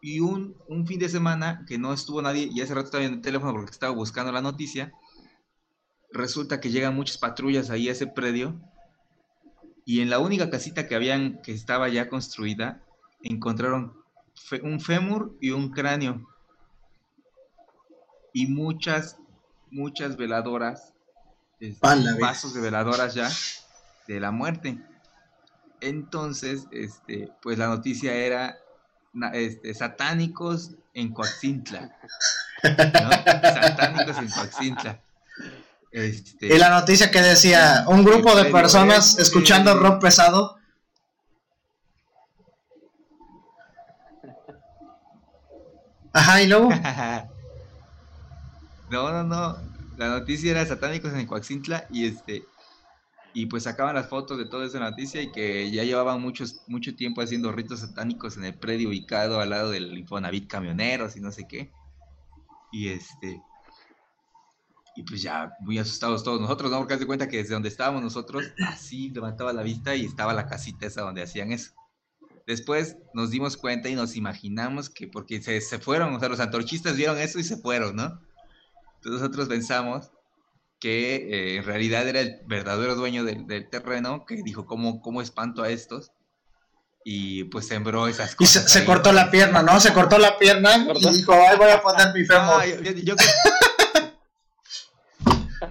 Y 0.00 0.20
un, 0.20 0.54
un 0.68 0.86
fin 0.86 1.00
de 1.00 1.08
semana 1.08 1.64
que 1.66 1.76
no 1.76 1.92
estuvo 1.92 2.22
nadie, 2.22 2.48
y 2.52 2.60
hace 2.60 2.72
rato 2.72 2.84
estaba 2.84 3.02
en 3.02 3.14
el 3.14 3.20
teléfono 3.20 3.52
porque 3.52 3.72
estaba 3.72 3.92
buscando 3.92 4.30
la 4.30 4.42
noticia, 4.42 4.92
resulta 6.12 6.60
que 6.60 6.70
llegan 6.70 6.94
muchas 6.94 7.18
patrullas 7.18 7.68
ahí 7.68 7.88
a 7.88 7.92
ese 7.92 8.06
predio, 8.06 8.60
y 9.84 10.02
en 10.02 10.10
la 10.10 10.20
única 10.20 10.50
casita 10.50 10.86
que 10.86 10.94
habían, 10.94 11.42
que 11.42 11.50
estaba 11.50 11.88
ya 11.88 12.08
construida, 12.08 12.84
encontraron 13.22 14.05
un 14.62 14.80
fémur 14.80 15.36
y 15.40 15.50
un 15.50 15.70
cráneo. 15.70 16.26
Y 18.32 18.46
muchas, 18.46 19.18
muchas 19.70 20.16
veladoras, 20.16 20.92
este, 21.58 21.78
vasos 22.20 22.54
de 22.54 22.60
veladoras 22.60 23.14
ya 23.14 23.30
de 24.06 24.20
la 24.20 24.30
muerte. 24.30 24.78
Entonces, 25.80 26.66
este, 26.70 27.32
pues 27.42 27.58
la 27.58 27.68
noticia 27.68 28.14
era 28.14 28.58
este, 29.32 29.74
satánicos 29.74 30.72
en 30.94 31.12
Coaxintla. 31.12 31.96
¿no? 32.62 33.10
Satánicos 33.10 34.18
en 34.18 34.30
Coaxintla. 34.30 35.00
Este, 35.92 36.54
Y 36.54 36.58
la 36.58 36.70
noticia 36.70 37.10
que 37.10 37.22
decía, 37.22 37.84
un 37.88 38.04
grupo 38.04 38.34
de 38.36 38.46
personas 38.46 39.18
escuchando 39.18 39.78
rock 39.78 40.02
pesado. 40.02 40.55
Ajá, 46.16 46.42
y 46.42 46.46
luego. 46.46 46.70
no, 48.90 49.12
no, 49.12 49.22
no. 49.22 49.58
La 49.98 50.08
noticia 50.08 50.50
era 50.50 50.64
satánicos 50.64 51.12
en 51.12 51.26
Coaxintla 51.26 51.86
y 51.90 52.06
este 52.06 52.46
y 53.34 53.44
pues 53.46 53.64
sacaban 53.64 53.94
las 53.94 54.08
fotos 54.08 54.38
de 54.38 54.46
toda 54.46 54.64
esa 54.64 54.80
noticia 54.80 55.20
y 55.20 55.30
que 55.30 55.70
ya 55.70 55.84
llevaban 55.84 56.22
muchos 56.22 56.62
mucho 56.68 56.96
tiempo 56.96 57.20
haciendo 57.20 57.52
ritos 57.52 57.80
satánicos 57.80 58.38
en 58.38 58.46
el 58.46 58.54
predio 58.54 58.88
ubicado 58.88 59.40
al 59.40 59.50
lado 59.50 59.70
del 59.70 59.98
Infonavit 59.98 60.48
camioneros 60.48 61.16
y 61.16 61.20
no 61.20 61.30
sé 61.30 61.46
qué. 61.46 61.70
Y 62.72 62.88
este 62.88 63.42
y 64.96 65.02
pues 65.02 65.20
ya 65.20 65.52
muy 65.60 65.78
asustados 65.78 66.24
todos 66.24 66.40
nosotros, 66.40 66.70
¿no? 66.70 66.78
Porque 66.78 66.94
haz 66.94 67.04
cuenta 67.04 67.28
que 67.28 67.36
desde 67.36 67.52
donde 67.52 67.68
estábamos 67.68 68.02
nosotros, 68.02 68.42
así 68.66 69.10
levantaba 69.10 69.52
la 69.52 69.62
vista 69.62 69.94
y 69.94 70.06
estaba 70.06 70.32
la 70.32 70.46
casita 70.46 70.86
esa 70.86 71.02
donde 71.02 71.22
hacían 71.22 71.52
eso. 71.52 71.72
Después 72.46 72.96
nos 73.12 73.30
dimos 73.30 73.56
cuenta 73.56 73.88
y 73.88 73.94
nos 73.96 74.14
imaginamos 74.16 74.88
que 74.88 75.08
porque 75.08 75.42
se, 75.42 75.60
se 75.60 75.78
fueron, 75.78 76.14
o 76.14 76.20
sea, 76.20 76.28
los 76.28 76.38
antorchistas 76.40 76.96
vieron 76.96 77.18
eso 77.18 77.38
y 77.40 77.44
se 77.44 77.56
fueron, 77.56 77.96
¿no? 77.96 78.20
Entonces 78.96 79.20
nosotros 79.20 79.48
pensamos 79.48 80.10
que 80.78 81.16
eh, 81.16 81.56
en 81.56 81.64
realidad 81.64 82.06
era 82.06 82.20
el 82.20 82.36
verdadero 82.46 82.94
dueño 82.94 83.24
del, 83.24 83.46
del 83.46 83.68
terreno 83.68 84.24
que 84.26 84.36
dijo, 84.44 84.64
¿cómo, 84.66 85.00
¿cómo 85.00 85.22
espanto 85.22 85.62
a 85.62 85.70
estos? 85.70 86.12
Y 87.04 87.44
pues 87.44 87.66
sembró 87.66 88.08
esas 88.08 88.32
Y 88.34 88.36
cosas. 88.36 88.64
se, 88.64 88.68
se 88.68 88.78
ahí. 88.80 88.84
cortó 88.84 89.12
la 89.12 89.30
pierna, 89.30 89.62
¿no? 89.62 89.80
Se 89.80 89.92
cortó 89.92 90.18
la 90.18 90.38
pierna 90.38 90.76
y 90.76 90.86
¿Cortó? 90.86 91.10
dijo, 91.12 91.32
ay, 91.32 91.56
voy 91.56 91.70
a 91.70 91.80
poner 91.82 92.12
mi 92.14 92.24
fémur. 92.24 92.54
Ah, 92.60 92.66
yo, 92.66 92.80
yo- 92.82 92.92
yo 92.92 93.14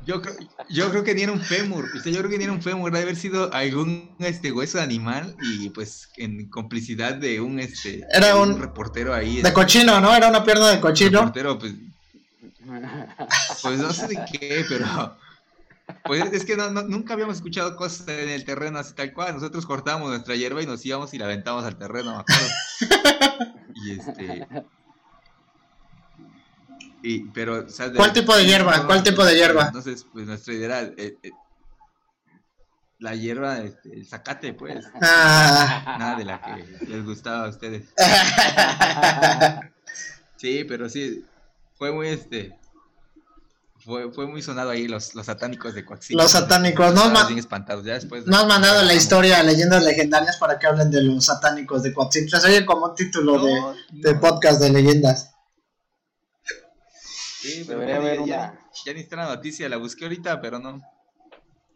yo, 0.06 0.22
creo, 0.22 0.36
yo 0.70 0.90
creo 0.92 1.04
que 1.04 1.12
era 1.22 1.32
un 1.32 1.42
fémur, 1.42 1.86
sea, 2.02 2.12
yo 2.12 2.20
creo 2.20 2.30
que 2.30 2.44
era 2.44 2.52
un 2.54 2.62
fémur, 2.62 2.92
debe 2.92 3.04
haber 3.04 3.16
sido 3.16 3.54
algún 3.54 4.16
este 4.20 4.52
hueso 4.52 4.78
de 4.78 4.84
animal 4.84 5.36
y 5.42 5.70
pues 5.70 6.10
en 6.18 6.48
complicidad 6.50 7.16
de 7.16 7.42
un 7.42 7.60
este 7.60 8.04
Era 8.12 8.36
un- 8.36 8.60
reportero 8.60 9.14
ahí. 9.14 9.36
De 9.36 9.42
este, 9.42 9.54
cochino, 9.54 10.00
¿no? 10.02 10.14
Era 10.16 10.30
una 10.30 10.44
pierna 10.44 10.70
de 10.70 10.80
cochino. 10.80 11.20
reportero, 11.20 11.60
pues, 11.60 11.74
pues 13.62 13.80
no 13.80 13.94
sé 13.94 14.08
de 14.08 14.26
qué, 14.32 14.66
pero 14.68 15.18
pues 16.04 16.34
es 16.34 16.46
que 16.46 16.56
no, 16.58 16.70
no- 16.72 16.84
nunca 16.84 17.14
habíamos 17.14 17.36
escuchado 17.38 17.76
cosas 17.76 18.08
en 18.08 18.30
el 18.30 18.44
terreno 18.46 18.80
así 18.80 18.94
tal 18.94 19.14
cual. 19.14 19.34
Nosotros 19.36 19.66
cortábamos 19.66 20.10
nuestra 20.10 20.36
hierba 20.36 20.62
y 20.62 20.66
nos 20.66 20.86
íbamos 20.86 21.14
y 21.14 21.18
la 21.20 21.26
aventamos 21.26 21.64
al 21.64 21.78
terreno, 21.78 22.12
me 22.16 22.22
acuerdo. 22.22 23.54
Y 23.76 23.92
este. 23.92 24.48
Y, 27.08 27.20
pero, 27.26 27.68
¿Cuál 27.96 28.14
tipo 28.14 28.36
de 28.36 28.48
hierba? 28.48 28.84
¿Cuál 28.88 29.04
tipo 29.04 29.24
de 29.24 29.36
hierba? 29.36 29.68
Entonces, 29.68 30.08
pues 30.12 30.26
nuestra 30.26 30.56
idea 30.56 30.66
era 30.66 30.82
eh, 30.98 31.16
eh, 31.22 31.32
la 32.98 33.14
hierba, 33.14 33.60
este, 33.60 33.94
el 33.94 34.08
zacate, 34.08 34.54
pues. 34.56 34.84
Ah. 35.04 35.98
Nada 36.00 36.16
de 36.16 36.26
la 36.26 36.42
que 36.42 36.86
les 36.88 37.06
gustaba 37.06 37.46
a 37.46 37.50
ustedes. 37.50 37.84
Sí, 40.38 40.66
pero 40.66 40.90
sí, 40.90 41.24
fue 41.78 41.92
muy 41.94 42.08
este. 42.10 42.60
Fue, 43.80 44.12
fue 44.12 44.28
muy 44.28 44.42
sonado 44.42 44.72
ahí 44.72 44.88
los, 44.88 45.16
los 45.16 45.28
satánicos 45.28 45.74
de 45.74 45.86
Coaxila. 45.86 46.24
Los 46.24 46.32
satánicos, 46.34 46.88
¿no? 46.88 47.04
Estaban 47.04 47.14
Ma- 47.14 47.26
bien 47.28 47.40
espantados. 47.40 47.86
Ya 47.86 47.94
después. 47.94 48.28
No 48.28 48.38
has 48.38 48.48
mandado 48.48 48.84
la 48.84 48.94
historia, 48.94 49.42
leyendas 49.44 49.84
legendarias, 49.84 50.38
para 50.38 50.60
que 50.60 50.68
hablen 50.68 50.92
de 50.92 51.04
los 51.04 51.26
satánicos 51.26 51.84
de. 51.84 51.94
Se 52.28 52.48
oye 52.48 52.66
como 52.66 52.88
un 52.88 52.96
título 52.96 53.44
de, 53.44 53.60
No, 53.60 53.76
de 53.92 54.16
podcast 54.16 54.60
de 54.60 54.72
leyendas. 54.72 55.35
Sí, 57.46 57.64
pero 57.68 57.80
Debería 57.80 57.96
ya, 57.96 58.02
haber 58.02 58.18
ya, 58.18 58.24
una. 58.24 58.60
ya 58.86 58.94
ni 58.94 59.00
está 59.02 59.16
la 59.18 59.26
noticia, 59.28 59.70
la 59.70 59.78
busqué 59.78 60.06
ahorita, 60.06 60.42
pero 60.42 60.60
no. 60.60 60.82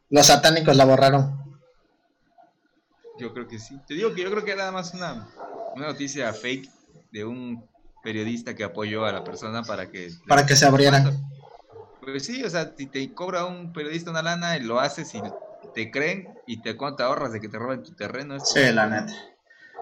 Los 0.09 0.25
satánicos 0.27 0.75
la 0.75 0.85
borraron. 0.85 1.59
Yo 3.17 3.33
creo 3.33 3.47
que 3.47 3.59
sí. 3.59 3.79
Te 3.87 3.93
digo 3.93 4.13
que 4.13 4.21
yo 4.23 4.31
creo 4.31 4.43
que 4.45 4.51
era 4.51 4.59
nada 4.61 4.71
más 4.71 4.93
una, 4.93 5.27
una 5.75 5.87
noticia 5.87 6.31
fake 6.33 6.69
de 7.11 7.25
un 7.25 7.67
periodista 8.03 8.55
que 8.55 8.63
apoyó 8.63 9.05
a 9.05 9.11
la 9.11 9.23
persona 9.23 9.63
para 9.63 9.89
que. 9.89 10.11
Para 10.27 10.45
que 10.45 10.55
se 10.55 10.65
abrieran. 10.65 11.27
Pues 12.01 12.25
sí, 12.25 12.43
o 12.43 12.49
sea, 12.49 12.73
si 12.77 12.87
te 12.87 13.13
cobra 13.13 13.45
un 13.45 13.73
periodista 13.73 14.09
una 14.09 14.21
lana 14.21 14.57
y 14.57 14.61
lo 14.61 14.79
haces 14.79 15.13
y 15.13 15.21
te 15.73 15.91
creen 15.91 16.29
y 16.47 16.61
te, 16.61 16.75
¿cuánto 16.77 17.03
ahorras 17.03 17.33
de 17.33 17.41
que 17.41 17.49
te 17.49 17.59
roben 17.59 17.83
tu 17.83 17.91
terreno? 17.93 18.35
Es 18.35 18.49
Sí, 18.49 18.71
la 18.71 18.87
neta. 18.87 19.13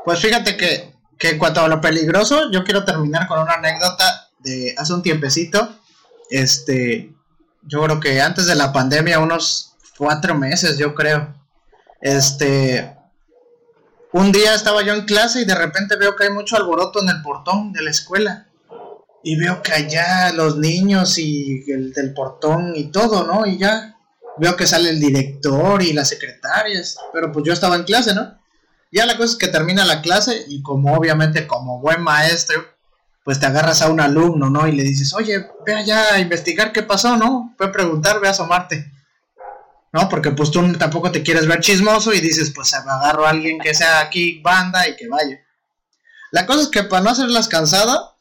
Pues 0.04 0.20
fíjate 0.20 0.58
que, 0.58 0.94
que 1.18 1.30
en 1.30 1.38
cuanto 1.38 1.62
a 1.62 1.68
lo 1.68 1.80
peligroso, 1.80 2.52
yo 2.52 2.64
quiero 2.64 2.84
terminar 2.84 3.28
con 3.28 3.40
una 3.40 3.54
anécdota 3.54 4.27
de 4.40 4.76
hace 4.78 4.94
un 4.94 5.04
tiempecito. 5.04 5.76
Este, 6.30 7.14
yo 7.64 7.84
creo 7.84 8.00
que 8.00 8.22
antes 8.22 8.46
de 8.46 8.56
la 8.56 8.72
pandemia, 8.74 9.20
unos 9.20 9.76
cuatro 9.98 10.36
meses, 10.36 10.78
yo 10.78 10.96
creo. 10.96 11.36
Este, 12.02 12.96
un 14.14 14.32
día 14.32 14.54
estaba 14.54 14.84
yo 14.84 14.94
en 14.94 15.06
clase 15.06 15.42
y 15.42 15.46
de 15.46 15.56
repente 15.56 15.96
veo 15.96 16.16
que 16.16 16.26
hay 16.26 16.32
mucho 16.32 16.56
alboroto 16.56 17.02
en 17.02 17.10
el 17.10 17.22
portón 17.22 17.74
de 17.74 17.84
la 17.84 17.92
escuela. 17.92 18.48
Y 19.24 19.36
veo 19.36 19.62
que 19.62 19.74
allá 19.74 20.32
los 20.32 20.58
niños 20.58 21.18
y 21.18 21.70
el 21.72 21.92
del 21.92 22.14
portón 22.14 22.74
y 22.76 22.92
todo, 22.92 23.26
¿no? 23.26 23.46
Y 23.46 23.58
ya 23.58 23.98
veo 24.38 24.56
que 24.56 24.68
sale 24.68 24.90
el 24.90 25.00
director 25.00 25.82
y 25.82 25.92
las 25.92 26.10
secretarias. 26.10 26.98
Pero 27.12 27.32
pues 27.32 27.46
yo 27.46 27.52
estaba 27.52 27.76
en 27.76 27.84
clase, 27.84 28.14
¿no? 28.14 28.38
Ya 28.92 29.06
la 29.06 29.18
cosa 29.18 29.34
es 29.34 29.38
que 29.38 29.50
termina 29.50 29.84
la 29.84 30.02
clase 30.02 30.46
y 30.48 30.62
como 30.62 30.96
obviamente 30.96 31.46
como 31.46 31.82
buen 31.82 32.02
maestro, 32.02 32.64
pues 33.28 33.42
te 33.42 33.46
agarras 33.46 33.82
a 33.82 33.90
un 33.90 34.00
alumno, 34.00 34.50
¿no? 34.50 34.70
Y 34.70 34.72
le 34.72 34.84
dices, 34.84 35.14
oye, 35.14 35.46
ve 35.66 35.76
allá 35.76 36.14
a 36.14 36.20
investigar 36.22 36.72
qué 36.72 36.82
pasó, 36.82 37.18
¿no? 37.18 37.54
Ve 37.60 37.66
a 37.66 37.72
preguntar, 37.74 38.22
ve 38.22 38.30
a 38.30 38.32
asomarte. 38.32 38.90
¿No? 39.92 40.08
Porque 40.08 40.32
pues 40.32 40.50
tú 40.50 40.72
tampoco 40.78 41.12
te 41.12 41.24
quieres 41.24 41.46
ver 41.46 41.60
chismoso 41.60 42.14
y 42.14 42.22
dices, 42.22 42.54
pues 42.56 42.74
agarro 42.74 43.28
a 43.28 43.32
alguien 43.32 43.60
que 43.60 43.74
sea 43.74 44.00
aquí 44.00 44.40
banda 44.42 44.88
y 44.88 44.96
que 44.96 45.10
vaya. 45.10 45.42
La 46.32 46.46
cosa 46.46 46.62
es 46.62 46.68
que 46.70 46.84
para 46.84 47.04
no 47.04 47.10
hacerlas 47.10 47.50
cansada, 47.50 48.16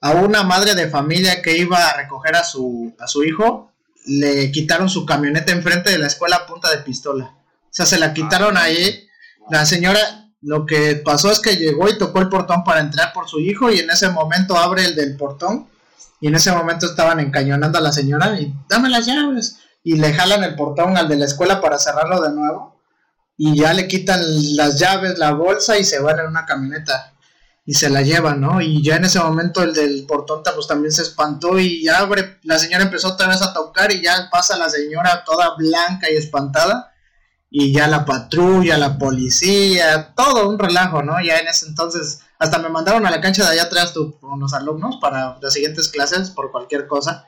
a 0.00 0.10
una 0.14 0.42
madre 0.42 0.74
de 0.74 0.90
familia 0.90 1.42
que 1.42 1.56
iba 1.56 1.86
a 1.86 1.96
recoger 1.96 2.34
a 2.34 2.42
su, 2.42 2.92
a 2.98 3.06
su 3.06 3.22
hijo, 3.22 3.70
le 4.06 4.50
quitaron 4.50 4.90
su 4.90 5.06
camioneta 5.06 5.52
enfrente 5.52 5.92
de 5.92 5.98
la 5.98 6.08
escuela 6.08 6.34
a 6.34 6.46
punta 6.46 6.68
de 6.72 6.78
pistola. 6.78 7.26
O 7.26 7.68
sea, 7.70 7.86
se 7.86 8.00
la 8.00 8.12
quitaron 8.12 8.56
ahí. 8.56 9.06
La 9.48 9.64
señora 9.64 10.29
lo 10.42 10.64
que 10.64 10.96
pasó 11.04 11.30
es 11.30 11.40
que 11.40 11.56
llegó 11.56 11.88
y 11.88 11.98
tocó 11.98 12.20
el 12.20 12.28
portón 12.28 12.64
para 12.64 12.80
entrar 12.80 13.12
por 13.12 13.28
su 13.28 13.40
hijo 13.40 13.70
y 13.70 13.78
en 13.78 13.90
ese 13.90 14.08
momento 14.08 14.56
abre 14.56 14.84
el 14.84 14.94
del 14.96 15.16
portón. 15.16 15.68
Y 16.22 16.28
en 16.28 16.34
ese 16.34 16.52
momento 16.52 16.86
estaban 16.86 17.18
encañonando 17.20 17.78
a 17.78 17.80
la 17.80 17.92
señora 17.92 18.38
y 18.38 18.54
dame 18.68 18.90
las 18.90 19.06
llaves 19.06 19.56
y 19.82 19.96
le 19.96 20.12
jalan 20.12 20.44
el 20.44 20.54
portón 20.54 20.96
al 20.96 21.08
de 21.08 21.16
la 21.16 21.24
escuela 21.24 21.60
para 21.60 21.78
cerrarlo 21.78 22.20
de 22.20 22.32
nuevo. 22.32 22.78
Y 23.36 23.58
ya 23.58 23.72
le 23.72 23.88
quitan 23.88 24.20
las 24.56 24.78
llaves, 24.78 25.18
la 25.18 25.32
bolsa 25.32 25.78
y 25.78 25.84
se 25.84 25.98
van 25.98 26.18
en 26.18 26.26
una 26.26 26.44
camioneta. 26.44 27.14
Y 27.64 27.74
se 27.74 27.88
la 27.88 28.02
llevan, 28.02 28.40
¿no? 28.40 28.60
Y 28.60 28.82
ya 28.82 28.96
en 28.96 29.04
ese 29.04 29.18
momento 29.20 29.62
el 29.62 29.72
del 29.72 30.04
portón 30.06 30.42
pues 30.54 30.66
también 30.66 30.92
se 30.92 31.02
espantó 31.02 31.58
y 31.58 31.88
abre, 31.88 32.38
la 32.42 32.58
señora 32.58 32.84
empezó 32.84 33.08
otra 33.08 33.28
vez 33.28 33.40
a 33.40 33.54
tocar 33.54 33.92
y 33.92 34.02
ya 34.02 34.28
pasa 34.30 34.58
la 34.58 34.68
señora 34.68 35.22
toda 35.24 35.54
blanca 35.56 36.10
y 36.10 36.16
espantada 36.16 36.89
y 37.50 37.72
ya 37.72 37.88
la 37.88 38.04
patrulla, 38.04 38.78
la 38.78 38.98
policía, 38.98 40.14
todo 40.14 40.48
un 40.48 40.58
relajo, 40.58 41.02
¿no? 41.02 41.20
Ya 41.20 41.38
en 41.38 41.48
ese 41.48 41.66
entonces 41.66 42.20
hasta 42.38 42.58
me 42.58 42.68
mandaron 42.68 43.04
a 43.06 43.10
la 43.10 43.20
cancha 43.20 43.44
de 43.44 43.50
allá 43.50 43.64
atrás 43.64 43.92
con 44.20 44.40
los 44.40 44.54
alumnos 44.54 44.98
para 45.00 45.38
las 45.40 45.52
siguientes 45.52 45.88
clases 45.88 46.30
por 46.30 46.50
cualquier 46.52 46.86
cosa 46.86 47.26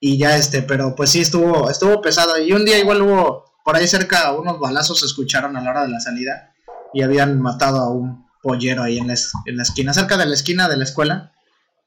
y 0.00 0.18
ya 0.18 0.36
este, 0.36 0.62
pero 0.62 0.94
pues 0.94 1.10
sí 1.10 1.20
estuvo 1.20 1.70
estuvo 1.70 2.02
pesado 2.02 2.38
y 2.38 2.52
un 2.52 2.64
día 2.64 2.78
igual 2.78 3.02
hubo 3.02 3.44
por 3.64 3.76
ahí 3.76 3.86
cerca 3.86 4.32
unos 4.32 4.58
balazos 4.58 5.00
se 5.00 5.06
escucharon 5.06 5.56
a 5.56 5.62
la 5.62 5.70
hora 5.70 5.82
de 5.82 5.88
la 5.88 6.00
salida 6.00 6.52
y 6.92 7.02
habían 7.02 7.40
matado 7.40 7.80
a 7.80 7.90
un 7.90 8.24
pollero 8.44 8.82
ahí 8.82 8.98
en 8.98 9.08
la, 9.08 9.14
en 9.46 9.56
la 9.56 9.62
esquina, 9.64 9.92
cerca 9.92 10.16
de 10.16 10.26
la 10.26 10.34
esquina 10.34 10.68
de 10.68 10.76
la 10.76 10.84
escuela. 10.84 11.32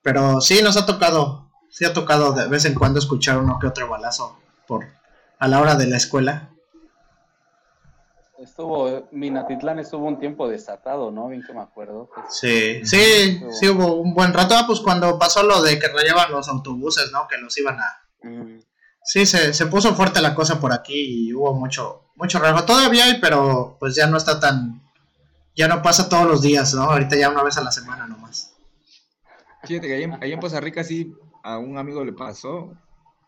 Pero 0.01 0.41
sí 0.41 0.61
nos 0.61 0.75
ha 0.75 0.85
tocado, 0.85 1.49
sí 1.69 1.85
ha 1.85 1.93
tocado 1.93 2.33
de 2.33 2.47
vez 2.47 2.65
en 2.65 2.73
cuando 2.73 2.99
escuchar 2.99 3.37
uno 3.37 3.57
que 3.59 3.67
otro 3.67 3.87
balazo 3.87 4.37
por 4.67 4.85
a 5.39 5.47
la 5.47 5.61
hora 5.61 5.75
de 5.75 5.87
la 5.87 5.97
escuela. 5.97 6.49
Estuvo, 8.57 9.07
Minatitlán 9.11 9.77
estuvo 9.77 10.07
un 10.07 10.17
tiempo 10.17 10.49
desatado, 10.49 11.11
¿no? 11.11 11.27
Bien 11.27 11.43
que 11.45 11.53
me 11.53 11.61
acuerdo. 11.61 12.09
Sí, 12.27 12.83
sí, 12.83 13.39
sí 13.51 13.69
hubo 13.69 13.97
un 13.97 14.15
buen 14.15 14.33
rato. 14.33 14.55
Ah, 14.57 14.63
pues 14.65 14.79
cuando 14.79 15.19
pasó 15.19 15.43
lo 15.43 15.61
de 15.61 15.77
que 15.77 15.87
rayaban 15.87 16.31
los 16.31 16.49
autobuses, 16.49 17.11
¿no? 17.11 17.27
Que 17.27 17.37
los 17.37 17.55
iban 17.59 17.77
a... 17.79 18.01
Mm. 18.23 18.59
Sí, 19.03 19.27
se, 19.27 19.53
se 19.53 19.67
puso 19.67 19.93
fuerte 19.93 20.23
la 20.23 20.33
cosa 20.33 20.59
por 20.59 20.73
aquí 20.73 21.27
y 21.27 21.33
hubo 21.35 21.53
mucho, 21.53 22.09
mucho 22.15 22.39
rato. 22.39 22.65
Todavía 22.65 23.05
hay, 23.05 23.21
pero 23.21 23.77
pues 23.79 23.93
ya 23.93 24.07
no 24.07 24.17
está 24.17 24.39
tan, 24.39 24.81
ya 25.55 25.67
no 25.67 25.83
pasa 25.83 26.09
todos 26.09 26.25
los 26.25 26.41
días, 26.41 26.73
¿no? 26.73 26.81
Ahorita 26.81 27.15
ya 27.15 27.29
una 27.29 27.43
vez 27.43 27.59
a 27.59 27.63
la 27.63 27.71
semana 27.71 28.07
nomás. 28.07 28.55
Fíjate 29.65 29.85
que 29.85 29.93
ahí 29.93 30.03
en, 30.03 30.17
en 30.19 30.39
Poza 30.39 30.59
Rica 30.59 30.83
sí 30.83 31.15
a 31.43 31.59
un 31.59 31.77
amigo 31.77 32.03
le 32.03 32.13
pasó, 32.13 32.75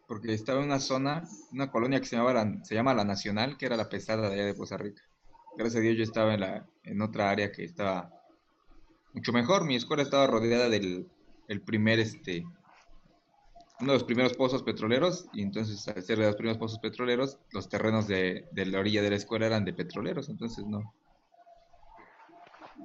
porque 0.08 0.34
estaba 0.34 0.58
en 0.58 0.66
una 0.66 0.80
zona, 0.80 1.30
una 1.54 1.70
colonia 1.70 2.00
que 2.00 2.08
se, 2.08 2.16
llamaba 2.16 2.34
la, 2.34 2.66
se 2.66 2.74
llama 2.74 2.96
La 2.96 3.06
Nacional, 3.06 3.58
que 3.58 3.68
era 3.68 3.78
la 3.78 3.90
pesada 3.90 4.28
de 4.28 4.34
allá 4.34 4.46
de 4.46 4.56
Poza 4.56 4.76
Rica. 4.76 5.04
Gracias 5.58 5.80
a 5.80 5.82
Dios 5.82 5.98
yo 5.98 6.04
estaba 6.04 6.34
en, 6.34 6.42
la, 6.42 6.68
en 6.84 7.02
otra 7.02 7.30
área 7.30 7.52
que 7.52 7.64
estaba 7.64 8.12
mucho 9.14 9.34
mejor. 9.34 9.66
Mi 9.66 9.76
escuela 9.76 10.04
estaba 10.04 10.28
rodeada 10.28 10.70
del 10.70 11.08
el 11.48 11.62
primer, 11.62 12.00
este, 12.00 12.46
uno 13.80 13.92
de 13.92 13.98
los 13.98 14.04
primeros 14.04 14.34
pozos 14.34 14.62
petroleros, 14.62 15.26
y 15.34 15.42
entonces 15.42 15.88
al 15.88 16.04
ser 16.04 16.20
de 16.20 16.26
los 16.26 16.36
primeros 16.36 16.60
pozos 16.60 16.78
petroleros, 16.80 17.40
los 17.52 17.68
terrenos 17.70 18.08
de, 18.08 18.46
de 18.52 18.66
la 18.68 18.80
orilla 18.80 19.02
de 19.02 19.10
la 19.10 19.16
escuela 19.16 19.48
eran 19.48 19.66
de 19.66 19.74
petroleros, 19.74 20.30
entonces 20.30 20.66
no, 20.68 20.94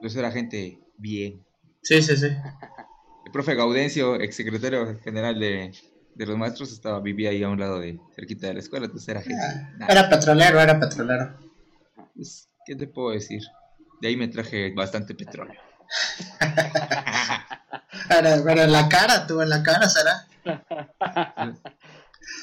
entonces 0.05 0.19
era 0.19 0.31
gente 0.31 0.79
bien. 0.99 1.43
Sí, 1.83 2.03
sí, 2.03 2.17
sí. 2.17 2.27
El 2.27 3.33
profe 3.33 3.55
Gaudencio, 3.55 4.17
exsecretario 4.17 4.99
general 5.01 5.39
de, 5.39 5.73
los 6.17 6.37
maestros, 6.37 6.73
estaba, 6.73 7.01
vivía 7.01 7.31
ahí 7.31 7.43
a 7.43 7.49
un 7.49 7.59
lado 7.59 7.81
de, 7.81 7.99
cerquita 8.15 8.49
de 8.49 8.55
la 8.55 8.61
escuela, 8.61 8.87
entonces 8.87 9.09
era 9.09 9.23
gente. 9.23 9.43
Ah, 9.81 9.87
era 9.89 10.09
petrolero, 10.11 10.61
era 10.61 10.79
petrolero. 10.79 11.39
Pues, 12.15 12.49
¿qué 12.65 12.75
te 12.77 12.87
puedo 12.87 13.11
decir? 13.11 13.43
De 14.01 14.09
ahí 14.09 14.17
me 14.17 14.29
traje 14.29 14.73
bastante 14.75 15.15
petróleo. 15.15 15.61
pero, 18.09 18.63
en 18.63 18.73
la 18.73 18.89
cara, 18.89 19.27
tú 19.27 19.41
en 19.41 19.51
la 19.51 19.63
cara, 19.63 19.89
¿será? 19.89 20.27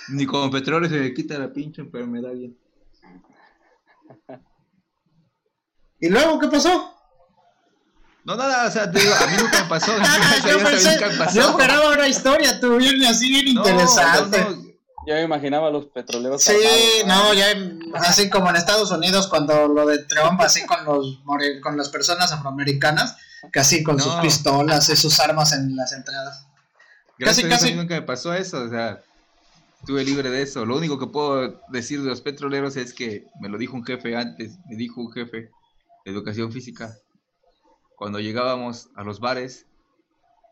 Ni 0.09 0.25
con 0.25 0.51
petróleo 0.51 0.89
se 0.89 0.99
me 0.99 1.13
quita 1.13 1.37
la 1.37 1.51
pinche 1.51 1.81
enfermedad 1.81 2.31
bien. 2.33 2.57
¿Y 5.99 6.09
luego 6.09 6.39
qué 6.39 6.47
pasó? 6.47 6.95
No, 8.23 8.35
nada, 8.35 8.67
o 8.67 8.71
sea, 8.71 8.91
te 8.91 8.99
digo, 8.99 9.13
a 9.13 9.27
mí 9.27 9.33
nunca 9.39 9.63
me 9.63 9.69
pasó. 9.69 9.91
yo, 11.33 11.49
esperaba 11.49 11.93
una 11.93 12.07
historia, 12.07 12.59
tú 12.59 12.77
vienes 12.77 13.09
así 13.09 13.29
bien 13.29 13.47
interesante. 13.47 14.60
Yo 15.07 15.15
me 15.15 15.23
imaginaba 15.23 15.69
los 15.69 15.87
petroleros. 15.87 16.43
Sí, 16.43 16.53
no, 17.05 17.33
ya 17.33 17.53
así 17.95 18.29
como 18.29 18.49
en 18.49 18.55
Estados 18.55 18.91
Unidos 18.91 19.27
cuando 19.27 19.67
lo 19.67 19.85
de 19.85 19.99
Trump, 20.05 20.39
así 20.41 20.65
con 20.65 20.85
los 20.85 21.19
con 21.61 21.77
las 21.77 21.89
personas 21.89 22.31
afroamericanas, 22.31 23.17
casi 23.51 23.83
con 23.83 23.99
sus 23.99 24.13
pistolas 24.15 24.89
y 24.89 24.95
sus 24.95 25.19
armas 25.19 25.53
en 25.53 25.75
las 25.75 25.91
entradas. 25.93 26.45
casi, 27.19 27.43
casi. 27.43 27.69
A 27.69 27.71
mí 27.71 27.77
nunca 27.77 27.95
me 27.95 28.01
pasó 28.01 28.33
eso, 28.33 28.63
o 28.63 28.69
sea, 28.69 29.01
estuve 29.79 30.03
libre 30.03 30.29
de 30.29 30.41
eso. 30.41 30.65
Lo 30.65 30.77
único 30.77 30.99
que 30.99 31.07
puedo 31.07 31.61
decir 31.69 32.01
de 32.01 32.09
los 32.09 32.21
petroleros 32.21 32.77
es 32.77 32.93
que 32.93 33.27
me 33.39 33.49
lo 33.49 33.57
dijo 33.57 33.75
un 33.75 33.85
jefe 33.85 34.15
antes, 34.15 34.57
me 34.69 34.75
dijo 34.75 35.01
un 35.01 35.11
jefe 35.11 35.49
de 36.05 36.11
educación 36.11 36.51
física 36.51 36.95
cuando 38.01 38.19
llegábamos 38.19 38.89
a 38.95 39.03
los 39.03 39.19
bares, 39.19 39.67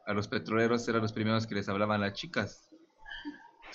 a 0.06 0.14
los 0.14 0.28
petroleros 0.28 0.88
eran 0.88 1.02
los 1.02 1.14
primeros 1.14 1.48
que 1.48 1.56
les 1.56 1.68
hablaban 1.68 2.00
las 2.00 2.14
chicas. 2.14 2.69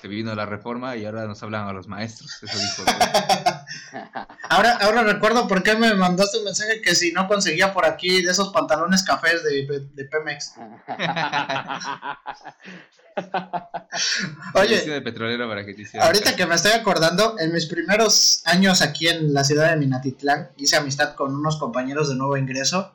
Se 0.04 0.08
vino 0.08 0.34
la 0.34 0.44
reforma 0.44 0.98
y 0.98 1.06
ahora 1.06 1.24
nos 1.24 1.42
hablan 1.42 1.66
a 1.66 1.72
los 1.72 1.88
maestros. 1.88 2.30
Eso 2.42 2.58
dijo. 2.58 2.82
ahora, 4.50 4.76
ahora 4.82 5.02
recuerdo 5.02 5.48
por 5.48 5.62
qué 5.62 5.76
me 5.76 5.94
mandaste 5.94 6.36
un 6.36 6.44
mensaje 6.44 6.82
que 6.82 6.94
si 6.94 7.12
no 7.12 7.26
conseguía 7.26 7.72
por 7.72 7.86
aquí 7.86 8.20
de 8.20 8.30
esos 8.30 8.50
pantalones 8.50 9.02
cafés 9.02 9.42
de, 9.42 9.86
de 9.94 10.04
Pemex. 10.04 10.56
Oye, 14.52 14.82
de 14.82 15.00
petrolero 15.00 15.48
para 15.48 15.64
que 15.64 15.74
ahorita 15.98 16.36
que 16.36 16.44
me 16.44 16.56
estoy 16.56 16.72
acordando, 16.72 17.36
en 17.38 17.54
mis 17.54 17.64
primeros 17.64 18.42
años 18.44 18.82
aquí 18.82 19.08
en 19.08 19.32
la 19.32 19.42
ciudad 19.42 19.70
de 19.70 19.76
Minatitlán, 19.76 20.50
hice 20.58 20.76
amistad 20.76 21.14
con 21.14 21.34
unos 21.34 21.56
compañeros 21.56 22.10
de 22.10 22.16
nuevo 22.16 22.36
ingreso 22.36 22.92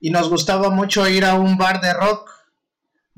y 0.00 0.10
nos 0.10 0.28
gustaba 0.28 0.70
mucho 0.70 1.08
ir 1.08 1.24
a 1.24 1.34
un 1.34 1.56
bar 1.56 1.80
de 1.80 1.94
rock 1.94 2.37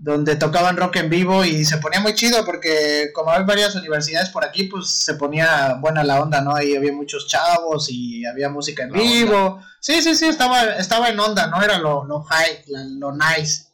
donde 0.02 0.36
tocaban 0.36 0.78
rock 0.78 0.96
en 0.96 1.10
vivo 1.10 1.44
y 1.44 1.64
se 1.66 1.76
ponía 1.76 2.00
muy 2.00 2.14
chido 2.14 2.44
porque 2.46 3.10
como 3.14 3.30
hay 3.30 3.44
varias 3.44 3.74
universidades 3.74 4.30
por 4.30 4.44
aquí, 4.44 4.64
pues 4.64 4.88
se 4.88 5.14
ponía 5.14 5.74
buena 5.74 6.02
la 6.02 6.22
onda, 6.22 6.40
¿no? 6.40 6.54
Ahí 6.54 6.74
había 6.74 6.92
muchos 6.92 7.26
chavos 7.26 7.88
y 7.90 8.24
había 8.24 8.48
música 8.48 8.84
en 8.84 8.92
vivo. 8.92 9.62
Sí, 9.78 10.00
sí, 10.00 10.14
sí, 10.14 10.26
estaba, 10.26 10.62
estaba 10.76 11.10
en 11.10 11.20
onda, 11.20 11.48
¿no? 11.48 11.62
Era 11.62 11.78
lo, 11.78 12.04
lo 12.04 12.22
high, 12.22 12.64
lo 12.98 13.12
nice. 13.12 13.66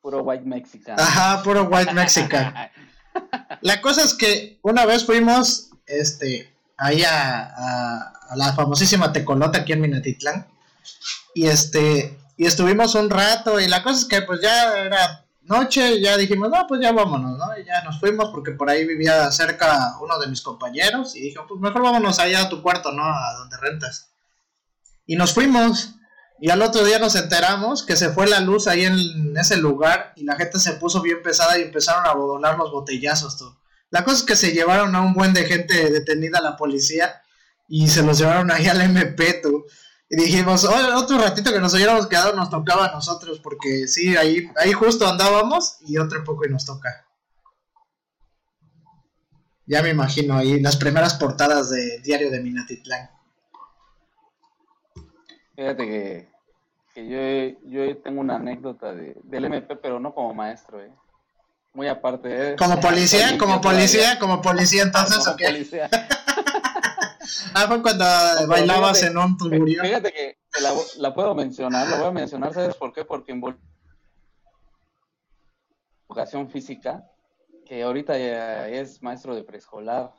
Puro, 0.00 0.22
white 0.22 0.44
mexican. 0.44 0.98
Ajá, 0.98 1.44
puro 1.44 1.62
white 1.64 1.92
mexican. 1.92 2.52
la 3.60 3.80
cosa 3.80 4.02
es 4.02 4.14
que 4.14 4.58
una 4.62 4.84
vez 4.84 5.06
fuimos, 5.06 5.70
este, 5.86 6.52
ahí 6.76 7.04
a, 7.04 8.12
a 8.32 8.36
la 8.36 8.52
famosísima 8.54 9.12
Tecolota 9.12 9.60
aquí 9.60 9.72
en 9.74 9.80
Minatitlán. 9.80 10.48
Y 11.34 11.46
este, 11.46 12.18
y 12.36 12.46
estuvimos 12.46 12.96
un 12.96 13.10
rato 13.10 13.60
y 13.60 13.68
la 13.68 13.84
cosa 13.84 14.00
es 14.00 14.04
que 14.06 14.22
pues 14.22 14.40
ya 14.40 14.76
era 14.76 15.24
noche 15.44 16.00
ya 16.00 16.16
dijimos, 16.16 16.50
no, 16.50 16.66
pues 16.66 16.80
ya 16.80 16.92
vámonos, 16.92 17.38
¿no? 17.38 17.58
Y 17.58 17.64
ya 17.64 17.82
nos 17.82 17.98
fuimos 18.00 18.30
porque 18.30 18.52
por 18.52 18.70
ahí 18.70 18.86
vivía 18.86 19.30
cerca 19.32 19.96
uno 20.00 20.18
de 20.18 20.28
mis 20.28 20.42
compañeros 20.42 21.16
y 21.16 21.20
dijo, 21.20 21.46
pues 21.46 21.60
mejor 21.60 21.82
vámonos 21.82 22.18
allá 22.18 22.42
a 22.42 22.48
tu 22.48 22.62
cuarto, 22.62 22.92
¿no? 22.92 23.04
A 23.04 23.34
donde 23.38 23.56
rentas. 23.58 24.12
Y 25.06 25.16
nos 25.16 25.34
fuimos 25.34 25.96
y 26.40 26.50
al 26.50 26.60
otro 26.60 26.84
día 26.84 26.98
nos 26.98 27.14
enteramos 27.14 27.84
que 27.84 27.94
se 27.94 28.10
fue 28.10 28.26
la 28.26 28.40
luz 28.40 28.66
ahí 28.66 28.84
en 28.84 29.36
ese 29.36 29.56
lugar 29.58 30.12
y 30.16 30.24
la 30.24 30.34
gente 30.34 30.58
se 30.58 30.72
puso 30.72 31.00
bien 31.00 31.22
pesada 31.22 31.56
y 31.56 31.62
empezaron 31.62 32.04
a 32.04 32.14
volar 32.14 32.58
los 32.58 32.72
botellazos, 32.72 33.38
tú. 33.38 33.56
La 33.90 34.04
cosa 34.04 34.16
es 34.16 34.22
que 34.24 34.34
se 34.34 34.52
llevaron 34.52 34.96
a 34.96 35.02
un 35.02 35.14
buen 35.14 35.34
de 35.34 35.44
gente 35.44 35.90
detenida 35.90 36.38
a 36.38 36.42
la 36.42 36.56
policía 36.56 37.22
y 37.68 37.88
se 37.88 38.02
los 38.02 38.18
llevaron 38.18 38.50
ahí 38.50 38.66
al 38.66 38.80
MP, 38.80 39.40
tú. 39.42 39.66
Y 40.14 40.16
dijimos, 40.16 40.66
otro 40.66 41.16
ratito 41.16 41.50
que 41.50 41.58
nos 41.58 41.72
hubiéramos 41.72 42.06
quedado 42.06 42.36
nos 42.36 42.50
tocaba 42.50 42.84
a 42.84 42.92
nosotros, 42.92 43.40
porque 43.40 43.88
sí, 43.88 44.14
ahí, 44.14 44.46
ahí 44.56 44.74
justo 44.74 45.06
andábamos 45.08 45.78
y 45.86 45.96
otro 45.96 46.22
poco 46.22 46.44
y 46.44 46.50
nos 46.50 46.66
toca. 46.66 47.06
Ya 49.64 49.82
me 49.82 49.88
imagino 49.88 50.36
ahí 50.36 50.60
las 50.60 50.76
primeras 50.76 51.14
portadas 51.14 51.70
de 51.70 52.00
Diario 52.00 52.30
de 52.30 52.40
Minatitlán. 52.42 53.08
Fíjate 55.56 55.86
que, 55.86 56.28
que 56.92 57.56
yo, 57.64 57.70
yo, 57.70 57.96
tengo 58.02 58.20
una 58.20 58.36
anécdota 58.36 58.92
de, 58.92 59.16
del 59.24 59.46
MP, 59.46 59.76
pero 59.76 59.98
no 59.98 60.14
como 60.14 60.34
maestro, 60.34 60.82
¿eh? 60.82 60.92
Muy 61.72 61.88
aparte. 61.88 62.50
¿eh? 62.50 62.56
¿Como 62.56 62.78
policía? 62.80 63.38
¿Como 63.38 63.60
policía? 63.62 64.18
¿Como 64.18 64.42
policía 64.42 64.82
entonces 64.82 65.26
o 65.26 65.34
qué? 65.36 65.46
Policía. 65.46 65.88
Ah, 67.54 67.66
fue 67.68 67.82
cuando 67.82 68.04
bailabas 68.48 69.02
en 69.02 69.16
un 69.16 69.36
tuburio. 69.36 69.82
Fíjate 69.82 70.12
que 70.12 70.38
la, 70.98 71.14
puedo 71.14 71.34
mencionar, 71.34 71.88
la 71.88 71.98
voy 71.98 72.06
a 72.06 72.12
mencionar, 72.12 72.52
¿sabes 72.52 72.74
por 72.74 72.92
qué? 72.92 73.04
Porque 73.04 73.32
en 73.32 73.42
educación 76.08 76.50
física, 76.50 77.04
que 77.66 77.82
ahorita 77.82 78.18
ya 78.18 78.68
es 78.68 79.02
maestro 79.02 79.34
de 79.34 79.44
preescolar, 79.44 80.12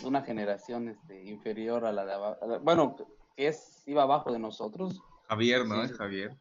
de 0.00 0.06
una 0.06 0.22
generación 0.22 0.88
este, 0.88 1.24
inferior 1.24 1.84
a 1.84 1.92
la 1.92 2.04
de 2.04 2.12
abajo. 2.14 2.60
Bueno, 2.62 2.96
que 3.36 3.48
es, 3.48 3.82
iba 3.86 4.02
abajo 4.02 4.32
de 4.32 4.38
nosotros. 4.38 5.00
Javier, 5.28 5.66
¿no? 5.66 5.84
Sí. 5.84 5.92
Es 5.92 5.98
Javier. 5.98 6.36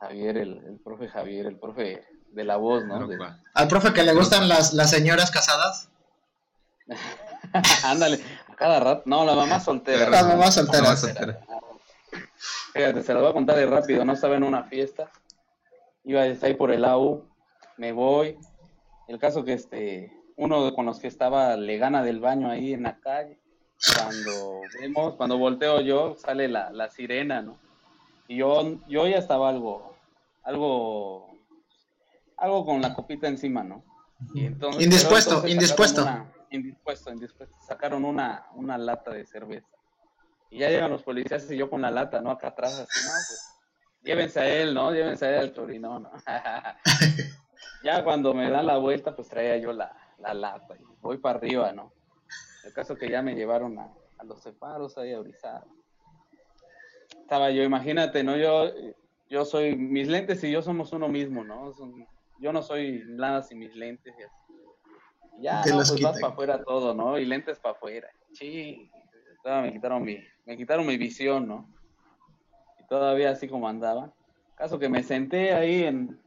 Javier, 0.00 0.38
el, 0.38 0.58
el 0.66 0.80
profe 0.80 1.08
Javier, 1.08 1.46
el 1.46 1.58
profe 1.58 2.04
de 2.34 2.44
la 2.44 2.56
voz, 2.56 2.84
¿no? 2.84 3.06
De-. 3.06 3.18
Al 3.54 3.68
profe 3.68 3.92
que 3.92 4.02
le 4.02 4.12
gustan 4.12 4.48
las, 4.48 4.74
las 4.74 4.90
señoras 4.90 5.30
casadas. 5.30 5.88
Ándale, 7.84 8.20
a 8.54 8.56
cada 8.56 8.80
rato. 8.80 9.02
No, 9.06 9.24
la 9.24 9.34
mamá 9.34 9.60
soltera. 9.60 10.08
Las 10.08 10.26
mamás 10.26 10.54
solteras. 10.54 10.82
Mamá 10.82 10.96
soltera. 10.96 11.40
Fíjate, 12.72 13.02
se 13.02 13.12
las 13.12 13.22
voy 13.22 13.30
a 13.30 13.34
contar 13.34 13.56
de 13.56 13.66
rápido. 13.66 14.04
No 14.04 14.12
estaba 14.14 14.36
en 14.36 14.44
una 14.44 14.64
fiesta. 14.64 15.10
Iba 16.04 16.22
a 16.22 16.26
estar 16.26 16.48
ahí 16.48 16.54
por 16.54 16.70
el 16.70 16.84
AU. 16.84 17.24
Me 17.76 17.92
voy. 17.92 18.38
El 19.08 19.18
caso 19.18 19.44
que 19.44 19.52
este, 19.52 20.12
uno 20.36 20.74
con 20.74 20.86
los 20.86 20.98
que 20.98 21.08
estaba 21.08 21.56
le 21.56 21.78
gana 21.78 22.02
del 22.02 22.20
baño 22.20 22.50
ahí 22.50 22.72
en 22.72 22.84
la 22.84 22.98
calle. 22.98 23.38
Cuando 23.96 24.60
vemos, 24.80 25.14
cuando 25.16 25.36
volteo 25.38 25.80
yo, 25.80 26.16
sale 26.16 26.48
la, 26.48 26.70
la 26.70 26.90
sirena, 26.90 27.42
¿no? 27.42 27.58
Y 28.28 28.36
yo, 28.38 28.78
yo 28.88 29.06
ya 29.06 29.18
estaba 29.18 29.50
algo, 29.50 29.94
algo, 30.42 31.36
algo 32.38 32.64
con 32.64 32.80
la 32.80 32.94
copita 32.94 33.28
encima, 33.28 33.62
¿no? 33.62 33.84
Y 34.32 34.46
entonces- 34.46 34.82
Indispuesto, 34.82 35.30
entonces 35.34 35.52
indispuesto. 35.52 36.02
una- 36.02 36.32
indispuesto, 36.54 37.10
indispuesto. 37.12 37.56
Sacaron 37.60 38.04
una, 38.04 38.46
una 38.54 38.78
lata 38.78 39.12
de 39.12 39.24
cerveza. 39.24 39.68
Y 40.50 40.58
ya 40.58 40.68
llegan 40.68 40.90
los 40.90 41.02
policías 41.02 41.50
y 41.50 41.56
yo 41.56 41.68
con 41.68 41.82
la 41.82 41.90
lata, 41.90 42.20
¿no? 42.20 42.30
Acá 42.30 42.48
atrás, 42.48 42.74
así, 42.74 43.00
no, 43.04 43.10
pues, 43.28 43.40
llévense 44.02 44.40
a 44.40 44.48
él, 44.48 44.74
¿no? 44.74 44.92
Llévense 44.92 45.26
a 45.26 45.30
él 45.30 45.38
al 45.40 45.52
Torino, 45.52 45.98
¿no? 45.98 46.10
ya 47.82 48.04
cuando 48.04 48.32
me 48.34 48.50
dan 48.50 48.66
la 48.66 48.78
vuelta, 48.78 49.16
pues 49.16 49.28
traía 49.28 49.56
yo 49.56 49.72
la, 49.72 49.96
la 50.18 50.34
lata 50.34 50.76
y 50.78 50.84
voy 51.00 51.18
para 51.18 51.38
arriba, 51.38 51.72
¿no? 51.72 51.92
El 52.62 52.72
caso 52.72 52.96
que 52.96 53.10
ya 53.10 53.20
me 53.20 53.34
llevaron 53.34 53.78
a, 53.78 53.92
a 54.18 54.24
los 54.24 54.42
separos 54.42 54.96
ahí 54.96 55.12
a 55.12 55.20
Orizaba. 55.20 55.66
Estaba 57.20 57.50
yo, 57.50 57.62
imagínate, 57.62 58.22
¿no? 58.22 58.36
Yo, 58.36 58.70
yo 59.28 59.44
soy, 59.44 59.76
mis 59.76 60.08
lentes 60.08 60.44
y 60.44 60.50
yo 60.50 60.62
somos 60.62 60.92
uno 60.92 61.08
mismo, 61.08 61.42
¿no? 61.44 61.72
Yo 62.38 62.52
no 62.52 62.62
soy 62.62 63.02
nada 63.06 63.42
sin 63.42 63.58
mis 63.58 63.74
lentes 63.74 64.14
y 64.18 64.22
así. 64.22 64.43
Ya, 65.40 65.64
no, 65.66 65.76
pues 65.78 66.00
vas 66.00 66.18
para 66.18 66.32
afuera 66.32 66.64
todo, 66.64 66.94
¿no? 66.94 67.18
Y 67.18 67.24
lentes 67.24 67.58
para 67.58 67.74
afuera. 67.74 68.08
Sí, 68.32 68.90
me 69.44 69.72
quitaron 69.72 70.02
mi, 70.02 70.18
me 70.46 70.56
quitaron 70.56 70.86
mi 70.86 70.96
visión, 70.96 71.46
¿no? 71.46 71.68
Y 72.80 72.86
todavía 72.86 73.30
así 73.30 73.48
como 73.48 73.68
andaba. 73.68 74.12
Caso 74.56 74.78
que 74.78 74.88
me 74.88 75.02
senté 75.02 75.52
ahí 75.52 75.84
en, 75.84 76.20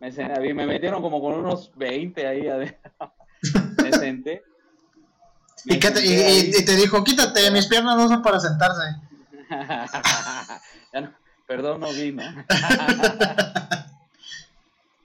me, 0.00 0.12
sen- 0.12 0.36
a 0.36 0.40
mí 0.40 0.52
me 0.52 0.66
metieron 0.66 1.00
como 1.00 1.20
con 1.20 1.34
unos 1.34 1.72
20 1.76 2.26
ahí 2.26 2.48
adentro. 2.48 2.92
me 3.82 3.92
senté. 3.92 4.42
¿Y, 5.64 5.78
qué 5.78 5.90
te, 5.90 6.00
senté 6.00 6.58
y 6.60 6.64
te 6.64 6.76
dijo, 6.76 7.02
quítate, 7.04 7.50
mis 7.50 7.66
piernas 7.66 7.96
no 7.96 8.08
son 8.08 8.22
para 8.22 8.40
sentarse. 8.40 8.82
Ya 10.92 11.02
no- 11.02 11.14
perdón, 11.46 11.80
no 11.80 11.92
vi, 11.92 12.12
¿no? 12.12 12.22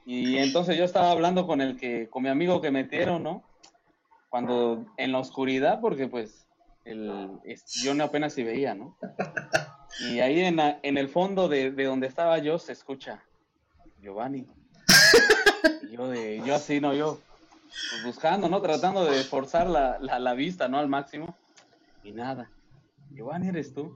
y 0.05 0.37
entonces 0.37 0.77
yo 0.77 0.83
estaba 0.83 1.11
hablando 1.11 1.47
con 1.47 1.61
el 1.61 1.77
que, 1.77 2.09
con 2.09 2.23
mi 2.23 2.29
amigo 2.29 2.61
que 2.61 2.71
metieron, 2.71 3.23
¿no? 3.23 3.43
Cuando 4.29 4.85
en 4.97 5.11
la 5.11 5.19
oscuridad, 5.19 5.79
porque 5.79 6.07
pues 6.07 6.47
el, 6.85 7.39
yo 7.83 8.03
apenas 8.03 8.33
si 8.33 8.43
veía, 8.43 8.73
¿no? 8.75 8.97
Y 10.11 10.19
ahí 10.19 10.39
en, 10.41 10.55
la- 10.57 10.79
en 10.83 10.97
el 10.97 11.07
fondo 11.07 11.47
de, 11.47 11.71
de 11.71 11.83
donde 11.85 12.07
estaba 12.07 12.39
yo 12.39 12.57
se 12.57 12.71
escucha 12.73 13.23
Giovanni. 14.01 14.47
Y 15.83 15.95
yo 15.95 16.09
de, 16.09 16.41
yo 16.45 16.55
así, 16.55 16.81
no, 16.81 16.93
yo 16.93 17.19
pues, 17.91 18.03
buscando, 18.05 18.49
¿no? 18.49 18.61
Tratando 18.61 19.05
de 19.05 19.23
forzar 19.23 19.69
la, 19.69 19.99
la, 19.99 20.19
la 20.19 20.33
vista, 20.33 20.67
¿no? 20.67 20.79
Al 20.79 20.89
máximo. 20.89 21.37
Y 22.03 22.11
nada. 22.11 22.49
Giovanni, 23.11 23.49
¿eres 23.49 23.73
tú? 23.73 23.95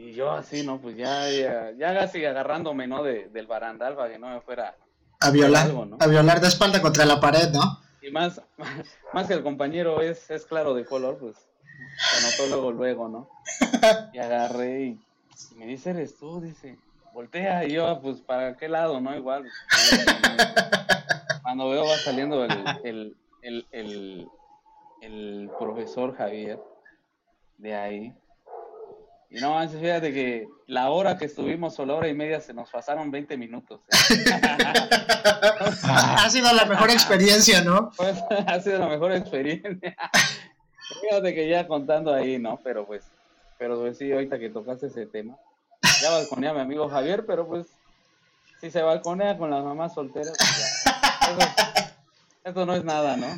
Y 0.00 0.14
yo 0.14 0.30
así, 0.32 0.64
¿no? 0.64 0.80
Pues 0.80 0.96
ya, 0.96 1.30
ya, 1.30 1.72
ya 1.72 1.92
casi 1.92 2.24
agarrándome, 2.24 2.86
¿no? 2.86 3.02
De, 3.02 3.28
del 3.28 3.46
barandal 3.46 3.94
para 3.96 4.10
que 4.10 4.18
no 4.18 4.30
me 4.30 4.40
fuera. 4.40 4.74
A 5.20 5.30
violar, 5.30 5.66
Algo, 5.66 5.84
¿no? 5.84 5.98
a 6.00 6.06
violar 6.06 6.40
de 6.40 6.48
espalda 6.48 6.80
contra 6.80 7.04
la 7.04 7.20
pared, 7.20 7.50
¿no? 7.52 7.60
Y 8.00 8.10
más, 8.10 8.40
más 9.12 9.26
que 9.26 9.34
el 9.34 9.42
compañero 9.42 10.00
es, 10.00 10.30
es 10.30 10.46
claro 10.46 10.72
de 10.72 10.86
color, 10.86 11.18
pues 11.18 11.36
se 11.36 12.22
notó 12.26 12.46
luego, 12.48 12.72
luego, 12.72 13.08
¿no? 13.10 13.28
Y 14.14 14.18
agarré 14.18 14.84
y, 14.84 15.00
y 15.50 15.54
me 15.56 15.66
dice, 15.66 15.90
¿eres 15.90 16.16
tú? 16.16 16.40
Dice, 16.40 16.78
voltea. 17.12 17.66
Y 17.66 17.72
yo, 17.72 18.00
pues, 18.00 18.22
¿para 18.22 18.56
qué 18.56 18.70
lado, 18.70 19.02
no? 19.02 19.14
Igual. 19.14 19.44
Cuando 21.42 21.68
veo 21.68 21.84
va 21.84 21.96
saliendo 21.98 22.42
el, 22.46 22.64
el, 22.84 23.16
el, 23.42 23.66
el, 23.70 24.28
el 25.02 25.50
profesor 25.58 26.16
Javier 26.16 26.58
de 27.58 27.74
ahí. 27.74 28.14
Y 29.30 29.40
no 29.40 29.54
manches, 29.54 29.80
fíjate 29.80 30.12
que 30.12 30.48
la 30.66 30.90
hora 30.90 31.16
que 31.16 31.26
estuvimos, 31.26 31.78
o 31.78 31.86
la 31.86 31.94
hora 31.94 32.08
y 32.08 32.14
media, 32.14 32.40
se 32.40 32.52
nos 32.52 32.68
pasaron 32.68 33.12
20 33.12 33.36
minutos. 33.36 33.80
¿eh? 33.88 34.24
ha 35.84 36.28
sido 36.28 36.52
la 36.52 36.64
mejor 36.64 36.90
experiencia, 36.90 37.62
¿no? 37.62 37.92
Pues 37.96 38.18
ha 38.46 38.60
sido 38.60 38.80
la 38.80 38.88
mejor 38.88 39.12
experiencia. 39.12 39.96
Fíjate 41.00 41.32
que 41.32 41.48
ya 41.48 41.68
contando 41.68 42.12
ahí, 42.12 42.40
¿no? 42.40 42.58
Pero 42.64 42.84
pues, 42.86 43.04
pero 43.56 43.78
pues 43.78 43.98
sí, 43.98 44.10
ahorita 44.10 44.40
que 44.40 44.50
tocaste 44.50 44.88
ese 44.88 45.06
tema. 45.06 45.36
Ya 46.02 46.10
balconea 46.10 46.50
a 46.50 46.54
mi 46.54 46.60
amigo 46.60 46.88
Javier, 46.88 47.24
pero 47.24 47.46
pues, 47.46 47.68
si 48.60 48.72
se 48.72 48.82
balconea 48.82 49.38
con 49.38 49.50
las 49.50 49.62
mamás 49.62 49.94
solteras, 49.94 50.36
pues 50.36 50.84
ya. 50.84 51.42
Eso, 51.42 51.92
eso 52.44 52.66
no 52.66 52.74
es 52.74 52.82
nada, 52.84 53.16
¿no? 53.16 53.28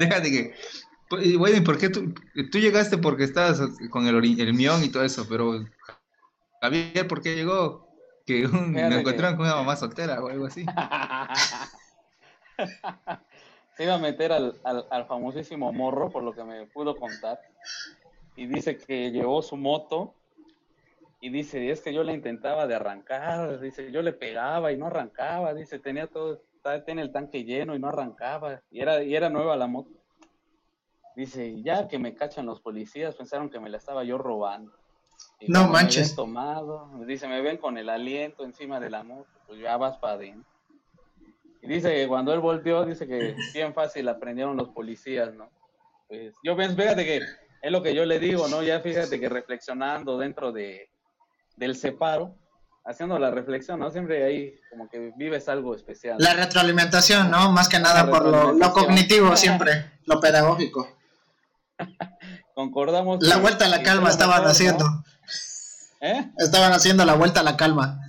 Déjate 0.00 0.30
que. 0.30 0.54
Pues, 1.08 1.26
y 1.26 1.36
Bueno, 1.36 1.56
¿y 1.58 1.60
por 1.62 1.78
qué 1.78 1.88
tú, 1.90 2.12
tú 2.50 2.58
llegaste 2.58 2.98
porque 2.98 3.24
estabas 3.24 3.60
con 3.90 4.06
el, 4.06 4.40
el 4.40 4.54
mión 4.54 4.82
y 4.84 4.90
todo 4.90 5.04
eso? 5.04 5.26
Pero 5.28 5.64
Javier, 6.60 7.08
¿por 7.08 7.22
qué 7.22 7.34
llegó? 7.34 7.88
Que 8.26 8.46
un- 8.46 8.86
me 8.88 8.96
encontraron 8.96 9.36
con 9.36 9.46
una 9.46 9.56
mamá 9.56 9.76
soltera 9.76 10.22
o 10.22 10.28
algo 10.28 10.46
así. 10.46 10.76
Se 13.74 13.84
iba 13.84 13.94
a 13.94 13.98
meter 13.98 14.32
al, 14.32 14.60
al, 14.64 14.86
al 14.90 15.06
famosísimo 15.06 15.72
morro, 15.72 16.10
por 16.10 16.22
lo 16.22 16.34
que 16.34 16.44
me 16.44 16.66
pudo 16.66 16.96
contar. 16.98 17.40
Y 18.36 18.46
dice 18.46 18.78
que 18.78 19.10
llevó 19.12 19.42
su 19.42 19.56
moto. 19.56 20.16
Y 21.20 21.30
dice, 21.30 21.70
es 21.70 21.80
que 21.82 21.92
yo 21.92 22.04
le 22.04 22.12
intentaba 22.14 22.66
de 22.66 22.74
arrancar. 22.74 23.60
Dice, 23.60 23.90
yo 23.92 24.02
le 24.02 24.12
pegaba 24.12 24.72
y 24.72 24.76
no 24.78 24.86
arrancaba. 24.86 25.54
Dice, 25.54 25.78
tenía 25.78 26.06
todo, 26.08 26.42
tenía 26.86 27.04
el 27.04 27.12
tanque 27.12 27.44
lleno 27.44 27.74
y 27.74 27.78
no 27.78 27.88
arrancaba. 27.88 28.62
Y 28.70 28.80
era, 28.80 29.02
y 29.02 29.14
era 29.14 29.30
nueva 29.30 29.56
la 29.56 29.66
moto. 29.66 30.05
Dice, 31.16 31.62
ya 31.62 31.88
que 31.88 31.98
me 31.98 32.14
cachan 32.14 32.46
los 32.46 32.60
policías, 32.60 33.16
pensaron 33.16 33.48
que 33.50 33.58
me 33.58 33.70
la 33.70 33.78
estaba 33.78 34.04
yo 34.04 34.18
robando. 34.18 34.72
Y 35.40 35.50
No 35.50 35.64
me 35.66 35.72
manches. 35.72 36.08
ven 36.08 36.16
tomado, 36.16 36.90
dice, 37.06 37.26
me 37.26 37.40
ven 37.40 37.56
con 37.56 37.78
el 37.78 37.88
aliento 37.88 38.44
encima 38.44 38.78
de 38.80 38.90
la 38.90 39.02
moto, 39.02 39.26
pues 39.46 39.58
ya 39.60 39.76
vas 39.78 39.96
para 39.96 40.14
adentro. 40.14 40.44
Y 41.62 41.68
dice 41.68 41.92
que 41.94 42.06
cuando 42.06 42.32
él 42.34 42.40
volteó, 42.40 42.84
dice 42.84 43.06
que 43.08 43.34
bien 43.54 43.72
fácil 43.74 44.08
aprendieron 44.08 44.56
los 44.56 44.68
policías, 44.68 45.32
¿no? 45.34 45.48
Pues 46.06 46.34
yo 46.44 46.54
pienso, 46.56 46.76
fíjate 46.76 47.04
que 47.04 47.16
es 47.62 47.72
lo 47.72 47.82
que 47.82 47.94
yo 47.94 48.04
le 48.04 48.18
digo, 48.18 48.46
¿no? 48.48 48.62
Ya 48.62 48.80
fíjate 48.80 49.18
que 49.18 49.28
reflexionando 49.28 50.18
dentro 50.18 50.52
de, 50.52 50.90
del 51.56 51.74
separo, 51.76 52.34
haciendo 52.84 53.18
la 53.18 53.30
reflexión, 53.30 53.80
¿no? 53.80 53.90
Siempre 53.90 54.22
ahí 54.22 54.54
como 54.70 54.88
que 54.88 55.12
vives 55.16 55.48
algo 55.48 55.74
especial. 55.74 56.16
La 56.20 56.34
retroalimentación, 56.34 57.30
¿no? 57.30 57.50
Más 57.52 57.68
que 57.68 57.78
nada 57.80 58.08
por 58.08 58.26
lo, 58.26 58.52
lo 58.52 58.72
cognitivo 58.72 59.34
siempre, 59.34 59.92
lo 60.04 60.20
pedagógico. 60.20 60.95
Concordamos. 62.54 63.22
La 63.22 63.36
que- 63.36 63.40
vuelta 63.40 63.66
a 63.66 63.68
la 63.68 63.78
que 63.78 63.84
calma 63.84 64.10
estaban 64.10 64.44
haciendo. 64.46 64.84
¿Eh? 66.00 66.30
Estaban 66.38 66.72
haciendo 66.72 67.04
la 67.04 67.14
vuelta 67.14 67.40
a 67.40 67.42
la 67.42 67.56
calma. 67.56 68.00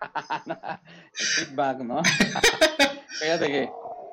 feedback, 1.12 1.78
¿no? 1.80 2.02
Fíjate 3.20 3.46
que 3.48 3.70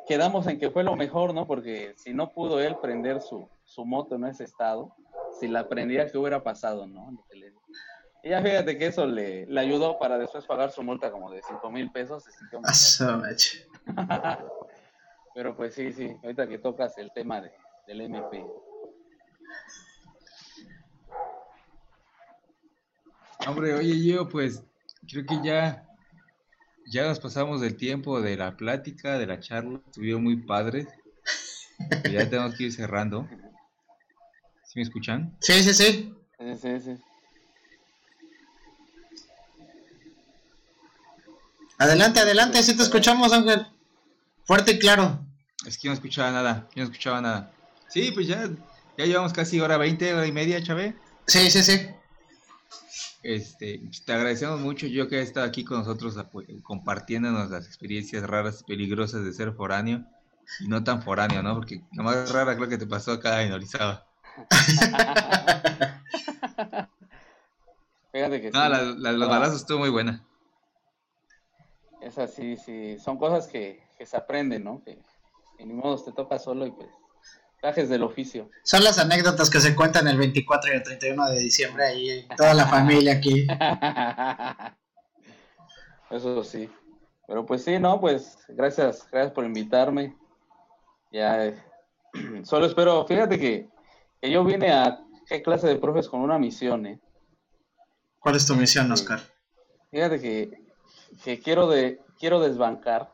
quedamos 0.07 0.47
en 0.47 0.59
que 0.59 0.69
fue 0.71 0.83
lo 0.83 0.95
mejor, 0.95 1.33
¿no? 1.33 1.45
Porque 1.45 1.93
si 1.97 2.13
no 2.13 2.31
pudo 2.31 2.59
él 2.59 2.75
prender 2.81 3.21
su, 3.21 3.47
su 3.65 3.85
moto 3.85 4.15
en 4.15 4.25
ese 4.25 4.43
estado, 4.43 4.95
si 5.39 5.47
la 5.47 5.67
prendía, 5.67 6.09
¿qué 6.09 6.17
hubiera 6.17 6.43
pasado, 6.43 6.87
no? 6.87 7.23
Que 7.29 7.53
Y 8.23 8.29
ya 8.29 8.41
fíjate 8.41 8.77
que 8.77 8.87
eso 8.87 9.05
le, 9.05 9.45
le 9.47 9.59
ayudó 9.61 9.99
para 9.99 10.17
después 10.17 10.45
pagar 10.45 10.71
su 10.71 10.81
multa 10.83 11.11
como 11.11 11.29
de 11.31 11.41
5 11.47 11.69
mil 11.71 11.91
pesos. 11.91 12.23
mejor. 12.51 12.69
Eso, 12.69 13.17
meche. 13.17 13.67
Pero 15.33 15.55
pues 15.55 15.75
sí, 15.75 15.91
sí, 15.91 16.15
ahorita 16.23 16.47
que 16.47 16.57
tocas 16.59 16.97
el 16.97 17.11
tema 17.11 17.41
de, 17.41 17.51
del 17.87 18.01
MP. 18.01 18.45
Hombre, 23.47 23.73
oye, 23.75 24.03
yo 24.03 24.27
pues 24.27 24.63
creo 25.07 25.25
que 25.25 25.39
ya, 25.43 25.87
ya 26.87 27.07
nos 27.07 27.19
pasamos 27.19 27.61
del 27.61 27.77
tiempo 27.77 28.21
de 28.21 28.37
la 28.37 28.57
plática, 28.57 29.17
de 29.19 29.27
la 29.27 29.39
charla, 29.39 29.79
estuvieron 29.85 30.23
muy 30.23 30.37
padres. 30.37 30.87
Y 32.05 32.11
ya 32.13 32.29
tenemos 32.29 32.55
que 32.55 32.65
ir 32.65 32.73
cerrando. 32.73 33.27
¿Sí 34.63 34.73
me 34.75 34.83
escuchan? 34.83 35.35
Sí, 35.41 35.61
sí, 35.61 35.73
sí. 35.73 36.15
Sí, 36.39 36.57
sí, 36.61 36.79
sí. 36.79 36.97
Adelante, 41.77 42.21
adelante, 42.21 42.63
sí 42.63 42.75
te 42.75 42.83
escuchamos, 42.83 43.33
Ángel. 43.33 43.67
Fuerte 44.45 44.71
y 44.71 44.79
claro. 44.79 45.19
Es 45.65 45.77
que 45.77 45.87
no 45.87 45.93
escuchaba 45.93 46.31
nada, 46.31 46.67
yo 46.73 46.83
no 46.83 46.83
escuchaba 46.83 47.21
nada. 47.21 47.51
Sí, 47.87 48.11
pues 48.11 48.27
ya, 48.27 48.49
ya 48.97 49.05
llevamos 49.05 49.33
casi 49.33 49.59
hora 49.59 49.77
20, 49.77 50.13
hora 50.13 50.27
y 50.27 50.31
media, 50.31 50.61
Chávez. 50.61 50.95
Sí, 51.27 51.49
sí, 51.49 51.63
sí. 51.63 51.89
Este, 53.23 53.81
te 54.05 54.13
agradecemos 54.13 54.59
mucho, 54.59 54.85
yo 54.85 55.07
que 55.07 55.17
he 55.17 55.21
estado 55.21 55.47
aquí 55.47 55.65
con 55.65 55.79
nosotros 55.79 56.15
compartiéndonos 56.61 57.49
las 57.49 57.65
experiencias 57.65 58.21
raras 58.23 58.61
y 58.61 58.65
peligrosas 58.65 59.25
de 59.25 59.33
ser 59.33 59.53
foráneo 59.53 60.05
y 60.59 60.67
no 60.67 60.83
tan 60.83 61.01
foráneo, 61.01 61.41
¿no? 61.41 61.55
Porque 61.55 61.81
lo 61.93 62.03
más 62.03 62.31
rara 62.31 62.55
creo 62.55 62.69
que 62.69 62.77
te 62.77 62.85
pasó 62.85 63.13
acá 63.13 63.41
en 63.41 63.51
Orizaba. 63.51 64.05
Fíjate 68.11 68.41
que 68.41 68.51
no, 68.51 68.69
la, 68.69 68.83
la, 68.83 69.11
los 69.11 69.27
balazos 69.27 69.61
estuvo 69.61 69.79
muy 69.79 69.89
buena. 69.89 70.23
Es 72.01 72.19
así, 72.19 72.57
sí, 72.57 72.99
son 72.99 73.17
cosas 73.17 73.47
que, 73.47 73.81
que 73.97 74.05
se 74.05 74.15
aprenden, 74.15 74.63
¿no? 74.63 74.83
Que, 74.83 74.99
que 75.57 75.65
ni 75.65 75.73
modo 75.73 75.97
te 76.03 76.11
toca 76.11 76.37
solo 76.37 76.67
y 76.67 76.71
pues 76.71 76.89
Del 77.65 78.03
oficio. 78.03 78.51
Son 78.61 78.83
las 78.83 78.99
anécdotas 78.99 79.49
que 79.49 79.59
se 79.59 79.75
cuentan 79.75 80.07
el 80.07 80.17
24 80.17 80.71
y 80.71 80.75
el 80.75 80.83
31 80.83 81.29
de 81.31 81.39
diciembre 81.39 81.83
ahí, 81.83 82.27
toda 82.37 82.53
la 82.53 82.67
familia 82.67 83.13
aquí. 83.13 83.47
Eso 86.11 86.43
sí. 86.43 86.69
Pero 87.27 87.43
pues 87.43 87.63
sí, 87.63 87.79
no, 87.79 87.99
pues 87.99 88.37
gracias, 88.49 89.07
gracias 89.11 89.33
por 89.33 89.45
invitarme. 89.45 90.15
Ya, 91.11 91.43
eh, 91.43 91.63
solo 92.43 92.67
espero, 92.67 93.03
fíjate 93.07 93.39
que, 93.39 93.67
que, 94.21 94.29
yo 94.29 94.45
vine 94.45 94.71
a 94.71 94.99
qué 95.27 95.41
clase 95.41 95.67
de 95.67 95.77
profes 95.77 96.07
con 96.07 96.21
una 96.21 96.37
misión, 96.37 96.85
¿eh? 96.85 96.99
¿Cuál 98.19 98.35
es 98.35 98.45
tu 98.45 98.55
misión, 98.55 98.91
Oscar? 98.91 99.21
Fíjate 99.89 100.21
que, 100.21 100.51
que 101.23 101.39
quiero, 101.39 101.67
de, 101.67 101.99
quiero 102.19 102.39
desbancar 102.39 103.11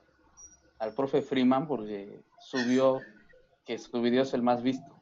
al 0.77 0.93
profe 0.93 1.21
Freeman 1.21 1.67
porque 1.67 2.21
subió 2.41 2.99
que 3.71 3.77
su 3.77 4.01
video 4.01 4.23
es 4.23 4.33
el 4.33 4.41
más 4.41 4.61
visto. 4.61 5.01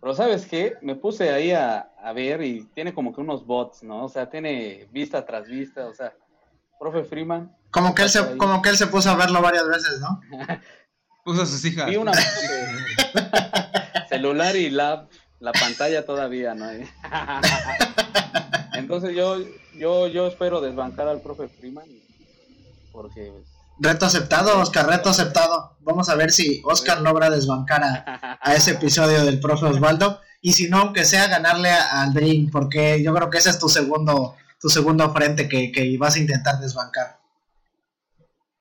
Pero 0.00 0.14
¿sabes 0.14 0.44
qué? 0.44 0.76
Me 0.82 0.94
puse 0.94 1.30
ahí 1.30 1.52
a, 1.52 1.90
a, 2.02 2.12
ver 2.12 2.42
y 2.42 2.64
tiene 2.74 2.92
como 2.92 3.14
que 3.14 3.22
unos 3.22 3.46
bots, 3.46 3.82
¿no? 3.82 4.04
O 4.04 4.08
sea, 4.10 4.28
tiene 4.28 4.86
vista 4.92 5.24
tras 5.24 5.46
vista, 5.46 5.86
o 5.86 5.94
sea, 5.94 6.12
profe 6.78 7.04
Freeman. 7.04 7.50
Como 7.70 7.94
que 7.94 8.02
él 8.02 8.10
se, 8.10 8.36
como 8.36 8.60
que 8.60 8.68
él 8.68 8.76
se 8.76 8.88
puso 8.88 9.08
a 9.08 9.16
verlo 9.16 9.40
varias 9.40 9.66
veces, 9.66 10.00
¿no? 10.00 10.20
puso 11.24 11.42
a 11.42 11.46
sus 11.46 11.64
hijas. 11.64 11.90
Y 11.90 11.96
una 11.96 12.12
celular 14.10 14.54
y 14.54 14.68
la, 14.68 15.08
la 15.40 15.52
pantalla 15.52 16.04
todavía, 16.04 16.54
¿no? 16.54 16.66
Entonces 18.74 19.16
yo, 19.16 19.38
yo, 19.78 20.08
yo 20.08 20.26
espero 20.26 20.60
desbancar 20.60 21.08
al 21.08 21.22
profe 21.22 21.48
Freeman 21.48 21.88
porque 22.92 23.32
Reto 23.78 24.06
aceptado, 24.06 24.60
Oscar, 24.60 24.86
reto 24.86 25.08
aceptado. 25.08 25.76
Vamos 25.80 26.08
a 26.08 26.14
ver 26.14 26.30
si 26.30 26.62
Oscar 26.64 27.00
logra 27.00 27.28
desbancar 27.28 27.82
a, 27.82 28.54
ese 28.54 28.72
episodio 28.72 29.24
del 29.24 29.40
profe 29.40 29.66
Osvaldo. 29.66 30.20
Y 30.40 30.52
si 30.52 30.68
no, 30.68 30.78
aunque 30.78 31.04
sea 31.04 31.26
ganarle 31.26 31.70
al 31.70 32.12
Dream, 32.12 32.50
porque 32.50 33.02
yo 33.02 33.12
creo 33.14 33.30
que 33.30 33.38
ese 33.38 33.50
es 33.50 33.58
tu 33.58 33.68
segundo, 33.68 34.36
tu 34.60 34.68
segundo 34.68 35.10
frente 35.12 35.48
que, 35.48 35.72
que 35.72 35.96
vas 35.98 36.16
a 36.16 36.20
intentar 36.20 36.60
desbancar. 36.60 37.18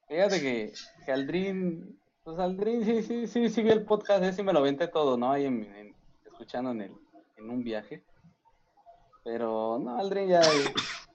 Fíjate 0.08 0.42
que, 0.42 0.74
que 1.06 1.12
al 1.12 1.28
Dream, 1.28 1.98
pues 2.24 2.40
al 2.40 2.58
Dream 2.58 2.84
sí, 2.84 3.04
sí, 3.04 3.28
sí, 3.28 3.50
sí 3.50 3.62
vi 3.62 3.70
el 3.70 3.84
podcast, 3.84 4.24
ese 4.24 4.44
me 4.44 4.54
lo 4.54 4.60
aventé 4.60 4.88
todo, 4.88 5.18
¿no? 5.18 5.32
Ahí 5.32 5.46
en, 5.46 5.96
escuchando 6.26 6.72
en, 6.72 6.82
el, 6.82 6.92
en 7.38 7.50
un 7.50 7.64
viaje. 7.64 8.04
Pero 9.24 9.80
no, 9.80 10.00
al 10.00 10.10
Dream 10.10 10.30
ya 10.30 10.42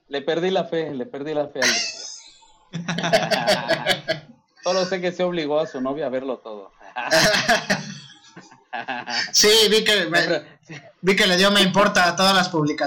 le 0.07 0.21
perdí 0.21 0.51
la 0.51 0.65
fe, 0.65 0.93
le 0.93 1.05
perdí 1.05 1.33
la 1.33 1.47
fe 1.47 1.59
al 1.59 1.69
Dream. 1.69 1.98
Solo 4.63 4.85
sé 4.85 5.01
que 5.01 5.11
se 5.11 5.23
obligó 5.23 5.59
a 5.59 5.67
su 5.67 5.81
novia 5.81 6.05
a 6.05 6.09
verlo 6.09 6.37
todo. 6.37 6.71
sí, 9.31 9.49
vi 9.69 9.83
que, 9.83 10.09
vi 11.01 11.15
que 11.15 11.27
le 11.27 11.37
dio 11.37 11.51
me 11.51 11.61
importa 11.61 12.07
a 12.07 12.15
todas 12.15 12.35
las 12.35 12.49
publicaciones. 12.49 12.77